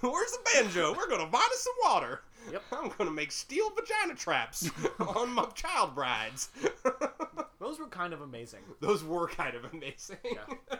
where's 0.00 0.32
the 0.32 0.38
banjo? 0.54 0.94
We're 0.96 1.08
gonna 1.08 1.30
find 1.30 1.50
us 1.52 1.60
some 1.60 1.74
water. 1.92 2.20
Yep. 2.52 2.62
I'm 2.72 2.90
gonna 2.96 3.10
make 3.10 3.32
steel 3.32 3.70
vagina 3.70 4.14
traps 4.14 4.70
on 4.98 5.32
my 5.32 5.46
child 5.54 5.94
brides. 5.94 6.50
Those 7.58 7.78
were 7.78 7.88
kind 7.88 8.12
of 8.12 8.20
amazing. 8.22 8.60
Those 8.80 9.04
were 9.04 9.28
kind 9.28 9.54
of 9.54 9.64
amazing. 9.72 10.16
Yeah. 10.24 10.78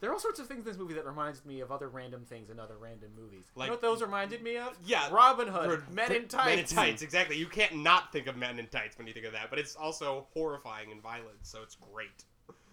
There 0.00 0.10
are 0.10 0.12
all 0.12 0.20
sorts 0.20 0.38
of 0.38 0.46
things 0.46 0.60
in 0.60 0.64
this 0.66 0.76
movie 0.78 0.94
that 0.94 1.04
reminds 1.06 1.44
me 1.44 1.60
of 1.60 1.72
other 1.72 1.88
random 1.88 2.24
things 2.24 2.50
in 2.50 2.60
other 2.60 2.76
random 2.78 3.10
movies. 3.18 3.46
Like- 3.54 3.66
you 3.66 3.70
know 3.70 3.74
what 3.74 3.82
those 3.82 4.02
reminded 4.02 4.42
me 4.42 4.56
of? 4.56 4.76
Yeah, 4.84 5.08
Robin 5.10 5.48
Hood, 5.48 5.82
For- 5.84 5.90
Men 5.92 6.12
in 6.12 6.28
Tights. 6.28 6.46
Men 6.46 6.58
in 6.60 6.64
Tights, 6.66 7.02
exactly. 7.02 7.36
You 7.36 7.46
can't 7.46 7.76
not 7.76 8.12
think 8.12 8.26
of 8.28 8.36
Men 8.36 8.58
in 8.58 8.68
Tights 8.68 8.96
when 8.96 9.06
you 9.08 9.12
think 9.12 9.26
of 9.26 9.32
that, 9.32 9.50
but 9.50 9.58
it's 9.58 9.74
also 9.76 10.26
horrifying 10.34 10.92
and 10.92 11.02
violent, 11.02 11.38
so 11.42 11.62
it's 11.62 11.74
great. 11.92 12.24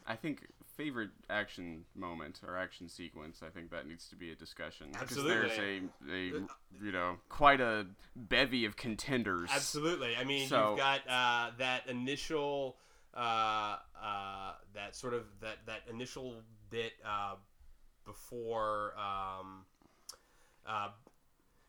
I 0.05 0.15
think 0.15 0.45
favorite 0.77 1.09
action 1.29 1.85
moment 1.95 2.41
or 2.45 2.57
action 2.57 2.87
sequence. 2.89 3.41
I 3.41 3.49
think 3.49 3.71
that 3.71 3.87
needs 3.87 4.07
to 4.09 4.15
be 4.15 4.31
a 4.31 4.35
discussion 4.35 4.87
because 4.91 5.23
there's 5.23 5.57
a, 5.57 5.81
a 6.11 6.45
you 6.83 6.91
know 6.91 7.15
quite 7.29 7.59
a 7.61 7.87
bevy 8.15 8.65
of 8.65 8.75
contenders. 8.75 9.49
Absolutely. 9.51 10.15
I 10.15 10.25
mean, 10.25 10.47
So- 10.47 10.71
you've 10.71 10.77
got 10.79 11.01
uh, 11.09 11.51
that 11.57 11.87
initial, 11.87 12.77
uh, 13.15 13.77
uh, 13.99 14.51
that 14.75 14.95
sort 14.95 15.13
of 15.15 15.23
that 15.41 15.65
that 15.65 15.81
initial 15.89 16.35
bit 16.69 16.93
uh, 17.05 17.35
before. 18.05 18.93
Um, 18.97 19.65
uh, 20.65 20.89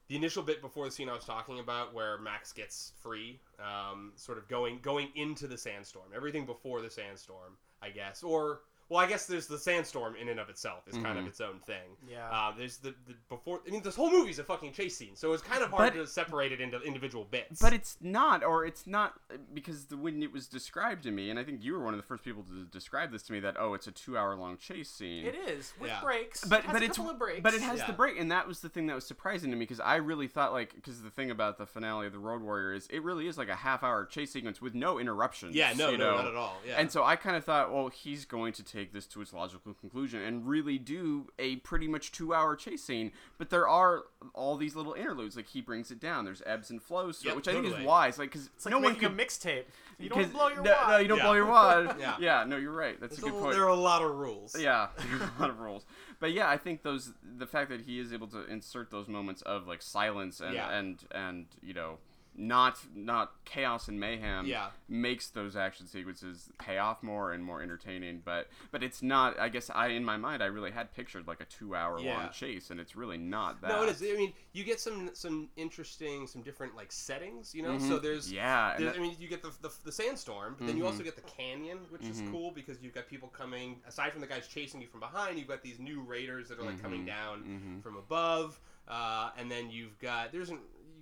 the 0.09 0.16
initial 0.16 0.42
bit 0.42 0.61
before 0.62 0.84
the 0.84 0.90
scene 0.90 1.09
I 1.09 1.14
was 1.14 1.24
talking 1.24 1.59
about, 1.59 1.92
where 1.92 2.18
Max 2.18 2.53
gets 2.53 2.92
free, 3.03 3.40
um, 3.59 4.12
sort 4.14 4.38
of 4.38 4.47
going 4.49 4.78
going 4.80 5.09
into 5.16 5.47
the 5.47 5.59
sandstorm. 5.59 6.07
Everything 6.14 6.47
before 6.47 6.80
the 6.80 6.90
sandstorm, 6.90 7.57
I 7.82 7.90
guess, 7.90 8.22
or 8.22 8.61
well, 8.89 9.01
I 9.01 9.07
guess 9.09 9.26
there's 9.26 9.47
the 9.47 9.59
sandstorm 9.59 10.14
in 10.16 10.28
and 10.28 10.39
of 10.39 10.49
itself 10.49 10.87
is 10.87 10.95
kind 10.97 11.18
of 11.18 11.24
Mhm. 11.24 11.28
its 11.28 11.41
own 11.41 11.59
thing. 11.66 11.97
Yeah. 12.09 12.28
Uh, 12.30 12.53
there's 12.57 12.76
the, 12.78 12.95
the 13.07 13.14
before. 13.28 13.61
I 13.66 13.70
mean, 13.70 13.82
this 13.82 13.97
whole 13.97 14.11
movie's 14.11 14.39
a 14.39 14.45
fucking 14.45 14.72
chase 14.72 14.97
scene, 14.97 15.16
so 15.16 15.32
it's 15.32 15.43
kind 15.43 15.62
of 15.62 15.70
hard 15.70 15.95
But- 15.95 15.99
to 16.01 16.07
separate 16.07 16.53
it 16.53 16.61
into 16.61 16.80
individual 16.82 17.24
bits. 17.24 17.61
But 17.61 17.72
it's 17.72 17.97
not, 18.01 18.45
or 18.45 18.64
it's 18.64 18.87
not, 18.87 19.14
because 19.53 19.87
the, 19.87 19.97
when 19.97 20.22
it 20.22 20.32
was 20.32 20.47
described 20.47 21.03
to 21.05 21.11
me, 21.11 21.30
and 21.30 21.39
I 21.39 21.45
think 21.45 21.64
you 21.64 21.72
were 21.72 21.82
one 21.84 21.95
of 21.95 21.99
the 21.99 22.07
first 22.07 22.22
people 22.24 22.45
to 22.45 22.64
describe 22.66 23.11
this 23.11 23.22
to 23.24 23.32
me, 23.32 23.41
that 23.41 23.57
oh, 23.59 23.74
it's 23.74 23.87
a 23.89 23.93
two-hour-long 23.93 24.59
chase 24.59 24.89
scene. 24.91 25.26
it 25.26 25.34
is 25.34 25.72
with 25.80 25.91
Yeah. 25.91 26.01
breaks. 26.01 26.45
but 26.45 26.61
It 26.61 26.64
has 26.66 26.72
but 26.72 26.82
a 26.82 26.84
it's 26.84 26.97
couple 26.97 27.11
of 27.12 27.18
breaks. 27.18 27.41
but 27.43 27.55
it 27.55 27.62
has 27.62 27.78
Yeah. 27.80 27.87
the 27.89 27.93
break, 27.93 28.18
and 28.18 28.30
that 28.30 28.47
was 28.47 28.61
the 28.61 28.68
thing 28.68 28.87
that 28.87 28.95
was 28.95 29.07
surprising 29.07 29.51
to 29.51 29.57
me 29.57 29.64
because 29.64 29.80
I 29.80 29.97
really 29.97 30.28
thought 30.28 30.53
like 30.53 30.74
because 30.74 31.03
the 31.03 31.11
thing 31.11 31.30
about 31.30 31.59
the 31.59 31.66
finale 31.66 32.07
of 32.07 32.12
the 32.12 32.18
Road 32.18 32.43
Warrior 32.43 32.72
is 32.74 32.87
it 32.89 33.03
really 33.03 33.26
is 33.26 33.37
like 33.37 33.49
a 33.49 33.57
half-hour 33.57 34.05
chase 34.07 34.32
sequence 34.32 34.61
with 34.61 34.74
no 34.74 34.99
interruptions. 34.99 35.55
yeah, 35.57 35.72
no, 35.74 35.91
you 35.91 35.99
no, 35.99 36.11
know? 36.12 36.16
not 36.18 36.26
at 36.28 36.34
all. 36.37 36.61
Yeah, 36.64 36.76
And 36.78 36.91
so 36.93 37.03
I 37.03 37.16
kind 37.16 37.37
of 37.37 37.45
thought, 37.45 37.72
well, 37.72 37.89
he's 37.89 38.24
going 38.24 38.53
to 38.55 38.62
take 38.76 38.92
this 38.92 39.06
to 39.06 39.20
its 39.22 39.32
logical 39.32 39.72
conclusion 39.74 40.20
and 40.22 40.46
really 40.46 40.78
do 40.78 41.26
a 41.38 41.56
pretty 41.56 41.88
much 41.88 42.12
two-hour 42.12 42.56
chase 42.56 42.82
scene. 42.84 43.12
But 43.38 43.50
there 43.50 43.66
are 43.68 44.04
all 44.34 44.56
these 44.56 44.76
little 44.76 44.92
interludes, 44.94 45.36
like 45.36 45.46
he 45.48 45.60
brings 45.60 45.90
it 45.90 45.98
down. 46.00 46.24
There's 46.24 46.42
ebbs 46.44 46.70
and 46.70 46.82
flows, 46.82 47.18
to 47.20 47.26
it, 47.26 47.28
Yep, 47.28 47.36
which 47.36 47.48
I 47.48 47.52
think 47.52 47.66
is 47.66 47.84
wise, 47.84 48.18
like 48.18 48.30
because 48.30 48.46
it's 48.54 48.64
like 48.66 48.72
no 48.72 48.78
one 48.78 48.94
can 48.96 49.10
could 49.16 49.20
a 49.20 49.24
mixtape. 49.24 49.64
You 49.98 50.10
'cause- 50.10 50.24
don't 50.26 50.32
blow 50.32 50.48
your 50.48 50.62
no, 50.62 50.70
wad. 50.72 50.88
no, 50.90 50.96
you 50.98 51.08
don't 51.08 51.18
Yeah. 51.18 51.24
blow 51.24 51.32
your 51.34 51.46
wad. 51.46 51.96
Yeah. 52.00 52.16
yeah, 52.20 52.44
no, 52.44 52.56
you're 52.58 52.70
right. 52.72 53.00
That's 53.00 53.16
There's 53.16 53.26
a 53.28 53.30
good 53.30 53.38
a- 53.38 53.40
point. 53.40 53.52
there 53.54 53.64
are 53.64 53.68
a 53.68 53.74
lot 53.74 54.02
of 54.02 54.10
rules. 54.10 54.54
Yeah, 54.60 54.88
there's 54.98 55.22
a 55.22 55.30
lot 55.40 55.48
of 55.50 55.60
rules. 55.60 55.86
But 56.20 56.32
yeah, 56.32 56.48
I 56.48 56.56
think 56.58 56.82
those 56.82 57.12
the 57.22 57.46
fact 57.46 57.70
that 57.70 57.82
he 57.82 57.98
is 57.98 58.12
able 58.12 58.26
to 58.28 58.44
insert 58.46 58.90
those 58.90 59.08
moments 59.08 59.42
of 59.42 59.66
like 59.66 59.80
silence 59.82 60.40
and 60.40 60.54
Yeah. 60.54 60.70
and 60.70 61.02
and 61.12 61.46
you 61.62 61.72
know 61.74 61.98
not 62.39 62.78
not 62.95 63.32
chaos 63.45 63.89
and 63.89 63.99
mayhem 63.99 64.47
Yeah. 64.47 64.68
makes 64.89 65.28
those 65.28 65.57
action 65.57 65.87
sequences 65.87 66.51
pay 66.59 66.78
off 66.78 67.03
more 67.03 67.32
and 67.32 67.43
more 67.45 67.62
entertaining. 67.62 68.20
But 68.24 68.49
but 68.70 68.82
it's 68.82 69.03
not. 69.03 69.39
I 69.39 69.49
guess 69.49 69.70
I 69.70 69.89
in 69.89 70.05
my 70.05 70.16
mind 70.16 70.43
I 70.43 70.47
really 70.47 70.70
had 70.70 70.93
pictured 70.95 71.26
like 71.26 71.41
a 71.41 71.45
two 71.47 71.74
hour 71.74 71.99
Yeah. 71.99 72.16
long 72.18 72.30
chase, 72.30 72.70
and 72.70 72.78
it's 72.78 72.95
really 72.97 73.18
not 73.18 73.61
that. 73.62 73.68
No, 73.68 73.82
it 73.84 73.89
is. 73.89 74.03
I 74.03 74.16
mean, 74.16 74.32
you 74.53 74.64
get 74.64 74.80
some 74.80 75.11
some 75.14 75.49
interesting, 75.57 76.26
some 76.26 76.43
different 76.43 76.76
like 76.76 76.93
settings. 76.93 77.55
You 77.55 77.62
know, 77.62 77.78
so 77.78 77.99
Mhm. 77.99 78.03
there's 78.03 78.32
yeah, 78.32 78.74
There's, 78.76 78.93
that- 78.93 78.99
I 78.99 79.03
mean, 79.03 79.16
you 79.18 79.28
get 79.28 79.43
the, 79.43 79.53
the, 79.62 79.72
the 79.84 79.93
sandstorm, 79.93 80.57
but 80.59 80.66
then 80.66 80.76
you 80.76 80.84
also 80.87 81.01
Mhm. 81.01 81.05
get 81.05 81.16
the 81.16 81.22
canyon, 81.22 81.78
which 81.91 82.03
is 82.05 82.20
Mhm. 82.20 82.30
cool 82.30 82.51
because 82.51 82.82
you've 82.82 82.95
got 82.95 83.09
people 83.09 83.28
coming. 83.28 83.80
Aside 83.87 84.12
from 84.12 84.20
the 84.20 84.26
guys 84.26 84.47
chasing 84.49 84.80
you 84.80 84.89
from 84.89 85.01
behind, 85.01 85.39
you've 85.39 85.49
got 85.49 85.62
these 85.62 85.78
new 85.78 86.01
raiders 86.03 86.49
that 86.49 86.59
are 86.59 86.64
like 86.64 86.80
coming 86.82 87.03
Mhm. 87.03 87.07
down 87.07 87.45
Mhm. 87.45 87.82
from 87.82 87.97
above, 87.97 88.61
uh, 88.89 89.30
and 89.37 89.51
then 89.51 89.70
you've 89.70 89.99
got 89.99 90.32
there's 90.32 90.51
an, 90.51 90.61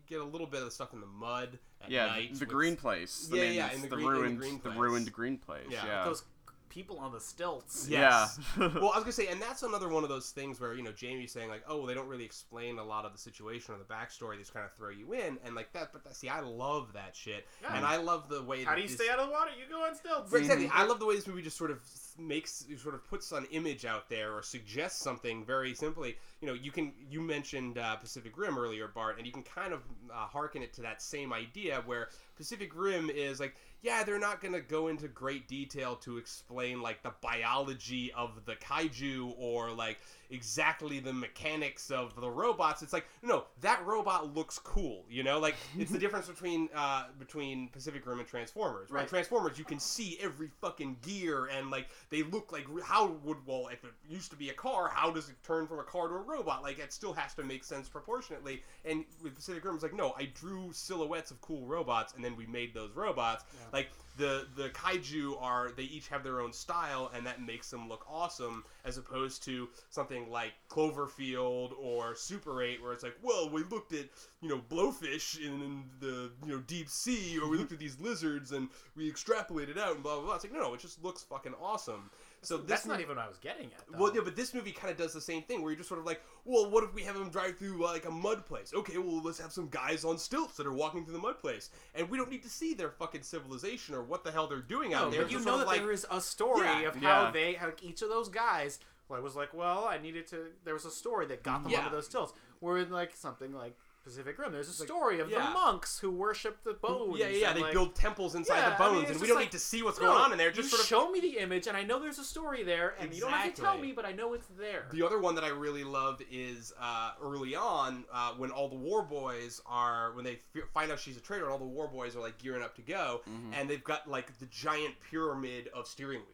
get 0.09 0.21
a 0.21 0.25
little 0.25 0.47
bit 0.47 0.61
of 0.61 0.67
the 0.67 0.71
stuff 0.71 0.93
in 0.93 1.01
the 1.01 1.07
mud 1.07 1.59
at 1.83 1.91
yeah, 1.91 2.07
night. 2.07 2.33
the, 2.33 2.39
the 2.41 2.45
with- 2.47 2.55
green 2.55 2.77
place. 2.77 3.29
I 3.33 3.37
Yeah, 3.37 3.43
mean, 3.43 3.53
yeah, 3.55 3.73
in 3.73 3.83
the 3.83 3.89
the 3.89 3.97
green- 3.97 4.07
in 4.09 4.13
the 4.15 4.21
ruined, 4.21 4.39
green 4.39 4.55
the 4.55 4.61
place. 4.61 4.77
ruined 4.77 5.13
green 5.13 5.39
place. 5.39 5.67
Yeah. 5.71 5.87
Yeah, 5.87 6.05
Those 6.05 6.23
people 6.71 6.99
on 6.99 7.13
the 7.13 7.21
stilts. 7.21 7.87
Yes. 7.89 8.39
yeah. 8.59 8.69
well, 8.75 8.91
I 8.93 8.97
was 8.97 9.05
gonna 9.05 9.13
say, 9.13 9.29
and 9.29 9.41
that's 9.41 9.63
another 9.63 9.89
one 9.89 10.03
of 10.03 10.09
those 10.09 10.31
things 10.31 10.61
where 10.61 10.75
you 10.75 10.83
know 10.83 10.91
Jamie's 10.91 11.31
saying 11.31 11.49
like, 11.49 11.63
oh, 11.69 11.87
they 11.87 11.95
don't 11.95 12.09
really 12.09 12.25
explain 12.25 12.79
a 12.79 12.85
lot 12.85 13.05
of 13.05 13.13
the 13.13 13.19
situation 13.19 13.75
or 13.75 13.79
the 13.79 13.85
backstory. 13.85 14.33
They 14.33 14.39
just 14.41 14.53
kind 14.55 14.67
of 14.67 14.73
throw 14.73 14.91
you 14.91 15.13
in, 15.13 15.39
and 15.45 15.55
like 15.55 15.73
that. 15.75 15.93
But 15.93 16.03
that, 16.05 16.17
see, 16.17 16.29
I 16.29 16.41
love 16.41 16.93
that 16.95 17.15
shit, 17.15 17.47
Yeah. 17.63 17.77
and 17.77 17.85
I 17.87 17.97
love 17.99 18.29
the 18.29 18.43
way. 18.43 18.65
How 18.65 18.71
that 18.73 18.77
do 18.77 18.83
you 18.83 18.89
this- 18.89 18.97
stay 18.97 19.09
out 19.09 19.21
of 19.21 19.27
the 19.29 19.33
water? 19.33 19.51
You 19.57 19.73
go 19.73 19.85
on 19.85 19.95
stilts. 19.95 20.33
Right, 20.33 20.41
exactly. 20.43 20.67
Mm-hmm. 20.67 20.77
I 20.79 20.85
love 20.85 20.99
the 20.99 21.07
way 21.07 21.15
this 21.15 21.27
movie 21.29 21.43
just 21.43 21.57
sort 21.57 21.71
of 21.71 21.79
makes, 22.19 22.67
sort 22.79 22.95
of 22.95 23.05
puts 23.09 23.33
an 23.33 23.47
image 23.51 23.85
out 23.85 24.09
there 24.09 24.33
or 24.33 24.43
suggests 24.43 25.03
something 25.03 25.45
very 25.45 25.75
simply. 25.75 26.17
You 26.41 26.49
know, 26.49 26.55
you 26.55 26.71
can 26.71 26.93
you 27.11 27.21
mentioned 27.21 27.79
uh, 27.79 27.97
Pacific 27.97 28.37
Rim 28.37 28.59
earlier, 28.59 28.89
Bart, 28.89 29.19
and 29.19 29.27
you 29.27 29.33
can 29.33 29.43
kind 29.43 29.73
of 29.73 29.81
uh, 30.11 30.27
harken 30.27 30.63
it 30.63 30.73
to 30.75 30.83
that 30.83 31.03
same 31.03 31.33
idea 31.33 31.83
where 31.87 32.09
Pacific 32.37 32.73
Rim 32.75 33.11
is 33.11 33.41
like, 33.41 33.57
yeah, 33.83 34.03
they're 34.03 34.19
not 34.19 34.41
going 34.41 34.55
to 34.55 34.61
go 34.61 34.89
into 34.89 35.09
great 35.09 35.47
detail 35.47 35.97
to 35.97 36.17
explain 36.17 36.81
like 36.81 37.03
the 37.03 37.13
biology 37.21 38.13
of 38.13 38.45
the 38.47 38.55
kaiju 38.57 39.35
or 39.39 39.71
like 39.71 39.99
exactly 40.31 41.01
the 41.01 41.13
mechanics 41.13 41.91
of 41.91 42.19
the 42.21 42.29
robots. 42.29 42.83
It's 42.83 42.93
like, 42.93 43.07
no, 43.23 43.45
that 43.61 43.85
robot 43.87 44.35
looks 44.35 44.59
cool. 44.59 45.05
You 45.09 45.23
know, 45.23 45.39
like 45.39 45.57
it's 45.79 45.91
the 45.91 45.99
difference 46.05 46.29
between 46.29 46.69
uh, 46.75 47.05
between 47.19 47.69
Pacific 47.69 48.07
Rim 48.07 48.19
and 48.21 48.29
Transformers. 48.29 48.91
Right? 48.91 49.01
Right. 49.01 49.09
Transformers, 49.09 49.59
you 49.59 49.65
can 49.65 49.79
see 49.79 50.19
every 50.21 50.51
fucking 50.61 50.97
gear 51.03 51.47
and 51.47 51.71
like 51.71 51.89
they 52.11 52.23
look 52.23 52.53
like 52.53 52.67
how 52.83 53.17
would 53.25 53.39
well 53.47 53.69
if 53.69 53.85
it 53.85 53.93
used 54.09 54.31
to 54.31 54.37
be 54.37 54.51
a 54.51 54.55
car, 54.55 54.91
how 54.93 55.11
does 55.11 55.29
it 55.29 55.37
turn 55.45 55.67
from 55.67 55.79
a 55.79 55.85
car 55.85 56.09
to 56.09 56.15
a 56.15 56.19
robot? 56.19 56.63
Like 56.63 56.79
it 56.79 56.93
still 56.93 57.13
has 57.13 57.35
to 57.35 57.43
make 57.43 57.65
sense 57.65 57.89
proportionately. 57.89 58.63
And 58.85 59.05
with 59.23 59.35
Pacific 59.35 59.65
Rim, 59.65 59.75
it's 59.75 59.83
like 59.83 59.95
no, 59.95 60.15
I 60.19 60.29
drew 60.35 60.71
silhouettes 60.73 61.31
of 61.31 61.41
cool 61.41 61.67
robots 61.67 62.15
and 62.15 62.25
then 62.25 62.37
we 62.37 62.47
made 62.47 62.75
those 62.75 62.93
robots. 62.95 63.45
Yeah. 63.55 63.67
Like 63.73 63.89
the 64.17 64.47
the 64.57 64.69
kaiju 64.71 65.41
are 65.41 65.71
they 65.77 65.83
each 65.85 66.09
have 66.09 66.23
their 66.23 66.41
own 66.41 66.53
style 66.53 67.11
and 67.15 67.27
that 67.27 67.43
makes 67.43 67.71
them 67.71 67.89
look 67.89 68.05
awesome 68.09 68.65
as 68.85 68.99
opposed 68.99 69.43
to 69.45 69.69
something 69.91 70.31
like 70.31 70.53
Cloverfield 70.69 71.73
or 71.79 72.15
Super 72.15 72.63
8 72.63 72.83
where 72.83 72.93
it's 72.93 73.03
like, 73.03 73.17
well, 73.23 73.49
we 73.51 73.63
looked 73.65 73.93
at 73.93 74.07
you 74.41 74.49
know 74.49 74.61
blowfish 74.71 75.41
in, 75.45 75.85
the 76.01 76.31
you 76.47 76.53
know 76.53 76.63
deep 76.67 76.89
sea 76.89 77.39
or 77.41 77.49
we 77.49 77.57
looked 77.57 77.73
at 77.73 77.79
these 77.79 77.99
lizards 78.01 78.53
and 78.53 78.69
we 78.97 79.11
extrapolated 79.11 79.79
out 79.79 79.95
and 79.95 80.03
blah 80.03 80.17
blah 80.17 80.25
blah. 80.25 80.35
It's 80.35 80.45
like 80.45 80.53
no, 80.53 80.61
no, 80.61 80.75
it 80.75 80.81
just 80.81 81.03
looks 81.03 81.23
fucking 81.23 81.55
awesome. 81.61 82.11
So 82.45 82.57
this 82.59 82.67
That's 82.69 82.87
not 82.87 83.01
even 83.01 83.17
what 83.17 83.25
I 83.25 83.29
was 83.29 83.39
getting 83.39 83.67
at. 83.67 83.83
Though. 83.91 83.99
well, 83.99 84.15
yeah, 84.15 84.21
but 84.25 84.37
this 84.37 84.53
movie 84.55 84.73
kind 84.73 84.91
of 84.91 84.97
does 84.97 85.13
the 85.13 85.21
same 85.21 85.43
thing, 85.43 85.63
where 85.63 85.71
you're 85.73 85.79
just 85.79 85.89
sort 85.89 86.01
of 86.01 86.07
like, 86.07 86.21
well, 86.45 86.71
what 86.71 86.85
if 86.85 86.95
we 86.95 87.03
have 87.03 87.15
them 87.19 87.31
drive 87.31 87.59
through 87.59 87.85
uh, 87.85 87.89
like 87.93 88.05
a 88.07 88.11
mud 88.11 88.47
place? 88.47 88.73
Okay, 88.75 88.99
well, 88.99 89.23
let's 89.23 89.39
have 89.41 89.53
some 89.53 89.69
guys 89.69 90.05
on 90.05 90.19
stilts 90.19 90.57
that 90.57 90.67
are 90.67 90.73
walking 90.73 91.05
through 91.05 91.15
the 91.15 91.19
mud 91.21 91.39
place, 91.41 91.71
and 91.95 92.09
we 92.11 92.19
don't 92.19 92.31
need 92.31 92.43
to 92.43 92.49
see 92.51 92.75
their 92.75 92.91
fucking 92.91 93.23
civilization 93.23 93.95
or 93.95 94.03
what 94.03 94.25
the 94.25 94.31
hell 94.31 94.47
they're 94.47 94.61
doing 94.61 94.91
No, 94.91 94.99
out 94.99 95.11
there. 95.13 95.23
but 95.23 95.31
you 95.33 95.41
know 95.45 95.59
that 95.59 95.67
like, 95.67 95.81
there 95.81 95.93
is 95.93 96.07
a 96.11 96.21
story 96.21 96.67
Yeah. 96.67 96.81
of 96.89 96.97
how 96.97 97.25
Yeah. 97.25 97.31
they, 97.31 97.53
how 97.55 97.73
each 97.83 98.03
of 98.03 98.09
those 98.09 98.29
guys. 98.29 98.79
Well, 99.09 99.19
I 99.19 99.23
was 99.23 99.37
like, 99.37 99.53
well, 99.53 99.85
I 99.85 99.99
needed 99.99 100.27
to. 100.29 100.47
There 100.65 100.73
was 100.75 100.87
a 100.87 100.91
story 100.91 101.27
that 101.27 101.43
got 101.43 101.63
them 101.63 101.73
Yeah. 101.73 101.81
onto 101.81 101.91
those 101.91 102.07
stilts. 102.07 102.33
Where 102.61 102.79
in 102.79 102.91
like 102.91 103.15
something 103.15 103.53
like 103.53 103.77
Pacific 104.05 104.39
Rim, 104.39 104.53
there's 104.53 104.69
a 104.69 104.73
story 104.73 105.19
of 105.21 105.31
yeah. 105.31 105.47
the 105.47 105.51
monks 105.53 105.99
who 105.99 106.11
worship 106.11 106.63
the 106.63 106.75
bones. 106.75 107.19
yeah, 107.19 107.29
yeah, 107.29 107.37
yeah, 107.39 107.53
they 107.55 107.63
like, 107.63 107.73
build 107.73 107.95
temples 107.95 108.35
inside 108.35 108.57
Yeah, 108.57 108.69
the 108.71 108.75
I 108.75 108.79
bones, 108.79 109.03
mean, 109.05 109.13
and 109.13 109.21
we 109.21 109.27
don't 109.27 109.37
like, 109.37 109.47
need 109.47 109.53
to 109.53 109.59
see 109.59 109.83
what's 109.83 109.99
no, 109.99 110.07
going 110.09 110.19
on 110.19 110.33
in 110.33 110.39
there. 110.39 110.51
Just 110.51 110.71
you 110.73 110.77
sort 110.77 110.81
of 110.83 110.87
show 110.87 111.11
me 111.11 111.21
the 111.21 111.39
image, 111.39 111.67
and 111.67 111.77
I 111.77 111.83
know 111.85 111.99
there's 111.99 112.19
a 112.19 112.25
story 112.25 112.63
there, 112.63 112.95
and 113.01 113.15
you 113.15 113.23
don't 113.23 113.31
have 113.31 113.55
to 113.55 113.63
tell 113.63 113.79
me, 113.79 113.93
but 113.93 114.05
I 114.05 114.13
know 114.13 114.35
it's 114.35 114.47
there. 114.59 114.87
The 114.93 115.05
other 115.05 115.19
one 115.19 115.35
that 115.37 115.45
I 115.45 115.49
really 115.49 115.85
love 115.85 116.21
is 116.31 116.73
uh, 116.81 117.13
early 117.23 117.55
on 117.57 118.05
uh, 118.13 118.33
when 118.37 118.51
all 118.51 118.69
the 118.69 118.77
war 118.77 119.03
boys 119.03 119.61
are 119.67 120.13
when 120.13 120.25
they 120.25 120.39
f- 120.55 120.63
find 120.75 120.93
out 120.93 120.99
she's 121.01 121.17
a 121.17 121.21
traitor, 121.21 121.45
and 121.45 121.53
all 121.53 121.59
the 121.59 121.65
war 121.65 121.89
boys 121.89 122.15
are 122.15 122.21
like 122.21 122.37
gearing 122.39 122.63
up 122.63 122.77
to 122.77 122.83
go, 122.83 123.23
Mm-hmm. 123.29 123.55
and 123.55 123.71
they've 123.71 123.83
got 123.85 124.09
like 124.09 124.39
the 124.39 124.47
giant 124.47 124.95
pyramid 125.11 125.69
of 125.75 125.87
steering 125.87 126.21
wheels. 126.21 126.34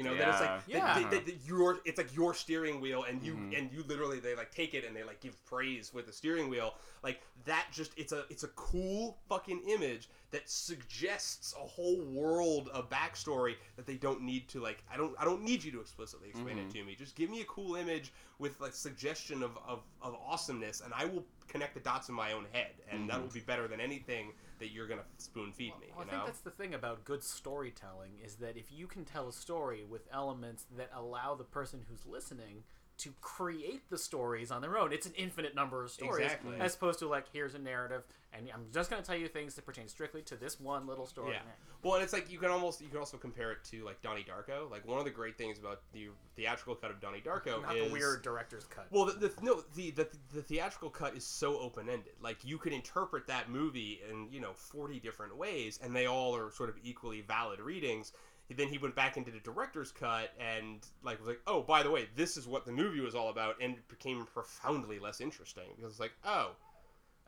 You 0.00 0.04
know, 0.08 0.16
that 0.16 0.28
it's 0.28 0.40
like 0.40 0.60
Yeah. 0.66 0.98
they- 1.10 1.18
they- 1.18 1.32
they- 1.32 1.38
your 1.46 1.80
it's 1.84 1.98
like 1.98 2.14
your 2.16 2.32
steering 2.32 2.80
wheel, 2.80 3.02
and 3.04 3.22
you 3.22 3.34
Mhm. 3.34 3.58
and 3.58 3.70
you 3.70 3.82
literally 3.82 4.18
they 4.18 4.34
like 4.34 4.50
take 4.50 4.72
it 4.72 4.82
and 4.82 4.96
they 4.96 5.04
like 5.04 5.20
give 5.20 5.44
praise 5.44 5.92
with 5.92 6.06
the 6.06 6.12
steering 6.12 6.48
wheel. 6.48 6.74
Like 7.02 7.20
that, 7.44 7.66
just 7.70 7.92
it's 7.98 8.12
a 8.12 8.24
it's 8.30 8.42
a 8.42 8.48
cool 8.48 9.18
fucking 9.28 9.60
image 9.68 10.08
that 10.30 10.48
suggests 10.48 11.52
a 11.54 11.66
whole 11.66 12.00
world 12.00 12.68
of 12.70 12.88
backstory 12.88 13.56
that 13.76 13.84
they 13.86 13.96
don't 13.96 14.22
need 14.22 14.48
to 14.48 14.60
like. 14.60 14.82
I 14.90 14.96
don't 14.96 15.14
I 15.18 15.24
don't 15.26 15.42
need 15.42 15.62
you 15.62 15.70
to 15.72 15.80
explicitly 15.80 16.30
explain 16.30 16.56
Mhm. 16.56 16.66
it 16.68 16.70
to 16.72 16.84
me. 16.84 16.94
Just 16.94 17.14
give 17.14 17.28
me 17.28 17.42
a 17.42 17.44
cool 17.46 17.76
image 17.76 18.10
with 18.38 18.58
like 18.58 18.72
suggestion 18.72 19.42
of, 19.42 19.58
of, 19.66 19.82
of 20.00 20.14
awesomeness, 20.14 20.80
and 20.80 20.94
I 20.94 21.04
will 21.04 21.26
connect 21.46 21.74
the 21.74 21.80
dots 21.80 22.08
in 22.08 22.14
my 22.14 22.32
own 22.32 22.46
head, 22.52 22.72
and 22.88 23.10
that 23.10 23.18
Mhm. 23.18 23.22
will 23.22 23.30
be 23.32 23.40
better 23.40 23.68
than 23.68 23.80
anything 23.80 24.32
that 24.60 24.70
you're 24.70 24.86
gonna 24.86 25.04
spoon 25.18 25.52
feed 25.52 25.72
me. 25.80 25.88
Well, 25.96 26.06
you 26.06 26.12
I 26.12 26.14
think 26.14 26.26
that's 26.26 26.40
the 26.40 26.50
thing 26.50 26.74
about 26.74 27.04
good 27.04 27.24
storytelling 27.24 28.12
is 28.24 28.36
that 28.36 28.56
if 28.56 28.70
you 28.70 28.86
can 28.86 29.04
tell 29.04 29.28
a 29.28 29.32
story 29.32 29.84
with 29.84 30.02
elements 30.12 30.66
that 30.76 30.90
allow 30.94 31.34
the 31.34 31.44
person 31.44 31.80
who's 31.88 32.06
listening 32.06 32.62
to 33.00 33.14
create 33.20 33.88
the 33.90 33.98
stories 33.98 34.50
on 34.50 34.62
their 34.62 34.78
own, 34.78 34.92
it's 34.92 35.06
an 35.06 35.12
infinite 35.16 35.54
number 35.54 35.82
of 35.82 35.90
stories, 35.90 36.24
Exactly. 36.24 36.56
as 36.60 36.74
opposed 36.74 36.98
to 37.00 37.08
like 37.08 37.26
here's 37.32 37.54
a 37.54 37.58
narrative, 37.58 38.02
and 38.32 38.48
I'm 38.52 38.66
just 38.72 38.90
going 38.90 39.02
to 39.02 39.06
tell 39.06 39.18
you 39.18 39.28
things 39.28 39.54
that 39.54 39.66
pertain 39.66 39.88
strictly 39.88 40.22
to 40.22 40.36
this 40.36 40.60
one 40.60 40.86
little 40.86 41.06
story. 41.06 41.32
Yeah. 41.32 41.40
Well, 41.82 41.94
and 41.94 42.04
it's 42.04 42.12
like 42.12 42.30
you 42.30 42.38
can 42.38 42.50
almost 42.50 42.80
you 42.82 42.88
can 42.88 42.98
also 42.98 43.16
compare 43.16 43.52
it 43.52 43.64
to 43.70 43.84
like 43.84 44.02
Donnie 44.02 44.24
Darko. 44.24 44.70
Like 44.70 44.86
one 44.86 44.98
of 44.98 45.04
the 45.04 45.10
great 45.10 45.38
things 45.38 45.58
about 45.58 45.80
the 45.92 46.08
theatrical 46.36 46.74
cut 46.74 46.90
of 46.90 47.00
Donnie 47.00 47.22
Darko 47.24 47.62
Not 47.62 47.76
is 47.76 47.86
the 47.86 47.92
weird 47.92 48.22
director's 48.22 48.64
cut. 48.64 48.86
Well, 48.90 49.06
the, 49.06 49.12
the 49.12 49.32
no 49.42 49.62
the, 49.74 49.90
the 49.92 50.08
the 50.34 50.42
theatrical 50.42 50.90
cut 50.90 51.16
is 51.16 51.24
so 51.24 51.58
open 51.58 51.88
ended. 51.88 52.12
Like 52.22 52.44
you 52.44 52.58
could 52.58 52.72
interpret 52.72 53.26
that 53.28 53.48
movie 53.48 54.00
in 54.10 54.28
you 54.30 54.40
know 54.40 54.52
forty 54.54 55.00
different 55.00 55.36
ways, 55.36 55.78
and 55.82 55.96
they 55.96 56.06
all 56.06 56.36
are 56.36 56.50
sort 56.52 56.68
of 56.68 56.76
equally 56.82 57.22
valid 57.22 57.60
readings. 57.60 58.12
Then 58.56 58.68
he 58.68 58.78
went 58.78 58.96
back 58.96 59.16
into 59.16 59.30
the 59.30 59.38
director's 59.40 59.92
cut 59.92 60.32
and 60.38 60.84
like 61.02 61.18
was 61.18 61.28
like, 61.28 61.40
oh, 61.46 61.62
by 61.62 61.82
the 61.82 61.90
way, 61.90 62.08
this 62.16 62.36
is 62.36 62.46
what 62.46 62.66
the 62.66 62.72
movie 62.72 63.00
was 63.00 63.14
all 63.14 63.28
about, 63.30 63.56
and 63.60 63.74
it 63.74 63.88
became 63.88 64.26
profoundly 64.26 64.98
less 64.98 65.20
interesting 65.20 65.70
because 65.76 65.92
it's 65.92 66.00
like, 66.00 66.12
oh, 66.24 66.50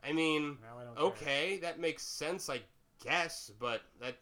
I 0.04 0.12
mean, 0.12 0.58
I 0.64 0.84
don't 0.84 0.96
care. 0.96 1.04
okay, 1.04 1.56
that 1.58 1.78
makes 1.78 2.02
sense, 2.02 2.50
I 2.50 2.60
guess, 3.04 3.52
but 3.60 3.82
that 4.00 4.16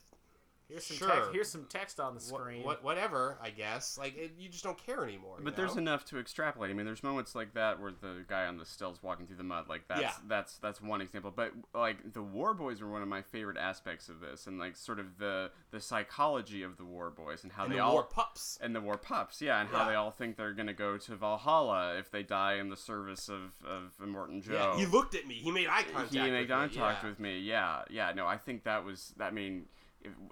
Here's 0.71 0.87
some 0.87 0.97
Sure. 0.97 1.09
text. 1.11 1.31
Here's 1.33 1.49
some 1.51 1.65
text 1.67 2.01
on 2.01 2.15
the 2.15 2.21
What, 2.21 2.41
screen. 2.41 2.63
what, 2.65 2.83
whatever, 2.85 3.37
I 3.43 3.51
guess. 3.51 3.99
Like 3.99 4.17
it, 4.17 4.33
you 4.39 4.49
just 4.49 4.65
don't 4.65 4.79
care 4.79 5.05
anymore. 5.05 5.37
you 5.39 5.45
But 5.45 5.57
there's 5.57 5.75
know? 5.75 5.83
enough 5.83 6.05
to 6.07 6.19
extrapolate. 6.19 6.71
I 6.71 6.75
mean, 6.75 6.87
there's 6.87 7.03
moments 7.03 7.35
like 7.35 7.55
that 7.55 7.81
where 7.81 7.91
the 7.93 8.25
guy 8.29 8.47
on 8.47 8.57
the 8.59 8.65
stills 8.65 9.03
walking 9.03 9.27
through 9.27 9.37
the 9.37 9.43
mud, 9.45 9.69
like 9.69 9.89
that's 9.89 10.01
Yeah. 10.01 10.13
that's 10.27 10.59
that's 10.59 10.81
one 10.81 11.01
example. 11.01 11.31
But 11.35 11.53
like 11.75 12.13
the 12.13 12.23
War 12.23 12.55
Boys 12.55 12.81
are 12.81 12.89
one 12.89 13.03
of 13.03 13.09
my 13.09 13.23
favorite 13.23 13.57
aspects 13.57 14.09
of 14.09 14.21
this, 14.21 14.47
and 14.47 14.59
like 14.59 14.77
sort 14.77 14.99
of 15.01 15.19
the 15.19 15.51
the 15.73 15.81
psychology 15.81 16.63
of 16.63 16.77
the 16.77 16.85
War 16.85 17.11
Boys 17.11 17.43
and 17.43 17.53
how 17.53 17.65
and 17.65 17.73
they 17.73 17.77
the 17.77 17.83
all 17.85 17.95
war 17.95 18.05
pups. 18.05 18.59
and 18.61 18.75
the 18.75 18.81
war 18.81 18.97
pups, 18.99 19.41
yeah, 19.43 19.61
and 19.61 19.69
how 19.69 19.81
Yeah. 19.85 19.89
they 19.89 19.95
all 19.97 20.11
think 20.11 20.37
they're 20.37 20.53
gonna 20.55 20.73
go 20.73 20.97
to 20.99 21.17
Valhalla 21.17 21.97
if 21.97 22.11
they 22.11 22.23
die 22.23 22.55
in 22.55 22.69
the 22.69 22.77
service 22.77 23.29
of 23.29 23.53
of 23.67 23.93
Immortan 24.01 24.43
Joe. 24.43 24.53
Yeah, 24.53 24.77
he 24.77 24.87
looked 24.87 25.15
at 25.15 25.27
me. 25.27 25.35
He 25.35 25.51
made 25.51 25.67
eye 25.69 25.83
contact. 25.83 26.13
he 26.13 26.19
made 26.21 26.33
with 26.43 26.51
eye 26.51 26.55
contact 26.55 27.03
yeah. 27.03 27.09
with 27.11 27.19
me. 27.19 27.39
Yeah, 27.41 27.83
yeah. 27.91 28.13
No, 28.13 28.27
I 28.27 28.37
think 28.39 28.65
that 28.65 28.85
was. 28.85 29.15
I 29.21 29.31
mean, 29.31 29.67
if- 29.75 29.80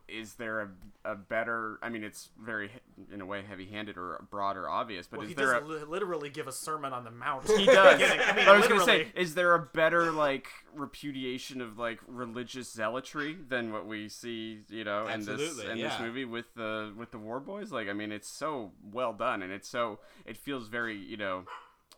is 0.08 0.34
there 0.34 0.60
a, 0.60 0.68
a 1.04 1.14
better? 1.14 1.78
I 1.82 1.88
mean, 1.88 2.02
it's 2.04 2.30
very 2.42 2.70
in 3.12 3.20
a 3.20 3.26
way 3.26 3.42
heavy-handed 3.42 3.96
or 3.98 4.24
broad 4.30 4.56
or 4.56 4.68
obvious, 4.68 5.06
but 5.06 5.18
well, 5.18 5.24
is 5.24 5.30
he 5.30 5.34
there? 5.34 5.52
does 5.60 5.62
A, 5.62 5.66
li- 5.66 5.84
literally 5.86 6.30
give 6.30 6.48
a 6.48 6.52
sermon 6.52 6.92
on 6.92 7.04
the 7.04 7.10
mount. 7.10 7.46
he 7.50 7.66
does. 7.66 8.00
I 8.00 8.32
mean, 8.34 8.48
I 8.48 8.56
was 8.56 8.66
gonna 8.66 8.84
say, 8.84 9.08
is 9.14 9.34
there 9.34 9.54
a 9.54 9.58
better 9.60 10.10
like 10.10 10.48
repudiation 10.74 11.60
of 11.60 11.78
like 11.78 12.00
religious 12.06 12.72
zealotry 12.72 13.36
than 13.48 13.72
what 13.72 13.86
we 13.86 14.08
see, 14.08 14.60
you 14.68 14.84
know, 14.84 15.06
in 15.06 15.20
this 15.20 15.40
Absolutely, 15.40 15.72
in 15.72 15.78
this 15.78 16.00
movie 16.00 16.24
with 16.24 16.46
the 16.54 16.92
with 16.96 17.10
the 17.10 17.18
War 17.18 17.40
Boys? 17.40 17.70
Like, 17.70 17.88
I 17.88 17.92
mean, 17.92 18.12
it's 18.12 18.28
so 18.28 18.72
well 18.92 19.12
done, 19.12 19.42
and 19.42 19.52
it's 19.52 19.68
so 19.68 19.98
it 20.26 20.36
feels 20.36 20.68
very, 20.68 20.96
you 20.96 21.16
know. 21.16 21.44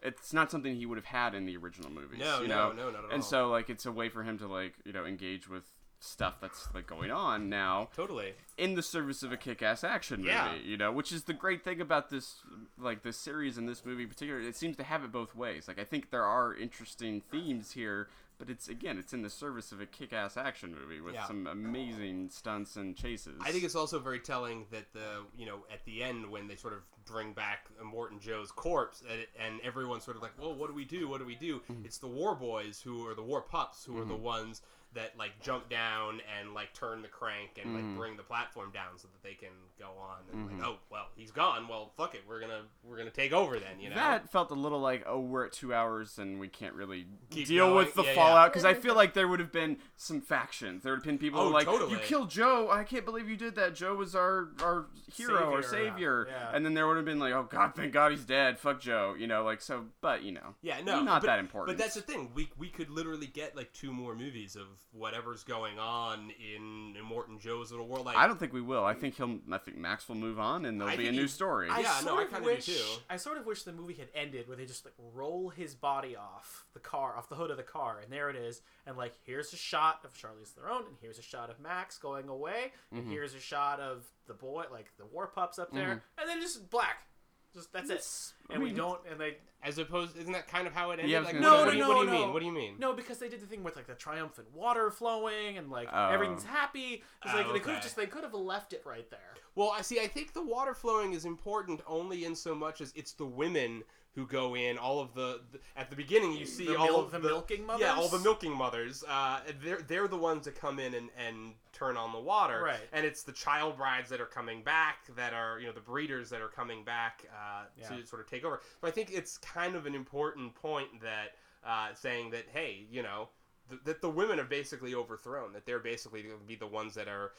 It's 0.03 0.33
not 0.33 0.51
something 0.51 0.77
he 0.77 0.87
would 0.87 0.97
have 0.97 1.05
had 1.05 1.35
in 1.35 1.45
the 1.45 1.59
original 1.59 1.91
movies. 1.91 2.21
No, 2.21 2.41
you 2.41 2.49
no, 2.49 2.71
know? 2.71 2.73
no, 2.73 2.91
not 2.91 2.99
at 3.01 3.05
all. 3.05 3.11
And 3.11 3.23
so, 3.23 3.51
like, 3.51 3.69
it's 3.69 3.85
a 3.85 3.93
way 3.93 4.09
for 4.09 4.23
him 4.23 4.39
to 4.39 4.47
like, 4.47 4.73
you 4.87 4.95
know, 4.95 5.05
engage 5.05 5.47
with 5.47 5.65
stuff 6.03 6.41
that's 6.41 6.67
like 6.75 6.87
going 6.87 7.11
on 7.11 7.49
now 7.51 7.89
Totally. 7.95 8.33
in 8.57 8.75
the 8.75 8.83
service 8.83 9.23
of 9.23 9.33
a 9.33 9.37
kick-ass 9.37 9.85
action 9.85 10.21
movie 10.21 10.31
Yeah. 10.33 10.55
you 10.55 10.77
know 10.79 10.91
which 10.91 11.13
is 11.13 11.25
the 11.25 11.35
great 11.35 11.63
thing 11.63 11.81
about 11.81 12.09
this 12.09 12.37
like 12.79 13.03
this 13.03 13.19
series 13.19 13.59
and 13.59 13.69
this 13.69 13.85
movie 13.85 14.05
in 14.05 14.09
particular 14.09 14.41
it 14.41 14.57
seems 14.57 14.77
to 14.79 14.83
have 14.83 15.05
it 15.05 15.13
both 15.13 15.35
ways 15.37 15.69
like 15.69 15.79
i 15.79 15.85
think 15.85 16.11
there 16.11 16.25
are 16.25 16.55
interesting 16.55 17.21
themes 17.31 17.73
here 17.73 18.09
but 18.39 18.49
it's 18.49 18.67
again 18.69 18.97
it's 18.99 19.13
in 19.13 19.21
the 19.21 19.29
service 19.29 19.73
of 19.73 19.83
a 19.83 19.87
kick-ass 19.87 20.39
action 20.39 20.75
movie 20.75 21.03
with 21.03 21.13
Yeah. 21.13 21.27
some 21.27 21.47
amazing 21.47 22.31
stunts 22.31 22.77
and 22.77 22.97
chases 22.97 23.39
I 23.43 23.53
think 23.53 23.65
it's 23.65 23.75
also 23.75 23.99
very 23.99 24.21
telling 24.21 24.65
that 24.71 24.91
the 24.95 25.25
you 25.37 25.45
know 25.45 25.65
at 25.71 25.85
the 25.85 26.03
end 26.03 26.31
when 26.31 26.49
they 26.49 26.57
sort 26.57 26.73
of 26.73 26.81
bring 27.05 27.33
back 27.35 27.67
Immortan 27.83 28.21
Joe's 28.21 28.51
corpse 28.53 29.03
and, 29.11 29.27
and 29.39 29.61
everyone's 29.63 30.05
sort 30.05 30.17
of 30.17 30.23
like, 30.23 30.31
well, 30.41 30.55
what 30.55 30.69
do 30.69 30.75
we 30.75 30.85
do? 30.85 31.09
What 31.09 31.19
do 31.19 31.27
we 31.27 31.35
do? 31.35 31.57
Mm-hmm. 31.71 31.85
It's 31.85 31.99
the 31.99 32.07
war 32.07 32.35
boys 32.37 32.81
who 32.81 33.07
are 33.09 33.15
the 33.15 33.23
war 33.23 33.41
pups 33.43 33.85
who 33.85 34.01
are 34.01 34.05
the 34.05 34.15
ones 34.15 34.63
that 34.95 35.17
like 35.19 35.31
jump 35.41 35.69
down 35.69 36.21
and 36.41 36.53
like 36.53 36.73
turn 36.75 37.03
the 37.03 37.09
crank 37.09 37.51
and 37.62 37.71
Mm-hmm. 37.75 37.89
like 37.91 37.97
bring 37.99 38.17
the 38.17 38.23
platform 38.25 38.71
down 38.73 38.97
so 38.99 39.07
that 39.09 39.23
they 39.23 39.35
can 39.35 39.51
go 39.79 39.91
on 40.01 40.17
and 40.33 40.51
like, 40.61 40.67
oh 40.69 40.77
well, 40.91 41.07
he's 41.15 41.31
gone. 41.31 41.69
Well, 41.69 41.93
fuck 41.97 42.15
it, 42.15 42.23
we're 42.29 42.41
gonna 42.41 42.62
we're 42.83 42.97
gonna 42.97 43.11
take 43.11 43.33
over 43.33 43.59
then. 43.59 43.79
You 43.81 43.91
know. 43.91 43.95
that 43.97 44.31
felt 44.33 44.51
a 44.51 44.55
little 44.55 44.81
like 44.81 45.05
oh 45.07 45.21
we're 45.21 45.47
at 45.47 45.53
two 45.53 45.73
hours 45.73 46.19
and 46.19 46.41
we 46.41 46.49
can't 46.49 46.75
really 46.75 47.07
Keep 47.31 47.47
deal 47.49 47.67
going. 47.69 47.77
with 47.87 47.95
the 47.95 48.03
Yeah, 48.03 48.09
yeah. 48.09 48.15
fallout 48.15 48.53
because 48.53 48.65
i 48.65 48.75
feel 48.75 48.95
like 48.95 49.15
there 49.15 49.29
would 49.29 49.41
have 49.41 49.53
been 49.53 49.77
some 49.97 50.21
factions 50.21 50.83
there 50.83 50.93
would 50.93 50.99
have 50.99 51.05
been 51.07 51.19
people 51.19 51.41
Oh, 51.41 51.49
like 51.49 51.67
totally. 51.67 51.93
you 51.93 51.99
killed 51.99 52.31
joe 52.31 52.69
i 52.71 52.83
can't 52.85 53.05
believe 53.05 53.29
you 53.29 53.37
did 53.37 53.55
that 53.57 53.75
joe 53.75 53.95
was 53.95 54.15
our 54.15 54.49
our 54.62 54.87
hero 55.15 55.51
or 55.51 55.62
Savior, 55.62 55.85
yeah. 55.85 55.91
savior 55.93 56.27
Yeah. 56.31 56.51
and 56.57 56.65
then 56.65 56.75
there 56.75 56.87
would 56.89 56.97
have 56.97 57.05
been 57.07 57.19
like 57.21 57.33
oh 57.33 57.47
god 57.49 57.75
thank 57.77 57.93
god 57.93 58.11
he's 58.11 58.25
dead 58.25 58.59
fuck 58.59 58.81
joe 58.81 59.15
you 59.19 59.27
know 59.27 59.45
like 59.45 59.61
so 59.61 59.85
but 60.01 60.23
you 60.23 60.33
know 60.33 60.55
Yeah, 60.62 60.81
no, 60.85 61.03
not 61.03 61.23
but, 61.23 61.27
that 61.29 61.39
important 61.39 61.77
But 61.77 61.83
that's 61.83 61.95
the 61.95 62.03
thing. 62.03 62.31
We 62.35 62.51
we 62.59 62.69
could 62.69 62.91
literally 62.91 63.27
get 63.27 63.57
like 63.57 63.73
two 63.73 63.93
more 63.93 64.15
movies 64.15 64.57
of 64.57 64.67
whatever's 64.93 65.44
going 65.44 65.78
on 65.78 66.31
in 66.31 66.97
Immortan 67.01 67.40
Joe's 67.40 67.70
little 67.70 67.86
world. 67.86 68.07
Like 68.07 68.16
I 68.16 68.27
don't 68.27 68.39
think 68.40 68.52
we 68.52 68.61
will. 68.61 68.85
I 68.85 68.94
think 68.94 69.15
he'll. 69.16 69.39
I 69.52 69.59
think 69.59 69.77
Max 69.78 70.09
will 70.09 70.16
move 70.16 70.40
on, 70.40 70.65
and 70.65 70.81
there'll 70.81 70.93
I 70.93 70.97
be 70.97 71.07
a 71.09 71.12
new 71.12 71.23
he- 71.23 71.28
story. 71.28 71.69
I- 71.70 71.81
Yeah, 71.81 72.01
no, 72.02 72.09
sort 72.09 72.20
I 72.20 72.23
of 72.24 72.31
kinda 72.31 72.44
do 72.48 72.55
wish, 72.55 72.66
too. 72.66 73.01
I 73.09 73.16
sort 73.16 73.39
of 73.39 73.47
wish 73.47 73.62
the 73.62 73.73
movie 73.73 73.94
had 73.94 74.09
ended 74.15 74.48
where 74.48 74.57
they 74.57 74.66
just 74.66 74.85
like 74.85 74.94
roll 74.98 75.51
his 75.51 75.74
body 75.77 76.16
off 76.16 76.66
the 76.74 76.81
car, 76.81 77.16
off 77.16 77.28
the 77.28 77.36
hood 77.36 77.51
of 77.52 77.57
the 77.57 77.62
car, 77.62 78.01
and 78.02 78.12
there 78.12 78.31
it 78.31 78.36
is. 78.36 78.62
And 78.86 78.97
like, 78.97 79.15
here's 79.24 79.52
a 79.52 79.57
shot 79.57 80.01
of 80.05 80.12
Charlize 80.15 80.48
Theron, 80.48 80.85
and 80.89 80.97
here's 81.01 81.19
a 81.19 81.23
shot 81.23 81.51
of 81.51 81.61
Max 81.61 81.97
going 81.98 82.28
away, 82.28 82.73
and 82.90 83.02
Mm-hmm. 83.02 83.11
here's 83.12 83.35
a 83.35 83.40
shot 83.40 83.78
of 83.81 84.05
the 84.27 84.35
boy, 84.35 84.65
like 84.73 84.90
the 84.98 85.07
war 85.07 85.28
pups 85.28 85.59
up 85.59 85.73
there, 85.73 86.02
and 86.19 86.28
then 86.28 86.40
just 86.40 86.69
black. 86.70 87.07
Just 87.55 87.73
that's 87.73 87.90
It's- 87.90 88.35
it. 88.40 88.40
I 88.51 88.55
And 88.55 88.63
we 88.63 88.73
don't, 88.73 89.01
and 89.11 89.21
they 89.21 89.37
as 89.63 89.77
opposed, 89.79 90.17
isn't 90.17 90.33
that 90.33 90.49
kind 90.49 90.67
of 90.67 90.73
how 90.73 90.91
it 90.91 90.95
ended? 90.95 91.11
Yeah, 91.11 91.19
I 91.19 91.21
was 91.21 91.27
like, 91.27 91.41
gonna 91.43 91.47
what, 91.49 91.59
say- 91.59 91.65
what 91.65 91.71
do 91.73 91.77
you- 91.77 91.83
No, 91.85 91.89
what 91.89 91.95
no, 91.95 92.01
do 92.01 92.07
you 92.07 92.13
no, 92.13 92.19
mean? 92.19 92.27
no. 92.29 92.33
What 92.33 92.41
do 92.41 92.47
you 92.47 92.53
mean? 92.53 92.75
No, 92.79 92.93
because 92.95 93.19
they 93.19 93.29
did 93.29 93.41
the 93.43 93.47
thing 93.47 93.63
with 93.63 93.77
like 93.77 93.87
the 93.87 93.95
triumphant 93.95 94.49
water 94.55 94.91
flowing 94.91 95.59
and 95.59 95.71
like 95.71 95.89
Oh. 95.93 96.09
everything's 96.09 96.45
happy. 96.45 97.03
It's 97.25 97.35
like 97.35 97.47
Oh, 97.47 97.53
they 97.53 97.61
could 97.61 97.75
have 97.75 97.83
just 97.83 97.97
they 97.97 98.07
could 98.07 98.23
have 98.25 98.33
left 98.35 98.73
it 98.73 98.83
right 98.87 99.09
there. 99.11 99.21
Well, 99.55 99.71
I 99.71 99.83
see. 99.83 100.01
I 100.01 100.07
think 100.07 100.33
the 100.33 100.43
water 100.45 100.75
flowing 100.75 101.13
is 101.13 101.25
important 101.27 101.81
only 101.87 102.25
in 102.25 102.35
so 102.35 102.55
much 102.55 102.81
as 102.81 102.93
it's 102.97 103.13
the 103.13 103.27
women 103.27 103.83
who 104.15 104.27
go 104.27 104.57
in. 104.57 104.77
All 104.79 104.99
of 105.01 105.13
the, 105.15 105.41
the 105.53 105.59
at 105.77 105.91
the 105.91 105.97
beginning, 105.97 106.33
you 106.33 106.47
see 106.47 106.67
The 106.67 106.77
all 106.77 106.87
mil- 106.87 107.01
of 107.01 107.11
the 107.13 107.19
milking 107.21 107.65
mothers. 107.67 107.81
Yeah, 107.83 107.91
all 107.95 108.05
mothers? 108.05 108.11
the 108.13 108.19
milking 108.25 108.53
mothers. 108.53 109.05
Uh, 109.07 109.41
they're 109.63 109.83
they're 109.83 110.09
the 110.09 110.17
ones 110.17 110.45
that 110.47 110.55
come 110.59 110.79
in 110.79 110.95
and, 110.95 111.11
and 111.19 111.53
turn 111.73 111.97
on 111.97 112.13
the 112.13 112.19
water. 112.19 112.63
Right. 112.65 112.81
And 112.93 113.05
it's 113.07 113.23
the 113.25 113.33
child 113.33 113.77
brides 113.77 114.09
that 114.11 114.21
are 114.21 114.27
coming 114.27 114.63
back 114.63 115.15
that 115.17 115.33
are 115.35 115.59
you 115.61 115.67
know 115.67 115.73
the 115.73 115.81
breeders 115.81 116.31
that 116.31 116.41
are 116.41 116.49
coming 116.49 116.85
back 116.85 117.25
uh, 117.33 117.65
Yeah. 117.77 117.89
to 117.89 118.07
sort 118.07 118.21
of 118.23 118.29
take 118.31 118.40
over. 118.45 118.61
So 118.81 118.87
I 118.89 118.91
think 118.91 119.11
it's 119.12 119.39
kind 119.39 119.75
of 119.77 119.87
an 119.87 119.95
important 119.95 120.55
point 120.55 120.89
that 121.03 121.35
uh, 121.65 121.95
saying 121.95 122.31
that 122.31 122.47
hey, 122.53 122.87
you 122.91 123.03
know. 123.03 123.29
th- 123.69 123.83
That 123.85 124.01
the 124.01 124.11
women 124.11 124.41
are 124.41 124.45
basically 124.45 124.95
overthrown. 124.95 125.53
That 125.53 125.65
they're 125.67 125.79
basically 125.79 126.23
going 126.23 126.39
to 126.39 126.45
be 126.45 126.57
the 126.57 126.67
ones 126.67 126.95
that 126.95 127.07
are 127.09 127.33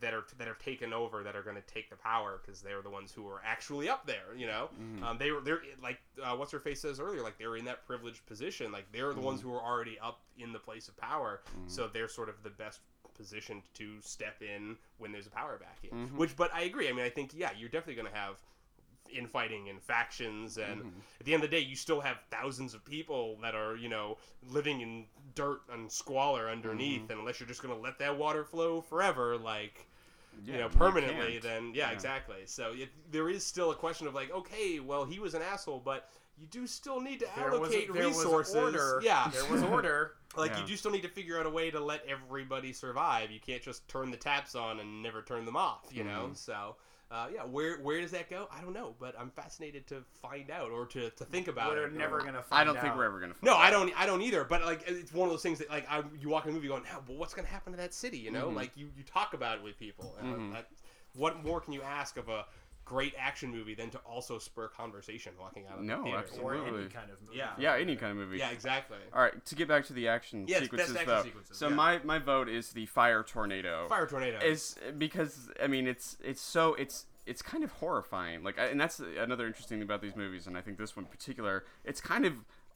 that 0.00 0.14
are 0.14 0.24
that 0.38 0.46
are 0.46 0.54
taken 0.54 0.92
over 0.92 1.24
that 1.24 1.34
are 1.34 1.42
going 1.42 1.56
to 1.56 1.62
take 1.74 1.90
the 1.90 1.96
power 1.96 2.40
because 2.40 2.60
they're 2.62 2.80
the 2.82 2.90
ones 2.90 3.10
who 3.10 3.26
are 3.26 3.40
actually 3.44 3.88
up 3.88 4.06
there. 4.06 4.36
You 4.36 4.46
know, 4.46 4.68
um, 5.02 5.18
they 5.18 5.32
were 5.32 5.40
they're 5.40 5.62
like 5.82 5.98
uh, 6.22 6.36
what's 6.36 6.52
her 6.52 6.60
face 6.60 6.80
says 6.82 7.00
earlier, 7.00 7.22
like 7.22 7.38
they're 7.38 7.56
in 7.56 7.64
that 7.64 7.84
privileged 7.86 8.24
position. 8.26 8.70
Like 8.70 8.86
they're 8.92 9.12
the 9.12 9.20
ones 9.20 9.40
who 9.40 9.52
are 9.52 9.60
already 9.62 9.98
up 9.98 10.20
in 10.38 10.52
the 10.52 10.60
place 10.60 10.86
of 10.88 10.96
power, 10.96 11.40
so 11.66 11.88
they're 11.88 12.08
sort 12.08 12.28
of 12.28 12.40
the 12.44 12.50
best 12.50 12.80
positioned 13.14 13.62
to 13.74 14.00
step 14.00 14.42
in 14.42 14.76
when 14.98 15.10
there's 15.12 15.26
a 15.26 15.30
power 15.30 15.58
vacuum. 15.58 16.08
Which, 16.16 16.36
but 16.36 16.52
I 16.54 16.62
agree. 16.62 16.88
I 16.88 16.92
mean, 16.92 17.04
I 17.04 17.10
think 17.10 17.32
yeah, 17.34 17.50
you're 17.58 17.68
definitely 17.68 17.94
going 18.00 18.12
to 18.12 18.18
have 18.18 18.36
infighting 19.12 19.68
and 19.68 19.80
factions 19.82 20.56
and 20.58 20.80
at 21.20 21.26
the 21.26 21.34
end 21.34 21.44
of 21.44 21.50
the 21.50 21.56
day 21.56 21.62
you 21.62 21.76
still 21.76 22.00
have 22.00 22.16
thousands 22.30 22.74
of 22.74 22.84
people 22.84 23.38
that 23.42 23.54
are 23.54 23.76
you 23.76 23.88
know 23.88 24.16
living 24.50 24.80
in 24.80 25.04
dirt 25.34 25.60
and 25.72 25.90
squalor 25.90 26.48
underneath 26.48 27.08
and 27.10 27.18
unless 27.20 27.38
you're 27.38 27.48
just 27.48 27.62
going 27.62 27.74
to 27.74 27.80
let 27.80 27.98
that 27.98 28.16
water 28.16 28.44
flow 28.44 28.80
forever 28.80 29.36
like 29.36 29.86
you 30.44 30.54
know 30.58 30.68
permanently 30.68 31.32
can't. 31.32 31.42
then 31.42 31.72
yeah, 31.74 31.88
Yeah. 31.88 31.92
exactly 31.94 32.38
so 32.46 32.72
it, 32.74 32.88
there 33.12 33.28
is 33.28 33.44
still 33.44 33.70
a 33.70 33.74
question 33.74 34.06
of 34.08 34.14
like 34.14 34.32
okay 34.32 34.80
well 34.80 35.04
he 35.04 35.18
was 35.20 35.34
an 35.34 35.42
asshole 35.42 35.80
but 35.84 36.08
you 36.36 36.48
do 36.48 36.66
still 36.66 37.00
need 37.00 37.20
to 37.20 37.26
There 37.36 37.50
was 37.52 37.60
allocate 37.70 37.92
there 37.92 38.06
resources 38.08 38.54
was 38.56 38.64
order. 38.74 39.00
yeah 39.04 39.30
there 39.32 39.48
was 39.48 39.62
order. 39.70 40.14
like 40.36 40.50
Yeah. 40.50 40.62
you 40.62 40.66
do 40.66 40.76
still 40.76 40.90
need 40.90 41.02
to 41.02 41.08
figure 41.08 41.38
out 41.38 41.46
a 41.46 41.50
way 41.50 41.70
to 41.70 41.78
let 41.78 42.04
everybody 42.08 42.72
survive 42.72 43.30
you 43.30 43.38
can't 43.38 43.62
just 43.62 43.86
turn 43.86 44.10
the 44.10 44.16
taps 44.16 44.56
on 44.56 44.80
and 44.80 45.02
never 45.04 45.22
turn 45.22 45.44
them 45.44 45.56
off 45.56 45.84
you 45.92 46.02
know 46.02 46.24
Mm-hmm. 46.24 46.34
so 46.34 46.74
uh, 47.10 47.26
yeah 47.32 47.42
where 47.42 47.78
where 47.78 48.00
does 48.00 48.10
that 48.10 48.28
go 48.30 48.48
i 48.50 48.60
don't 48.60 48.72
know 48.72 48.94
but 48.98 49.14
i'm 49.18 49.30
fascinated 49.30 49.86
to 49.86 50.02
find 50.22 50.50
out 50.50 50.70
or 50.70 50.86
to, 50.86 51.10
to 51.10 51.24
think 51.24 51.48
about 51.48 51.74
We're 51.74 51.86
it 51.86 51.92
never 51.92 52.18
gonna. 52.22 52.42
Find 52.42 52.62
I 52.68 52.72
don't 52.72 52.80
think 52.80 52.96
we're 52.96 53.04
ever 53.04 53.20
gonna. 53.20 53.34
no, 53.42 53.52
find 53.52 53.62
I 53.62 53.66
out. 53.68 53.72
don't. 53.72 54.00
I 54.00 54.06
don't 54.06 54.22
either. 54.22 54.44
But 54.44 54.64
like, 54.64 54.82
it's 54.86 55.12
one 55.12 55.28
of 55.28 55.32
those 55.32 55.42
things 55.42 55.58
that 55.58 55.68
like 55.70 55.86
I, 55.90 56.02
you 56.20 56.28
walk 56.28 56.44
in 56.44 56.50
a 56.50 56.54
movie 56.54 56.68
going, 56.68 56.82
"Now, 56.84 57.02
but 57.06 57.16
what's 57.16 57.34
going 57.34 57.46
to 57.46 57.52
happen 57.52 57.72
to 57.72 57.76
that 57.78 57.92
city?" 57.94 58.18
You 58.18 58.30
know, 58.30 58.48
Mhm. 58.48 58.56
like 58.56 58.72
you, 58.76 58.90
you 58.96 59.02
talk 59.04 59.34
about 59.34 59.58
it 59.58 59.64
with 59.64 59.78
people. 59.78 60.16
And 60.20 60.28
Mhm. 60.28 60.52
that, 60.52 60.68
what 61.14 61.44
more 61.44 61.60
can 61.60 61.72
you 61.72 61.82
ask 61.82 62.16
of 62.16 62.28
a 62.28 62.46
great 62.84 63.14
action 63.18 63.50
movie 63.50 63.74
than 63.74 63.90
to 63.90 63.98
also 63.98 64.38
spur 64.38 64.68
conversation 64.68 65.32
walking 65.38 65.64
out 65.70 65.78
of 65.78 65.84
No, 65.84 65.98
the 65.98 66.02
theater? 66.02 66.16
or 66.16 66.20
absolutely. 66.20 66.80
any 66.82 66.90
kind 66.90 67.10
of 67.10 67.22
movie. 67.22 67.38
Yeah. 67.38 67.50
Yeah, 67.58 67.76
any 67.76 67.96
kind 67.96 68.12
of 68.12 68.18
movie. 68.18 68.38
Yeah, 68.38 68.50
exactly. 68.50 68.98
All 69.12 69.20
right, 69.22 69.44
to 69.46 69.54
get 69.54 69.68
back 69.68 69.86
to 69.86 69.92
the 69.92 70.08
action 70.08 70.44
Yes, 70.46 70.60
sequences, 70.62 70.88
best 70.92 71.00
action 71.00 71.14
though. 71.16 71.22
sequences, 71.22 71.56
so 71.56 71.68
yeah. 71.68 71.74
my 71.74 72.00
my 72.04 72.18
vote 72.18 72.48
is 72.48 72.70
the 72.72 72.86
fire 72.86 73.22
tornado. 73.22 73.86
Fire 73.88 74.06
tornado. 74.06 74.38
is 74.38 74.76
because 74.98 75.50
I 75.62 75.66
mean 75.66 75.86
it's 75.86 76.16
it's 76.22 76.40
so 76.42 76.74
it's 76.74 77.06
it's 77.26 77.40
kind 77.40 77.64
of 77.64 77.72
horrifying. 77.72 78.42
Like, 78.42 78.56
and 78.58 78.78
that's 78.78 79.00
another 79.00 79.46
interesting 79.46 79.78
thing 79.78 79.82
about 79.82 80.02
these 80.02 80.14
movies, 80.14 80.46
and 80.46 80.58
I 80.58 80.60
think 80.60 80.76
this 80.78 80.94
one 80.94 81.06
in 81.06 81.10
particular. 81.10 81.64
It's 81.84 82.00
kind 82.00 82.26
of 82.26 82.34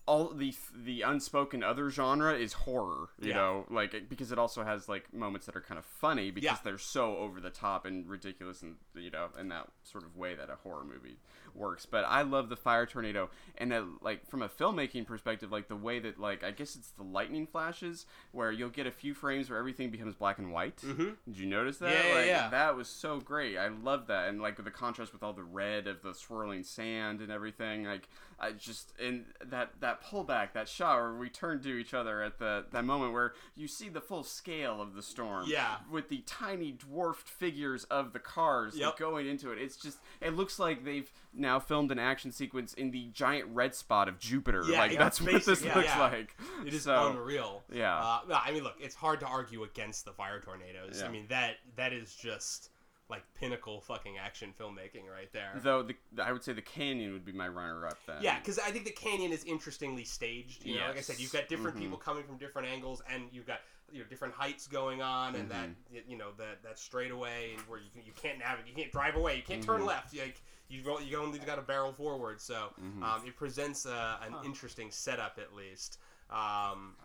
all 0.08 0.30
the 0.30 0.54
the 0.74 1.02
unspoken 1.02 1.62
other 1.62 1.90
genre 1.90 2.34
is 2.34 2.52
horror. 2.54 3.08
You 3.20 3.28
Yeah. 3.28 3.34
know, 3.36 3.66
like 3.70 4.08
because 4.08 4.32
it 4.32 4.38
also 4.38 4.64
has 4.64 4.88
like 4.88 5.12
moments 5.12 5.46
that 5.46 5.54
are 5.54 5.60
kind 5.60 5.78
of 5.78 5.84
funny 5.84 6.30
because 6.30 6.44
Yeah. 6.44 6.58
they're 6.64 6.78
so 6.78 7.16
over 7.18 7.40
the 7.40 7.50
top 7.50 7.84
and 7.84 8.08
ridiculous, 8.08 8.62
and 8.62 8.76
you 8.94 9.10
know, 9.10 9.28
in 9.38 9.48
that 9.50 9.68
sort 9.82 10.04
of 10.04 10.16
way 10.16 10.34
that 10.34 10.48
a 10.50 10.56
horror 10.56 10.84
movie 10.84 11.18
works. 11.54 11.86
But 11.86 12.04
I 12.04 12.22
love 12.22 12.48
the 12.48 12.56
fire 12.56 12.86
tornado, 12.86 13.30
and 13.56 13.72
that, 13.72 13.84
like 14.02 14.26
from 14.28 14.42
a 14.42 14.48
filmmaking 14.48 15.06
perspective, 15.06 15.50
like 15.52 15.68
the 15.68 15.76
way 15.76 15.98
that 16.00 16.18
like 16.20 16.42
I 16.44 16.50
guess 16.50 16.76
it's 16.76 16.90
the 16.90 17.02
lightning 17.02 17.46
flashes 17.46 18.06
where 18.32 18.50
you'll 18.52 18.68
get 18.70 18.86
a 18.86 18.90
few 18.90 19.14
frames 19.14 19.50
where 19.50 19.58
everything 19.58 19.90
becomes 19.90 20.14
black 20.14 20.38
and 20.38 20.52
white. 20.52 20.76
Mhm. 20.78 21.16
Did 21.26 21.38
you 21.38 21.46
notice 21.46 21.78
that? 21.78 21.90
Yeah, 21.92 22.08
yeah, 22.08 22.14
like, 22.14 22.26
yeah. 22.26 22.48
That 22.50 22.76
was 22.76 22.88
so 22.88 23.20
great. 23.20 23.56
I 23.56 23.68
love 23.68 24.06
that, 24.08 24.28
and 24.28 24.40
like 24.40 24.62
the 24.62 24.70
contrast 24.70 25.12
with 25.12 25.22
all 25.22 25.32
the 25.32 25.44
red 25.44 25.86
of 25.86 26.02
the 26.02 26.14
swirling 26.14 26.62
sand 26.64 27.20
and 27.20 27.30
everything. 27.32 27.84
Like 27.84 28.08
I 28.40 28.52
just 28.52 28.92
and 29.00 29.24
that 29.44 29.80
that 29.80 30.02
pullback, 30.02 30.52
that 30.52 30.68
shot 30.68 30.96
where 31.00 31.14
we 31.14 31.28
turn 31.28 31.60
to 31.62 31.68
each 31.76 31.94
other 31.94 32.22
at 32.22 32.38
the 32.38 32.66
that 32.70 32.84
moment 32.84 33.12
where 33.12 33.34
you 33.56 33.66
see 33.68 33.88
the 33.88 34.00
full 34.00 34.22
scale 34.22 34.80
of 34.80 34.94
the 34.94 35.02
storm. 35.02 35.44
Yeah. 35.48 35.76
With 35.90 36.08
the 36.08 36.18
tiny 36.26 36.72
dwarfed 36.72 37.28
figures 37.28 37.84
of 37.84 38.12
the 38.12 38.18
cars 38.18 38.76
Yep. 38.76 38.96
going 38.98 39.26
into 39.26 39.50
it. 39.50 39.58
It's 39.58 39.76
just 39.76 39.98
it 40.20 40.34
looks 40.34 40.58
like 40.58 40.84
they've 40.84 41.10
now 41.38 41.58
filmed 41.60 41.90
an 41.92 41.98
action 41.98 42.32
sequence 42.32 42.74
in 42.74 42.90
the 42.90 43.08
giant 43.12 43.48
red 43.52 43.74
spot 43.74 44.08
of 44.08 44.18
Jupiter. 44.18 44.62
Yeah, 44.68 44.78
like 44.80 44.92
yeah, 44.92 44.98
that's 44.98 45.20
what 45.20 45.32
this 45.32 45.46
basically, 45.46 45.74
looks 45.74 45.88
yeah. 45.88 46.00
like. 46.00 46.36
It 46.66 46.74
is 46.74 46.82
So- 46.82 47.10
unreal. 47.10 47.62
yeah. 47.72 47.96
Uh, 47.98 48.20
I 48.44 48.50
mean, 48.52 48.64
look, 48.64 48.76
it's 48.80 48.94
hard 48.94 49.20
to 49.20 49.26
argue 49.26 49.62
against 49.64 50.04
the 50.04 50.12
fire 50.12 50.40
tornadoes. 50.40 51.02
I 51.02 51.08
mean, 51.08 51.26
that 51.28 51.56
that 51.76 51.92
is 51.92 52.14
just 52.14 52.70
like 53.10 53.22
pinnacle 53.40 53.80
fucking 53.80 54.18
action 54.18 54.52
filmmaking 54.60 55.08
right 55.10 55.32
there. 55.32 55.52
Though 55.62 55.82
the 55.82 55.94
I 56.22 56.30
would 56.32 56.44
say 56.44 56.52
the 56.52 56.60
canyon 56.60 57.12
would 57.14 57.24
be 57.24 57.32
my 57.32 57.48
runner 57.48 57.86
up 57.86 57.96
then. 58.06 58.16
Yeah, 58.20 58.38
because 58.38 58.58
I 58.58 58.70
think 58.70 58.84
the 58.84 58.90
canyon 58.90 59.32
is 59.32 59.44
interestingly 59.44 60.04
staged. 60.04 60.64
You 60.66 60.74
know, 60.80 60.88
like 60.88 60.98
I 60.98 61.00
said, 61.00 61.18
you've 61.18 61.32
got 61.32 61.48
different 61.48 61.76
Mhm. 61.78 61.80
people 61.80 61.96
coming 61.96 62.24
from 62.24 62.36
different 62.36 62.68
angles, 62.68 63.00
and 63.10 63.28
you've 63.32 63.46
got 63.46 63.60
you 63.90 64.00
know 64.00 64.04
different 64.10 64.34
heights 64.34 64.66
going 64.66 65.00
on, 65.00 65.34
and 65.36 65.50
that 65.50 65.68
Mm-hmm. 65.70 66.10
you 66.10 66.18
know 66.18 66.32
that 66.36 66.62
that 66.64 66.78
straightaway 66.78 67.56
where 67.66 67.78
you 67.78 67.86
you 68.04 68.12
can't 68.12 68.38
navigate, 68.40 68.68
you 68.68 68.76
can't 68.76 68.92
drive 68.92 69.16
away, 69.16 69.36
you 69.36 69.42
can't 69.42 69.62
turn 69.64 69.80
Mhm. 69.80 69.86
left. 69.86 70.14
Like 70.14 70.42
you 70.68 70.82
go, 70.82 70.98
you 70.98 71.16
only 71.18 71.38
got 71.38 71.56
to 71.56 71.62
barrel 71.62 71.92
forward. 71.92 72.40
So 72.40 72.72
Mhm. 72.80 73.02
um, 73.02 73.26
it 73.26 73.36
presents 73.36 73.86
a, 73.86 74.18
an 74.22 74.32
Huh. 74.32 74.42
interesting 74.44 74.90
setup 74.90 75.38
at 75.38 75.54
least. 75.54 75.98
Um, 76.30 76.96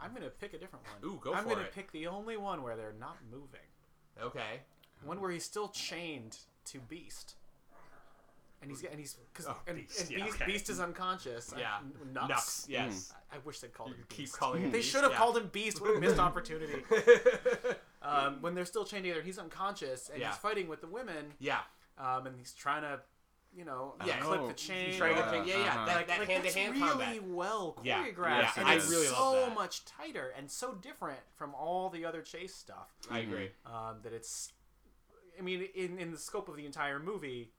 I'm 0.00 0.12
gonna 0.14 0.30
pick 0.30 0.54
a 0.54 0.58
different 0.58 0.84
one. 0.86 1.10
Ooh, 1.10 1.18
go 1.22 1.32
I'm 1.34 1.44
for 1.44 1.48
it. 1.50 1.52
I'm 1.52 1.56
gonna 1.58 1.68
it. 1.68 1.74
pick 1.74 1.90
the 1.92 2.06
only 2.06 2.36
one 2.36 2.62
where 2.62 2.76
they're 2.76 2.94
not 2.98 3.16
moving. 3.30 3.60
okay. 4.20 4.60
One 5.02 5.20
where 5.20 5.30
he's 5.30 5.44
still 5.44 5.68
chained 5.68 6.38
to 6.66 6.80
Beast. 6.80 7.36
And 8.62 8.70
he's 8.70 8.82
and 8.84 8.98
he's 8.98 9.14
because 9.32 9.46
Oh, 9.46 9.56
and, 9.66 9.76
Beast, 9.76 10.00
and 10.00 10.10
yeah, 10.10 10.24
Beast, 10.24 10.36
okay. 10.36 10.46
Beast 10.46 10.70
is 10.70 10.80
unconscious. 10.80 11.52
Uh, 11.52 11.56
Yeah. 11.58 11.78
N- 11.80 12.12
Nux. 12.14 12.26
Nux, 12.28 12.66
yes. 12.68 13.12
I, 13.30 13.36
I 13.36 13.38
wish 13.40 13.60
they'd 13.60 13.72
called 13.74 13.90
You 13.90 13.96
him 13.96 14.06
keep 14.08 14.18
Beast. 14.26 14.38
calling 14.38 14.62
him 14.62 14.72
They 14.72 14.80
should 14.80 15.02
have 15.02 15.12
yeah. 15.12 15.18
called 15.18 15.36
him 15.36 15.48
Beast. 15.48 15.80
What 15.82 15.94
a 15.96 16.00
missed 16.00 16.18
opportunity. 16.28 16.82
Um, 18.02 18.40
when 18.40 18.54
they're 18.54 18.64
still 18.64 18.84
chained 18.84 19.02
together, 19.02 19.20
he's 19.22 19.36
unconscious 19.38 20.10
and 20.10 20.20
Yeah. 20.20 20.28
he's 20.28 20.36
fighting 20.38 20.68
with 20.68 20.80
the 20.80 20.86
women. 20.86 21.32
yeah. 21.40 21.62
Um, 21.98 22.26
and 22.26 22.36
he's 22.36 22.52
trying 22.52 22.82
to, 22.82 23.00
you 23.56 23.64
know, 23.64 23.94
Yeah, 24.04 24.18
clip 24.20 24.46
the 24.48 24.52
chain. 24.54 24.88
He's 24.90 24.96
trying 24.98 25.14
to 25.16 25.22
get 25.22 25.32
Yeah, 25.32 25.42
the 25.42 25.48
yeah, 25.48 25.56
yeah, 25.56 25.64
uh-huh. 25.70 25.86
that, 25.86 26.06
that 26.08 26.18
like, 26.20 26.28
hand-to-hand 26.28 26.74
really 26.74 26.88
combat. 26.90 27.22
well 27.28 27.76
choreographed, 27.82 28.26
yeah, 28.26 28.52
and 28.58 28.68
I 28.68 28.74
it's 28.74 28.90
really 28.90 29.06
love 29.08 29.48
so 29.48 29.50
much 29.54 29.84
tighter 29.86 30.32
and 30.36 30.50
so 30.50 30.74
different 30.74 31.20
from 31.36 31.54
all 31.54 31.88
the 31.88 32.04
other 32.04 32.20
chase 32.22 32.54
stuff 32.54 32.92
I 33.10 33.20
agree. 33.20 33.50
um, 33.64 33.96
that 34.02 34.12
it's. 34.12 34.52
I 35.38 35.42
mean, 35.42 35.68
in 35.74 35.98
in 35.98 36.10
the 36.12 36.18
scope 36.18 36.48
of 36.48 36.56
the 36.56 36.66
entire 36.66 36.98
movie, 36.98 37.52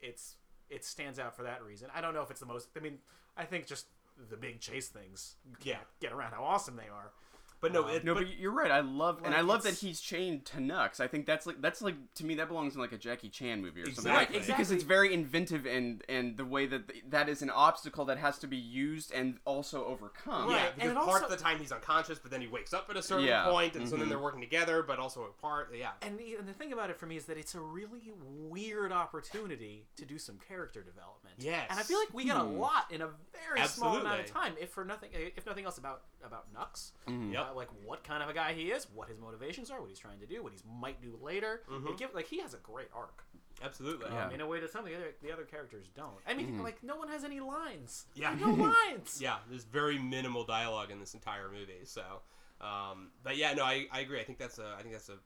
it's 0.00 0.36
it 0.70 0.84
stands 0.84 1.18
out 1.18 1.34
for 1.36 1.42
that 1.42 1.62
reason. 1.64 1.88
I 1.94 2.00
don't 2.00 2.12
know 2.14 2.22
if 2.22 2.30
it's 2.30 2.40
the 2.40 2.46
most. 2.46 2.68
I 2.76 2.80
mean, 2.80 2.98
I 3.36 3.44
think 3.44 3.66
just 3.66 3.86
the 4.30 4.36
big 4.36 4.60
chase 4.60 4.88
things. 4.88 5.36
Yeah. 5.62 5.76
get 6.00 6.12
around 6.12 6.32
how 6.32 6.44
awesome 6.44 6.76
they 6.76 6.88
are. 6.88 7.12
But 7.60 7.72
no, 7.72 7.88
it, 7.88 8.04
No, 8.04 8.14
but, 8.14 8.24
but, 8.24 8.38
you're 8.38 8.52
right. 8.52 8.70
I 8.70 8.80
love 8.80 9.20
and 9.24 9.34
I 9.34 9.40
love 9.40 9.64
that 9.64 9.74
he's 9.74 10.00
chained 10.00 10.44
to 10.46 10.60
Nux. 10.60 10.90
I 11.00 11.08
think 11.08 11.26
that's 11.26 11.44
like 11.46 11.60
that's 11.60 11.82
like 11.82 11.96
to 12.14 12.24
me 12.24 12.36
that 12.36 12.46
belongs 12.48 12.74
in 12.74 12.80
like 12.80 12.92
a 12.92 12.98
Jackie 12.98 13.28
Chan 13.28 13.60
movie 13.60 13.82
or 13.82 13.86
something 13.92 14.12
like 14.12 14.28
Exactly. 14.30 14.52
because 14.52 14.70
it's 14.70 14.84
very 14.84 15.12
inventive 15.12 15.66
and 15.66 16.02
and 16.08 16.36
the 16.36 16.44
way 16.44 16.66
that 16.66 16.86
the, 16.86 16.94
that 17.08 17.28
is 17.28 17.42
an 17.42 17.50
obstacle 17.50 18.04
that 18.04 18.18
has 18.18 18.38
to 18.38 18.46
be 18.46 18.56
used 18.56 19.12
and 19.12 19.38
also 19.44 19.84
overcome. 19.86 20.48
Right, 20.50 20.56
Yeah, 20.56 20.70
because 20.76 20.90
it 20.92 20.94
part 20.94 21.08
also- 21.08 21.24
of 21.24 21.30
the 21.30 21.36
time 21.36 21.58
he's 21.58 21.72
unconscious, 21.72 22.18
but 22.20 22.30
then 22.30 22.40
he 22.40 22.46
wakes 22.46 22.72
up 22.72 22.88
at 22.90 22.96
a 22.96 23.02
certain 23.02 23.26
Yeah. 23.26 23.44
point, 23.50 23.74
and 23.74 23.88
so 23.88 23.96
then 23.96 24.06
Mhm. 24.06 24.10
they're 24.10 24.18
working 24.20 24.40
together, 24.40 24.82
but 24.84 24.98
also 25.00 25.24
apart. 25.24 25.72
Yeah, 25.76 25.90
And 26.02 26.16
the, 26.18 26.36
and 26.36 26.46
the 26.48 26.52
thing 26.52 26.72
about 26.72 26.90
it 26.90 26.96
for 26.98 27.06
me 27.06 27.16
is 27.16 27.24
that 27.26 27.36
it's 27.36 27.54
a 27.56 27.60
really 27.60 28.12
weird 28.24 28.92
opportunity 28.92 29.86
to 29.96 30.04
do 30.04 30.18
some 30.18 30.38
character 30.46 30.82
development. 30.82 31.34
Yes. 31.38 31.66
And 31.70 31.78
I 31.78 31.82
feel 31.82 31.98
like 31.98 32.12
we 32.14 32.24
get 32.24 32.36
a 32.36 32.40
Hmm. 32.40 32.58
lot 32.58 32.86
in 32.90 33.02
a 33.02 33.08
very 33.32 33.66
small 33.66 33.96
amount 33.96 34.20
of 34.20 34.26
time, 34.26 34.54
if 34.60 34.70
for 34.70 34.84
nothing, 34.84 35.10
if 35.12 35.44
nothing 35.46 35.64
else, 35.64 35.78
about 35.78 36.02
about 36.24 36.52
Nux. 36.52 36.92
Mhm. 37.06 37.32
Yep. 37.32 37.47
Uh, 37.48 37.54
like 37.54 37.68
what 37.84 38.04
kind 38.04 38.22
of 38.22 38.28
a 38.28 38.32
guy 38.34 38.52
he 38.52 38.70
is, 38.70 38.86
what 38.94 39.08
his 39.08 39.18
motivations 39.18 39.70
are, 39.70 39.80
what 39.80 39.88
he's 39.88 39.98
trying 39.98 40.18
to 40.20 40.26
do, 40.26 40.42
what 40.42 40.52
he 40.52 40.58
might 40.80 41.00
do 41.00 41.16
later. 41.22 41.62
Mhm. 41.70 41.96
Give, 41.96 42.12
like 42.14 42.26
he 42.26 42.40
has 42.40 42.52
a 42.54 42.58
great 42.58 42.88
arc 42.94 43.24
absolutely. 43.62 44.06
Yeah. 44.10 44.26
um, 44.26 44.32
in 44.32 44.40
a 44.40 44.46
way 44.46 44.60
that 44.60 44.70
some 44.70 44.84
of 44.84 44.90
the 44.90 44.96
other 44.96 45.14
the 45.22 45.32
other 45.32 45.44
characters 45.44 45.86
don't. 45.94 46.18
I 46.26 46.34
mean, 46.34 46.58
Mhm. 46.58 46.62
like 46.62 46.82
no 46.82 46.96
one 46.96 47.08
has 47.08 47.24
any 47.24 47.40
lines. 47.40 48.06
Yeah. 48.14 48.34
no 48.34 48.50
lines. 48.88 49.20
Yeah, 49.20 49.38
there's 49.48 49.64
very 49.64 49.98
minimal 49.98 50.44
dialogue 50.44 50.90
in 50.90 51.00
this 51.00 51.14
entire 51.14 51.48
movie. 51.50 51.84
So, 51.84 52.22
um, 52.60 53.12
but 53.22 53.36
yeah, 53.36 53.54
no, 53.54 53.64
I, 53.64 53.86
I 53.92 54.00
agree. 54.00 54.20
I 54.20 54.24
think 54.24 54.38
that's 54.38 54.58
a 54.58 54.74
I 54.78 54.82
think 54.82 54.92
that's 54.94 55.08
a 55.08 55.18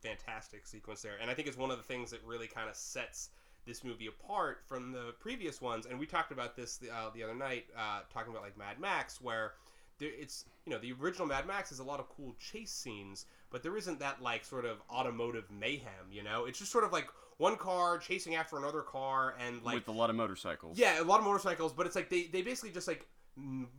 fantastic 0.00 0.66
sequence 0.66 1.02
there, 1.02 1.16
and 1.20 1.30
I 1.30 1.34
think 1.34 1.48
it's 1.48 1.56
one 1.56 1.70
of 1.70 1.76
the 1.78 1.82
things 1.84 2.10
that 2.10 2.22
really 2.24 2.46
kind 2.46 2.68
of 2.68 2.76
sets 2.76 3.30
this 3.66 3.82
movie 3.82 4.06
apart 4.06 4.62
from 4.66 4.92
the 4.92 5.14
previous 5.20 5.60
ones. 5.62 5.86
And 5.86 5.98
we 5.98 6.04
talked 6.06 6.32
about 6.32 6.54
this 6.54 6.76
the, 6.76 6.90
uh, 6.90 7.08
the 7.14 7.22
other 7.22 7.34
night, 7.34 7.64
uh, 7.76 8.00
talking 8.12 8.30
about 8.30 8.42
like 8.42 8.58
Mad 8.58 8.78
Max, 8.78 9.20
where 9.22 9.54
there, 10.04 10.12
it's 10.18 10.44
you 10.66 10.72
know 10.72 10.78
the 10.78 10.92
original 10.92 11.26
Mad 11.26 11.46
Max 11.46 11.72
is 11.72 11.78
a 11.78 11.84
lot 11.84 12.00
of 12.00 12.08
cool 12.08 12.34
chase 12.38 12.70
scenes, 12.70 13.26
but 13.50 13.62
there 13.62 13.76
isn't 13.76 13.98
that 14.00 14.22
like 14.22 14.44
sort 14.44 14.64
of 14.64 14.78
automotive 14.90 15.44
mayhem. 15.50 16.10
You 16.10 16.22
know, 16.22 16.44
it's 16.44 16.58
just 16.58 16.72
sort 16.72 16.84
of 16.84 16.92
like 16.92 17.08
one 17.38 17.56
car 17.56 17.98
chasing 17.98 18.34
after 18.34 18.56
another 18.56 18.82
car, 18.82 19.34
and 19.44 19.62
like 19.62 19.74
with 19.74 19.88
a 19.88 19.92
lot 19.92 20.10
of 20.10 20.16
motorcycles. 20.16 20.78
yeah, 20.78 21.00
a 21.00 21.04
lot 21.04 21.18
of 21.18 21.24
motorcycles, 21.24 21.72
but 21.72 21.86
it's 21.86 21.96
like 21.96 22.10
they, 22.10 22.24
they 22.24 22.42
basically 22.42 22.70
just 22.70 22.88
like 22.88 23.06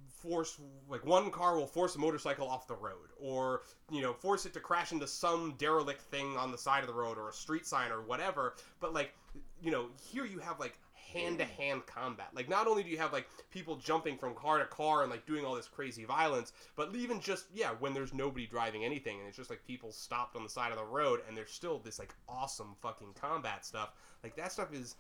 force 0.10 0.60
like 0.90 1.06
one 1.06 1.32
car 1.32 1.56
will 1.56 1.68
force 1.68 1.96
a 1.96 2.00
motorcycle 2.00 2.48
off 2.48 2.68
the 2.68 2.76
road 2.76 3.10
or 3.18 3.62
you 3.90 4.02
know 4.02 4.12
force 4.12 4.46
it 4.46 4.54
to 4.54 4.60
crash 4.60 4.92
into 4.92 5.08
some 5.08 5.56
derelict 5.58 6.02
thing 6.02 6.36
on 6.36 6.52
the 6.52 6.58
side 6.58 6.82
of 6.82 6.88
the 6.88 6.94
road 6.94 7.18
or 7.18 7.30
a 7.30 7.34
street 7.34 7.66
sign 7.66 7.92
or 7.92 8.02
whatever 8.02 8.56
but 8.82 8.94
like 8.94 9.14
you 9.62 9.72
know 9.72 9.88
here 10.12 10.26
you 10.26 10.40
have 10.40 10.60
like 10.60 10.78
hand 11.16 11.40
to 11.40 11.46
hand 11.46 11.86
combat 11.86 12.28
like 12.34 12.50
not 12.50 12.68
only 12.68 12.84
do 12.84 12.90
you 12.90 12.98
have 12.98 13.14
like 13.14 13.28
people 13.52 13.76
jumping 13.76 14.18
from 14.18 14.34
car 14.34 14.60
to 14.60 14.66
car 14.66 15.02
and 15.02 15.12
like 15.12 15.26
doing 15.26 15.46
all 15.46 15.56
this 15.56 15.68
crazy 15.68 16.06
violence 16.06 16.52
but 16.76 16.94
even 16.96 17.20
just 17.20 17.46
yeah 17.54 17.72
when 17.80 17.94
there's 17.94 18.14
nobody 18.14 18.46
driving 18.46 18.84
anything 18.84 19.20
and 19.20 19.28
it's 19.28 19.38
just 19.38 19.50
like 19.50 19.66
people 19.66 19.92
stopped 19.92 20.36
on 20.36 20.44
the 20.44 20.50
side 20.50 20.72
of 20.72 20.78
the 20.78 20.84
road 20.84 21.22
and 21.28 21.38
there's 21.38 21.52
still 21.52 21.80
this 21.80 22.00
like 22.00 22.14
awesome 22.28 22.76
fucking 22.82 23.14
combat 23.20 23.66
stuff 23.66 23.94
like 24.24 24.36
that 24.36 24.52
stuff 24.52 24.74
is 24.74 24.96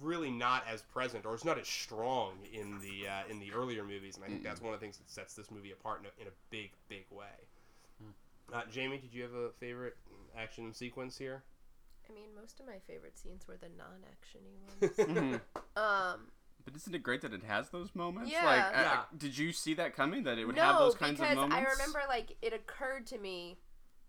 really 0.00 0.30
not 0.30 0.64
as 0.70 0.82
present 0.82 1.26
or 1.26 1.34
it's 1.34 1.44
not 1.44 1.58
as 1.58 1.66
strong 1.66 2.34
in 2.52 2.78
the 2.80 3.08
uh, 3.08 3.22
in 3.30 3.38
the 3.38 3.52
earlier 3.52 3.84
movies 3.84 4.16
and 4.16 4.24
I 4.24 4.28
think 4.28 4.42
that's 4.42 4.60
one 4.60 4.72
of 4.72 4.78
the 4.78 4.84
things 4.84 4.98
that 4.98 5.10
sets 5.10 5.34
this 5.34 5.50
movie 5.50 5.72
apart 5.72 6.00
in 6.00 6.06
a, 6.06 6.22
in 6.22 6.28
a 6.28 6.34
big 6.50 6.70
big 6.88 7.04
way. 7.10 7.26
Uh, 8.52 8.62
Jamie, 8.70 8.98
did 8.98 9.12
you 9.12 9.22
have 9.22 9.34
a 9.34 9.50
favorite 9.58 9.96
action 10.38 10.72
sequence 10.72 11.18
here? 11.18 11.42
I 12.08 12.12
mean, 12.14 12.28
most 12.40 12.60
of 12.60 12.66
my 12.66 12.78
favorite 12.86 13.18
scenes 13.18 13.46
were 13.48 13.56
the 13.56 13.68
non-actiony 13.68 15.20
ones. 15.30 15.40
Um, 15.76 16.28
But 16.64 16.74
isn't 16.76 16.94
it 16.94 17.02
great 17.02 17.20
that 17.22 17.32
it 17.34 17.42
has 17.44 17.68
those 17.68 17.94
moments? 17.94 18.30
Yeah. 18.32 18.44
Like, 18.44 18.76
I- 18.76 18.84
I- 18.84 19.04
did 19.16 19.36
you 19.36 19.52
see 19.52 19.74
that 19.74 19.94
coming? 19.94 20.24
That 20.24 20.38
it 20.38 20.46
would 20.46 20.56
no, 20.56 20.62
have 20.62 20.78
those 20.78 20.94
kinds 20.94 21.20
of 21.20 21.28
moments? 21.34 21.54
Because 21.54 21.66
I 21.66 21.72
remember 21.72 22.02
like 22.08 22.36
it 22.42 22.52
occurred 22.52 23.06
to 23.08 23.18
me 23.18 23.58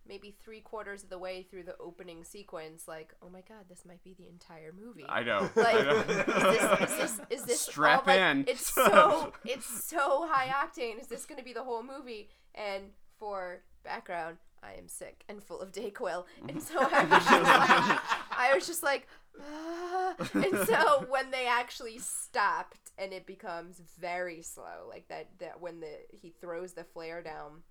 maybe 0.07 0.35
three 0.43 0.61
quarters 0.61 1.03
of 1.03 1.09
the 1.09 1.17
way 1.17 1.43
through 1.43 1.63
the 1.63 1.75
opening 1.79 2.23
sequence, 2.23 2.87
like, 2.87 3.13
oh 3.21 3.29
my 3.29 3.41
god, 3.41 3.65
this 3.69 3.83
might 3.85 4.03
be 4.03 4.13
the 4.13 4.27
entire 4.27 4.71
movie. 4.71 5.05
I 5.07 5.23
know. 5.23 5.49
Like, 5.55 5.75
I 5.75 5.81
know. 5.81 5.97
is 5.99 6.07
this 6.07 6.91
is 6.91 6.97
this 6.97 7.19
is 7.29 7.43
this 7.45 7.61
Strap 7.61 8.07
all, 8.07 8.13
like, 8.15 8.21
in. 8.21 8.45
It's 8.47 8.73
so 8.73 9.33
it's 9.45 9.85
so 9.85 10.27
high 10.29 10.47
octane. 10.47 10.99
Is 10.99 11.07
this 11.07 11.25
going 11.25 11.39
to 11.39 11.43
be 11.43 11.53
the 11.53 11.63
whole 11.63 11.83
movie? 11.83 12.29
And 12.55 12.91
for 13.19 13.61
background, 13.87 14.37
I 14.61 14.73
am 14.73 14.87
sick 14.87 15.23
and 15.29 15.41
full 15.41 15.61
of 15.61 15.71
Dayquil, 15.71 16.25
and 16.49 16.61
so 16.61 16.75
I 16.79 17.03
was 17.05 17.23
just 17.25 17.31
like, 17.31 17.99
I 18.37 18.51
was 18.53 18.67
just 18.67 18.83
like, 18.83 19.07
"Ah." 19.41 20.15
and 20.33 20.67
so 20.67 21.05
when 21.09 21.31
they 21.31 21.47
actually 21.47 21.99
stopped 21.99 22.91
and 22.97 23.13
it 23.13 23.25
becomes 23.25 23.81
very 23.99 24.41
slow, 24.41 24.87
like 24.89 25.07
that 25.07 25.29
that 25.39 25.61
when 25.61 25.79
the 25.79 25.99
he 26.11 26.33
throws 26.41 26.73
the 26.73 26.83
flare 26.83 27.21
down, 27.21 27.63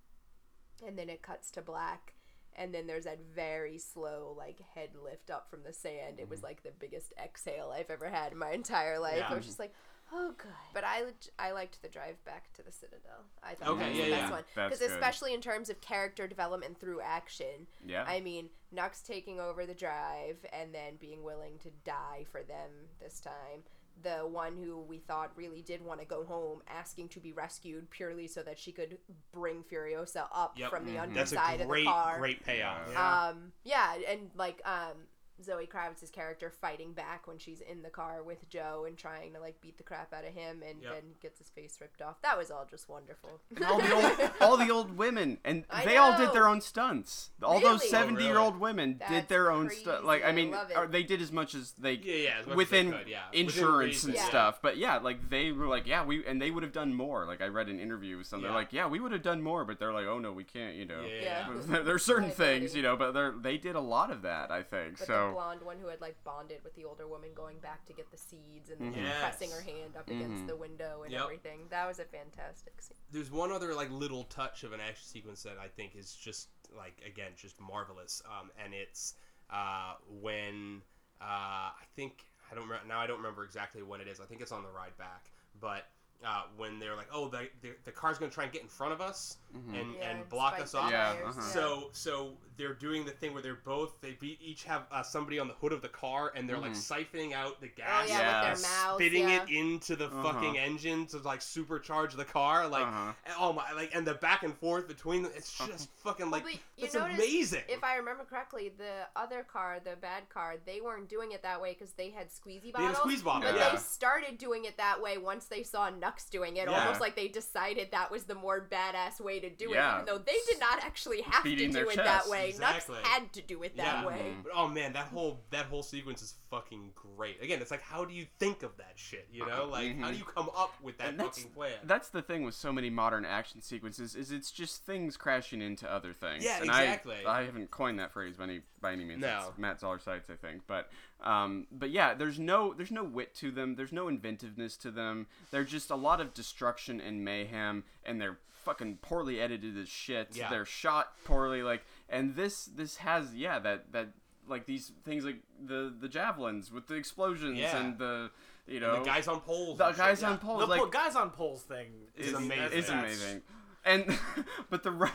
and 0.87 0.99
then 0.99 1.09
it 1.09 1.23
cuts 1.23 1.51
to 1.53 1.63
black. 1.63 2.15
And 2.59 2.73
then 2.73 2.87
there's 2.87 3.05
that 3.05 3.19
very 3.35 3.77
slow, 3.77 4.35
like 4.35 4.61
head 4.75 4.89
lift 5.05 5.29
up 5.31 5.51
from 5.51 5.63
the 5.63 5.75
sand. 5.75 6.19
It 6.19 6.31
was 6.31 6.43
like 6.43 6.63
the 6.63 6.73
biggest 6.79 7.13
exhale 7.23 7.71
I've 7.71 7.91
ever 7.91 8.09
had 8.09 8.33
in 8.33 8.39
my 8.39 8.53
entire 8.53 8.99
life. 8.99 9.19
Yeah. 9.19 9.29
I 9.29 9.35
was 9.35 9.45
just 9.45 9.59
like, 9.59 9.75
oh, 10.12 10.33
good. 10.37 10.51
But 10.74 10.85
I, 10.85 11.03
I 11.39 11.53
liked 11.53 11.83
the 11.83 11.89
drive 11.89 12.23
back 12.24 12.53
to 12.55 12.62
the 12.62 12.73
Citadel. 12.73 13.24
I 13.43 13.55
thought 13.55 13.69
Okay, 13.70 13.81
that 13.81 13.89
was 13.91 13.99
yeah, 13.99 14.05
the 14.05 14.11
yeah. 14.11 14.20
best 14.20 14.33
one 14.33 14.45
That's 14.55 14.69
because 14.78 14.78
good. 14.89 14.95
especially 14.95 15.35
in 15.35 15.41
terms 15.41 15.70
of 15.70 15.81
character 15.81 16.27
development 16.27 16.78
through 16.78 17.01
action. 17.01 17.66
yeah. 17.85 18.05
I 18.07 18.20
mean, 18.20 18.51
Nux 18.73 18.91
taking 19.07 19.41
over 19.41 19.66
the 19.66 19.74
drive 19.74 20.37
and 20.53 20.74
then 20.74 20.97
being 21.01 21.23
willing 21.23 21.59
to 21.62 21.70
die 21.85 22.24
for 22.31 22.43
them 22.43 22.70
this 23.01 23.20
time. 23.20 23.62
The 24.03 24.27
one 24.27 24.59
who 24.62 24.83
we 24.83 24.99
thought 24.99 25.33
really 25.37 25.62
did 25.62 25.83
want 25.83 26.01
to 26.01 26.07
go 26.07 26.23
home, 26.24 26.61
asking 26.69 27.09
to 27.11 27.20
be 27.20 27.33
rescued 27.33 27.89
purely 27.89 28.27
so 28.27 28.43
that 28.43 28.59
she 28.59 28.70
could 28.70 28.99
bring 29.33 29.62
Furiosa 29.62 30.27
up 30.35 30.53
Yep. 30.59 30.69
from 30.70 30.85
the 30.85 30.93
Mhm. 30.93 31.15
That's 31.15 31.33
underside 31.33 31.61
a 31.62 31.65
great 31.65 31.81
of 31.81 31.85
the 31.87 31.91
car. 31.93 32.19
great 32.19 32.45
payoff. 32.45 32.83
Yeah. 32.89 32.93
Yeah. 32.93 33.28
Um, 33.28 33.53
yeah, 33.65 33.95
and 34.07 34.31
like 34.35 34.61
um, 34.66 35.07
Zoe 35.43 35.67
Kravitz's 35.67 36.11
character 36.11 36.51
fighting 36.61 36.93
back 36.93 37.27
when 37.27 37.39
she's 37.39 37.61
in 37.61 37.83
the 37.83 37.91
car 37.91 38.23
with 38.23 38.49
Joe 38.49 38.85
and 38.87 38.97
trying 38.97 39.33
to 39.35 39.41
like 39.41 39.61
beat 39.61 39.77
the 39.77 39.83
crap 39.83 40.13
out 40.13 40.25
of 40.25 40.33
him 40.35 40.63
and 40.69 40.83
Yep. 40.83 40.93
then 40.93 41.03
gets 41.21 41.39
his 41.39 41.49
face 41.51 41.77
ripped 41.81 42.01
off. 42.03 42.21
That 42.23 42.39
was 42.39 42.51
all 42.51 42.67
just 42.71 42.89
wonderful. 42.89 43.41
And 43.55 43.65
all 43.65 43.79
the 43.81 43.93
old, 43.95 44.31
all 44.41 44.57
the 44.57 44.71
old 44.71 44.97
women, 44.97 45.39
and 45.45 45.65
I 45.71 45.85
they 45.85 45.97
all 45.97 46.17
did 46.17 46.33
their 46.33 46.49
own 46.49 46.61
stunts. 46.61 47.31
All 47.43 47.61
those 47.61 47.83
oh, 47.85 47.87
seventy-year-old 47.87 48.59
women 48.61 48.97
That's 48.99 49.11
did 49.11 49.29
their 49.29 49.51
own 49.51 49.71
stuff. 49.71 50.05
Like 50.05 50.23
I 50.23 50.33
crazy. 50.33 50.33
I 50.33 50.45
mean, 50.45 50.51
love 50.53 50.71
it. 50.71 50.77
or 50.77 50.87
they 50.87 51.03
did 51.03 51.21
as 51.21 51.33
much 51.33 51.55
as 51.55 51.73
they 51.73 51.93
Yeah, 51.95 52.15
yeah, 52.15 52.31
as 52.41 52.47
much 52.47 52.53
as 52.53 52.57
within 52.57 52.91
they 52.91 52.97
could, 52.99 53.09
yeah. 53.09 53.23
Within 53.31 53.41
insurance 53.47 53.87
reason, 53.95 54.11
and 54.11 54.17
yeah. 54.19 54.25
stuff. 54.29 54.59
But 54.63 54.77
yeah, 54.77 54.99
like 54.99 55.29
they 55.31 55.53
were 55.53 55.67
like, 55.67 55.87
yeah, 55.87 56.05
we 56.05 56.25
and 56.27 56.41
they 56.41 56.51
would 56.51 56.63
have 56.63 56.73
done 56.73 56.95
more. 56.95 57.27
Like 57.27 57.41
I 57.41 57.47
read 57.49 57.69
an 57.69 57.79
interview 57.81 58.19
with 58.19 58.27
some. 58.27 58.41
They're 58.43 58.51
Yeah. 58.51 58.57
like, 58.57 58.73
yeah, 58.73 58.87
we 58.87 59.01
would 59.01 59.13
have 59.13 59.23
done 59.23 59.43
more, 59.43 59.65
but 59.65 59.79
they're 59.79 59.93
like, 59.93 60.07
oh 60.07 60.19
no, 60.19 60.33
we 60.33 60.45
can't. 60.45 60.77
You 60.77 60.87
know. 60.87 61.01
Yeah, 61.03 61.23
Yeah. 61.23 61.47
yeah. 61.49 61.55
There- 61.67 61.83
There's 61.83 62.05
certain 62.05 62.31
things, 62.31 62.75
you 62.75 62.83
know, 62.83 62.97
but 62.97 63.13
they 63.13 63.53
they 63.53 63.59
did 63.59 63.75
a 63.77 63.81
lot 63.81 64.11
of 64.11 64.23
that, 64.23 64.51
I 64.51 64.63
think. 64.63 64.99
But 64.99 65.07
so 65.07 65.26
the 65.28 65.32
blonde 65.35 65.62
one 65.62 65.78
who 65.78 65.89
had 65.89 66.01
like 66.01 66.23
bonded 66.24 66.62
with 66.65 66.74
the 66.74 66.85
older 66.85 67.07
woman 67.07 67.31
going 67.35 67.59
back 67.61 67.85
to 67.86 67.93
get 67.93 68.11
the 68.11 68.16
seeds 68.16 68.70
and 68.70 68.81
then 68.81 68.93
Mhm. 68.94 69.05
Yes. 69.05 69.20
pressing 69.20 69.51
her 69.51 69.61
hand 69.61 69.97
up 69.97 70.09
against 70.09 70.44
Mhm. 70.44 70.47
the 70.48 70.57
window 70.57 71.03
and 71.03 71.12
Yep. 71.12 71.23
everything. 71.23 71.69
That 71.69 71.86
was 71.86 71.98
a 71.98 72.05
fantastic 72.05 72.81
scene. 72.81 72.97
There's 73.11 73.31
one 73.31 73.53
other 73.53 73.74
like 73.74 73.90
little 73.90 74.24
touch 74.24 74.65
of 74.65 74.73
an 74.73 74.81
action 74.81 75.07
sequence 75.07 75.43
that 75.44 75.59
I 75.59 75.69
think 75.69 75.94
is 75.97 76.15
just 76.15 76.48
like 76.70 77.01
again 77.05 77.32
just 77.36 77.59
marvelous, 77.61 78.23
um, 78.27 78.51
and 78.59 78.74
it's 78.74 79.15
uh, 79.51 79.94
when 80.09 80.82
uh, 81.20 81.24
I 81.24 81.85
think 81.94 82.27
I 82.51 82.55
don't 82.55 82.65
remember 82.65 82.86
now. 82.86 83.01
I 83.01 83.07
don't 83.07 83.16
remember 83.19 83.44
exactly 83.44 83.82
when 83.82 84.01
it 84.01 84.09
is. 84.09 84.20
I 84.20 84.24
think 84.27 84.40
it's 84.40 84.53
on 84.53 84.62
the 84.62 84.70
ride 84.70 84.97
back, 84.97 85.31
but. 85.61 85.90
Uh, 86.25 86.43
when 86.57 86.79
they're 86.81 86.97
like, 86.97 87.07
oh, 87.13 87.29
the, 87.29 87.47
the, 87.61 87.69
the 87.85 87.93
car's 87.93 88.19
gonna 88.19 88.31
try 88.33 88.45
and 88.45 88.53
get 88.53 88.63
in 88.63 88.69
front 88.69 88.93
of 88.93 89.01
us 89.01 89.37
Mhm. 89.55 89.81
and, 89.81 89.95
Yeah, 89.95 90.11
and 90.11 90.29
block 90.29 90.59
us 90.59 90.75
off. 90.75 90.91
Yeah, 90.91 91.15
uh-huh. 91.25 91.41
So 91.41 91.89
so 91.93 92.33
they're 92.57 92.73
doing 92.75 93.05
the 93.05 93.11
thing 93.13 93.33
where 93.35 93.43
they're 93.43 93.55
both 93.65 94.01
they 94.01 94.13
be, 94.13 94.39
each 94.43 94.65
have 94.65 94.87
uh, 94.91 95.03
somebody 95.03 95.39
on 95.39 95.47
the 95.47 95.55
hood 95.55 95.73
of 95.73 95.83
the 95.83 95.89
car 95.89 96.33
and 96.35 96.49
they're 96.49 96.59
like 96.59 96.73
Mhm. 96.73 97.07
siphoning 97.07 97.33
out 97.33 97.61
the 97.61 97.69
Oh 97.69 97.77
gas, 97.77 98.09
yeah, 98.09 98.19
Yeah. 98.19 98.51
with 98.51 98.63
their 98.63 98.71
mouths. 98.71 98.95
spitting 98.97 99.29
yeah. 99.29 99.43
it 99.43 99.51
into 99.51 99.95
the 99.95 100.07
Uh-huh. 100.07 100.23
fucking 100.33 100.59
engine 100.59 101.07
to 101.09 101.19
like 101.19 101.41
supercharge 101.41 102.17
the 102.17 102.25
car. 102.25 102.67
Like 102.67 102.87
Uh-huh. 102.87 103.13
and- 103.25 103.35
oh 103.39 103.53
my, 103.53 103.71
like 103.73 103.95
and 103.95 104.07
the 104.07 104.15
back 104.15 104.43
and 104.43 104.57
forth 104.59 104.89
between 104.89 105.23
them, 105.23 105.33
it's 105.37 105.57
just 105.59 105.91
fucking 106.03 106.31
like 106.31 106.45
Well, 106.45 106.55
you 106.55 106.59
it's 106.87 106.95
amazing. 106.95 107.63
If 107.69 107.85
I 107.85 107.97
remember 107.97 108.25
correctly, 108.25 108.71
the 108.77 109.07
other 109.15 109.45
car, 109.45 109.81
the 109.85 109.97
bad 109.97 110.29
car, 110.31 110.57
they 110.65 110.81
weren't 110.81 111.09
doing 111.09 111.33
it 111.33 111.43
that 111.43 111.61
way 111.61 111.75
because 111.75 111.93
they 111.93 112.11
had 112.11 112.31
squeezy 112.31 112.73
They 112.73 112.83
had 112.83 112.91
a 112.91 112.95
bottles. 112.95 112.99
squeeze 112.99 113.23
bottle, 113.23 113.43
But 113.53 113.59
yeah. 113.61 113.71
they 113.71 113.77
started 113.77 114.39
doing 114.39 114.65
it 114.65 114.77
that 114.79 115.01
way 115.01 115.19
once 115.19 115.45
they 115.47 115.63
saw 115.63 115.89
Nux 116.07 116.24
doing 116.31 116.57
it. 116.57 116.69
Yeah. 116.69 116.81
Almost 116.81 117.01
like 117.01 117.16
they 117.16 117.28
decided 117.28 117.89
that 117.93 118.11
was 118.11 118.24
the 118.24 118.35
more 118.35 118.69
badass 118.70 119.20
way 119.20 119.41
to 119.41 119.51
do 119.51 119.70
Yeah. 119.70 119.91
it, 119.91 119.95
even 120.03 120.07
though 120.07 120.19
they 120.19 120.37
did 120.47 120.61
not 120.61 120.83
actually 120.85 121.23
have 121.23 121.45
Beating 121.45 121.73
to 121.73 121.81
do 121.85 121.89
it 121.91 121.97
chest. 121.97 122.07
that 122.24 122.28
way. 122.31 122.49
Exactly. 122.49 122.97
Nux 122.97 123.09
had 123.09 123.33
to 123.35 123.43
do 123.43 123.62
it 123.62 123.77
that 123.77 124.03
Yeah. 124.03 124.07
way. 124.07 124.35
Mhm. 124.37 124.43
But, 124.45 124.53
oh 124.55 124.69
man, 124.69 124.93
that 124.93 125.07
whole 125.09 125.45
that 125.51 125.66
whole 125.66 125.83
sequence 125.83 126.23
is 126.23 126.35
fucking 126.51 126.93
great. 126.94 127.43
Again, 127.43 127.60
it's 127.60 127.70
like 127.70 127.82
how 127.82 128.05
do 128.05 128.14
you 128.14 128.27
think 128.39 128.62
of 128.62 128.77
that 128.77 128.93
shit? 128.97 129.28
You 129.32 129.47
know, 129.47 129.66
like 129.66 129.97
how 129.98 130.09
Mhm. 130.09 130.12
do 130.12 130.18
you 130.18 130.24
come 130.24 130.51
up 130.56 130.81
with 130.82 130.98
that 130.98 131.16
that's- 131.16 131.36
fucking 131.39 131.52
plan? 131.52 131.78
That's 131.85 132.09
the 132.09 132.23
thing 132.23 132.44
with 132.44 132.55
so 132.55 132.73
many 132.73 132.90
modern 132.90 133.24
action 133.24 133.60
sequences 133.62 134.14
is 134.14 134.31
it's 134.31 134.51
just 134.51 134.85
things 134.85 135.16
crashing 135.16 135.60
into 135.62 135.90
other 135.90 136.12
things. 136.12 136.44
Yeah, 136.44 136.56
and 136.56 136.66
exactly. 136.66 137.24
I, 137.27 137.40
I 137.40 137.44
haven't 137.44 137.70
coined 137.70 137.98
that 137.98 138.12
phrase 138.12 138.36
by 138.36 138.44
any 138.44 138.60
by 138.81 138.93
any 138.93 139.05
means. 139.05 139.20
No. 139.20 139.27
That's 139.47 139.59
Matt 139.59 139.81
Zoller 139.81 139.98
Seitz, 139.98 140.31
I 140.31 140.35
think. 140.36 140.62
But 140.66 140.90
um, 141.20 141.66
but 141.73 141.90
yeah, 141.90 142.14
there's 142.14 142.39
no 142.39 142.73
there's 142.74 142.90
no 142.90 143.05
wit 143.05 143.35
to 143.36 143.51
them. 143.51 143.74
There's 143.77 143.93
no 143.93 144.09
inventiveness 144.09 144.77
to 144.78 144.90
them. 144.90 145.27
They're 145.51 145.64
just 145.64 145.90
a 145.90 145.97
lot 145.97 146.20
of 146.20 146.35
destruction 146.35 147.01
and 147.01 147.24
mayhem, 147.24 147.85
and 148.05 148.20
they're 148.20 148.39
fucking 148.64 148.97
poorly 148.97 149.40
edited 149.40 149.78
as 149.78 149.89
shit. 149.89 150.31
Yeah. 150.36 150.51
They're 150.51 150.64
shot 150.64 151.12
poorly, 151.24 151.62
like, 151.62 151.85
and 152.09 152.35
this 152.35 152.64
this 152.66 152.97
has 152.97 153.35
yeah 153.35 153.59
that 153.60 153.93
that 153.93 154.09
like 154.48 154.66
these 154.66 154.93
things 155.05 155.24
like 155.24 155.39
the 155.64 155.93
the 156.01 156.09
javelins 156.09 156.70
with 156.73 156.86
the 156.86 156.94
explosions 156.94 157.59
Yeah. 157.59 157.77
and 157.78 157.98
the 157.98 158.31
you 158.66 158.77
And 158.78 158.86
know 158.86 158.98
the 159.01 159.05
guys 159.05 159.28
on 159.28 159.40
poles. 159.40 159.78
the 159.78 159.86
and 159.86 159.94
shit, 159.97 160.05
guys 160.05 160.23
yeah. 160.23 160.31
on 160.31 160.39
poles 160.39 160.60
The 160.60 160.66
like 160.66 160.81
po- 160.81 160.86
guys 160.89 161.14
on 161.16 161.31
poles 161.31 161.62
thing 161.62 161.89
Is 162.16 162.28
is, 162.28 162.32
amazing. 162.35 162.73
is 162.78 162.89
amazing. 162.89 163.43
And 163.85 164.18
but 164.70 164.82
the 164.82 164.90
Ro- 164.90 165.09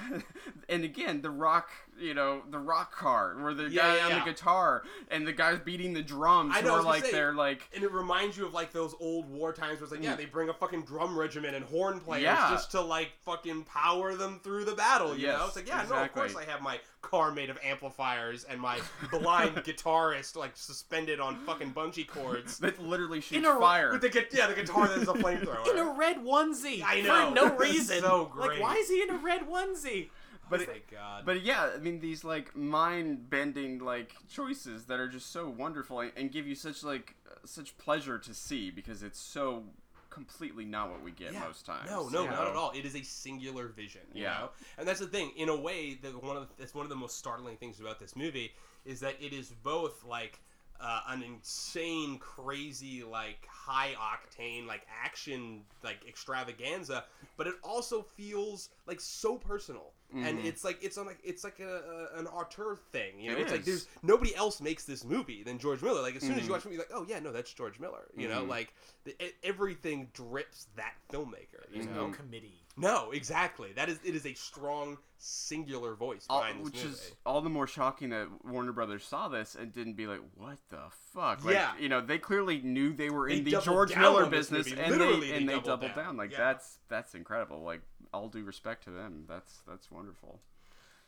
and 0.69 0.85
again 0.85 1.21
the 1.21 1.29
rock 1.29 1.69
you 1.99 2.13
know 2.13 2.41
the 2.49 2.57
rock 2.57 2.95
car 2.95 3.35
where 3.41 3.53
the 3.53 3.63
Yeah, 3.69 3.81
guy 3.81 3.95
yeah, 3.97 4.03
on 4.05 4.09
yeah. 4.11 4.19
the 4.23 4.31
guitar 4.31 4.83
and 5.09 5.27
the 5.27 5.33
guys 5.33 5.59
beating 5.59 5.93
the 5.93 6.01
drums 6.01 6.53
I 6.55 6.61
know, 6.61 6.75
I 6.75 6.77
who 6.77 6.79
are 6.79 6.83
like 6.83 7.03
say- 7.05 7.11
they're 7.11 7.33
like 7.33 7.69
And 7.75 7.83
it 7.83 7.91
reminds 7.91 8.37
you 8.37 8.45
of 8.45 8.53
like 8.53 8.71
those 8.71 8.95
old 9.01 9.29
war 9.29 9.51
times 9.51 9.79
where 9.81 9.83
it's 9.83 9.91
like, 9.91 10.01
yeah, 10.01 10.13
Mm. 10.13 10.17
they 10.19 10.25
bring 10.25 10.47
a 10.47 10.53
fucking 10.53 10.83
drum 10.83 11.19
regiment 11.19 11.53
and 11.53 11.65
horn 11.65 11.99
players 11.99 12.23
Yeah. 12.23 12.49
just 12.49 12.71
to 12.71 12.79
like 12.79 13.11
fucking 13.25 13.65
power 13.65 14.15
them 14.15 14.39
through 14.41 14.63
the 14.63 14.75
battle. 14.75 15.17
You 15.17 15.27
know, 15.27 15.47
it's 15.47 15.57
like, 15.57 15.67
yeah, 15.67 15.85
no, 15.89 15.95
of 16.01 16.13
course 16.13 16.33
I 16.37 16.45
have 16.45 16.61
my 16.61 16.79
car 17.02 17.32
made 17.32 17.49
of 17.49 17.57
amplifiers 17.64 18.44
and 18.44 18.60
my 18.61 18.80
blind 19.11 19.56
guitarist 19.65 20.36
like 20.36 20.52
suspended 20.56 21.19
on 21.19 21.36
fucking 21.45 21.73
bungee 21.73 22.07
cords. 22.07 22.60
that 22.60 22.82
literally 22.82 23.19
shoots 23.22 23.38
In 23.40 23.45
a- 23.45 23.60
fire. 23.60 23.91
With 23.91 24.02
the 24.02 24.10
gu- 24.10 24.26
yeah, 24.32 24.48
the 24.48 24.53
guitar 24.53 24.88
that 24.88 24.98
is 24.99 25.07
a 25.07 25.14
flamethrower. 25.14 25.68
in 25.69 25.78
a 25.78 25.91
red 25.91 26.18
onesie. 26.18 26.84
I 26.86 27.02
know. 27.02 27.30
for 27.30 27.36
no 27.36 27.56
reason. 27.57 28.02
so 28.02 28.26
great. 28.26 28.60
Like, 28.60 28.61
why 28.61 28.76
is 28.76 28.90
he 28.90 29.02
in 29.02 29.10
a 29.10 29.18
red 29.18 29.41
onesie? 29.49 30.10
But 30.49 30.60
oh 30.61 30.72
it- 30.73 30.91
god. 30.91 31.26
But 31.26 31.41
yeah, 31.44 31.69
I 31.76 31.80
mean 31.80 31.99
these 32.02 32.23
like 32.23 32.56
mind 32.56 33.30
bending 33.30 33.80
like 33.80 34.14
choices 34.30 34.86
that 34.86 34.99
are 34.99 35.07
just 35.07 35.32
so 35.32 35.49
wonderful 35.49 36.02
and, 36.02 36.11
and 36.18 36.32
give 36.32 36.45
you 36.45 36.56
such 36.56 36.84
like 36.84 37.15
uh, 37.30 37.36
such 37.45 37.78
pleasure 37.78 38.18
to 38.19 38.34
see 38.34 38.69
because 38.69 39.02
it's 39.02 39.19
so 39.19 39.64
completely 40.11 40.65
not 40.65 40.91
what 40.91 41.01
we 41.01 41.11
get 41.11 41.33
Yeah. 41.33 41.39
most 41.39 41.65
times. 41.65 41.89
No, 41.89 42.07
no, 42.09 42.23
you 42.23 42.29
not 42.29 42.47
at 42.47 42.55
all. 42.55 42.71
It 42.71 42.85
is 42.85 42.95
a 42.95 43.01
singular 43.01 43.67
vision. 43.69 44.01
You 44.13 44.23
Yeah. 44.23 44.39
know? 44.39 44.49
and 44.77 44.88
that's 44.88 44.99
the 44.99 45.07
thing. 45.07 45.31
In 45.35 45.49
a 45.49 45.55
way, 45.55 45.95
the 45.95 46.09
one 46.11 46.38
of 46.38 46.47
the, 46.47 46.53
that's 46.59 46.75
one 46.75 46.85
of 46.85 46.89
the 46.89 46.95
most 46.95 47.17
startling 47.17 47.57
things 47.57 47.79
about 47.79 47.99
this 47.99 48.15
movie 48.15 48.51
is 48.85 48.99
that 48.99 49.15
it 49.19 49.33
is 49.33 49.49
both 49.49 50.03
like 50.03 50.39
uh, 50.79 51.01
an 51.07 51.23
insane, 51.23 52.17
crazy, 52.17 53.03
like 53.03 53.47
high 53.49 53.93
octane, 53.97 54.67
like 54.67 54.85
action, 55.03 55.61
like 55.83 55.99
extravaganza, 56.07 57.05
but 57.38 57.47
it 57.47 57.55
also 57.63 58.01
feels 58.01 58.69
like 58.88 58.99
so 58.99 59.38
personal. 59.38 59.93
And 60.13 60.39
Mhm. 60.39 60.45
it's 60.45 60.63
like 60.65 60.83
it's 60.83 60.97
on 60.97 61.05
like 61.05 61.19
it's 61.23 61.43
like 61.43 61.59
a, 61.59 62.09
a 62.15 62.19
an 62.19 62.27
auteur 62.27 62.75
thing, 62.91 63.19
you 63.19 63.31
know. 63.31 63.38
It 63.38 63.41
it's 63.43 63.51
like 63.51 63.63
there's 63.65 63.88
nobody 64.03 64.35
else 64.35 64.59
makes 64.59 64.83
this 64.83 65.03
movie 65.05 65.41
than 65.43 65.57
George 65.57 65.81
Miller. 65.81 66.01
Like 66.01 66.15
as 66.17 66.21
soon 66.21 66.33
as 66.33 66.41
Mhm. 66.41 66.45
you 66.47 66.51
watch 66.51 66.63
the 66.63 66.69
movie, 66.69 66.77
you're 66.89 66.97
like, 66.97 66.97
oh 67.01 67.05
yeah, 67.09 67.19
no, 67.19 67.31
that's 67.31 67.53
George 67.53 67.79
Miller. 67.79 68.09
You 68.15 68.27
know, 68.27 68.43
Mhm. 68.43 68.49
like 68.49 68.73
the, 69.05 69.11
e- 69.25 69.31
everything 69.43 70.09
drips 70.13 70.67
that 70.75 70.93
filmmaker. 71.11 71.65
You 71.71 71.83
There's 71.83 71.85
know, 71.88 72.07
no 72.07 72.13
committee. 72.13 72.65
no, 72.77 73.11
exactly. 73.11 73.71
That 73.73 73.88
is 73.89 73.99
it 74.03 74.15
is 74.15 74.25
a 74.25 74.33
strong 74.33 74.97
singular 75.17 75.93
voice 75.95 76.25
All, 76.29 76.39
behind 76.41 76.59
this 76.59 76.65
which 76.65 76.83
movie. 76.83 76.88
is 76.95 77.11
all 77.25 77.41
the 77.41 77.49
more 77.49 77.67
shocking 77.67 78.09
that 78.09 78.27
Warner 78.43 78.71
Brothers 78.73 79.05
saw 79.05 79.27
this 79.29 79.55
and 79.55 79.71
didn't 79.71 79.93
be 79.93 80.07
like, 80.07 80.19
"What 80.35 80.57
the 80.69 80.89
fuck?" 81.13 81.43
Like, 81.45 81.53
Yeah. 81.53 81.77
you 81.77 81.89
know, 81.89 82.01
they 82.01 82.17
clearly 82.17 82.59
knew 82.61 82.91
they 82.93 83.09
were 83.09 83.29
They 83.29 83.38
in 83.38 83.43
the 83.43 83.61
George 83.61 83.95
Miller 83.95 84.25
business, 84.25 84.67
and 84.71 84.77
Literally, 84.91 85.27
they 85.27 85.31
they 85.31 85.38
and 85.38 85.47
they 85.49 85.53
doubled 85.53 85.65
doubled 85.81 85.95
down. 85.95 86.05
down. 86.05 86.17
Like 86.17 86.31
Yeah. 86.31 86.38
that's 86.39 86.79
that's 86.89 87.13
incredible. 87.15 87.61
Like 87.63 87.81
all 88.13 88.29
due 88.29 88.43
respect 88.43 88.83
to 88.85 88.91
them, 88.91 89.25
that's 89.27 89.61
that's 89.67 89.91
wonderful. 89.91 90.39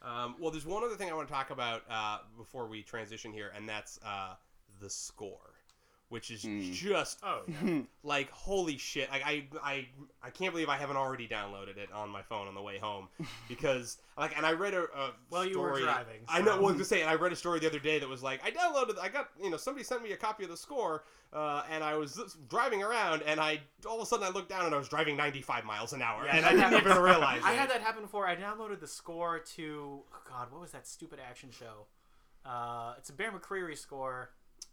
Um, 0.02 0.36
well, 0.40 0.52
there's 0.52 0.66
one 0.66 0.84
other 0.84 0.96
thing 0.96 1.10
I 1.10 1.14
want 1.14 1.28
to 1.28 1.34
talk 1.34 1.50
about 1.50 1.84
uh, 1.90 2.20
before 2.38 2.68
we 2.68 2.82
transition 2.82 3.32
here, 3.32 3.52
and 3.56 3.68
that's 3.68 4.00
uh, 4.06 4.34
the 4.82 4.90
score, 4.90 5.53
which 6.10 6.30
is 6.30 6.44
Mm. 6.44 6.72
just 6.74 7.20
Oh, 7.24 7.42
yeah. 7.64 7.82
like 8.04 8.30
holy 8.30 8.78
shit! 8.78 9.10
Like 9.10 9.24
I, 9.26 9.46
I, 9.64 9.88
I 10.22 10.30
can't 10.30 10.54
believe 10.54 10.70
I 10.70 10.78
haven't 10.78 10.98
already 10.98 11.28
downloaded 11.28 11.78
it 11.78 11.92
on 11.92 12.10
my 12.10 12.22
phone 12.22 12.48
on 12.48 12.54
the 12.56 12.62
way 12.62 12.78
home 12.78 13.08
because 13.50 13.98
like, 14.18 14.38
and 14.38 14.46
I 14.46 14.52
read 14.52 14.74
a, 14.76 14.84
a 14.84 15.12
Well, 15.32 15.46
you 15.46 15.60
were 15.60 15.70
story- 15.70 15.84
driving, 15.84 16.22
I 16.28 16.40
know. 16.42 16.46
so- 16.52 16.58
I 16.58 16.60
was 16.60 16.74
gonna 16.74 16.86
say, 16.86 17.02
and 17.02 17.10
I 17.10 17.16
read 17.16 17.32
a 17.32 17.36
story 17.36 17.60
the 17.60 17.68
other 17.68 17.80
day 17.80 17.98
that 18.00 18.08
was 18.10 18.22
like, 18.22 18.42
I 18.46 18.52
downloaded, 18.52 19.00
I 19.02 19.10
got, 19.10 19.30
you 19.42 19.50
know, 19.50 19.58
somebody 19.58 19.84
sent 19.84 20.04
me 20.04 20.12
a 20.12 20.18
copy 20.18 20.44
of 20.44 20.50
the 20.52 20.58
score, 20.58 21.04
uh, 21.34 21.64
and 21.72 21.84
I 21.84 21.96
was 21.96 22.38
driving 22.48 22.84
around, 22.84 23.24
and 23.24 23.40
I 23.40 23.62
all 23.88 23.96
of 23.98 24.04
a 24.04 24.06
sudden 24.06 24.26
I 24.26 24.30
looked 24.30 24.50
down 24.50 24.66
and 24.68 24.76
I 24.76 24.78
was 24.78 24.88
driving 24.90 25.18
95 25.18 25.66
miles 25.66 25.94
an 25.94 26.02
hour, 26.04 26.26
Yeah, 26.26 26.36
and 26.38 26.46
I 26.46 26.52
didn't 26.70 26.86
even 26.86 27.02
realize 27.02 27.42
I 27.44 27.54
it. 27.54 27.58
had 27.60 27.70
that 27.72 27.82
happen 27.82 28.04
before. 28.04 28.28
I 28.28 28.36
downloaded 28.36 28.80
the 28.82 28.88
score 28.88 29.40
to 29.56 30.02
oh 30.14 30.18
God, 30.30 30.52
what 30.52 30.62
was 30.62 30.72
that 30.74 30.86
stupid 30.88 31.20
action 31.28 31.50
show? 31.52 31.88
Uh, 32.46 32.94
it's 33.00 33.10
a 33.10 33.14
Bear 33.14 33.32
McCreary 33.32 33.78
score. 33.78 34.30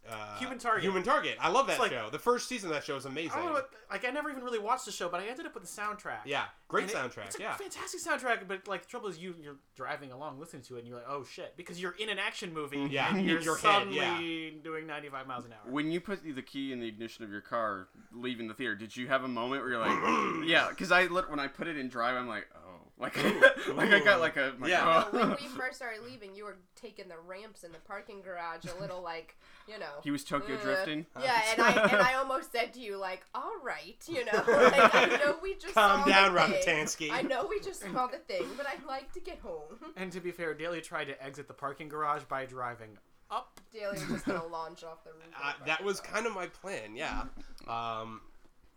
Uh, 0.09 0.37
Human 0.39 0.57
Target. 0.57 0.83
Human 0.83 1.03
Target. 1.03 1.37
I 1.39 1.49
love 1.49 1.67
that 1.67 1.73
It's 1.73 1.79
like- 1.79 1.91
show. 1.91 2.09
The 2.09 2.17
first 2.19 2.49
season 2.49 2.69
of 2.69 2.73
that 2.75 2.83
show 2.83 2.95
is 2.95 3.05
amazing. 3.05 3.31
I 3.33 3.35
don't 3.37 3.45
know 3.47 3.51
what, 3.53 3.69
like 3.89 4.03
I 4.03 4.09
never 4.09 4.29
even 4.31 4.43
really 4.43 4.57
watched 4.59 4.85
the 4.85 4.91
show, 4.91 5.07
but 5.09 5.21
I 5.21 5.27
ended 5.27 5.45
up 5.45 5.53
with 5.53 5.63
the 5.63 5.81
soundtrack. 5.81 6.21
Yeah, 6.25 6.45
great 6.67 6.83
And 6.83 6.91
it- 6.91 6.95
soundtrack. 6.97 7.25
It's 7.27 7.37
a 7.39 7.41
yeah. 7.41 7.53
fantastic 7.55 8.01
soundtrack, 8.01 8.47
but 8.47 8.67
like 8.67 8.81
the 8.83 8.87
trouble 8.87 9.09
is 9.09 9.19
you 9.19 9.35
you're 9.39 9.57
driving 9.75 10.11
along 10.11 10.39
listening 10.39 10.63
to 10.63 10.75
it 10.75 10.79
and 10.79 10.87
you're 10.87 10.97
like, 10.97 11.07
oh 11.07 11.23
shit, 11.23 11.55
because 11.55 11.79
you're 11.81 11.95
in 11.99 12.09
an 12.09 12.17
action 12.19 12.53
movie. 12.53 12.87
Yeah, 12.89 13.15
and 13.15 13.25
you're 13.27 13.39
your 13.41 13.55
head, 13.57 13.61
suddenly 13.61 14.59
doing 14.63 14.87
95 14.87 15.27
miles 15.27 15.45
an 15.45 15.53
hour. 15.53 15.71
When 15.71 15.91
you 15.91 16.01
put 16.01 16.23
the 16.23 16.41
key 16.41 16.73
in 16.73 16.79
the 16.79 16.87
ignition 16.87 17.23
of 17.23 17.29
your 17.31 17.41
car, 17.41 17.87
leaving 18.11 18.47
the 18.47 18.53
theater, 18.53 18.75
did 18.75 18.95
you 18.97 19.07
have 19.07 19.23
a 19.23 19.27
moment 19.27 19.61
where 19.61 19.71
you're 19.71 19.79
like, 19.79 20.45
yeah? 20.47 20.69
Because 20.69 20.91
I 20.91 21.03
lit 21.05 21.29
when 21.29 21.39
I 21.39 21.47
put 21.47 21.67
it 21.67 21.77
in 21.77 21.89
drive, 21.89 22.15
I'm 22.15 22.27
like, 22.27 22.47
oh, 22.55 22.60
like, 23.01 23.17
like 23.75 23.91
I 23.91 23.99
got 23.99 24.19
like 24.21 24.37
a 24.37 24.53
like, 24.59 24.69
Yeah. 24.69 25.05
oh. 25.11 25.17
when 25.17 25.29
we 25.31 25.47
first 25.57 25.77
started 25.77 26.03
leaving, 26.03 26.35
you 26.35 26.45
were 26.45 26.57
taking 26.75 27.07
the 27.07 27.17
ramps 27.27 27.63
in 27.63 27.71
the 27.71 27.79
parking 27.79 28.21
garage 28.21 28.65
a 28.65 28.79
little 28.79 29.01
like, 29.01 29.35
you 29.67 29.79
know. 29.79 29.99
he 30.03 30.11
was 30.11 30.23
Tokyo 30.23 30.55
uh, 30.55 30.61
drifting. 30.61 31.05
Yeah, 31.21 31.41
and 31.51 31.61
I 31.61 31.71
and 31.91 32.01
I 32.01 32.13
almost 32.19 32.51
said 32.51 32.73
to 32.75 32.79
you 32.79 32.97
like, 32.97 33.23
"All 33.33 33.53
right, 33.63 33.97
you 34.07 34.23
know, 34.25 34.43
like, 34.47 34.95
I 34.95 35.19
know 35.23 35.37
we 35.41 35.55
just 35.55 35.73
Calm 35.73 36.01
saw 36.01 36.05
down, 36.07 36.33
the 36.33 36.57
thing. 36.87 37.11
I 37.11 37.21
know 37.23 37.45
we 37.49 37.59
just 37.59 37.81
saw 37.81 38.07
the 38.07 38.17
thing, 38.17 38.45
but 38.55 38.65
I'd 38.67 38.85
like 38.87 39.11
to 39.13 39.19
get 39.19 39.39
home." 39.39 39.75
And 39.97 40.11
to 40.11 40.19
be 40.21 40.31
fair, 40.31 40.53
Daly 40.53 40.81
tried 40.81 41.05
to 41.05 41.23
exit 41.23 41.47
the 41.47 41.53
parking 41.53 41.89
garage 41.89 42.23
by 42.23 42.45
driving 42.45 42.97
up. 43.29 43.59
Daly 43.73 43.93
was 43.93 44.07
just 44.07 44.25
gonna 44.25 44.45
launch 44.47 44.83
off 44.83 45.03
the 45.03 45.11
roof. 45.11 45.33
Uh, 45.41 45.53
that 45.65 45.83
was 45.83 45.99
kind 46.01 46.25
of 46.27 46.33
my 46.33 46.47
plan. 46.47 46.95
Yeah. 46.95 47.23
Um, 47.67 48.21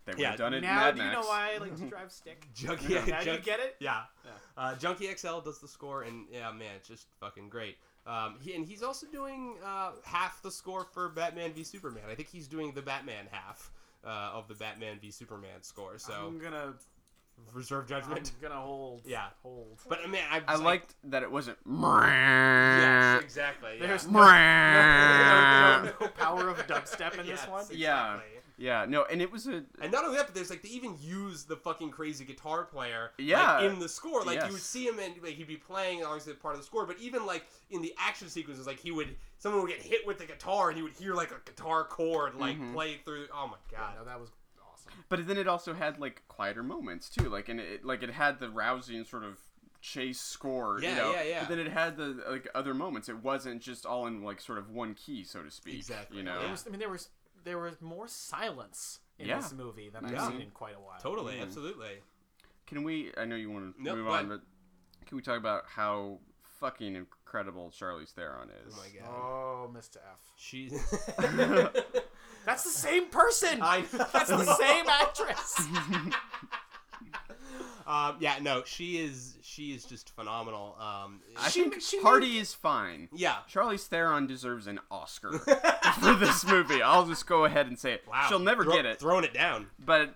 They 0.05 0.13
would 0.13 0.19
Yeah, 0.21 0.31
have 0.31 0.39
done 0.39 0.55
it 0.55 0.59
in 0.59 0.63
Now 0.65 0.75
Mad 0.77 0.97
do 0.97 1.03
you 1.03 1.11
know 1.11 1.23
why 1.23 1.53
I 1.55 1.59
like 1.59 1.77
to 1.77 1.85
drive 1.85 2.13
stick? 2.13 2.47
Junkie. 2.55 2.95
now 2.95 3.21
you 3.21 3.39
get 3.39 3.61
it? 3.61 3.77
Yeah. 3.81 4.03
Yeah. 4.25 4.31
Uh, 4.57 4.75
Junkie 4.77 5.09
XL 5.15 5.41
does 5.41 5.61
the 5.61 5.69
score, 5.69 6.03
and 6.03 6.27
yeah, 6.31 6.51
man, 6.53 6.75
it's 6.77 6.89
just 6.89 7.07
fucking 7.21 7.49
great. 7.49 7.77
Um, 8.07 8.37
he, 8.43 8.55
and 8.55 8.67
he's 8.67 8.83
also 8.83 9.07
doing 9.07 9.57
uh, 9.65 9.93
half 10.05 10.43
the 10.43 10.51
score 10.51 10.85
for 10.85 11.09
Batman 11.09 11.53
v 11.55 11.65
Superman. 11.65 12.03
I 12.11 12.15
think 12.15 12.29
he's 12.29 12.47
doing 12.47 12.73
the 12.73 12.83
Batman 12.83 13.27
half 13.31 13.71
uh, 14.05 14.33
of 14.35 14.47
the 14.47 14.55
Batman 14.55 14.99
v 15.01 15.11
Superman 15.11 15.63
score. 15.63 15.97
So 15.97 16.13
I'm 16.13 16.39
gonna 16.39 16.75
reserve 17.55 17.89
judgment. 17.89 18.31
I'm 18.37 18.49
gonna 18.49 18.61
hold. 18.61 19.03
Yeah. 19.07 19.29
hold. 19.43 19.81
But 19.89 20.01
I 20.05 20.07
mean, 20.07 20.21
I, 20.31 20.43
I 20.47 20.57
liked 20.57 20.95
that 21.05 21.23
it 21.23 21.31
wasn't. 21.31 21.57
Yes, 21.67 23.23
exactly. 23.23 23.79
Yeah. 23.81 23.87
There's 23.87 24.07
no, 24.07 24.21
no, 24.21 25.83
no, 25.85 25.93
no 26.01 26.09
power 26.09 26.49
of 26.51 26.59
dubstep 26.67 27.19
in 27.19 27.27
Yes, 27.27 27.41
this 27.41 27.49
one. 27.49 27.61
Exactly. 27.61 27.79
Yeah, 27.79 28.19
no, 28.59 29.05
and 29.11 29.21
it 29.21 29.31
was 29.33 29.47
a. 29.47 29.65
And 29.81 29.91
not 29.93 30.05
only 30.05 30.17
that, 30.17 30.27
but 30.27 30.35
there's 30.35 30.51
like 30.51 30.63
they 30.63 30.69
even 30.71 30.97
use 31.01 31.45
the 31.45 31.57
fucking 31.57 31.91
crazy 31.91 32.25
guitar 32.25 32.65
player 32.65 33.11
like, 33.19 33.27
Yeah. 33.29 33.63
in 33.63 33.79
the 33.79 33.89
score. 33.89 34.23
Like 34.25 34.45
you 34.45 34.53
would 34.53 34.61
see 34.63 34.87
him 34.87 34.99
and 34.99 35.15
like 35.23 35.35
he'd 35.35 35.47
be 35.49 35.57
playing 35.57 36.05
obviously 36.05 36.35
part 36.35 36.55
of 36.55 36.61
the 36.61 36.67
score, 36.67 36.87
but 36.87 36.99
even 37.01 37.27
like 37.27 37.45
in 37.71 37.83
the 37.83 37.95
action 37.99 38.29
sequences, 38.29 38.67
like 38.67 38.79
he 38.79 38.91
would 38.91 39.17
someone 39.39 39.63
would 39.63 39.71
get 39.71 39.83
hit 39.83 40.07
with 40.07 40.19
the 40.19 40.27
guitar 40.27 40.69
and 40.69 40.79
you 40.79 40.85
would 40.85 40.93
hear 40.95 41.15
like 41.15 41.31
a 41.31 41.41
guitar 41.45 41.85
chord 41.85 42.35
like 42.37 42.59
Mhm. 42.59 42.73
play 42.75 42.99
through. 43.05 43.27
Oh 43.35 43.47
my 43.49 43.57
Yeah, 43.73 43.79
god. 43.79 43.95
no, 43.99 44.05
that 44.05 44.21
was 44.21 44.31
awesome. 44.73 44.93
But 45.09 45.27
then 45.27 45.37
it 45.39 45.49
also 45.49 45.75
had 45.75 45.99
like 45.99 46.23
quieter 46.29 46.63
moments 46.63 47.09
too, 47.11 47.29
like 47.29 47.49
and 47.49 47.59
it 47.61 47.85
like 47.85 48.03
it 48.03 48.11
had 48.11 48.39
the 48.39 48.49
rousing 48.51 49.05
sort 49.05 49.25
of 49.25 49.39
chase 49.81 50.21
score. 50.21 50.79
Yeah, 50.81 50.91
you 50.91 50.97
know? 50.97 51.13
yeah, 51.13 51.23
yeah. 51.25 51.41
But 51.41 51.49
then 51.51 51.59
it 51.59 51.71
had 51.73 51.97
the 51.97 52.23
like 52.31 52.49
other 52.55 52.73
moments. 52.73 53.09
It 53.09 53.23
wasn't 53.23 53.61
just 53.61 53.85
all 53.85 54.07
in 54.07 54.23
like 54.23 54.41
sort 54.41 54.59
of 54.59 54.71
one 54.71 54.95
key, 54.95 55.25
so 55.25 55.43
to 55.43 55.51
speak. 55.51 55.75
Exactly, 55.75 56.19
You 56.19 56.23
know. 56.23 56.41
There 56.41 56.51
was, 56.51 56.65
I 56.67 56.71
mean, 56.71 56.81
there 56.81 56.89
was 56.89 57.09
there 57.45 57.59
was 57.59 57.81
more 57.81 58.09
silence 58.09 59.01
in 59.19 59.29
Yeah. 59.29 59.37
this 59.41 59.53
movie 59.53 59.89
than 59.91 60.09
Yeah. 60.09 60.25
I've 60.25 60.33
seen 60.33 60.41
in 60.41 60.51
quite 60.51 60.75
a 60.77 60.81
while. 60.81 60.99
Totally, 61.01 61.37
Mhm. 61.37 61.43
absolutely. 61.43 62.03
Can 62.67 62.83
we? 62.83 63.13
I 63.17 63.25
know 63.27 63.37
you 63.37 63.51
want 63.51 63.77
to 63.77 63.83
Nope, 63.83 63.97
move 63.99 64.07
go 64.07 64.13
on, 64.13 64.29
but 64.29 64.41
can 65.07 65.17
we 65.17 65.23
talk 65.23 65.39
about 65.39 65.67
how 65.67 66.19
fucking 66.61 66.97
incredible 66.97 67.71
Charlize 67.71 68.11
Theron 68.13 68.51
is? 68.67 68.75
Oh 68.75 68.81
my 68.81 68.89
god. 68.99 69.09
Oh, 69.09 69.71
Mr. 69.73 69.97
F. 69.99 70.33
She's. 70.37 70.73
That's 72.47 72.65
the 72.65 72.71
same 72.71 73.09
person. 73.09 73.61
I. 73.63 73.83
That's 73.83 74.29
the 74.31 74.55
same 74.57 74.87
actress. 74.89 75.61
Um, 77.87 78.17
yeah, 78.21 78.37
no, 78.41 78.63
she 78.65 78.99
is. 78.99 79.37
She 79.43 79.73
is 79.75 79.85
just 79.85 80.11
phenomenal. 80.15 80.77
Um, 80.79 81.21
I 81.37 81.49
She- 81.51 81.61
think 81.63 81.81
she 81.83 82.01
Hardy 82.01 82.39
is 82.39 82.55
fine. 82.55 83.09
yeah. 83.13 83.39
Charlize 83.51 83.87
Theron 83.87 84.27
deserves 84.27 84.67
an 84.67 84.81
Oscar 84.91 85.39
for 86.01 86.15
this 86.15 86.47
movie. 86.47 86.81
I'll 86.83 87.07
just 87.07 87.27
go 87.27 87.45
ahead 87.45 87.67
and 87.67 87.79
say 87.79 87.93
it. 87.93 88.05
Wow. 88.09 88.27
She'll 88.29 88.39
never 88.39 88.65
Throw- 88.65 88.75
get 88.75 88.87
it. 88.87 89.01
Throwing 89.01 89.25
it 89.25 89.35
down. 89.35 89.67
But 89.85 90.15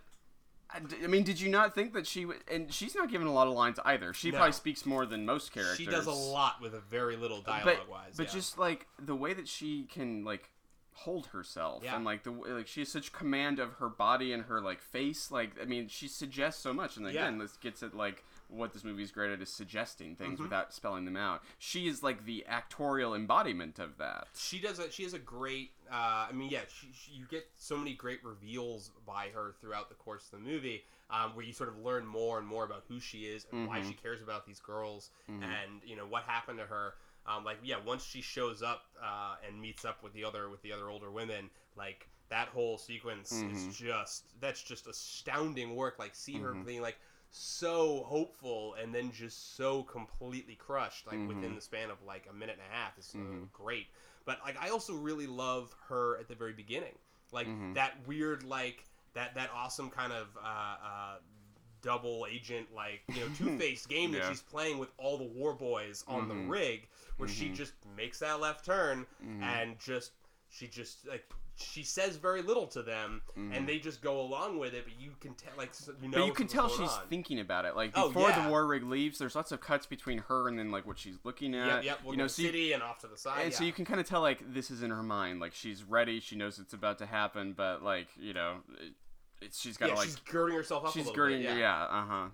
I 0.71 1.07
mean, 1.07 1.25
did 1.25 1.41
you 1.41 1.49
not 1.51 1.75
think 1.75 1.95
that 1.95 2.07
she 2.07 2.27
would? 2.27 2.39
And 2.51 2.73
she's 2.73 2.95
not 2.95 3.11
given 3.11 3.27
a 3.27 3.33
lot 3.33 3.47
of 3.49 3.55
lines 3.55 3.79
either. 3.87 4.13
She 4.13 4.31
No. 4.31 4.37
probably 4.37 4.53
speaks 4.53 4.85
more 4.85 5.07
than 5.07 5.25
most 5.25 5.51
characters. 5.53 5.79
She 5.79 5.87
does 5.87 6.07
a 6.07 6.11
lot 6.13 6.61
with 6.61 6.75
a 6.75 6.81
very 6.81 7.17
little 7.17 7.43
but 7.45 7.65
dialogue 7.65 7.89
wise. 7.89 8.15
but 8.19 8.27
yeah. 8.27 8.33
just 8.33 8.59
like 8.59 8.87
the 8.99 9.15
way 9.15 9.33
that 9.33 9.49
she 9.49 9.85
can 9.85 10.25
like 10.25 10.51
hold 11.05 11.27
herself 11.29 11.83
Yeah. 11.85 11.95
and 11.97 12.05
like 12.05 12.25
the 12.25 12.31
like 12.33 12.67
she 12.67 12.81
has 12.81 12.89
such 12.89 13.13
command 13.13 13.59
of 13.61 13.75
her 13.75 13.89
body 13.89 14.33
and 14.33 14.45
her 14.45 14.61
like 14.61 14.81
face. 14.81 15.31
Like 15.31 15.53
I 15.61 15.65
mean, 15.65 15.89
she 15.89 16.09
suggests 16.09 16.61
so 16.63 16.73
much. 16.73 16.97
And 16.97 17.07
again, 17.07 17.35
Yeah. 17.37 17.43
this 17.43 17.57
gets 17.57 17.83
at 17.83 17.95
like 17.97 18.25
what 18.49 18.73
this 18.73 18.83
movie 18.83 19.03
is 19.03 19.11
great 19.11 19.31
at 19.31 19.41
is 19.43 19.51
suggesting 19.51 20.17
things 20.17 20.35
Mm-hmm. 20.35 20.45
without 20.45 20.73
spelling 20.73 21.05
them 21.05 21.17
out. 21.17 21.43
She 21.59 21.87
is 21.87 22.03
like 22.03 22.25
the 22.25 22.45
actorial 22.51 23.15
embodiment 23.15 23.79
of 23.79 23.99
that. 23.99 24.27
she 24.35 24.59
does 24.59 24.79
a 24.79 24.91
she 24.91 25.05
has 25.05 25.15
a 25.15 25.19
great 25.19 25.71
uh, 25.91 26.27
I 26.29 26.33
mean 26.33 26.51
yeah 26.51 26.61
she, 26.69 26.89
she, 26.93 27.13
you 27.13 27.25
get 27.31 27.47
so 27.57 27.77
many 27.77 27.95
great 27.95 28.23
reveals 28.25 28.91
by 29.07 29.29
her 29.35 29.55
throughout 29.61 29.89
the 29.89 29.95
course 29.95 30.25
of 30.33 30.39
the 30.43 30.45
movie 30.51 30.83
um, 31.11 31.31
where 31.35 31.45
you 31.45 31.53
sort 31.55 31.71
of 31.71 31.79
learn 31.79 32.05
more 32.07 32.39
and 32.39 32.47
more 32.47 32.65
about 32.65 32.85
who 32.89 33.01
she 33.01 33.21
is 33.21 33.47
and 33.53 33.67
why 33.67 33.79
Mhm. 33.81 33.89
she 33.89 33.95
cares 33.95 34.21
about 34.21 34.45
these 34.47 34.61
girls 34.61 35.11
Mhm. 35.31 35.43
and 35.45 35.81
you 35.87 35.97
know 35.97 36.05
what 36.07 36.25
happened 36.25 36.59
to 36.59 36.67
her 36.67 36.95
um, 37.29 37.45
like 37.45 37.59
yeah 37.63 37.77
once 37.85 38.05
she 38.05 38.21
shows 38.23 38.63
up 38.63 38.85
uh, 39.03 39.37
and 39.47 39.61
meets 39.61 39.85
up 39.85 40.03
with 40.03 40.13
the 40.13 40.25
other 40.25 40.49
with 40.49 40.63
the 40.63 40.73
other 40.73 40.89
older 40.89 41.11
women 41.11 41.51
like 41.77 42.09
that 42.31 42.49
whole 42.49 42.79
sequence 42.79 43.33
Mhm. 43.33 43.51
is 43.53 43.77
just 43.77 44.25
that's 44.41 44.63
just 44.63 44.87
astounding 44.87 45.75
work 45.77 45.99
like 45.99 46.15
see 46.15 46.39
her 46.39 46.55
Mhm. 46.55 46.65
being 46.67 46.83
like 46.83 46.99
so 47.31 48.05
hopeful 48.07 48.75
and 48.81 48.95
then 48.95 49.13
just 49.13 49.57
so 49.57 49.83
completely 49.83 50.55
crushed 50.55 51.07
like 51.07 51.19
within 51.29 51.53
Mhm. 51.53 51.55
the 51.57 51.61
span 51.61 51.91
of 51.91 52.03
like 52.03 52.27
a 52.31 52.33
minute 52.33 52.59
and 52.59 52.63
a 52.73 52.75
half 52.75 52.99
is 52.99 53.15
uh, 53.15 53.19
Mhm. 53.19 53.49
great 53.53 53.87
but 54.25 54.39
like 54.45 54.57
I 54.61 54.69
also 54.71 54.95
really 54.95 55.27
love 55.27 55.75
her 55.89 56.19
at 56.19 56.29
the 56.29 56.35
very 56.35 56.53
beginning, 56.53 56.99
like 57.33 57.47
Mhm. 57.47 57.75
that 57.75 58.07
weird 58.07 58.43
like 58.45 58.85
that 59.15 59.35
that 59.37 59.51
awesome 59.55 59.89
kind 59.91 60.13
of 60.13 60.37
uh, 60.37 60.77
uh, 60.85 61.19
double 61.89 62.27
agent 62.31 62.67
like 62.75 63.01
you 63.09 63.21
know 63.21 63.29
two 63.39 63.57
faced 63.59 63.89
game 63.89 64.13
that 64.13 64.25
she's 64.29 64.43
playing 64.43 64.77
with 64.79 64.91
all 64.99 65.17
the 65.17 65.25
war 65.25 65.55
boys 65.55 66.05
on 66.07 66.29
the 66.29 66.35
Mhm. 66.35 66.51
rig, 66.51 66.89
where 67.17 67.29
she 67.29 67.47
Mhm. 67.47 67.55
just 67.55 67.73
makes 67.97 68.19
that 68.19 68.41
left 68.41 68.65
turn 68.67 69.07
Mhm. 69.25 69.43
and 69.43 69.79
just 69.79 70.13
she 70.51 70.67
just 70.69 71.07
like 71.07 71.25
she 71.61 71.83
says 71.83 72.17
very 72.17 72.41
little 72.41 72.69
to 72.69 72.83
them 72.85 73.21
Mhm. 73.37 73.57
and 73.57 73.69
they 73.69 73.79
just 73.81 74.01
go 74.01 74.21
along 74.21 74.59
with 74.59 74.75
it, 74.75 74.85
but 74.85 74.95
you 75.01 75.11
can 75.21 75.35
tell 75.35 75.53
like 75.57 75.73
you 76.03 76.09
know 76.09 76.19
But 76.19 76.27
you 76.27 76.33
can 76.33 76.47
tell 76.47 76.69
she's 76.69 76.89
on. 76.89 77.09
thinking 77.09 77.41
about 77.41 77.65
it. 77.65 77.75
Like 77.75 77.91
Oh, 77.97 78.09
before 78.09 78.29
yeah. 78.29 78.45
the 78.45 78.51
war 78.51 78.65
rig 78.67 78.85
leaves, 78.85 79.19
there's 79.19 79.35
lots 79.35 79.51
of 79.51 79.61
cuts 79.61 79.85
between 79.87 80.19
her 80.19 80.47
and 80.47 80.57
then 80.59 80.71
like 80.71 80.87
what 80.87 80.99
she's 81.01 81.19
looking 81.25 81.55
at. 81.57 81.67
Yep, 81.83 81.85
yep. 81.85 82.01
We'll 82.05 82.13
you 82.15 82.19
know, 82.19 82.25
to 82.27 82.29
so 82.33 82.43
you- 82.43 82.49
city 82.49 82.73
and 82.75 82.83
off 82.83 82.99
to 83.01 83.09
the 83.09 83.17
side. 83.17 83.41
and 83.43 83.51
yeah. 83.53 83.59
so 83.59 83.65
you 83.65 83.73
can 83.73 83.85
kind 83.85 83.99
of 83.99 84.07
tell 84.07 84.21
like 84.21 84.53
this 84.55 84.71
is 84.71 84.83
in 84.85 84.91
her 84.91 85.03
mind. 85.03 85.41
Like 85.41 85.53
she's 85.55 85.83
ready. 85.83 86.21
She 86.21 86.37
knows 86.37 86.59
it's 86.61 86.75
about 86.75 86.99
to 86.99 87.07
happen, 87.07 87.55
but 87.55 87.83
like 87.83 88.07
you 88.19 88.35
know, 88.35 88.63
it, 88.81 88.93
it's 88.93 89.08
she's 89.53 89.77
got 89.77 89.91
yeah, 89.91 89.95
like 89.95 90.07
she's 90.07 90.17
girding 90.17 90.57
herself 90.57 90.85
up. 90.87 90.93
she's 90.93 91.11
girding. 91.11 91.43
Bit, 91.43 91.59
yeah, 91.59 91.85
uh 91.85 92.05
huh. 92.07 92.27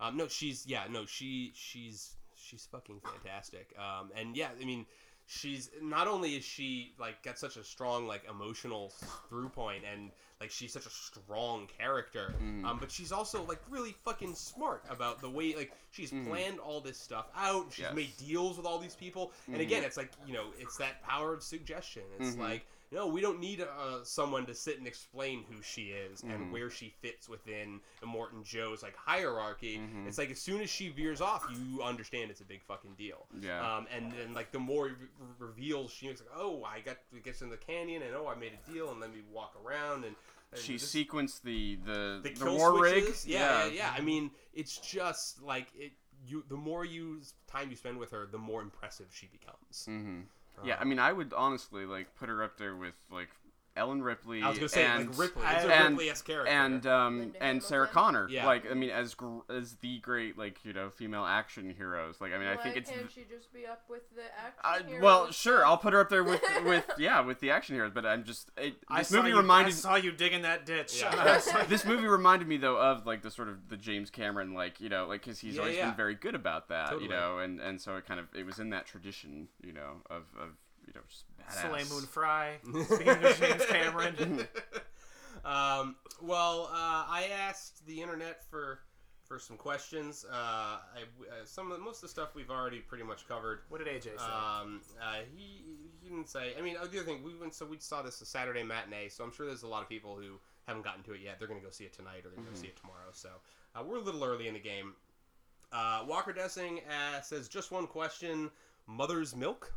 Um, 0.00 0.16
no, 0.16 0.28
she's 0.28 0.66
yeah, 0.66 0.84
no, 0.90 1.04
she 1.06 1.52
she's 1.54 2.14
she's 2.36 2.66
fucking 2.70 3.00
fantastic. 3.00 3.74
Um, 3.78 4.10
and 4.16 4.36
yeah, 4.36 4.48
I 4.60 4.64
mean, 4.64 4.86
she's 5.26 5.70
not 5.82 6.06
only 6.08 6.36
is 6.36 6.44
she 6.44 6.92
like 6.98 7.22
got 7.22 7.38
such 7.38 7.56
a 7.56 7.64
strong 7.64 8.06
like 8.06 8.22
emotional 8.28 8.92
through 9.28 9.50
point, 9.50 9.84
and 9.90 10.10
like 10.40 10.50
she's 10.50 10.72
such 10.72 10.86
a 10.86 10.90
strong 10.90 11.68
character. 11.78 12.34
Mhm. 12.42 12.64
Um, 12.64 12.78
but 12.78 12.90
she's 12.90 13.12
also 13.12 13.42
like 13.44 13.60
really 13.68 13.92
fucking 14.04 14.34
smart 14.34 14.82
about 14.88 15.20
the 15.20 15.28
way 15.28 15.54
like 15.54 15.72
she's 15.90 16.10
Mhm. 16.10 16.26
planned 16.28 16.58
all 16.60 16.80
this 16.80 16.98
stuff 16.98 17.26
out. 17.36 17.66
She's 17.70 17.80
Yes. 17.82 17.94
made 17.94 18.16
deals 18.16 18.56
with 18.56 18.64
all 18.64 18.78
these 18.78 18.94
people, 18.94 19.32
and 19.48 19.56
Mhm. 19.56 19.60
again, 19.60 19.84
it's 19.84 19.98
like 19.98 20.10
you 20.26 20.32
know, 20.32 20.46
it's 20.58 20.78
that 20.78 21.02
power 21.02 21.34
of 21.34 21.42
suggestion. 21.42 22.04
It's 22.18 22.36
Mhm. 22.36 22.40
like 22.40 22.66
no, 22.92 23.06
we 23.06 23.20
don't 23.20 23.38
need 23.40 23.60
uh, 23.60 24.02
someone 24.04 24.46
to 24.46 24.54
sit 24.54 24.78
and 24.78 24.86
explain 24.86 25.44
who 25.50 25.62
she 25.62 25.90
is 25.90 26.22
Mhm. 26.22 26.34
and 26.34 26.52
where 26.52 26.70
she 26.70 26.90
fits 27.00 27.28
within 27.28 27.80
Immortan 28.02 28.42
Joe's 28.44 28.82
like 28.82 28.96
hierarchy. 28.96 29.78
Mhm. 29.78 30.06
It's 30.08 30.18
like 30.18 30.30
as 30.30 30.40
soon 30.40 30.60
as 30.60 30.70
she 30.70 30.88
veers 30.88 31.20
off, 31.20 31.46
you 31.50 31.82
understand 31.82 32.30
it's 32.30 32.40
a 32.40 32.44
big 32.44 32.62
fucking 32.64 32.94
deal. 32.96 33.26
Yeah. 33.40 33.76
Um, 33.76 33.86
and 33.90 34.12
then 34.12 34.34
like 34.34 34.50
the 34.52 34.58
more 34.58 34.86
re- 34.86 34.94
reveals, 35.38 35.92
she 35.92 36.08
makes 36.08 36.20
like, 36.20 36.30
oh, 36.34 36.64
I 36.64 36.80
got 36.80 36.96
gets 37.22 37.42
in 37.42 37.50
the 37.50 37.56
canyon, 37.56 38.02
and 38.02 38.14
oh, 38.14 38.26
I 38.26 38.34
made 38.34 38.52
a 38.52 38.70
deal, 38.72 38.90
and 38.90 39.00
let 39.00 39.12
me 39.14 39.22
walk 39.30 39.54
around, 39.64 40.04
and, 40.04 40.16
and 40.52 40.60
she 40.60 40.72
this- 40.74 40.92
sequenced 40.94 41.42
the 41.42 41.76
the 41.76 42.20
the, 42.22 42.30
the, 42.30 42.50
war 42.52 42.80
rig. 42.82 43.04
switches. 43.04 43.26
Yeah, 43.26 43.66
yeah, 43.66 43.72
yeah. 43.72 43.94
I 43.96 44.00
mean, 44.00 44.30
it's 44.52 44.78
just 44.78 45.40
like 45.42 45.68
it. 45.78 45.92
You 46.26 46.44
the 46.48 46.56
more 46.56 46.84
you 46.84 47.22
time 47.46 47.70
you 47.70 47.76
spend 47.76 47.98
with 47.98 48.10
her, 48.10 48.26
the 48.26 48.36
more 48.38 48.60
impressive 48.60 49.06
she 49.10 49.26
becomes. 49.26 49.86
hmm 49.86 50.22
Yeah, 50.64 50.76
I 50.80 50.84
mean, 50.84 50.98
I 50.98 51.12
would 51.12 51.32
honestly 51.32 51.86
like 51.86 52.14
put 52.16 52.28
her 52.28 52.42
up 52.42 52.58
there 52.58 52.76
with 52.76 52.94
like 53.10 53.28
Ellen 53.80 54.02
Ripley. 54.02 54.42
I 54.42 54.48
was 54.50 54.58
gonna 54.58 54.68
say 54.68 54.84
and, 54.84 55.08
like 55.08 55.18
Ripley. 55.18 55.42
It's 55.46 55.64
a 55.64 55.74
and- 55.74 55.94
Ripley-esque 55.94 56.24
character. 56.26 56.52
and 56.52 56.86
um 56.86 57.32
and 57.40 57.62
Sarah 57.62 57.86
Connor. 57.88 58.28
Yeah. 58.28 58.46
Like 58.46 58.70
I 58.70 58.74
mean, 58.74 58.90
as 58.90 59.14
gr- 59.14 59.40
as 59.48 59.76
the 59.76 59.98
great 60.00 60.36
like 60.38 60.58
you 60.64 60.72
know 60.72 60.90
female 60.90 61.24
action 61.24 61.74
heroes. 61.76 62.20
Like 62.20 62.32
I 62.32 62.38
mean, 62.38 62.46
I 62.48 62.56
think 62.56 62.74
Why 62.76 62.80
it's. 62.80 62.90
can't 62.90 63.10
she 63.10 63.22
just 63.28 63.52
be 63.52 63.66
up 63.66 63.82
with 63.88 64.02
the 64.14 64.22
I, 64.62 64.76
action 64.78 65.00
well, 65.00 65.30
sure, 65.32 65.64
I'll 65.64 65.78
put 65.78 65.94
her 65.94 66.00
up 66.00 66.10
there 66.10 66.22
with 66.22 66.42
with 66.64 66.84
yeah 66.98 67.20
with 67.20 67.40
the 67.40 67.50
action 67.50 67.74
heroes. 67.74 67.92
But 67.94 68.04
I'm 68.06 68.22
just 68.24 68.50
it, 68.56 68.74
this 68.96 69.08
saw 69.08 69.16
movie 69.16 69.30
you, 69.30 69.36
reminded 69.38 69.72
I 69.72 69.76
saw 69.76 69.94
you 69.96 70.12
digging 70.12 70.42
that 70.42 70.66
ditch. 70.66 71.00
Yeah. 71.00 71.40
this 71.68 71.84
movie 71.86 72.06
reminded 72.06 72.46
me 72.46 72.58
though 72.58 72.76
of 72.76 73.06
like 73.06 73.22
the 73.22 73.30
sort 73.30 73.48
of 73.48 73.68
the 73.68 73.76
James 73.78 74.10
Cameron 74.10 74.52
like 74.54 74.80
you 74.80 74.88
know 74.90 75.06
like 75.06 75.22
because 75.24 75.38
he's 75.40 75.54
Yeah, 75.54 75.60
always 75.62 75.76
yeah. 75.76 75.86
been 75.86 75.96
very 75.96 76.14
good 76.14 76.34
about 76.34 76.68
that 76.68 76.88
Totally. 76.90 77.04
you 77.04 77.10
know 77.10 77.38
and 77.38 77.60
and 77.60 77.80
so 77.80 77.96
it 77.96 78.06
kind 78.06 78.20
of 78.20 78.26
it 78.34 78.44
was 78.44 78.58
in 78.58 78.70
that 78.70 78.86
tradition 78.86 79.48
you 79.64 79.72
know 79.72 80.02
of 80.10 80.24
of 80.38 80.50
you 80.92 81.00
know 81.00 81.06
just 81.08 81.24
Soleil 81.62 81.84
badass. 81.84 81.90
Moon 81.90 82.06
Frye. 82.06 82.56
Speaking 82.84 83.08
of 83.24 83.38
James 83.38 83.66
Cameron. 83.66 84.46
um, 85.44 85.96
well, 86.20 86.68
uh, 86.72 87.04
I 87.08 87.28
asked 87.48 87.86
the 87.86 88.00
internet 88.02 88.44
for 88.50 88.80
for 89.24 89.38
some 89.38 89.56
questions. 89.56 90.24
Uh, 90.28 90.34
I, 90.34 90.80
uh, 91.22 91.44
some 91.44 91.70
of 91.70 91.78
the, 91.78 91.84
most 91.84 91.96
of 91.98 92.02
the 92.02 92.08
stuff 92.08 92.34
we've 92.34 92.50
already 92.50 92.78
pretty 92.80 93.04
much 93.04 93.28
covered. 93.28 93.60
What 93.68 93.78
did 93.84 93.86
AJ 93.88 94.02
say? 94.18 94.24
Um, 94.24 94.80
uh, 95.00 95.18
he 95.34 95.62
he 96.02 96.08
didn't 96.08 96.28
say. 96.28 96.54
I 96.58 96.62
mean, 96.62 96.74
the 96.74 96.80
other 96.80 97.02
thing 97.02 97.22
we 97.22 97.34
went 97.36 97.54
so 97.54 97.64
we 97.66 97.78
saw 97.78 98.02
this 98.02 98.20
a 98.20 98.26
Saturday 98.26 98.62
matinee, 98.64 99.08
so 99.08 99.22
I'm 99.24 99.32
sure 99.32 99.46
there's 99.46 99.62
a 99.62 99.68
lot 99.68 99.82
of 99.82 99.88
people 99.88 100.16
who 100.16 100.38
haven't 100.66 100.82
gotten 100.84 101.02
to 101.04 101.12
it 101.12 101.20
yet. 101.22 101.38
They're 101.38 101.48
gonna 101.48 101.60
go 101.60 101.70
see 101.70 101.84
it 101.84 101.92
tonight 101.92 102.24
or 102.24 102.30
they're 102.30 102.44
gonna 102.44 102.56
Mhm. 102.56 102.60
see 102.60 102.66
it 102.68 102.76
tomorrow. 102.76 103.10
So 103.12 103.30
uh, 103.74 103.82
we're 103.84 103.96
a 103.98 104.02
little 104.02 104.22
early 104.24 104.46
in 104.48 104.54
the 104.54 104.60
game. 104.60 104.94
Uh, 105.72 106.04
Walker 106.06 106.32
Dessing 106.32 106.80
uh, 106.88 107.20
says 107.20 107.48
just 107.48 107.70
one 107.70 107.86
question: 107.86 108.50
Mother's 108.86 109.34
milk. 109.36 109.72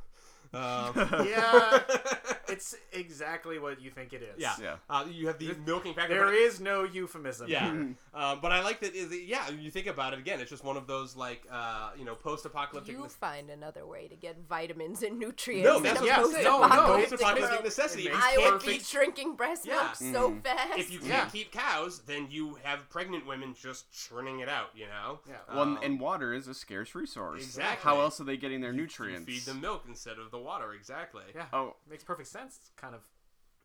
Um, 0.54 0.94
Yeah, 1.28 1.80
it's 2.48 2.76
exactly 2.92 3.60
what 3.60 3.82
you 3.82 3.90
think 3.90 4.14
it 4.14 4.22
is. 4.22 4.40
yeah. 4.42 4.54
Yeah. 4.62 4.76
Uh, 4.90 5.06
you 5.10 5.28
have 5.28 5.40
the 5.40 5.56
milking 5.66 5.94
factor. 5.94 6.14
There 6.14 6.26
but- 6.26 6.34
is 6.34 6.60
no 6.60 6.84
euphemism. 6.84 7.48
Yeah, 7.50 7.72
here. 7.72 7.96
um, 8.14 8.40
but 8.42 8.52
I 8.52 8.62
like 8.64 8.80
that. 8.82 8.94
Is 8.96 9.12
yeah, 9.26 9.50
you 9.50 9.72
think 9.72 9.88
about 9.88 10.14
it 10.14 10.20
again. 10.20 10.40
It's 10.40 10.50
just 10.50 10.64
one 10.64 10.78
of 10.78 10.88
those 10.88 11.16
like 11.16 11.44
uh, 11.52 11.92
you 11.98 12.06
know 12.06 12.16
post-apocalyptic. 12.16 12.94
You 12.94 13.02
nec- 13.02 13.12
find 13.12 13.50
another 13.50 13.86
way 13.86 14.08
to 14.08 14.16
get 14.16 14.38
vitamins 14.48 15.02
and 15.04 15.18
nutrients. 15.20 15.66
no, 15.68 15.78
in 15.78 15.84
that's 15.84 16.00
a 16.00 16.04
what 16.04 16.08
yeah, 16.08 16.18
I'm 16.18 16.22
no, 16.44 16.60
no, 16.62 16.68
post-apocalyptic 16.70 17.04
it's- 17.04 17.10
Post-apocalyptic 17.12 17.60
it's- 17.60 17.64
necessity. 17.78 18.04
it 18.04 18.08
It's 18.08 18.16
makes 18.16 18.26
I 18.26 18.38
would 18.52 18.62
perfect. 18.62 18.80
be 18.92 18.98
drinking 18.98 19.36
breast 19.36 19.66
Yeah. 19.66 19.74
milk 19.76 20.14
so 20.14 20.36
fast. 20.44 20.80
If 20.80 20.92
you 20.92 21.00
can't 21.00 21.10
Yeah. 21.10 21.26
keep 21.30 21.52
cows, 21.52 22.00
then 22.06 22.28
you 22.30 22.58
have 22.64 22.88
pregnant 22.90 23.26
women 23.26 23.56
just 23.60 23.92
churning 23.92 24.40
it 24.42 24.50
out. 24.50 24.70
You 24.76 24.86
know. 24.88 25.20
Yeah. 25.28 25.36
Well, 25.52 25.62
and- 25.64 25.78
Um, 25.78 25.84
and 25.84 26.00
water 26.00 26.34
is 26.34 26.48
a 26.48 26.54
scarce 26.54 26.94
resource. 26.96 27.42
Exactly. 27.44 27.84
How 27.84 28.00
else 28.02 28.20
are 28.22 28.24
they 28.26 28.38
getting 28.38 28.62
their 28.62 28.72
you 28.72 28.82
nutrients? 28.82 29.26
feed 29.26 29.42
them 29.42 29.62
milk 29.62 29.84
instead 29.88 30.20
of 30.20 30.30
the 30.32 30.38
water. 30.44 30.74
Exactly. 30.74 31.24
Yeah. 31.34 31.46
Oh, 31.54 31.76
Makes 31.90 32.04
perfect 32.04 32.30
sense. 32.30 32.60
Kind 32.78 32.94
of. 32.96 33.02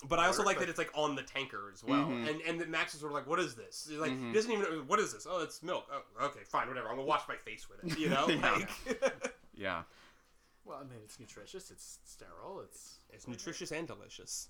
But 0.09 0.21
I 0.21 0.27
also 0.29 0.45
like 0.45 0.57
but- 0.57 0.61
that 0.61 0.69
it's 0.71 0.79
like 0.79 0.93
on 0.95 1.17
the 1.17 1.25
tanker 1.25 1.71
as 1.75 1.83
well, 1.83 2.05
Mhm. 2.07 2.29
and 2.29 2.41
and 2.43 2.61
that 2.61 2.69
Max 2.69 2.95
is 2.95 3.01
sort 3.01 3.11
of 3.13 3.17
like, 3.17 3.27
"What 3.27 3.41
is 3.41 3.57
this?" 3.57 3.87
He's 3.91 3.99
like, 3.99 4.13
Mhm. 4.13 4.29
he 4.29 4.33
doesn't 4.33 4.53
even. 4.53 4.87
What 4.87 5.01
is 5.01 5.13
this? 5.13 5.27
Oh, 5.29 5.41
it's 5.43 5.61
milk. 5.63 5.87
Oh, 5.93 6.27
okay, 6.27 6.45
fine, 6.45 6.69
whatever. 6.69 6.89
I'm 6.89 6.95
gonna 6.97 7.07
wash 7.09 7.27
my 7.27 7.37
face 7.37 7.69
with 7.69 7.83
it. 7.85 7.99
You 7.99 8.09
know, 8.11 8.29
Yeah. 8.29 8.53
like 8.53 9.35
yeah. 9.55 9.83
Well, 10.65 10.79
I 10.79 10.85
mean, 10.85 11.01
it's 11.03 11.19
nutritious. 11.19 11.71
It's 11.73 11.99
sterile. 12.05 12.61
It's 12.61 13.01
it's 13.11 13.27
nutritious 13.27 13.73
and 13.73 13.89
delicious. 13.89 14.49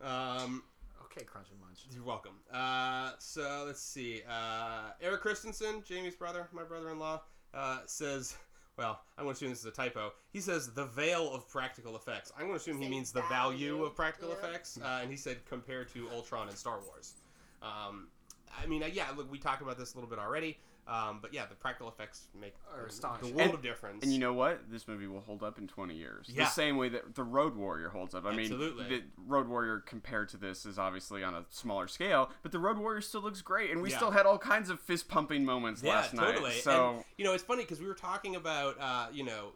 Um, 0.00 0.64
okay. 1.04 1.24
Crunch 1.24 1.50
and 1.50 1.60
munch. 1.60 1.86
You're 1.90 2.02
welcome. 2.02 2.40
Uh, 2.52 3.12
so 3.18 3.64
let's 3.66 3.80
see. 3.80 4.22
Uh, 4.28 4.90
Eric 5.00 5.20
Christensen, 5.20 5.84
Jamie's 5.84 6.16
brother, 6.16 6.48
my 6.52 6.64
brother-in-law, 6.64 7.22
uh, 7.52 7.78
says, 7.86 8.36
"Well, 8.76 9.00
I'm 9.16 9.24
going 9.24 9.34
to 9.34 9.38
assume 9.38 9.50
this 9.50 9.60
is 9.60 9.66
a 9.66 9.70
typo. 9.70 10.12
He 10.32 10.40
says 10.40 10.72
the 10.72 10.86
veil 10.86 11.32
of 11.32 11.48
practical 11.48 11.94
effects. 11.96 12.32
I'm 12.34 12.42
going 12.46 12.52
to 12.52 12.56
assume 12.56 12.80
he 12.80 12.88
means 12.88 13.12
the 13.12 13.22
value 13.22 13.84
of 13.84 13.94
practical 13.94 14.30
Yeah. 14.30 14.36
effects, 14.36 14.78
uh, 14.82 14.98
and 15.02 15.10
he 15.10 15.16
said 15.16 15.44
compared 15.46 15.88
to 15.92 16.08
Ultron 16.10 16.48
and 16.48 16.56
Star 16.58 16.80
Wars. 16.80 17.14
Um, 17.62 18.08
I 18.56 18.66
mean, 18.66 18.82
uh, 18.82 18.86
yeah, 18.86 19.10
look, 19.16 19.30
we 19.30 19.38
talked 19.38 19.62
about 19.62 19.78
this 19.78 19.94
a 19.94 19.96
little 19.96 20.10
bit 20.10 20.18
already, 20.18 20.58
um, 20.86 21.18
but 21.22 21.32
yeah, 21.32 21.46
the 21.46 21.54
practical 21.54 21.88
effects 21.88 22.28
make 22.38 22.54
Are 22.72 22.88
the 23.20 23.26
world 23.28 23.40
And- 23.40 23.54
of 23.54 23.62
difference. 23.62 24.02
And 24.02 24.12
you 24.12 24.18
know 24.18 24.32
what? 24.34 24.70
This 24.70 24.86
movie 24.86 25.06
will 25.06 25.20
hold 25.22 25.42
up 25.42 25.58
in 25.58 25.66
20 25.66 25.94
years. 25.94 26.26
Yeah. 26.28 26.44
The 26.44 26.50
same 26.50 26.76
way 26.76 26.88
that 26.90 27.14
the 27.14 27.22
Road 27.24 27.56
Warrior 27.56 27.88
holds 27.88 28.14
up. 28.14 28.26
I 28.26 28.32
Absolutely. 28.38 28.84
mean, 28.84 28.90
the 28.90 29.02
Road 29.26 29.48
Warrior 29.48 29.80
compared 29.80 30.28
to 30.30 30.36
this 30.36 30.66
is 30.66 30.78
obviously 30.78 31.22
on 31.24 31.34
a 31.34 31.44
smaller 31.50 31.88
scale, 31.88 32.30
but 32.42 32.52
the 32.52 32.58
Road 32.58 32.78
Warrior 32.78 33.00
still 33.00 33.22
looks 33.22 33.40
great, 33.42 33.70
and 33.70 33.80
we 33.82 33.90
Yeah. 33.90 33.96
still 33.96 34.10
had 34.10 34.26
all 34.26 34.38
kinds 34.38 34.68
of 34.70 34.78
fist 34.80 35.08
pumping 35.08 35.44
moments 35.44 35.82
yeah, 35.82 35.94
last 35.94 36.14
totally. 36.14 36.50
night. 36.50 36.62
So 36.62 36.96
and, 36.96 37.04
you 37.16 37.24
know, 37.24 37.32
it's 37.32 37.44
funny 37.44 37.62
because 37.62 37.80
we 37.80 37.86
were 37.86 37.94
talking 37.94 38.36
about, 38.36 38.78
uh, 38.80 39.06
you 39.12 39.24
know, 39.24 39.52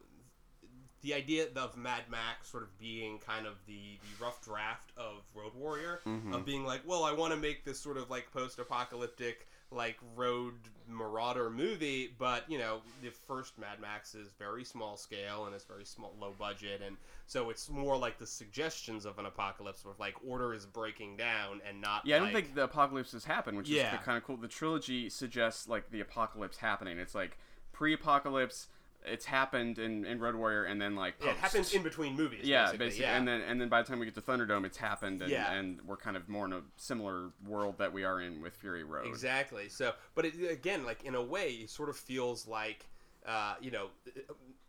the 1.02 1.14
idea 1.14 1.46
of 1.54 1.76
Mad 1.76 2.02
Max 2.10 2.48
sort 2.48 2.64
of 2.64 2.76
being 2.76 3.18
kind 3.20 3.46
of 3.46 3.54
the, 3.66 3.98
the 4.02 4.24
rough 4.24 4.42
draft 4.44 4.90
of 4.96 5.22
Road 5.34 5.54
Warrior, 5.54 6.00
Mm-hmm. 6.04 6.32
of 6.34 6.44
being 6.44 6.64
like, 6.64 6.80
well, 6.86 7.04
I 7.04 7.12
want 7.12 7.32
to 7.32 7.38
make 7.38 7.64
this 7.64 7.78
sort 7.78 7.96
of 7.98 8.10
like 8.10 8.32
post-apocalyptic 8.32 9.46
like 9.70 9.98
road 10.16 10.54
marauder 10.88 11.50
movie, 11.50 12.14
but 12.18 12.50
you 12.50 12.58
know, 12.58 12.80
the 13.02 13.10
first 13.10 13.58
Mad 13.58 13.80
Max 13.80 14.14
is 14.14 14.28
very 14.38 14.64
small 14.64 14.96
scale 14.96 15.44
and 15.44 15.54
it's 15.54 15.64
very 15.64 15.84
small, 15.84 16.14
low 16.18 16.34
budget, 16.38 16.80
and 16.84 16.96
so 17.26 17.50
it's 17.50 17.68
more 17.68 17.96
like 17.96 18.18
the 18.18 18.26
suggestions 18.26 19.04
of 19.04 19.18
an 19.18 19.26
apocalypse, 19.26 19.84
where 19.84 19.94
like 19.98 20.14
order 20.26 20.54
is 20.54 20.64
breaking 20.64 21.16
down 21.16 21.60
and 21.68 21.80
not. 21.80 22.06
Yeah, 22.06 22.16
I 22.16 22.18
don't 22.20 22.32
think 22.32 22.54
the 22.54 22.64
apocalypse 22.64 23.12
has 23.12 23.24
happened, 23.24 23.58
which 23.58 23.68
Yeah. 23.68 23.94
is 23.98 24.04
kind 24.04 24.16
of 24.16 24.24
cool. 24.24 24.38
The 24.38 24.48
trilogy 24.48 25.10
suggests 25.10 25.68
like 25.68 25.90
the 25.90 26.00
apocalypse 26.00 26.56
happening. 26.58 26.98
It's 26.98 27.14
like 27.14 27.36
pre-apocalypse, 27.72 28.68
it's 29.12 29.24
happened 29.24 29.78
in, 29.78 30.04
in 30.04 30.18
Road 30.20 30.34
Warrior, 30.34 30.64
and 30.64 30.80
then 30.80 30.94
like 30.96 31.14
Yeah, 31.22 31.30
it 31.30 31.36
happens 31.38 31.72
in 31.72 31.82
between 31.82 32.14
movies. 32.16 32.44
yeah, 32.44 32.64
basically, 32.66 32.86
basically, 32.86 33.04
yeah. 33.06 33.16
and 33.16 33.28
then 33.28 33.40
and 33.42 33.60
then 33.60 33.68
by 33.68 33.82
the 33.82 33.88
time 33.88 33.98
we 33.98 34.06
get 34.06 34.14
to 34.14 34.20
Thunderdome, 34.22 34.64
it's 34.64 34.78
happened, 34.78 35.22
and, 35.22 35.30
Yeah. 35.30 35.52
and 35.52 35.80
we're 35.86 35.96
kind 35.96 36.16
of 36.16 36.28
more 36.28 36.46
in 36.46 36.52
a 36.52 36.62
similar 36.76 37.30
world 37.46 37.78
that 37.78 37.92
we 37.92 38.04
are 38.04 38.20
in 38.20 38.40
with 38.42 38.54
Fury 38.54 38.84
Road. 38.84 39.06
Exactly. 39.06 39.68
So, 39.68 39.94
but 40.14 40.24
it, 40.24 40.34
again, 40.50 40.84
like 40.84 41.04
in 41.04 41.14
a 41.14 41.22
way, 41.22 41.50
it 41.52 41.70
sort 41.70 41.88
of 41.88 41.96
feels 41.96 42.46
like, 42.46 42.86
uh, 43.26 43.54
you 43.60 43.70
know, 43.70 43.88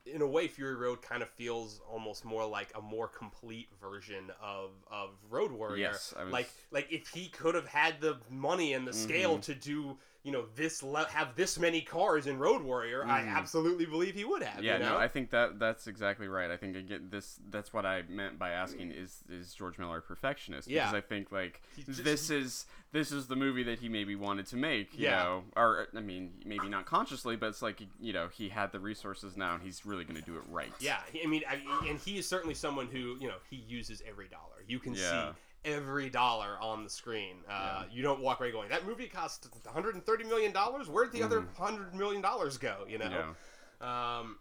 in 0.06 0.22
a 0.24 0.28
way, 0.28 0.48
Fury 0.48 0.76
Road 0.76 1.02
kind 1.04 1.22
of 1.22 1.30
feels 1.30 1.82
almost 1.88 2.26
more 2.26 2.46
like 2.46 2.70
a 2.76 2.82
more 2.82 3.08
complete 3.08 3.70
version 3.80 4.32
of 4.42 4.72
of 4.90 5.10
Road 5.30 5.52
Warrior. 5.52 5.78
Yes, 5.78 6.14
I 6.18 6.24
was- 6.24 6.34
Like, 6.34 6.50
like 6.72 6.92
if 6.92 7.10
he 7.10 7.28
could 7.28 7.54
have 7.54 7.68
had 7.68 8.02
the 8.02 8.18
money 8.30 8.74
and 8.74 8.88
the 8.88 8.94
scale 8.94 9.34
Mm-hmm. 9.34 9.42
to 9.42 9.56
do, 9.56 9.98
you 10.24 10.34
know, 10.34 10.46
this 10.56 10.84
le- 10.84 11.08
have 11.08 11.36
this 11.36 11.58
many 11.58 11.80
cars 11.82 12.28
in 12.28 12.38
Road 12.38 12.62
Warrior, 12.62 13.06
I 13.06 13.22
mm. 13.22 13.34
absolutely 13.36 13.86
believe 13.86 14.16
he 14.16 14.26
would 14.26 14.44
have. 14.44 14.62
Yeah, 14.62 14.74
you 14.74 14.84
know? 14.84 14.90
no, 14.90 14.98
I 14.98 15.08
think 15.08 15.30
that 15.30 15.60
that's 15.60 15.88
exactly 15.88 16.28
right. 16.28 16.52
I 16.52 16.58
think 16.58 16.76
again, 16.76 17.08
this 17.10 17.40
that's 17.50 17.74
what 17.74 17.86
I 17.86 18.04
meant 18.10 18.38
by 18.38 18.50
asking 18.50 18.92
is 18.92 19.24
is 19.30 19.54
George 19.54 19.78
Miller 19.78 20.00
a 20.00 20.02
perfectionist? 20.02 20.68
Yeah. 20.68 20.92
because 20.92 20.98
I 20.98 21.02
think 21.08 21.32
like 21.32 21.62
just- 21.86 22.04
this 22.04 22.30
is 22.30 22.66
this 22.92 23.12
is 23.12 23.28
the 23.28 23.36
movie 23.36 23.64
that 23.64 23.80
he 23.80 23.88
maybe 23.88 24.16
wanted 24.16 24.46
to 24.48 24.58
make. 24.58 24.98
You 24.98 25.06
Yeah. 25.06 25.24
know, 25.24 25.44
or 25.56 25.88
I 25.96 26.02
mean, 26.02 26.34
maybe 26.46 26.68
not 26.68 26.86
consciously, 26.86 27.38
but 27.38 27.48
it's 27.48 27.62
like 27.62 27.82
you 28.02 28.12
know 28.12 28.28
he 28.28 28.50
had 28.50 28.74
the 28.74 28.80
resources 28.80 29.38
now, 29.38 29.54
and 29.54 29.64
he's 29.64 29.86
really 29.86 30.04
going 30.04 30.20
to 30.20 30.26
do 30.26 30.36
it 30.36 30.44
right. 30.50 30.74
Yeah, 30.80 31.00
I 31.24 31.28
mean, 31.28 31.44
I, 31.50 31.62
and 31.88 31.98
he 31.98 32.18
is 32.18 32.28
certainly 32.28 32.56
someone 32.56 32.88
who 32.88 33.16
you 33.22 33.30
know 33.30 33.38
he 33.50 33.64
uses 33.68 34.02
every 34.08 34.28
dollar. 34.28 34.64
You 34.68 34.80
can 34.80 34.96
Yeah. 34.96 35.32
see 35.32 35.38
every 35.66 36.10
dollar 36.10 36.58
on 36.62 36.84
the 36.84 36.90
screen. 36.90 37.38
Uh, 37.50 37.84
You 37.92 38.02
don't 38.02 38.22
walk 38.22 38.40
away 38.40 38.52
going, 38.52 38.70
"That 38.70 38.86
movie 38.86 39.08
cost 39.08 39.48
130 39.64 40.24
million 40.26 40.52
dollars. 40.52 40.88
Where'd 40.90 41.12
the 41.12 41.24
other 41.24 41.46
hundred 41.58 41.94
million 41.96 42.22
dollars 42.22 42.58
go?" 42.58 42.86
You 42.88 42.98
know. 43.00 43.34
Yeah. 43.82 44.18
Um, 44.20 44.38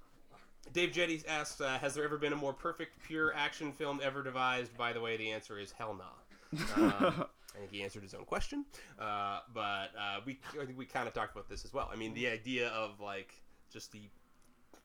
Dave 0.73 0.93
Jetty 0.93 1.23
asks, 1.27 1.61
uh, 1.61 1.79
"Has 1.79 1.95
there 1.95 2.05
ever 2.05 2.19
been 2.19 2.33
a 2.33 2.37
more 2.37 2.53
perfect, 2.53 3.03
pure 3.03 3.35
action 3.35 3.73
film 3.73 4.01
ever 4.03 4.23
devised?" 4.23 4.77
By 4.77 4.93
the 4.93 5.01
way, 5.01 5.17
the 5.17 5.31
answer 5.31 5.59
is 5.59 5.73
hell 5.73 5.95
no. 5.95 6.63
Um, 6.77 7.27
I 7.55 7.59
think 7.61 7.73
he 7.73 7.83
answered 7.83 8.03
his 8.03 8.15
own 8.15 8.25
question, 8.25 8.65
uh, 9.01 9.41
but 9.53 9.91
uh, 9.99 10.21
we 10.25 10.39
I 10.61 10.65
think 10.65 10.79
we 10.79 10.85
kind 10.87 11.09
of 11.09 11.15
talked 11.15 11.33
about 11.33 11.49
this 11.49 11.65
as 11.65 11.73
well. 11.73 11.89
I 11.93 11.97
mean, 11.97 12.15
the 12.15 12.29
idea 12.29 12.69
of 12.69 13.01
like 13.01 13.35
just 13.73 13.91
the 13.93 14.09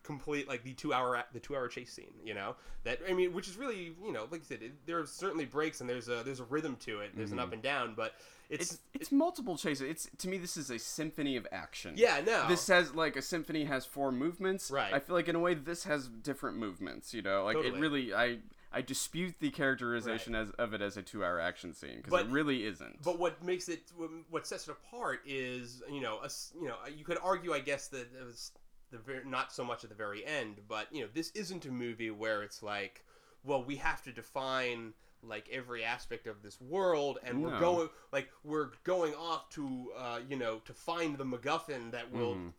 complete 0.03 0.47
like 0.47 0.63
the 0.63 0.73
two 0.73 0.93
hour 0.93 1.23
the 1.33 1.39
two 1.39 1.55
hour 1.55 1.67
chase 1.67 1.91
scene 1.91 2.13
you 2.23 2.33
know 2.33 2.55
that 2.83 2.99
i 3.09 3.13
mean 3.13 3.33
which 3.33 3.47
is 3.47 3.57
really 3.57 3.95
you 4.03 4.11
know 4.11 4.27
like 4.31 4.41
i 4.41 4.43
said 4.43 4.59
it, 4.61 4.91
are 4.91 5.05
certainly 5.05 5.45
breaks 5.45 5.81
and 5.81 5.89
there's 5.89 6.09
a 6.09 6.21
there's 6.25 6.41
a 6.41 6.45
rhythm 6.45 6.75
to 6.75 6.99
it 6.99 7.11
there's 7.15 7.31
an 7.31 7.37
mm-hmm. 7.37 7.47
up 7.47 7.53
and 7.53 7.61
down 7.61 7.93
but 7.95 8.13
it's, 8.49 8.73
It's 8.73 8.79
it's 8.93 9.11
multiple 9.11 9.57
chases. 9.57 9.89
It's 9.89 10.09
to 10.19 10.27
me 10.27 10.37
this 10.37 10.57
is 10.57 10.69
a 10.69 10.77
symphony 10.77 11.37
of 11.37 11.47
action. 11.51 11.93
yeah 11.95 12.21
no 12.25 12.47
This 12.47 12.67
has 12.67 12.93
like 12.93 13.15
a 13.15 13.21
symphony 13.21 13.65
has 13.65 13.85
four 13.85 14.11
movements. 14.11 14.69
Right. 14.69 14.93
I 14.93 14.99
feel 14.99 15.15
like 15.15 15.27
in 15.27 15.35
a 15.35 15.39
way 15.39 15.53
this 15.53 15.85
has 15.85 16.07
different 16.07 16.57
movements. 16.57 17.13
You 17.13 17.21
know, 17.21 17.45
like 17.45 17.55
Totally. 17.55 17.77
it 17.77 17.81
really 17.81 18.13
I 18.13 18.39
I 18.71 18.81
dispute 18.81 19.35
the 19.39 19.49
characterization 19.51 20.35
as 20.35 20.49
of 20.51 20.73
it 20.73 20.81
as 20.81 20.97
a 20.97 21.01
two 21.01 21.23
hour 21.23 21.39
action 21.39 21.73
scene 21.73 22.01
because 22.03 22.21
it 22.21 22.27
really 22.27 22.65
isn't. 22.65 23.01
But 23.03 23.19
what 23.19 23.43
makes 23.43 23.69
it, 23.69 23.83
what- 23.95 24.09
what 24.29 24.47
sets 24.47 24.67
it 24.67 24.71
apart 24.71 25.21
is, 25.25 25.83
you 25.91 26.01
know, 26.01 26.19
a 26.23 26.29
you 26.59 26.67
know, 26.67 26.75
you 26.95 27.05
could 27.05 27.19
argue, 27.23 27.53
I 27.53 27.59
guess, 27.59 27.87
that 27.89 28.07
it 28.19 28.25
was 28.25 28.51
the 28.93 29.21
not 29.25 29.51
so 29.51 29.63
much 29.63 29.83
at 29.83 29.89
the 29.89 29.95
very 29.95 30.25
end, 30.25 30.61
but 30.67 30.87
you 30.91 31.01
know, 31.01 31.09
this 31.13 31.31
isn't 31.31 31.65
a 31.65 31.71
movie 31.71 32.11
where 32.11 32.43
it's 32.43 32.63
like, 32.63 33.03
well, 33.43 33.63
we 33.63 33.75
have 33.77 34.01
to 34.03 34.11
define 34.11 34.93
like 35.27 35.47
every 35.51 35.83
aspect 35.83 36.27
of 36.27 36.41
this 36.41 36.59
world, 36.61 37.19
and 37.23 37.41
we're 37.43 37.59
going 37.59 37.89
like 38.11 38.29
we're 38.43 38.71
going 38.83 39.13
off 39.15 39.49
to, 39.51 39.91
uh, 39.97 40.19
you 40.29 40.35
know, 40.35 40.59
to 40.65 40.73
find 40.73 41.17
the 41.17 41.23
MacGuffin 41.25 41.91
that 41.91 42.11
will, 42.11 42.35
mm, 42.35 42.49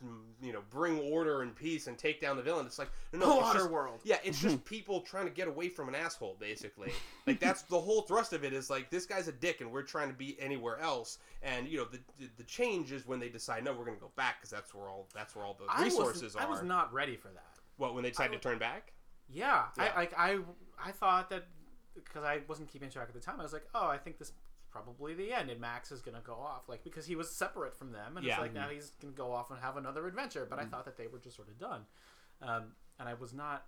you 0.43 0.53
know, 0.53 0.63
bring 0.71 0.99
order 0.99 1.43
and 1.43 1.55
peace 1.55 1.87
and 1.87 1.97
take 1.99 2.21
down 2.21 2.37
the 2.37 2.43
villain. 2.43 2.67
It's 2.67 2.79
like, 2.79 2.91
no, 3.13 3.19
no, 3.19 3.41
it's 3.41 3.53
just, 3.53 3.71
Waterworld. 3.71 4.01
yeah, 4.05 4.17
it's 4.25 4.41
just 4.41 4.65
people 4.65 5.01
trying 5.01 5.27
to 5.27 5.33
get 5.33 5.49
away 5.49 5.69
from 5.69 5.89
an 5.89 5.95
asshole, 5.95 6.37
basically. 6.41 6.93
Like 7.27 7.41
that's 7.41 7.63
the 7.63 7.81
whole 7.81 8.03
thrust 8.03 8.33
of 8.33 8.45
it. 8.45 8.53
Is 8.53 8.71
like 8.71 8.91
this 8.91 9.07
guy's 9.07 9.29
a 9.29 9.33
dick, 9.33 9.61
and 9.61 9.71
we're 9.71 9.83
trying 9.83 10.09
to 10.09 10.15
be 10.15 10.37
anywhere 10.41 10.79
else. 10.81 11.19
And 11.43 11.69
you 11.69 11.79
know, 11.79 11.85
the 11.85 11.99
the, 12.19 12.31
the 12.39 12.45
change 12.45 12.93
is 12.93 13.07
when 13.07 13.21
they 13.21 13.29
decide, 13.29 13.65
no, 13.65 13.73
we're 13.73 13.85
going 13.85 13.97
to 13.97 14.03
go 14.03 14.11
back 14.17 14.41
because 14.41 14.51
that's 14.51 14.75
where 14.75 14.89
all 14.89 15.09
that's 15.15 15.35
where 15.35 15.45
all 15.45 15.55
the 15.59 15.67
I 15.69 15.85
resources 15.85 16.37
are. 16.37 16.43
I 16.43 16.47
was 16.47 16.63
not 16.63 16.93
ready 16.93 17.17
for 17.17 17.29
that. 17.29 17.59
What 17.77 17.95
when 17.95 18.03
they 18.03 18.11
decide 18.11 18.33
to 18.33 18.39
turn 18.39 18.59
back? 18.59 18.93
Yeah, 19.29 19.65
Yeah. 19.77 19.91
I 19.95 19.97
like 19.99 20.15
I 20.17 20.39
I 20.83 20.91
thought 20.93 21.31
that 21.31 21.47
because 21.95 22.25
I 22.25 22.41
wasn't 22.49 22.69
keeping 22.69 22.91
track 22.91 23.09
at 23.09 23.15
the 23.15 23.21
time. 23.21 23.41
I 23.41 23.43
was 23.43 23.53
like, 23.53 23.67
oh, 23.75 23.87
I 23.87 23.99
think 23.99 24.19
this 24.19 24.29
is 24.29 24.35
probably 24.71 25.15
the 25.15 25.33
end, 25.33 25.51
and 25.51 25.61
Max 25.61 25.93
is 25.93 26.01
gonna 26.03 26.21
go 26.25 26.35
off, 26.35 26.69
like 26.69 26.83
because 26.83 27.07
he 27.07 27.15
was 27.17 27.31
separate 27.31 27.77
from 27.77 27.93
them, 27.93 28.17
and 28.17 28.27
Yeah. 28.27 28.33
it's 28.35 28.41
like 28.43 28.53
now 28.55 28.69
he's 28.69 28.91
gonna 29.01 29.13
go 29.13 29.33
off 29.33 29.51
and 29.51 29.61
have 29.61 29.77
another 29.77 30.07
adventure. 30.07 30.47
But 30.49 30.59
I 30.59 30.65
thought 30.65 30.85
that 30.87 30.97
they 30.97 31.07
were 31.07 31.19
just 31.19 31.37
sort 31.37 31.49
of 31.49 31.59
done, 31.59 31.87
um, 32.43 32.73
and 32.99 33.09
I 33.09 33.15
was 33.15 33.33
not. 33.33 33.67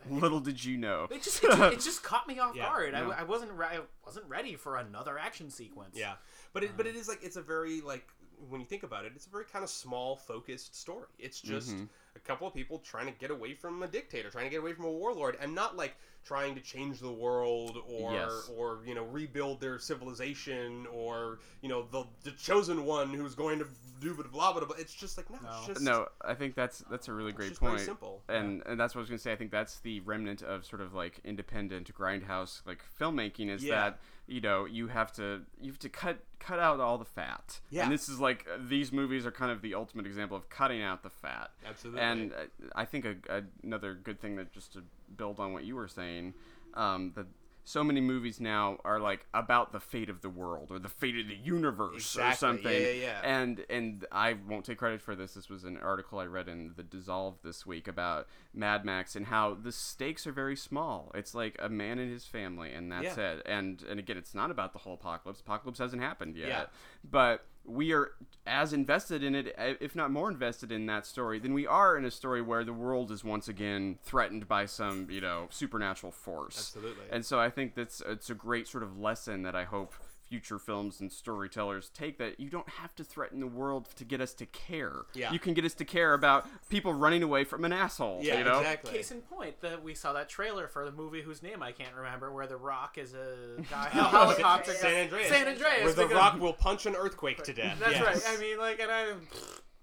Little 0.08 0.38
did 0.38 0.64
you 0.64 0.76
know. 0.76 1.08
It 1.10 1.22
just 1.22 1.42
it, 1.42 1.48
just- 1.50 1.72
it 1.74 1.80
just 1.84 2.02
caught 2.04 2.28
me 2.28 2.38
off 2.38 2.54
Yeah, 2.54 2.66
guard. 2.66 2.92
no. 2.92 3.10
I, 3.10 3.20
I 3.20 3.22
wasn't 3.24 3.50
re- 3.52 3.66
I 3.66 3.80
wasn't 4.04 4.26
ready 4.28 4.54
for 4.54 4.76
another 4.76 5.18
action 5.18 5.50
sequence. 5.50 5.96
Yeah, 5.98 6.14
but 6.52 6.62
it 6.62 6.76
but 6.76 6.86
it 6.86 6.94
is 6.94 7.08
like 7.08 7.24
it's 7.24 7.36
a 7.36 7.42
very 7.42 7.80
like 7.80 8.06
when 8.48 8.60
you 8.60 8.66
think 8.68 8.84
about 8.84 9.04
it, 9.04 9.12
it's 9.16 9.26
a 9.26 9.30
very 9.30 9.44
kind 9.44 9.64
of 9.64 9.70
small 9.70 10.14
focused 10.14 10.76
story. 10.76 11.06
It's 11.18 11.40
just 11.40 11.70
Mhm. 11.70 11.88
a 12.14 12.20
couple 12.20 12.46
of 12.46 12.54
people 12.54 12.78
trying 12.78 13.06
to 13.06 13.12
get 13.18 13.32
away 13.32 13.54
from 13.54 13.82
a 13.82 13.88
dictator, 13.88 14.30
trying 14.30 14.44
to 14.44 14.50
get 14.50 14.60
away 14.60 14.72
from 14.74 14.84
a 14.84 14.92
warlord, 14.92 15.36
and 15.40 15.52
not 15.52 15.76
like 15.76 15.96
trying 16.28 16.54
to 16.54 16.60
change 16.60 17.00
the 17.00 17.10
world 17.10 17.78
or 17.88 18.12
Yes. 18.12 18.50
or 18.54 18.80
you 18.86 18.94
know 18.94 19.04
rebuild 19.04 19.60
their 19.60 19.78
civilization 19.78 20.86
or 20.92 21.38
you 21.62 21.68
know 21.70 21.86
the 21.90 22.04
the 22.22 22.30
chosen 22.32 22.84
one 22.84 23.08
who's 23.14 23.34
going 23.34 23.58
to 23.58 23.66
do 24.00 24.12
blah 24.14 24.24
blah 24.52 24.52
blah. 24.60 24.66
blah. 24.66 24.76
It's 24.78 24.94
just 24.94 25.16
like 25.16 25.28
no, 25.30 25.38
it's 25.42 25.68
No. 25.68 25.74
just 25.74 25.84
no, 25.84 26.08
I 26.22 26.34
think 26.34 26.54
that's 26.54 26.84
that's 26.90 27.08
a 27.08 27.12
really 27.14 27.32
great 27.32 27.58
point. 27.58 27.80
simple. 27.80 28.22
and 28.28 28.62
and 28.66 28.78
that's 28.78 28.94
what 28.94 29.00
I 29.00 29.02
was 29.02 29.08
gonna 29.08 29.18
say. 29.18 29.32
I 29.32 29.36
think 29.36 29.50
that's 29.50 29.80
the 29.80 30.00
remnant 30.00 30.42
of 30.42 30.66
sort 30.66 30.82
of 30.82 30.92
like 30.94 31.20
independent 31.24 31.92
grindhouse 31.94 32.60
like 32.66 32.80
filmmaking 33.00 33.48
is 33.50 33.64
Yeah. 33.64 33.74
that 33.76 33.98
you 34.26 34.40
know 34.42 34.66
you 34.66 34.88
have 34.88 35.10
to 35.14 35.40
you 35.60 35.70
have 35.72 35.78
to 35.80 35.88
cut 35.88 36.18
cut 36.38 36.58
out 36.60 36.78
all 36.78 36.98
the 36.98 37.04
fat. 37.04 37.60
Yeah. 37.70 37.84
And 37.84 37.92
this 37.92 38.08
is 38.08 38.20
like 38.20 38.46
these 38.68 38.92
movies 38.92 39.24
are 39.26 39.32
kind 39.32 39.50
of 39.50 39.62
the 39.62 39.74
ultimate 39.74 40.06
example 40.06 40.36
of 40.36 40.48
cutting 40.50 40.82
out 40.82 41.02
the 41.02 41.10
fat. 41.10 41.50
Absolutely. 41.66 42.00
And 42.02 42.32
I 42.76 42.84
think 42.84 43.04
a, 43.06 43.16
a, 43.30 43.42
another 43.64 43.94
good 43.94 44.20
thing 44.20 44.36
that 44.36 44.52
just 44.52 44.74
to 44.74 44.82
build 45.16 45.38
on 45.40 45.52
what 45.52 45.64
you 45.64 45.76
were 45.76 45.88
saying, 45.88 46.34
um, 46.74 47.12
that 47.16 47.26
so 47.64 47.84
many 47.84 48.00
movies 48.00 48.40
now 48.40 48.78
are 48.82 48.98
like 48.98 49.26
about 49.34 49.72
the 49.72 49.80
fate 49.80 50.08
of 50.08 50.22
the 50.22 50.30
world 50.30 50.68
or 50.70 50.78
the 50.78 50.88
fate 50.88 51.18
of 51.18 51.28
the 51.28 51.34
universe 51.36 52.16
or 52.16 52.32
something. 52.32 52.72
Yeah, 52.72 52.78
yeah, 52.78 52.92
yeah. 52.92 53.20
And 53.22 53.62
and 53.68 54.06
I 54.10 54.36
won't 54.48 54.64
take 54.64 54.78
credit 54.78 55.02
for 55.02 55.14
this. 55.14 55.34
This 55.34 55.50
was 55.50 55.64
an 55.64 55.76
article 55.76 56.18
I 56.18 56.24
read 56.24 56.48
in 56.48 56.72
the 56.76 56.82
Dissolve 56.82 57.34
this 57.44 57.66
week 57.66 57.86
about 57.86 58.26
Mad 58.54 58.86
Max 58.86 59.14
and 59.16 59.26
how 59.26 59.52
the 59.52 59.70
stakes 59.70 60.26
are 60.26 60.32
very 60.32 60.56
small. 60.56 61.10
It's 61.14 61.34
like 61.34 61.56
a 61.58 61.68
man 61.68 61.98
and 61.98 62.10
his 62.10 62.24
family, 62.24 62.72
and 62.72 62.90
that's 62.90 63.18
Yeah. 63.18 63.32
it. 63.32 63.42
And 63.44 63.82
and 63.82 64.00
again, 64.00 64.16
it's 64.16 64.34
not 64.34 64.50
about 64.50 64.72
the 64.72 64.78
whole 64.78 64.94
apocalypse. 64.94 65.40
Apocalypse 65.40 65.78
hasn't 65.78 66.00
happened 66.00 66.36
yet. 66.36 66.48
Yeah. 66.48 66.64
But 67.04 67.44
we 67.68 67.92
are 67.92 68.12
as 68.46 68.72
invested 68.72 69.22
in 69.22 69.34
it, 69.34 69.54
eh, 69.56 69.74
if 69.80 69.94
not 69.94 70.10
more 70.10 70.30
invested 70.30 70.72
in 70.72 70.86
that 70.86 71.06
story, 71.06 71.38
than 71.38 71.52
we 71.52 71.66
are 71.66 71.96
in 71.96 72.04
a 72.04 72.10
story 72.10 72.40
where 72.40 72.64
the 72.64 72.72
world 72.72 73.10
is 73.10 73.22
once 73.22 73.46
again 73.46 73.98
threatened 74.02 74.48
by 74.48 74.64
some, 74.64 75.08
you 75.10 75.20
know, 75.20 75.46
supernatural 75.50 76.10
force. 76.10 76.58
Absolutely. 76.58 77.04
And 77.10 77.24
so 77.24 77.38
I 77.38 77.50
think 77.50 77.74
that's 77.74 78.02
it's 78.06 78.30
a 78.30 78.34
great 78.34 78.66
sort 78.66 78.82
of 78.82 78.98
lesson 78.98 79.42
that 79.42 79.54
I 79.54 79.64
hope 79.64 79.92
future 80.28 80.58
films 80.58 81.00
and 81.00 81.10
storytellers 81.10 81.90
take 81.90 82.18
that 82.18 82.38
you 82.38 82.50
don't 82.50 82.68
have 82.68 82.94
to 82.96 83.04
threaten 83.04 83.40
the 83.40 83.46
world 83.46 83.88
to 83.96 84.04
get 84.04 84.20
us 84.20 84.34
to 84.34 84.46
care. 84.46 84.94
Yeah. 85.14 85.32
You 85.32 85.38
can 85.38 85.54
get 85.54 85.64
us 85.64 85.74
to 85.74 85.84
care 85.84 86.14
about 86.14 86.46
people 86.68 86.92
running 86.92 87.22
away 87.22 87.44
from 87.44 87.64
an 87.64 87.72
asshole. 87.72 88.20
yeah, 88.22 88.38
you 88.38 88.44
know? 88.44 88.58
exactly. 88.58 88.92
Case 88.92 89.10
in 89.10 89.20
point, 89.22 89.60
that 89.62 89.82
we 89.82 89.94
saw 89.94 90.12
that 90.12 90.28
trailer 90.28 90.68
for 90.68 90.84
the 90.84 90.92
movie 90.92 91.22
whose 91.22 91.42
name 91.42 91.62
I 91.62 91.72
can't 91.72 91.94
remember, 91.94 92.32
where 92.32 92.46
The 92.46 92.56
Rock 92.56 92.98
is 92.98 93.14
a 93.14 93.62
guy 93.70 93.90
in 93.92 93.98
a 93.98 94.02
oh, 94.04 94.08
helicopter. 94.08 94.72
San 94.74 95.04
Andreas. 95.04 95.28
San 95.28 95.48
Andreas. 95.48 95.84
Where 95.84 95.92
the 95.92 96.02
because- 96.02 96.16
Rock 96.16 96.40
will 96.40 96.52
punch 96.52 96.86
an 96.86 96.94
earthquake 96.94 97.42
to 97.44 97.52
death. 97.52 97.78
That's 97.80 97.92
yes. 97.92 98.04
right. 98.04 98.36
I 98.36 98.40
mean, 98.40 98.58
like, 98.58 98.80
and 98.80 98.90
I, 98.90 99.12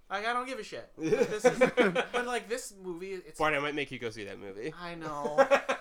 like, 0.10 0.28
I 0.28 0.34
don't 0.34 0.48
give 0.48 0.60
a 0.60 0.64
shit. 0.64 0.90
This 0.98 1.46
is, 1.46 1.60
but 1.60 2.26
like 2.26 2.48
this 2.48 2.74
movie, 2.82 3.14
it's. 3.14 3.40
Barney, 3.40 3.58
I 3.58 3.60
might 3.60 3.76
make 3.76 3.92
you 3.92 4.00
go 4.00 4.10
see 4.10 4.26
that 4.26 4.40
movie. 4.40 4.74
I 4.80 4.96
know. 4.96 5.48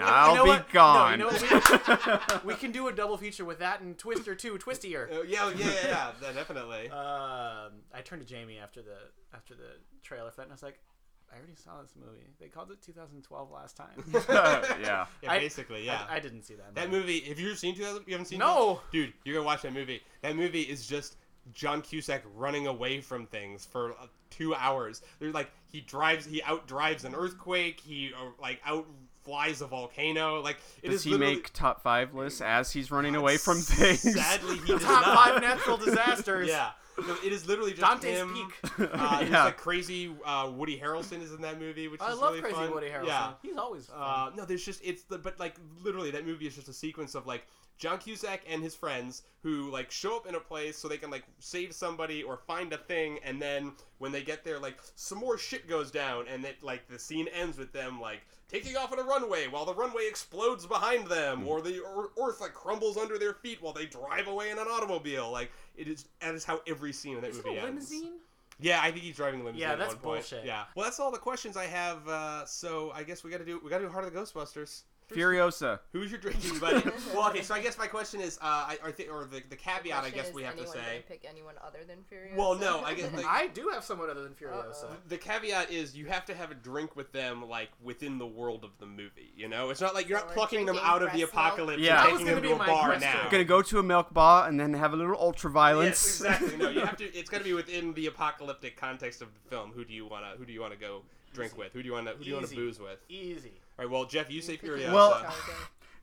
And 0.00 0.02
I'll 0.02 0.30
You 0.30 0.34
know 0.36 0.44
be 0.44 0.48
what? 0.50 0.68
gone. 0.70 1.18
No, 1.18 1.30
you 1.30 1.38
know 1.50 1.60
what? 1.60 2.44
We, 2.44 2.52
we 2.52 2.54
can 2.54 2.72
do 2.72 2.88
a 2.88 2.92
double 2.92 3.16
feature 3.16 3.44
with 3.44 3.58
that 3.60 3.80
and 3.80 3.96
Twister 3.96 4.34
too, 4.34 4.58
Twistier. 4.58 5.08
Oh, 5.10 5.22
yeah, 5.22 5.50
yeah, 5.56 5.66
yeah, 5.84 6.12
yeah, 6.22 6.32
definitely. 6.32 6.90
Um, 6.90 7.72
I 7.94 8.00
turned 8.04 8.22
to 8.22 8.28
Jamie 8.28 8.58
after 8.58 8.82
the 8.82 8.96
after 9.34 9.54
the 9.54 9.78
trailer 10.02 10.30
for 10.30 10.36
that, 10.36 10.42
and 10.44 10.52
I 10.52 10.54
was 10.54 10.62
like, 10.62 10.78
I 11.32 11.36
already 11.38 11.56
saw 11.56 11.82
this 11.82 11.92
movie. 11.96 12.26
They 12.40 12.48
called 12.48 12.70
it 12.70 12.80
2012 12.82 13.50
last 13.50 13.76
time. 13.76 14.04
yeah. 14.80 15.06
yeah, 15.22 15.38
basically, 15.38 15.84
yeah. 15.84 16.02
I, 16.08 16.16
I 16.16 16.20
didn't 16.20 16.42
see 16.42 16.54
that. 16.54 16.68
Movie. 16.74 16.80
that 16.80 16.90
movie. 16.90 17.20
Have 17.20 17.38
you 17.40 17.48
ever 17.48 17.56
seen 17.56 17.74
2000? 17.74 18.04
You 18.06 18.12
haven't 18.14 18.26
seen? 18.26 18.38
No. 18.38 18.80
Dude, 18.92 19.12
you're 19.24 19.34
gonna 19.34 19.46
watch 19.46 19.62
that 19.62 19.72
movie. 19.72 20.02
That 20.22 20.36
movie 20.36 20.62
is 20.62 20.86
just 20.86 21.16
John 21.52 21.82
Cusack 21.82 22.22
running 22.34 22.66
away 22.66 23.00
from 23.00 23.26
things 23.26 23.64
for 23.64 23.92
uh, 23.92 24.06
two 24.30 24.54
hours. 24.54 25.02
There's 25.18 25.34
like 25.34 25.50
he 25.70 25.80
drives, 25.80 26.26
he 26.26 26.42
out 26.42 26.66
drives 26.68 27.04
an 27.04 27.14
earthquake. 27.14 27.80
He 27.80 28.12
uh, 28.16 28.30
like 28.40 28.60
out 28.64 28.86
flies 29.26 29.60
a 29.60 29.66
volcano. 29.66 30.40
Like 30.40 30.56
it 30.82 30.86
Does 30.88 31.00
is 31.00 31.04
he 31.04 31.10
literally- 31.10 31.34
make 31.34 31.52
top 31.52 31.82
five 31.82 32.14
lists 32.14 32.40
as 32.40 32.72
he's 32.72 32.90
running 32.90 33.14
away 33.14 33.36
from 33.36 33.58
things? 33.58 34.00
Sadly, 34.00 34.56
he 34.58 34.66
does 34.72 34.82
Top 34.82 35.04
not. 35.06 35.14
five 35.16 35.42
natural 35.42 35.76
disasters. 35.76 36.48
Yeah, 36.48 36.70
no, 37.06 37.14
it 37.22 37.32
is 37.32 37.46
literally 37.46 37.72
just 37.74 37.82
Dante's 38.02 38.18
him. 38.20 38.32
Peak. 38.32 38.88
Uh, 38.92 39.26
Yeah. 39.30 39.44
like 39.44 39.58
crazy 39.58 40.14
uh, 40.24 40.50
Woody 40.54 40.78
Harrelson 40.80 41.20
is 41.20 41.32
in 41.32 41.42
that 41.42 41.58
movie, 41.60 41.88
which 41.88 42.00
I 42.00 42.12
is 42.12 42.18
love 42.18 42.30
really 42.30 42.40
Crazy 42.42 42.54
fun. 42.56 42.70
Woody 42.72 42.88
Harrelson. 42.88 43.06
Yeah. 43.08 43.32
He's 43.42 43.56
always 43.56 43.86
fun. 43.86 43.98
Uh, 44.00 44.30
no, 44.34 44.44
there's 44.46 44.64
just 44.64 44.80
it's 44.82 45.02
the 45.02 45.18
but 45.18 45.38
like 45.38 45.56
literally 45.82 46.10
that 46.12 46.24
movie 46.24 46.46
is 46.46 46.54
just 46.54 46.68
a 46.68 46.72
sequence 46.72 47.14
of 47.14 47.26
like 47.26 47.44
John 47.78 47.98
Cusack 47.98 48.40
and 48.48 48.62
his 48.62 48.74
friends 48.74 49.24
who 49.42 49.70
like 49.70 49.90
show 49.90 50.16
up 50.16 50.26
in 50.26 50.34
a 50.34 50.40
place 50.40 50.78
so 50.78 50.88
they 50.88 50.96
can 50.96 51.10
like 51.10 51.24
save 51.40 51.74
somebody 51.74 52.22
or 52.22 52.38
find 52.46 52.72
a 52.72 52.78
thing, 52.78 53.18
and 53.22 53.40
then 53.42 53.72
when 53.98 54.12
they 54.12 54.22
get 54.22 54.44
there, 54.44 54.58
like 54.58 54.78
some 54.94 55.18
more 55.18 55.36
shit 55.36 55.68
goes 55.68 55.90
down, 55.90 56.24
and 56.32 56.42
it 56.46 56.56
like 56.62 56.88
the 56.88 56.98
scene 56.98 57.28
ends 57.34 57.58
with 57.58 57.72
them 57.74 58.00
like 58.00 58.20
taking 58.48 58.76
off 58.76 58.92
on 58.92 58.98
a 58.98 59.02
runway 59.02 59.46
while 59.48 59.64
the 59.64 59.74
runway 59.74 60.06
explodes 60.08 60.66
behind 60.66 61.08
them, 61.08 61.46
or 61.46 61.60
the 61.60 61.80
earth 62.20 62.40
like 62.40 62.54
crumbles 62.54 62.96
under 62.96 63.18
their 63.18 63.34
feet 63.34 63.60
while 63.62 63.72
they 63.72 63.86
drive 63.86 64.26
away 64.28 64.50
in 64.50 64.58
an 64.58 64.66
automobile. 64.68 65.30
Like 65.30 65.52
it 65.76 65.88
is 65.88 66.06
that 66.20 66.34
is 66.34 66.44
how 66.44 66.60
every 66.66 66.92
scene 66.92 67.16
in 67.16 67.22
that 67.22 67.30
Is 67.30 67.38
it 67.38 67.46
movie 67.46 67.58
a 67.58 67.66
ends. 67.66 67.90
limousine? 67.90 68.12
Yeah, 68.58 68.80
I 68.82 68.90
think 68.90 69.02
he's 69.04 69.16
driving 69.16 69.40
a 69.42 69.44
limousine. 69.44 69.60
Yeah, 69.60 69.72
at 69.72 69.78
that's 69.78 69.94
one 69.94 70.02
point. 70.02 70.32
Yeah. 70.44 70.64
Well, 70.74 70.84
that's 70.84 70.98
all 70.98 71.10
the 71.10 71.18
questions 71.18 71.56
I 71.56 71.66
have. 71.66 72.08
Uh, 72.08 72.46
so 72.46 72.90
I 72.94 73.02
guess 73.02 73.22
we 73.22 73.30
got 73.30 73.38
to 73.38 73.44
do 73.44 73.60
we 73.62 73.68
got 73.70 73.78
to 73.78 73.84
do 73.84 73.90
Heart 73.90 74.06
of 74.06 74.12
the 74.14 74.18
Ghostbusters. 74.18 74.82
Furiosa. 75.14 75.78
Who's 75.92 76.10
your 76.10 76.18
drinking 76.20 76.58
buddy? 76.58 76.82
well, 77.14 77.28
okay. 77.30 77.42
So 77.42 77.54
I 77.54 77.60
guess 77.62 77.78
my 77.78 77.86
question 77.86 78.20
is, 78.20 78.38
uh, 78.38 78.44
I, 78.44 78.78
I 78.84 78.90
think, 78.90 79.10
or 79.12 79.24
the, 79.24 79.42
the 79.48 79.56
caveat, 79.56 80.02
I 80.04 80.10
guess 80.10 80.28
is, 80.28 80.34
we 80.34 80.42
have 80.42 80.54
to 80.54 80.60
anyone 80.62 80.76
say. 80.76 80.82
gonna 80.84 81.00
pick 81.08 81.26
anyone 81.28 81.54
other 81.64 81.78
than 81.86 81.98
Furiosa? 81.98 82.36
Well, 82.36 82.54
no, 82.56 82.82
I 82.84 82.94
guess 82.94 83.12
like, 83.16 83.24
I 83.26 83.46
do 83.48 83.68
have 83.72 83.84
someone 83.84 84.10
other 84.10 84.24
than 84.24 84.32
Furiosa. 84.34 84.84
Uh-oh. 84.84 84.96
the 85.08 85.16
caveat 85.16 85.70
is 85.70 85.96
you 85.96 86.06
have 86.06 86.24
to 86.26 86.34
have 86.34 86.50
a 86.50 86.54
drink 86.54 86.96
with 86.96 87.12
them 87.12 87.48
like 87.48 87.70
within 87.82 88.18
the 88.18 88.26
world 88.26 88.64
of 88.64 88.70
the 88.78 88.86
movie. 88.86 89.32
You 89.36 89.48
know, 89.48 89.70
it's 89.70 89.80
not 89.80 89.94
like 89.94 90.08
you're 90.08 90.18
So 90.18 90.24
not 90.26 90.34
plucking 90.34 90.66
them 90.66 90.78
out 90.82 91.02
of 91.02 91.12
the 91.12 91.18
breast 91.18 91.18
milk? 91.18 91.32
apocalypse 91.32 91.82
Yeah. 91.82 91.98
and 92.00 92.06
That 92.06 92.12
was 92.12 92.20
taking 92.22 92.26
gonna 92.26 92.34
them 92.34 92.42
be 92.42 92.48
to 92.48 92.54
a 92.54 92.58
my 92.58 92.66
bar 92.66 92.84
question. 92.88 93.10
now. 93.12 93.22
You're 93.22 93.30
gonna 93.30 93.44
go 93.44 93.62
to 93.62 93.78
a 93.78 93.82
milk 93.82 94.12
bar 94.12 94.48
and 94.48 94.58
then 94.58 94.74
have 94.74 94.92
a 94.92 94.96
little 94.96 95.16
ultra 95.18 95.50
violence. 95.50 96.20
Yes, 96.24 96.36
exactly. 96.40 96.56
No, 96.56 96.68
you 96.68 96.80
have 96.80 96.96
to. 96.96 97.04
It's 97.16 97.30
got 97.30 97.38
to 97.38 97.44
be 97.44 97.52
within 97.62 97.94
the 97.94 98.06
apocalyptic 98.06 98.76
context 98.76 99.22
of 99.22 99.28
the 99.34 99.40
film. 99.50 99.70
Who 99.72 99.84
do 99.84 99.92
you 99.94 100.06
wanna? 100.06 100.32
Who 100.36 100.44
do 100.44 100.52
you 100.52 100.60
wanna 100.60 100.76
go 100.76 101.02
drink 101.32 101.56
with? 101.56 101.72
Who 101.74 101.82
do 101.82 101.86
you 101.86 101.92
wanna? 101.92 102.10
Who 102.12 102.24
do 102.24 102.28
you 102.30 102.34
wanna 102.34 102.48
booze 102.48 102.80
with? 102.80 102.98
Easy. 103.08 103.52
All 103.78 103.84
right. 103.84 103.90
Well, 103.90 104.04
Jeff, 104.04 104.30
you 104.30 104.40
say 104.42 104.56
Furiosa. 104.56 104.92
Well- 104.92 105.10
Well, 105.22 105.34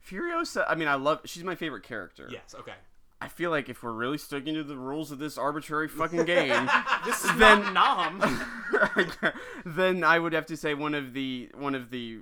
Furiosa. 0.08 0.64
I 0.68 0.74
mean, 0.74 0.88
I 0.88 0.94
love. 0.94 1.20
She's 1.24 1.44
my 1.44 1.54
favorite 1.54 1.82
character. 1.82 2.28
yes. 2.30 2.54
Okay. 2.58 2.74
I 3.20 3.28
feel 3.28 3.50
like 3.50 3.70
if 3.70 3.82
we're 3.82 3.92
really 3.92 4.18
sticking 4.18 4.52
to 4.54 4.62
the 4.62 4.76
rules 4.76 5.10
of 5.10 5.18
this 5.18 5.38
arbitrary 5.38 5.88
fucking 5.88 6.24
game, 6.26 6.68
This 7.06 7.24
is 7.24 7.34
Then- 7.36 7.72
Nom. 7.72 8.20
then 9.64 10.04
I 10.04 10.18
would 10.18 10.32
have 10.34 10.46
to 10.46 10.56
say 10.56 10.74
one 10.74 10.94
of 10.94 11.14
the 11.14 11.48
one 11.54 11.74
of 11.74 11.90
the 11.90 12.18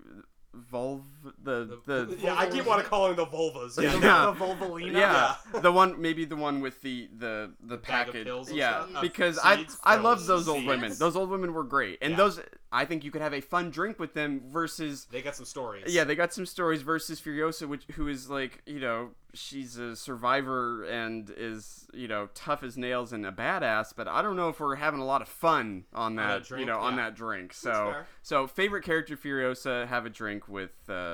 vulv 0.72 1.02
the 1.43 1.78
the, 1.86 2.19
yeah, 2.20 2.35
I 2.36 2.47
keep 2.49 2.66
want 2.66 2.82
to 2.82 2.89
call 2.89 3.07
them 3.09 3.16
the 3.16 3.27
vulvas. 3.27 3.81
Yeah. 3.81 3.93
Yeah. 4.03 4.35
the 4.36 4.44
Volvolina. 4.44 4.93
yeah, 4.93 5.61
the 5.61 5.70
one 5.73 6.01
maybe 6.01 6.24
the 6.24 6.36
one 6.36 6.61
with 6.61 6.81
the 6.82 7.09
the 7.16 7.53
the 7.61 7.78
package 7.78 8.27
yeah 8.53 8.85
stuff? 8.86 8.97
Uh, 8.97 9.01
because 9.01 9.39
I 9.39 9.57
seeds, 9.57 9.78
I 9.85 9.97
love 9.97 10.27
those 10.27 10.49
old 10.49 10.59
seeds. 10.59 10.69
women 10.69 10.93
those 10.99 11.16
old 11.16 11.31
women 11.31 11.53
were 11.55 11.65
great 11.65 11.99
and 12.03 12.12
Yeah. 12.12 12.16
those 12.16 12.40
I 12.74 12.85
think 12.86 13.05
you 13.05 13.11
could 13.11 13.20
have 13.23 13.35
a 13.35 13.40
fun 13.43 13.70
drink 13.70 13.99
with 13.99 14.15
them 14.15 14.43
versus 14.47 15.07
They 15.11 15.20
got 15.23 15.36
some 15.36 15.44
stories. 15.44 15.85
yeah 15.94 16.05
they 16.05 16.15
got 16.15 16.32
some 16.32 16.47
stories 16.47 16.82
versus 16.82 17.20
Furiosa 17.20 17.69
which 17.69 17.85
who 17.93 18.09
is 18.09 18.28
like 18.31 18.62
you 18.66 18.81
know 18.81 19.11
she's 19.35 19.77
a 19.78 19.94
survivor 19.97 20.85
and 20.85 21.32
is 21.36 21.86
you 21.94 22.09
know 22.09 22.28
tough 22.35 22.62
as 22.62 22.77
nails 22.77 23.12
and 23.12 23.24
a 23.27 23.32
badass 23.32 23.93
but 23.97 24.09
I 24.09 24.23
don't 24.23 24.36
know 24.36 24.49
if 24.49 24.59
we're 24.61 24.77
having 24.77 25.01
a 25.01 25.05
lot 25.07 25.23
of 25.23 25.28
fun 25.28 25.85
on 25.94 26.16
that, 26.16 26.27
that 26.44 26.51
you 26.51 26.57
drink, 26.57 26.69
know 26.69 26.78
on 26.78 26.97
that 26.97 27.15
drink 27.15 27.53
so 27.53 27.94
so 28.23 28.47
favorite 28.47 28.85
character 28.85 29.16
Furiosa 29.16 29.86
have 29.86 30.07
a 30.07 30.11
drink 30.11 30.49
with 30.49 30.73
uh 30.89 31.11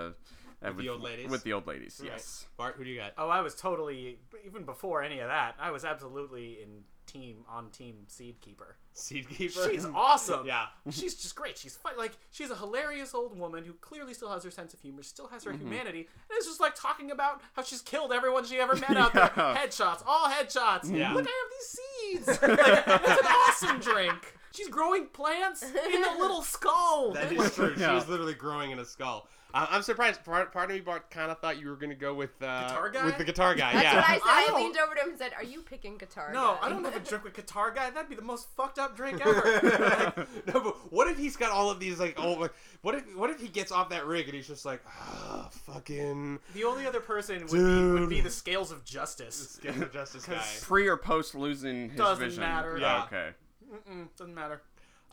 uh, 0.63 0.73
the 0.77 0.89
old 0.89 1.03
ladies? 1.03 1.31
with 1.31 1.43
the 1.45 1.53
old 1.53 1.67
ladies 1.67 1.99
Right. 2.03 2.11
yes 2.13 2.47
Bart, 2.57 2.75
who 2.77 2.85
do 2.85 2.91
you 2.91 2.99
got? 2.99 3.13
Oh, 3.19 3.29
I 3.29 3.41
was 3.41 3.55
totally 3.55 4.19
even 4.47 4.65
before 4.65 5.03
any 5.03 5.21
of 5.21 5.29
that. 5.29 5.55
I 5.61 5.71
was 5.71 5.85
absolutely 5.85 6.59
in 6.63 6.83
team 7.07 7.39
on 7.49 7.71
team 7.71 7.95
Seed 8.09 8.39
Keeper. 8.43 8.77
Seed 8.93 9.29
Keeper. 9.31 9.71
She's 9.71 9.85
awesome. 9.95 10.45
Yeah. 10.47 10.67
She's 10.91 11.15
just 11.15 11.35
great. 11.37 11.57
She's 11.57 11.75
fun. 11.77 11.93
like 11.97 12.13
she's 12.33 12.51
a 12.51 12.57
hilarious 12.57 13.15
old 13.15 13.39
woman 13.39 13.65
who 13.65 13.73
clearly 13.75 14.13
still 14.15 14.31
has 14.31 14.45
her 14.45 14.51
sense 14.51 14.75
of 14.75 14.81
humor, 14.81 15.03
still 15.03 15.29
has 15.29 15.45
her 15.45 15.53
Mm-hmm. 15.53 15.63
humanity, 15.69 16.01
and 16.01 16.37
it's 16.37 16.47
just 16.47 16.61
like 16.61 16.75
talking 16.75 17.11
about 17.13 17.41
how 17.55 17.63
she's 17.63 17.81
killed 17.81 18.13
everyone 18.13 18.45
she 18.45 18.59
ever 18.59 18.75
met 18.77 18.97
out 18.97 19.15
there. 19.15 19.29
Headshots, 19.29 20.03
all 20.07 20.29
headshots. 20.29 20.95
Yeah. 20.95 21.15
Look, 21.15 21.27
I 21.27 21.31
have 21.31 22.27
these 22.27 22.27
seeds. 22.27 22.43
like, 22.43 22.85
that's 22.85 23.21
an 23.23 23.27
awesome 23.27 23.79
drink. 23.81 24.35
She's 24.53 24.69
growing 24.69 25.07
plants 25.07 25.63
in 25.63 26.05
a 26.05 26.19
little 26.19 26.43
skull. 26.43 27.13
That 27.13 27.31
is 27.33 27.55
true. 27.55 27.75
Yeah. 27.79 27.99
She's 27.99 28.09
literally 28.09 28.35
growing 28.35 28.71
in 28.73 28.81
a 28.81 28.85
skull. 28.85 29.29
Uh, 29.55 29.67
I'm 29.71 29.83
surprised. 29.83 30.25
Part, 30.25 30.53
part 30.53 30.71
of 30.71 30.77
me, 30.77 30.81
Bart, 30.83 31.11
kind 31.11 31.31
of 31.31 31.39
thought 31.39 31.61
you 31.61 31.69
were 31.69 31.77
gonna 31.77 31.95
go 31.95 32.13
with 32.15 32.31
uh, 32.43 32.69
Guitar 32.69 32.91
guy? 32.91 33.05
with 33.07 33.19
the 33.19 33.25
guitar 33.25 33.55
guy. 33.55 33.73
That's 33.73 33.85
yeah. 33.85 33.95
what 33.97 34.05
I 34.05 34.13
said. 34.15 34.23
I 34.25 34.49
I, 34.53 34.57
leaned 34.57 34.77
over 34.79 34.95
to 34.95 35.01
him 35.01 35.09
and 35.11 35.19
said, 35.19 35.33
"Are 35.35 35.45
you 35.45 35.63
picking 35.63 35.97
guitar?" 35.97 36.31
no, 36.33 36.59
guy?" 36.61 36.67
I 36.67 36.69
don't 36.69 36.85
have 36.85 36.97
a 36.97 37.01
drink 37.01 37.25
with 37.25 37.35
guitar 37.35 37.71
guy. 37.71 37.91
That'd 37.91 38.11
be 38.11 38.15
the 38.15 38.23
most 38.23 38.49
fucked 38.57 38.79
up 38.79 38.97
drink 38.97 39.25
ever. 39.25 40.27
no, 40.47 40.61
but 40.61 40.93
what 40.93 41.09
if 41.09 41.17
he's 41.19 41.37
got 41.37 41.51
all 41.51 41.71
of 41.71 41.81
these 41.81 41.99
like 41.99 42.21
old? 42.21 42.41
Like, 42.41 42.53
what 42.83 42.95
if 42.95 43.17
what 43.17 43.31
if 43.31 43.41
he 43.41 43.49
gets 43.49 43.73
off 43.73 43.89
that 43.91 44.07
rig 44.07 44.27
and 44.27 44.35
he's 44.35 44.47
just 44.47 44.65
like, 44.65 44.83
ah, 44.87 45.49
fucking 45.51 46.39
the 46.55 46.65
only 46.65 46.87
other 46.87 47.01
person 47.01 47.47
would 47.47 47.51
be, 47.51 48.01
would 48.01 48.09
be 48.11 48.21
the 48.21 48.31
scales 48.31 48.71
of 48.71 48.85
justice. 48.85 49.53
Skin 49.53 49.83
of 49.83 49.93
Justice 49.93 50.25
guy. 50.27 50.45
pre 50.63 50.89
or 50.89 50.97
post 50.97 51.35
losing 51.35 51.89
his 51.89 51.99
Doesn't 51.99 52.25
vision 52.25 52.41
matter. 52.43 52.79
Yeah. 52.79 53.05
okay 53.05 53.31
Mm-mm, 53.73 54.09
doesn't 54.17 54.35
matter. 54.35 54.63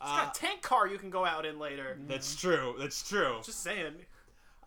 It's 0.01 0.11
got 0.11 0.35
a 0.35 0.39
tank 0.39 0.61
car 0.61 0.87
you 0.87 0.97
can 0.97 1.09
go 1.09 1.25
out 1.25 1.45
in 1.45 1.57
later. 1.57 1.97
That's 2.07 2.35
true. 2.35 2.75
That's 2.77 3.07
true. 3.07 3.37
Just 3.43 3.63
saying. 3.63 3.93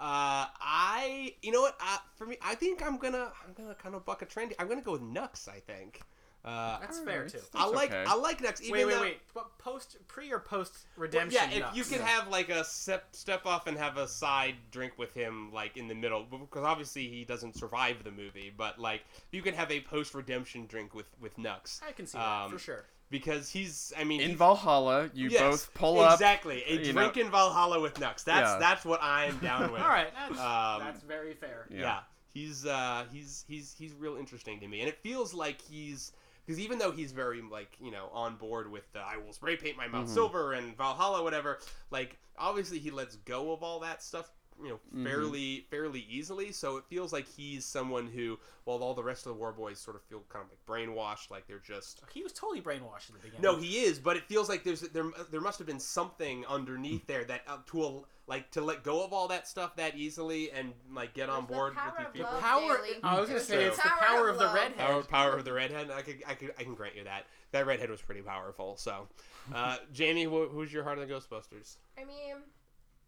Uh, 0.01 0.47
I, 0.61 1.35
you 1.43 1.51
know 1.51 1.63
what? 1.63 1.77
Uh, 1.81 1.99
for 2.17 2.27
me, 2.27 2.37
I 2.43 2.55
think 2.55 2.85
I'm 2.87 2.99
gonna, 2.99 3.33
I'm 3.47 3.53
gonna 3.55 3.75
kind 3.75 3.95
of 3.95 4.05
buck 4.05 4.23
a 4.23 4.27
trend. 4.27 4.55
I'm 4.59 4.69
gonna 4.69 4.81
go 4.81 4.93
with 4.93 5.03
Nux. 5.03 5.49
I 5.49 5.59
think. 5.61 6.01
Uh, 6.45 6.79
That's 6.81 7.01
fair 7.01 7.15
Alright. 7.17 7.33
too. 7.33 7.41
I 7.55 7.67
like, 7.67 7.91
okay. 7.91 8.05
I 8.07 8.15
like 8.15 8.41
Nux. 8.41 8.55
Even 8.63 8.73
Wait, 8.73 8.85
wait, 8.87 8.95
though, 8.95 9.01
wait. 9.03 9.21
But 9.35 9.59
post, 9.59 9.97
pre 10.07 10.33
or 10.33 10.39
post 10.39 10.73
Well, 10.97 11.03
redemption? 11.03 11.41
yeah, 11.51 11.69
if 11.71 11.77
you 11.77 11.83
Nux? 11.83 11.89
could 11.91 12.01
have 12.01 12.29
like 12.29 12.49
a 12.49 12.65
step 12.65 13.09
step 13.11 13.45
off 13.45 13.67
and 13.67 13.77
have 13.77 13.97
a 13.97 14.07
side 14.07 14.55
drink 14.71 14.93
with 14.97 15.13
him 15.13 15.53
like 15.53 15.77
in 15.77 15.89
the 15.89 15.95
middle 15.97 16.25
because 16.25 16.65
obviously 16.65 17.09
he 17.09 17.25
doesn't 17.25 17.57
survive 17.57 18.05
the 18.05 18.13
movie, 18.13 18.53
but 18.57 18.79
like 18.79 19.03
you 19.33 19.43
could 19.43 19.55
have 19.55 19.71
a 19.73 19.81
post 19.81 20.15
redemption 20.15 20.67
drink 20.67 20.95
with 20.95 21.09
with 21.21 21.37
Nux 21.39 21.81
I 21.87 21.91
can 21.93 22.07
see 22.07 22.17
that 22.17 22.45
um, 22.45 22.53
for 22.53 22.59
sure. 22.59 22.85
Because 23.11 23.49
he's 23.51 23.93
I 23.99 24.05
mean 24.05 24.21
In 24.21 24.37
Valhalla, 24.37 25.11
you 25.15 25.29
Yes, 25.29 25.41
both 25.41 25.75
pull 25.75 26.01
up. 26.01 26.15
exactly 26.15 26.63
a 26.65 26.77
drink 26.93 27.17
know- 27.17 27.23
in 27.23 27.31
Valhalla 27.31 27.81
with 27.81 27.99
Nux. 27.99 28.15
That's 28.25 28.51
Yeah. 28.51 28.59
that's 28.59 28.85
what 28.85 29.01
I'm 29.03 29.39
down 29.43 29.73
with. 29.73 29.81
All 29.83 29.89
right, 29.89 30.13
that's, 30.15 30.39
Um, 30.39 30.81
that's 30.87 31.03
very 31.03 31.35
fair. 31.35 31.67
Yeah. 31.71 31.79
yeah. 31.81 32.01
he's 32.35 32.67
uh 32.67 33.05
he's 33.13 33.45
he's 33.49 33.75
he's 33.79 33.95
real 33.95 34.17
interesting 34.17 34.61
to 34.61 34.69
me 34.69 34.81
and 34.81 34.89
it 34.89 34.99
feels 35.03 35.33
like 35.35 35.61
he's 35.63 36.13
because 36.47 36.61
even 36.61 36.79
though 36.79 36.93
he's 36.93 37.13
very 37.13 37.41
like 37.43 37.71
you 37.81 37.91
know 37.91 38.09
on 38.13 38.37
board 38.37 38.71
with 38.71 38.91
the 38.93 39.01
I 39.01 39.17
will 39.17 39.33
spray 39.33 39.57
paint 39.57 39.77
my 39.77 39.89
mouth 39.89 40.07
Mhm. 40.09 40.15
silver 40.15 40.53
and 40.53 40.77
Valhalla 40.77 41.23
whatever 41.23 41.59
like 41.91 42.19
obviously 42.39 42.79
he 42.79 42.91
lets 42.91 43.17
go 43.17 43.53
of 43.53 43.63
all 43.63 43.81
that 43.81 44.03
stuff 44.03 44.31
you 44.63 44.69
know 44.71 44.81
Mhm. 44.95 45.05
fairly 45.05 45.67
fairly 45.71 46.01
easily 46.11 46.51
so 46.53 46.77
it 46.79 46.85
feels 46.89 47.13
like 47.13 47.27
he's 47.29 47.65
someone 47.65 48.07
who 48.09 48.39
while 48.65 48.79
all 48.83 48.93
the 48.95 49.03
rest 49.03 49.25
of 49.27 49.31
the 49.33 49.39
war 49.39 49.53
boys 49.53 49.79
sort 49.79 49.97
of 49.97 50.03
feel 50.03 50.23
kind 50.29 50.45
of 50.45 50.51
like 50.51 50.67
brainwashed 50.67 51.31
like 51.31 51.47
they're 51.47 51.59
just 51.61 52.03
He 52.13 52.23
was 52.23 52.33
totally 52.33 52.61
brainwashed 52.61 53.09
at 53.11 53.15
the 53.15 53.21
beginning. 53.23 53.41
no, 53.43 53.57
he 53.57 53.79
is, 53.85 53.99
but 53.99 54.17
it 54.17 54.25
feels 54.25 54.49
like 54.49 54.65
there's 54.65 54.81
there 54.81 55.05
there 55.31 55.41
must 55.41 55.59
have 55.59 55.67
been 55.67 55.79
something 55.81 56.45
underneath 56.47 57.07
there 57.07 57.25
that 57.25 57.43
uh, 57.47 57.59
to 57.67 57.85
a, 57.85 58.01
like 58.27 58.51
to 58.51 58.61
let 58.61 58.83
go 58.83 59.05
of 59.05 59.13
all 59.13 59.29
that 59.29 59.47
stuff 59.49 59.77
that 59.77 59.97
easily 59.97 60.51
and 60.51 60.73
like 60.93 61.15
get 61.15 61.31
on 61.31 61.41
It's 61.45 61.49
the 61.49 61.55
board 61.55 61.75
power 61.75 61.95
with 61.99 62.07
of 62.09 62.13
these 62.13 62.21
people. 62.23 62.33
love, 62.35 62.43
Power. 62.43 62.79
Bailey. 62.79 62.97
I 63.03 63.21
was 63.21 63.29
gonna 63.29 63.41
say 63.41 63.57
the 63.57 63.67
it's 63.69 63.77
the 63.77 63.83
power 63.89 63.99
power 64.01 64.29
of 64.29 64.35
of 64.35 64.39
the 64.41 64.45
love. 64.47 64.55
redhead. 64.55 64.77
Power, 64.79 65.03
power 65.05 65.33
of 65.37 65.45
the 65.45 65.53
redhead. 65.53 65.91
I 65.91 66.03
could, 66.03 66.23
I 66.27 66.35
could, 66.35 66.53
I 66.59 66.65
can 66.65 66.75
grant 66.75 66.97
you 66.97 67.05
that. 67.05 67.27
That 67.53 67.67
redhead 67.67 67.89
was 67.91 68.03
pretty 68.03 68.21
powerful. 68.23 68.77
So, 68.77 69.09
uh, 69.55 69.79
Jamie, 69.93 70.25
wh- 70.25 70.51
who's 70.53 70.71
your 70.73 70.85
heart 70.85 70.99
of 70.99 71.09
the 71.09 71.15
Ghostbusters? 71.15 71.77
I 71.97 72.05
mean, 72.05 72.37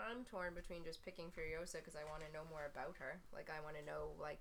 I'm 0.00 0.24
torn 0.24 0.54
between 0.54 0.82
just 0.84 1.04
picking 1.04 1.26
Furiosa 1.26 1.74
because 1.74 1.94
I 1.96 2.04
want 2.10 2.22
to 2.26 2.32
know 2.32 2.42
more 2.50 2.64
about 2.72 2.96
her. 2.98 3.20
Like, 3.32 3.50
I 3.50 3.62
want 3.62 3.76
to 3.76 3.84
know 3.84 4.12
like 4.20 4.40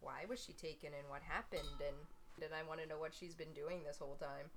why 0.00 0.24
was 0.28 0.42
she 0.42 0.52
taken 0.52 0.90
and 0.98 1.08
what 1.08 1.22
happened, 1.22 1.80
and 1.86 1.96
then 2.38 2.50
I 2.58 2.66
want 2.68 2.80
to 2.80 2.86
know 2.86 2.98
what 2.98 3.12
she's 3.14 3.34
been 3.34 3.52
doing 3.52 3.82
this 3.84 3.98
whole 3.98 4.16
time. 4.16 4.50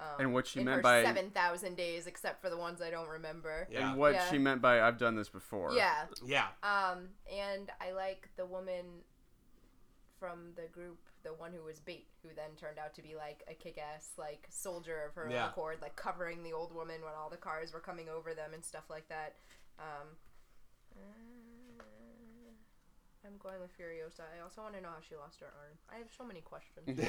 Um, 0.00 0.06
And 0.20 0.34
what 0.34 0.46
she 0.46 0.58
in 0.60 0.64
meant 0.66 0.76
her 0.78 0.82
by- 0.82 1.04
seven 1.04 1.30
thousand 1.30 1.76
days, 1.76 2.06
except 2.06 2.42
for 2.42 2.50
the 2.50 2.56
ones 2.56 2.82
I 2.82 2.90
don't 2.90 3.08
remember. 3.08 3.68
Yeah, 3.70 3.90
And 3.90 3.98
what 3.98 4.14
Yeah. 4.14 4.28
she 4.30 4.38
meant 4.38 4.60
by 4.60 4.80
"I've 4.82 4.98
done 4.98 5.14
this 5.14 5.28
before." 5.28 5.72
Yeah. 5.72 6.06
yeah, 6.24 6.48
Um, 6.62 7.10
and 7.30 7.70
I 7.80 7.92
like 7.92 8.28
the 8.36 8.44
woman 8.46 9.02
from 10.18 10.52
the 10.56 10.66
group, 10.68 10.98
the 11.22 11.32
one 11.34 11.52
who 11.52 11.62
was 11.62 11.80
bait, 11.80 12.08
who 12.22 12.28
then 12.34 12.56
turned 12.56 12.78
out 12.78 12.94
to 12.94 13.02
be 13.02 13.14
like 13.14 13.42
a 13.48 13.54
kick-ass 13.54 14.12
like 14.16 14.46
soldier 14.50 15.02
of 15.04 15.14
her 15.14 15.28
Yeah. 15.30 15.44
own 15.44 15.50
accord, 15.50 15.80
like 15.82 15.96
covering 15.96 16.42
the 16.42 16.52
old 16.52 16.72
woman 16.72 17.02
when 17.02 17.14
all 17.14 17.30
the 17.30 17.36
cars 17.36 17.72
were 17.72 17.80
coming 17.80 18.08
over 18.08 18.34
them 18.34 18.52
and 18.54 18.64
stuff 18.64 18.88
like 18.90 19.08
that. 19.08 19.36
Um, 19.78 20.08
uh, 20.96 21.34
I'm 23.26 23.38
going 23.38 23.60
with 23.60 23.76
Furiosa. 23.76 24.20
I 24.20 24.42
also 24.42 24.60
want 24.60 24.74
to 24.74 24.82
know 24.82 24.88
how 24.88 25.00
she 25.08 25.16
lost 25.16 25.40
her 25.40 25.46
arm. 25.46 25.78
I 25.90 25.96
have 25.96 26.08
so 26.16 26.24
many 26.24 26.42
questions. 26.42 27.08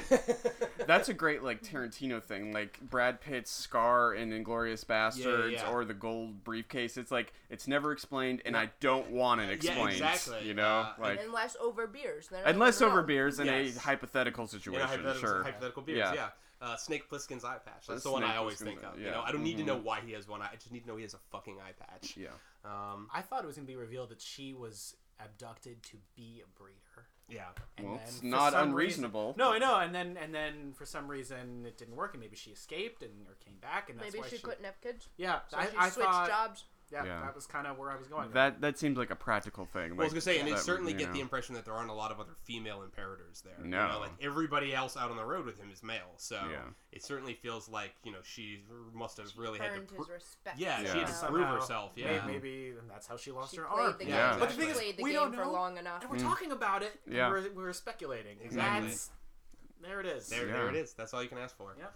That's 0.86 1.08
a 1.10 1.14
great 1.14 1.42
like 1.42 1.62
Tarantino 1.62 2.22
thing, 2.22 2.52
like 2.52 2.80
Brad 2.80 3.20
Pitt's 3.20 3.50
scar 3.50 4.14
in 4.14 4.30
Inglourious 4.30 4.84
Basterds 4.84 5.52
yeah. 5.52 5.70
or 5.70 5.84
the 5.84 5.94
gold 5.94 6.42
briefcase. 6.42 6.96
It's 6.96 7.10
like 7.10 7.34
it's 7.50 7.68
never 7.68 7.92
explained, 7.92 8.40
and 8.46 8.56
I 8.56 8.70
don't 8.80 9.10
want 9.10 9.42
it 9.42 9.50
explained. 9.50 9.78
Yeah, 9.98 10.12
explained. 10.12 10.14
exactly. 10.14 10.48
You 10.48 10.54
know, 10.54 10.86
Uh, 10.86 10.92
like 11.00 11.20
Unless 11.22 11.56
over 11.60 11.86
beers. 11.86 12.28
Then 12.28 12.42
unless 12.46 12.80
over 12.80 13.02
know. 13.02 13.06
beers 13.06 13.38
in 13.38 13.46
Yes. 13.46 13.76
a 13.76 13.80
hypothetical 13.80 14.44
you 14.44 14.48
situation. 14.48 14.80
know, 14.80 14.86
hypothetical, 14.86 15.28
sure. 15.28 15.42
hypothetical 15.42 15.82
beers. 15.82 15.98
Yeah. 16.14 16.28
Yeah, 16.60 16.68
Uh, 16.68 16.76
Snake 16.76 17.08
Plissken's 17.08 17.44
eye 17.44 17.58
patch. 17.58 17.86
That's 17.86 18.02
The 18.02 18.08
the 18.08 18.12
one 18.12 18.24
I 18.24 18.36
always 18.36 18.56
Plissken's 18.56 18.80
think 18.80 18.84
eye- 18.84 18.94
of. 18.94 18.98
You 19.00 19.06
yeah. 19.06 19.12
know, 19.12 19.22
I 19.22 19.32
don't 19.32 19.42
need 19.42 19.56
to 19.58 19.62
Mhm. 19.62 19.66
know 19.66 19.76
why 19.76 20.00
he 20.00 20.12
has 20.12 20.26
one. 20.26 20.42
eye. 20.42 20.50
I 20.52 20.56
just 20.56 20.72
need 20.72 20.80
to 20.84 20.88
know 20.88 20.96
he 20.96 21.02
has 21.02 21.14
a 21.14 21.18
fucking 21.30 21.60
eye 21.60 21.72
patch. 21.72 22.16
Yeah. 22.16 22.30
Um, 22.64 23.10
I 23.12 23.22
thought 23.22 23.44
it 23.44 23.46
was 23.46 23.56
gonna 23.56 23.66
be 23.66 23.76
revealed 23.76 24.08
that 24.10 24.20
she 24.20 24.52
was 24.54 24.96
abducted 25.20 25.82
to 25.84 25.98
be 26.14 26.42
a 26.42 26.46
breeder. 26.58 27.08
yeah. 27.28 27.48
And 27.76 27.86
Well, 27.88 27.96
then 27.96 28.06
it's 28.06 28.20
for 28.20 28.26
not 28.26 28.52
some 28.52 28.68
unreasonable. 28.68 29.28
Reason, 29.34 29.38
no, 29.38 29.52
I 29.52 29.58
know. 29.58 29.78
And 29.80 29.94
then 29.94 30.16
and 30.16 30.32
then 30.34 30.72
for 30.74 30.86
some 30.86 31.08
reason 31.08 31.66
it 31.66 31.76
didn't 31.76 31.96
work, 31.96 32.14
and 32.14 32.20
maybe 32.20 32.36
she 32.36 32.52
escaped 32.52 33.02
and 33.02 33.26
or 33.28 33.34
came 33.34 33.58
back, 33.58 33.90
and 33.90 33.98
that's 33.98 34.12
Maybe 34.12 34.22
why 34.22 34.28
she, 34.28 34.38
couldn't 34.38 34.64
have 34.64 34.80
kids. 34.80 35.08
Yeah, 35.16 35.40
So 35.48 35.56
I, 35.56 35.66
she 35.70 35.76
I 35.76 35.88
switched 35.90 36.08
thought. 36.10 36.28
jobs. 36.28 36.64
Yeah, 36.90 37.04
Yeah. 37.04 37.20
that 37.22 37.34
was 37.34 37.46
kind 37.48 37.66
of 37.66 37.78
where 37.78 37.90
I 37.90 37.96
was 37.96 38.06
going. 38.06 38.30
That 38.30 38.60
that 38.60 38.78
seems 38.78 38.96
like 38.96 39.10
a 39.10 39.16
practical 39.16 39.66
thing. 39.66 39.96
Well, 39.96 40.02
I 40.02 40.04
was 40.04 40.12
gonna 40.12 40.20
say, 40.20 40.38
and 40.38 40.46
they 40.46 40.54
certainly 40.56 40.92
you 40.92 40.98
get 40.98 41.12
the 41.12 41.20
impression 41.20 41.54
that 41.56 41.64
there 41.64 41.74
aren't 41.74 41.90
a 41.90 41.94
lot 41.94 42.12
of 42.12 42.20
other 42.20 42.34
female 42.44 42.82
imperators 42.82 43.40
there. 43.42 43.56
You 43.60 43.68
No. 43.68 43.88
know, 43.92 43.98
like 44.00 44.12
everybody 44.20 44.72
else 44.74 44.96
out 44.96 45.10
on 45.10 45.16
the 45.16 45.24
road 45.24 45.46
with 45.46 45.58
him 45.58 45.68
is 45.72 45.82
male, 45.82 46.12
so 46.16 46.36
Yeah. 46.48 46.62
it 46.92 47.02
certainly 47.02 47.34
feels 47.34 47.68
like 47.68 47.92
you 48.04 48.12
know 48.12 48.20
she 48.22 48.62
must 48.92 49.16
have 49.16 49.26
really 49.36 49.58
had 49.58 49.72
Earned 49.72 49.88
to. 49.88 49.94
his 49.96 50.08
respect. 50.08 50.58
yeah, 50.58 50.80
Yeah. 50.80 50.92
she 50.92 50.98
had 50.98 51.06
to 51.08 51.12
Somehow, 51.12 51.34
prove 51.34 51.60
herself. 51.60 51.92
Yeah, 51.96 52.24
maybe, 52.24 52.70
and 52.78 52.88
that's 52.88 53.06
how 53.08 53.16
she 53.16 53.32
lost 53.32 53.50
She 53.52 53.56
her 53.58 53.66
arm. 53.66 53.96
the 53.98 54.04
Yeah. 54.04 54.10
game. 54.10 54.10
Yeah. 54.10 54.38
But 54.38 54.48
the 54.50 54.54
thing 54.54 54.68
is, 54.70 54.78
the 54.78 55.02
we 55.02 55.10
game 55.10 55.20
don't 55.20 55.32
for 55.34 55.44
know. 55.44 55.50
long 55.52 55.78
enough. 55.78 56.02
And 56.02 56.10
we're 56.10 56.18
Mm. 56.18 56.22
talking 56.22 56.52
about 56.52 56.82
it. 56.84 57.00
and 57.04 57.14
Yeah. 57.14 57.28
We're, 57.30 57.50
we're 57.52 57.72
speculating. 57.72 58.38
Exactly. 58.40 58.88
That's, 58.88 59.10
there 59.80 60.00
it 60.00 60.06
is. 60.06 60.28
there, 60.28 60.46
Yeah. 60.46 60.52
there 60.52 60.68
it 60.68 60.76
is. 60.76 60.94
That's 60.94 61.12
all 61.12 61.22
you 61.22 61.28
can 61.28 61.38
ask 61.38 61.56
for. 61.56 61.74
Yep. 61.78 61.94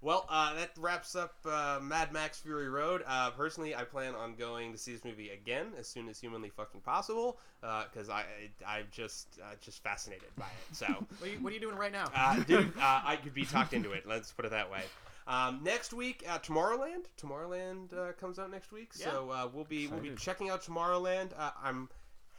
Well, 0.00 0.26
uh, 0.28 0.54
that 0.54 0.70
wraps 0.78 1.16
up 1.16 1.34
uh, 1.44 1.80
Mad 1.82 2.12
Max 2.12 2.38
Fury 2.38 2.68
Road. 2.68 3.02
Uh, 3.06 3.30
personally, 3.30 3.74
I 3.74 3.82
plan 3.82 4.14
on 4.14 4.34
going 4.36 4.70
to 4.72 4.78
see 4.78 4.92
this 4.92 5.04
movie 5.04 5.30
again 5.30 5.72
as 5.78 5.88
soon 5.88 6.08
as 6.08 6.20
humanly 6.20 6.50
fucking 6.50 6.82
possible 6.82 7.38
because 7.60 8.08
I, 8.08 8.24
I 8.66 8.78
I'm 8.78 8.86
just 8.92 9.40
uh, 9.42 9.54
just 9.60 9.82
fascinated 9.82 10.28
by 10.36 10.44
it. 10.46 10.76
So. 10.76 10.86
What 11.18 11.28
are, 11.28 11.32
you, 11.32 11.38
what 11.40 11.50
are 11.50 11.54
you 11.54 11.60
doing 11.60 11.74
right 11.76 11.90
now? 11.90 12.10
uh, 12.14 12.36
dude, 12.44 12.72
uh, 12.80 13.00
I 13.04 13.16
could 13.16 13.34
be 13.34 13.44
talked 13.44 13.72
into 13.72 13.90
it. 13.92 14.06
Let's 14.06 14.30
put 14.30 14.44
it 14.44 14.52
that 14.52 14.70
way. 14.70 14.82
Um, 15.26 15.60
next 15.62 15.92
week, 15.92 16.24
uh, 16.28 16.38
Tomorrowland. 16.38 17.04
Tomorrowland 17.20 17.92
uh, 17.92 18.12
comes 18.12 18.38
out 18.38 18.50
next 18.50 18.72
week, 18.72 18.94
so 18.94 19.30
uh, 19.30 19.48
we'll 19.52 19.64
be 19.64 19.86
we'll 19.86 20.00
be 20.00 20.14
checking 20.14 20.48
out 20.48 20.62
Tomorrowland. 20.62 21.32
Uh, 21.36 21.50
I'm 21.62 21.88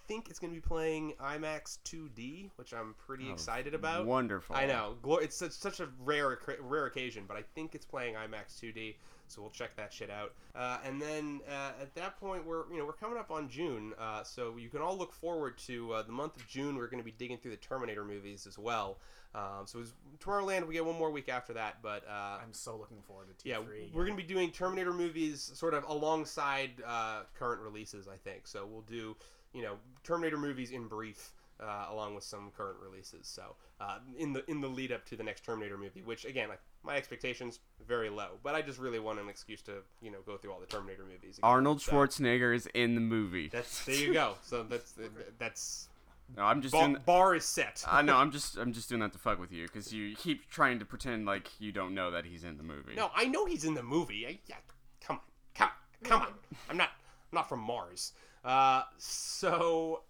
think 0.09 0.27
it's 0.29 0.39
going 0.39 0.51
to 0.51 0.59
be 0.59 0.67
playing 0.67 1.13
IMAX 1.21 1.77
2D, 1.85 2.49
which 2.55 2.73
I'm 2.73 2.95
pretty 3.05 3.27
Oh, 3.29 3.33
excited 3.33 3.73
about. 3.75 4.05
Wonderful. 4.07 4.55
I 4.55 4.65
know 4.65 4.95
it's 5.21 5.37
such, 5.37 5.51
such 5.51 5.79
a 5.79 5.87
rare 6.03 6.37
rare 6.61 6.87
occasion, 6.87 7.25
but 7.27 7.37
I 7.37 7.43
think 7.53 7.75
it's 7.75 7.85
playing 7.85 8.15
IMAX 8.15 8.59
2D, 8.59 8.95
so 9.27 9.41
we'll 9.41 9.51
check 9.51 9.75
that 9.77 9.93
shit 9.93 10.09
out. 10.09 10.33
Uh, 10.55 10.79
and 10.83 10.99
then 10.99 11.41
uh, 11.47 11.73
at 11.79 11.93
that 11.95 12.19
point, 12.19 12.43
we're 12.45 12.63
you 12.71 12.79
know 12.79 12.85
we're 12.85 12.93
coming 12.93 13.19
up 13.19 13.29
on 13.29 13.47
June, 13.49 13.93
uh, 13.99 14.23
so 14.23 14.57
you 14.57 14.67
can 14.69 14.81
all 14.81 14.97
look 14.97 15.13
forward 15.13 15.57
to 15.59 15.93
uh, 15.93 16.01
the 16.01 16.11
month 16.11 16.35
of 16.35 16.47
June. 16.47 16.75
We're 16.75 16.87
going 16.87 17.03
to 17.03 17.05
be 17.05 17.11
digging 17.17 17.37
through 17.37 17.51
the 17.51 17.57
Terminator 17.57 18.03
movies 18.03 18.47
as 18.47 18.57
well. 18.57 18.97
Um, 19.35 19.65
so 19.67 19.77
it's 19.79 19.93
Tomorrowland, 20.19 20.65
we 20.65 20.73
get 20.73 20.83
one 20.83 20.97
more 20.97 21.11
week 21.11 21.29
after 21.29 21.53
that, 21.53 21.83
but 21.83 22.03
uh, 22.09 22.39
I'm 22.43 22.51
so 22.51 22.75
looking 22.75 23.03
forward 23.03 23.27
to 23.27 23.33
T3. 23.35 23.47
yeah, 23.51 23.59
we're 23.93 24.05
going 24.05 24.17
to 24.17 24.23
be 24.23 24.27
doing 24.27 24.49
Terminator 24.49 24.91
movies 24.91 25.51
sort 25.53 25.75
of 25.75 25.83
alongside 25.87 26.71
uh, 26.83 27.21
current 27.37 27.61
releases, 27.61 28.07
I 28.07 28.15
think. 28.17 28.47
So 28.47 28.65
we'll 28.65 28.81
do, 28.81 29.15
you 29.53 29.61
know, 29.63 29.75
Terminator 30.03 30.37
movies 30.37 30.71
in 30.71 30.87
brief, 30.87 31.31
uh, 31.61 31.87
along 31.89 32.15
with 32.15 32.23
some 32.23 32.51
current 32.55 32.77
releases. 32.81 33.27
So 33.27 33.55
uh, 33.81 33.99
in 34.17 34.33
the 34.33 34.49
in 34.49 34.61
the 34.61 34.67
lead 34.67 34.91
up 34.91 35.05
to 35.07 35.15
the 35.15 35.23
next 35.23 35.43
Terminator 35.43 35.77
movie, 35.77 36.01
which 36.01 36.25
again, 36.25 36.49
like 36.49 36.61
my 36.83 36.95
expectations 36.95 37.59
very 37.87 38.09
low, 38.09 38.37
but 38.43 38.55
I 38.55 38.61
just 38.61 38.79
really 38.79 38.99
want 38.99 39.19
an 39.19 39.27
excuse 39.29 39.61
to 39.63 39.73
you 40.01 40.11
know 40.11 40.19
go 40.25 40.37
through 40.37 40.51
all 40.51 40.59
the 40.59 40.65
Terminator 40.65 41.03
movies. 41.03 41.37
again. 41.37 41.49
Arnold 41.49 41.81
So 41.81 41.91
Schwarzenegger 41.93 42.55
is 42.55 42.67
in 42.73 42.95
the 42.95 43.01
movie. 43.01 43.49
That's 43.49 43.85
there 43.85 43.95
you 43.95 44.13
go. 44.13 44.35
So 44.43 44.63
that's 44.63 44.93
that's 45.37 45.89
No, 46.37 46.43
I'm 46.43 46.61
just 46.61 46.71
bar, 46.73 46.87
doing. 46.87 47.01
bar 47.05 47.35
is 47.35 47.43
set. 47.45 47.83
I 47.87 48.01
know. 48.03 48.15
I'm 48.15 48.31
just. 48.31 48.55
I'm 48.57 48.71
just 48.71 48.87
doing 48.87 49.01
that 49.01 49.11
to 49.13 49.19
fuck 49.19 49.39
with 49.39 49.51
you 49.51 49.65
because 49.65 49.91
you 49.91 50.15
keep 50.15 50.49
trying 50.49 50.79
to 50.79 50.85
pretend 50.85 51.25
like 51.25 51.49
you 51.59 51.71
don't 51.71 51.93
know 51.95 52.11
that 52.11 52.23
he's 52.25 52.43
in 52.43 52.55
the 52.57 52.63
movie. 52.63 52.93
No, 52.95 53.09
I 53.15 53.25
know 53.25 53.45
he's 53.45 53.65
in 53.65 53.73
the 53.73 53.83
movie. 53.83 54.25
I, 54.27 54.39
yeah, 54.47 54.55
come 55.01 55.17
on, 55.17 55.21
come, 55.55 55.69
come 56.03 56.21
on. 56.21 56.27
I'm 56.69 56.77
not, 56.77 56.89
I'm 57.31 57.35
not 57.35 57.49
from 57.49 57.59
Mars. 57.61 58.13
Uh, 58.43 58.83
so, 58.97 60.03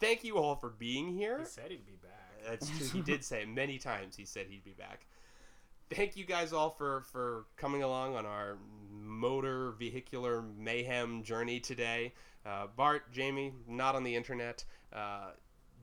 thank 0.00 0.24
you 0.24 0.38
all 0.38 0.56
for 0.56 0.70
being 0.70 1.08
here. 1.08 1.38
He 1.40 1.44
said 1.46 1.70
he'd 1.70 1.86
be 1.86 1.98
back. 2.02 2.48
That's 2.48 2.68
true. 2.68 2.88
He 2.88 3.00
did 3.02 3.24
say 3.24 3.44
many 3.44 3.78
times. 3.78 4.16
He 4.16 4.24
said 4.24 4.46
he'd 4.48 4.64
be 4.64 4.72
back. 4.72 5.06
Thank 5.90 6.16
you 6.16 6.24
guys 6.24 6.52
all 6.52 6.70
for 6.70 7.02
for 7.12 7.44
coming 7.56 7.84
along 7.84 8.16
on 8.16 8.26
our 8.26 8.58
motor 8.90 9.72
vehicular 9.72 10.42
mayhem 10.42 11.22
journey 11.22 11.60
today. 11.60 12.12
Uh, 12.44 12.66
Bart, 12.76 13.12
Jamie, 13.12 13.52
not 13.68 13.94
on 13.94 14.02
the 14.02 14.14
internet. 14.14 14.64
Uh, 14.92 15.30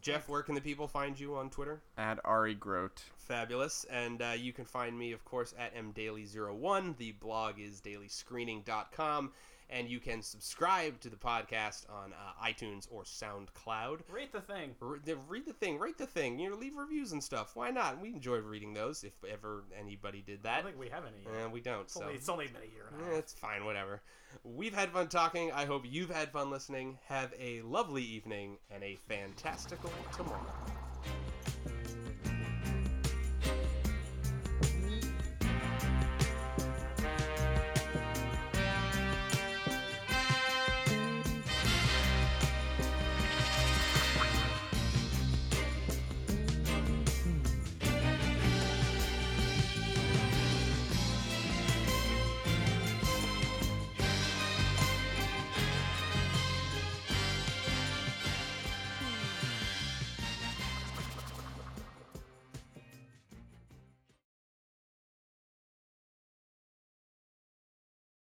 Jeff, 0.02 0.28
where 0.28 0.44
can 0.44 0.56
the 0.56 0.62
people 0.62 0.88
find 0.88 1.18
you 1.18 1.36
on 1.36 1.50
Twitter? 1.50 1.82
At 1.98 2.20
Ari 2.26 2.56
Grote. 2.56 3.02
Fabulous. 3.16 3.86
And 3.90 4.22
uh, 4.22 4.34
you 4.38 4.52
can 4.52 4.66
find 4.66 5.00
me, 5.00 5.14
of 5.14 5.24
course, 5.24 5.54
at 5.58 5.74
mdaily01. 5.76 6.98
The 6.98 7.14
blog 7.14 7.58
is 7.58 7.80
dailyscreening.com. 7.80 9.32
And 9.74 9.90
you 9.90 10.00
can 10.00 10.22
subscribe 10.22 11.00
to 11.00 11.10
the 11.10 11.16
podcast 11.16 11.90
on 11.90 12.14
uh, 12.14 12.46
iTunes 12.48 12.88
or 12.92 13.04
SoundCloud. 13.06 14.02
Rate 14.08 14.32
the 14.32 14.40
thing. 14.42 14.76
Re- 14.80 15.00
read 15.28 15.48
the 15.48 15.54
thing, 15.54 15.80
rate 15.80 15.98
the 15.98 16.06
thing. 16.06 16.38
You 16.38 16.52
know, 16.52 16.56
leave 16.58 16.76
reviews 16.76 17.12
and 17.12 17.24
stuff. 17.24 17.56
Why 17.56 17.72
not? 17.72 18.00
We 18.00 18.10
enjoy 18.10 18.38
reading 18.38 18.76
those. 18.76 19.04
If 19.04 19.14
ever 19.28 19.64
anybody 19.80 20.22
did 20.22 20.42
I 20.42 20.44
that, 20.44 20.56
don't 20.58 20.66
think 20.66 20.80
we 20.80 20.90
have 20.90 21.06
any. 21.06 21.24
Yet. 21.26 21.46
Eh, 21.46 21.48
we 21.52 21.60
don't. 21.60 21.82
it's, 21.82 21.94
So 21.96 22.04
only, 22.04 22.14
it's 22.14 22.30
only 22.30 22.46
been 22.48 22.62
a 22.62 22.72
year 22.72 22.86
and 22.92 23.02
a 23.02 23.04
Eh, 23.06 23.10
half. 23.16 23.20
it's 23.20 23.34
fine. 23.34 23.66
Whatever. 23.66 24.04
We've 24.44 24.76
had 24.76 24.92
fun 24.92 25.08
talking. 25.08 25.52
I 25.52 25.66
hope 25.66 25.84
you've 25.88 26.12
had 26.12 26.32
fun 26.32 26.52
listening. 26.52 27.00
Have 27.08 27.34
a 27.40 27.62
lovely 27.62 28.04
evening 28.04 28.58
and 28.70 28.84
a 28.84 28.96
fantastical 29.08 29.92
tomorrow. 30.16 30.46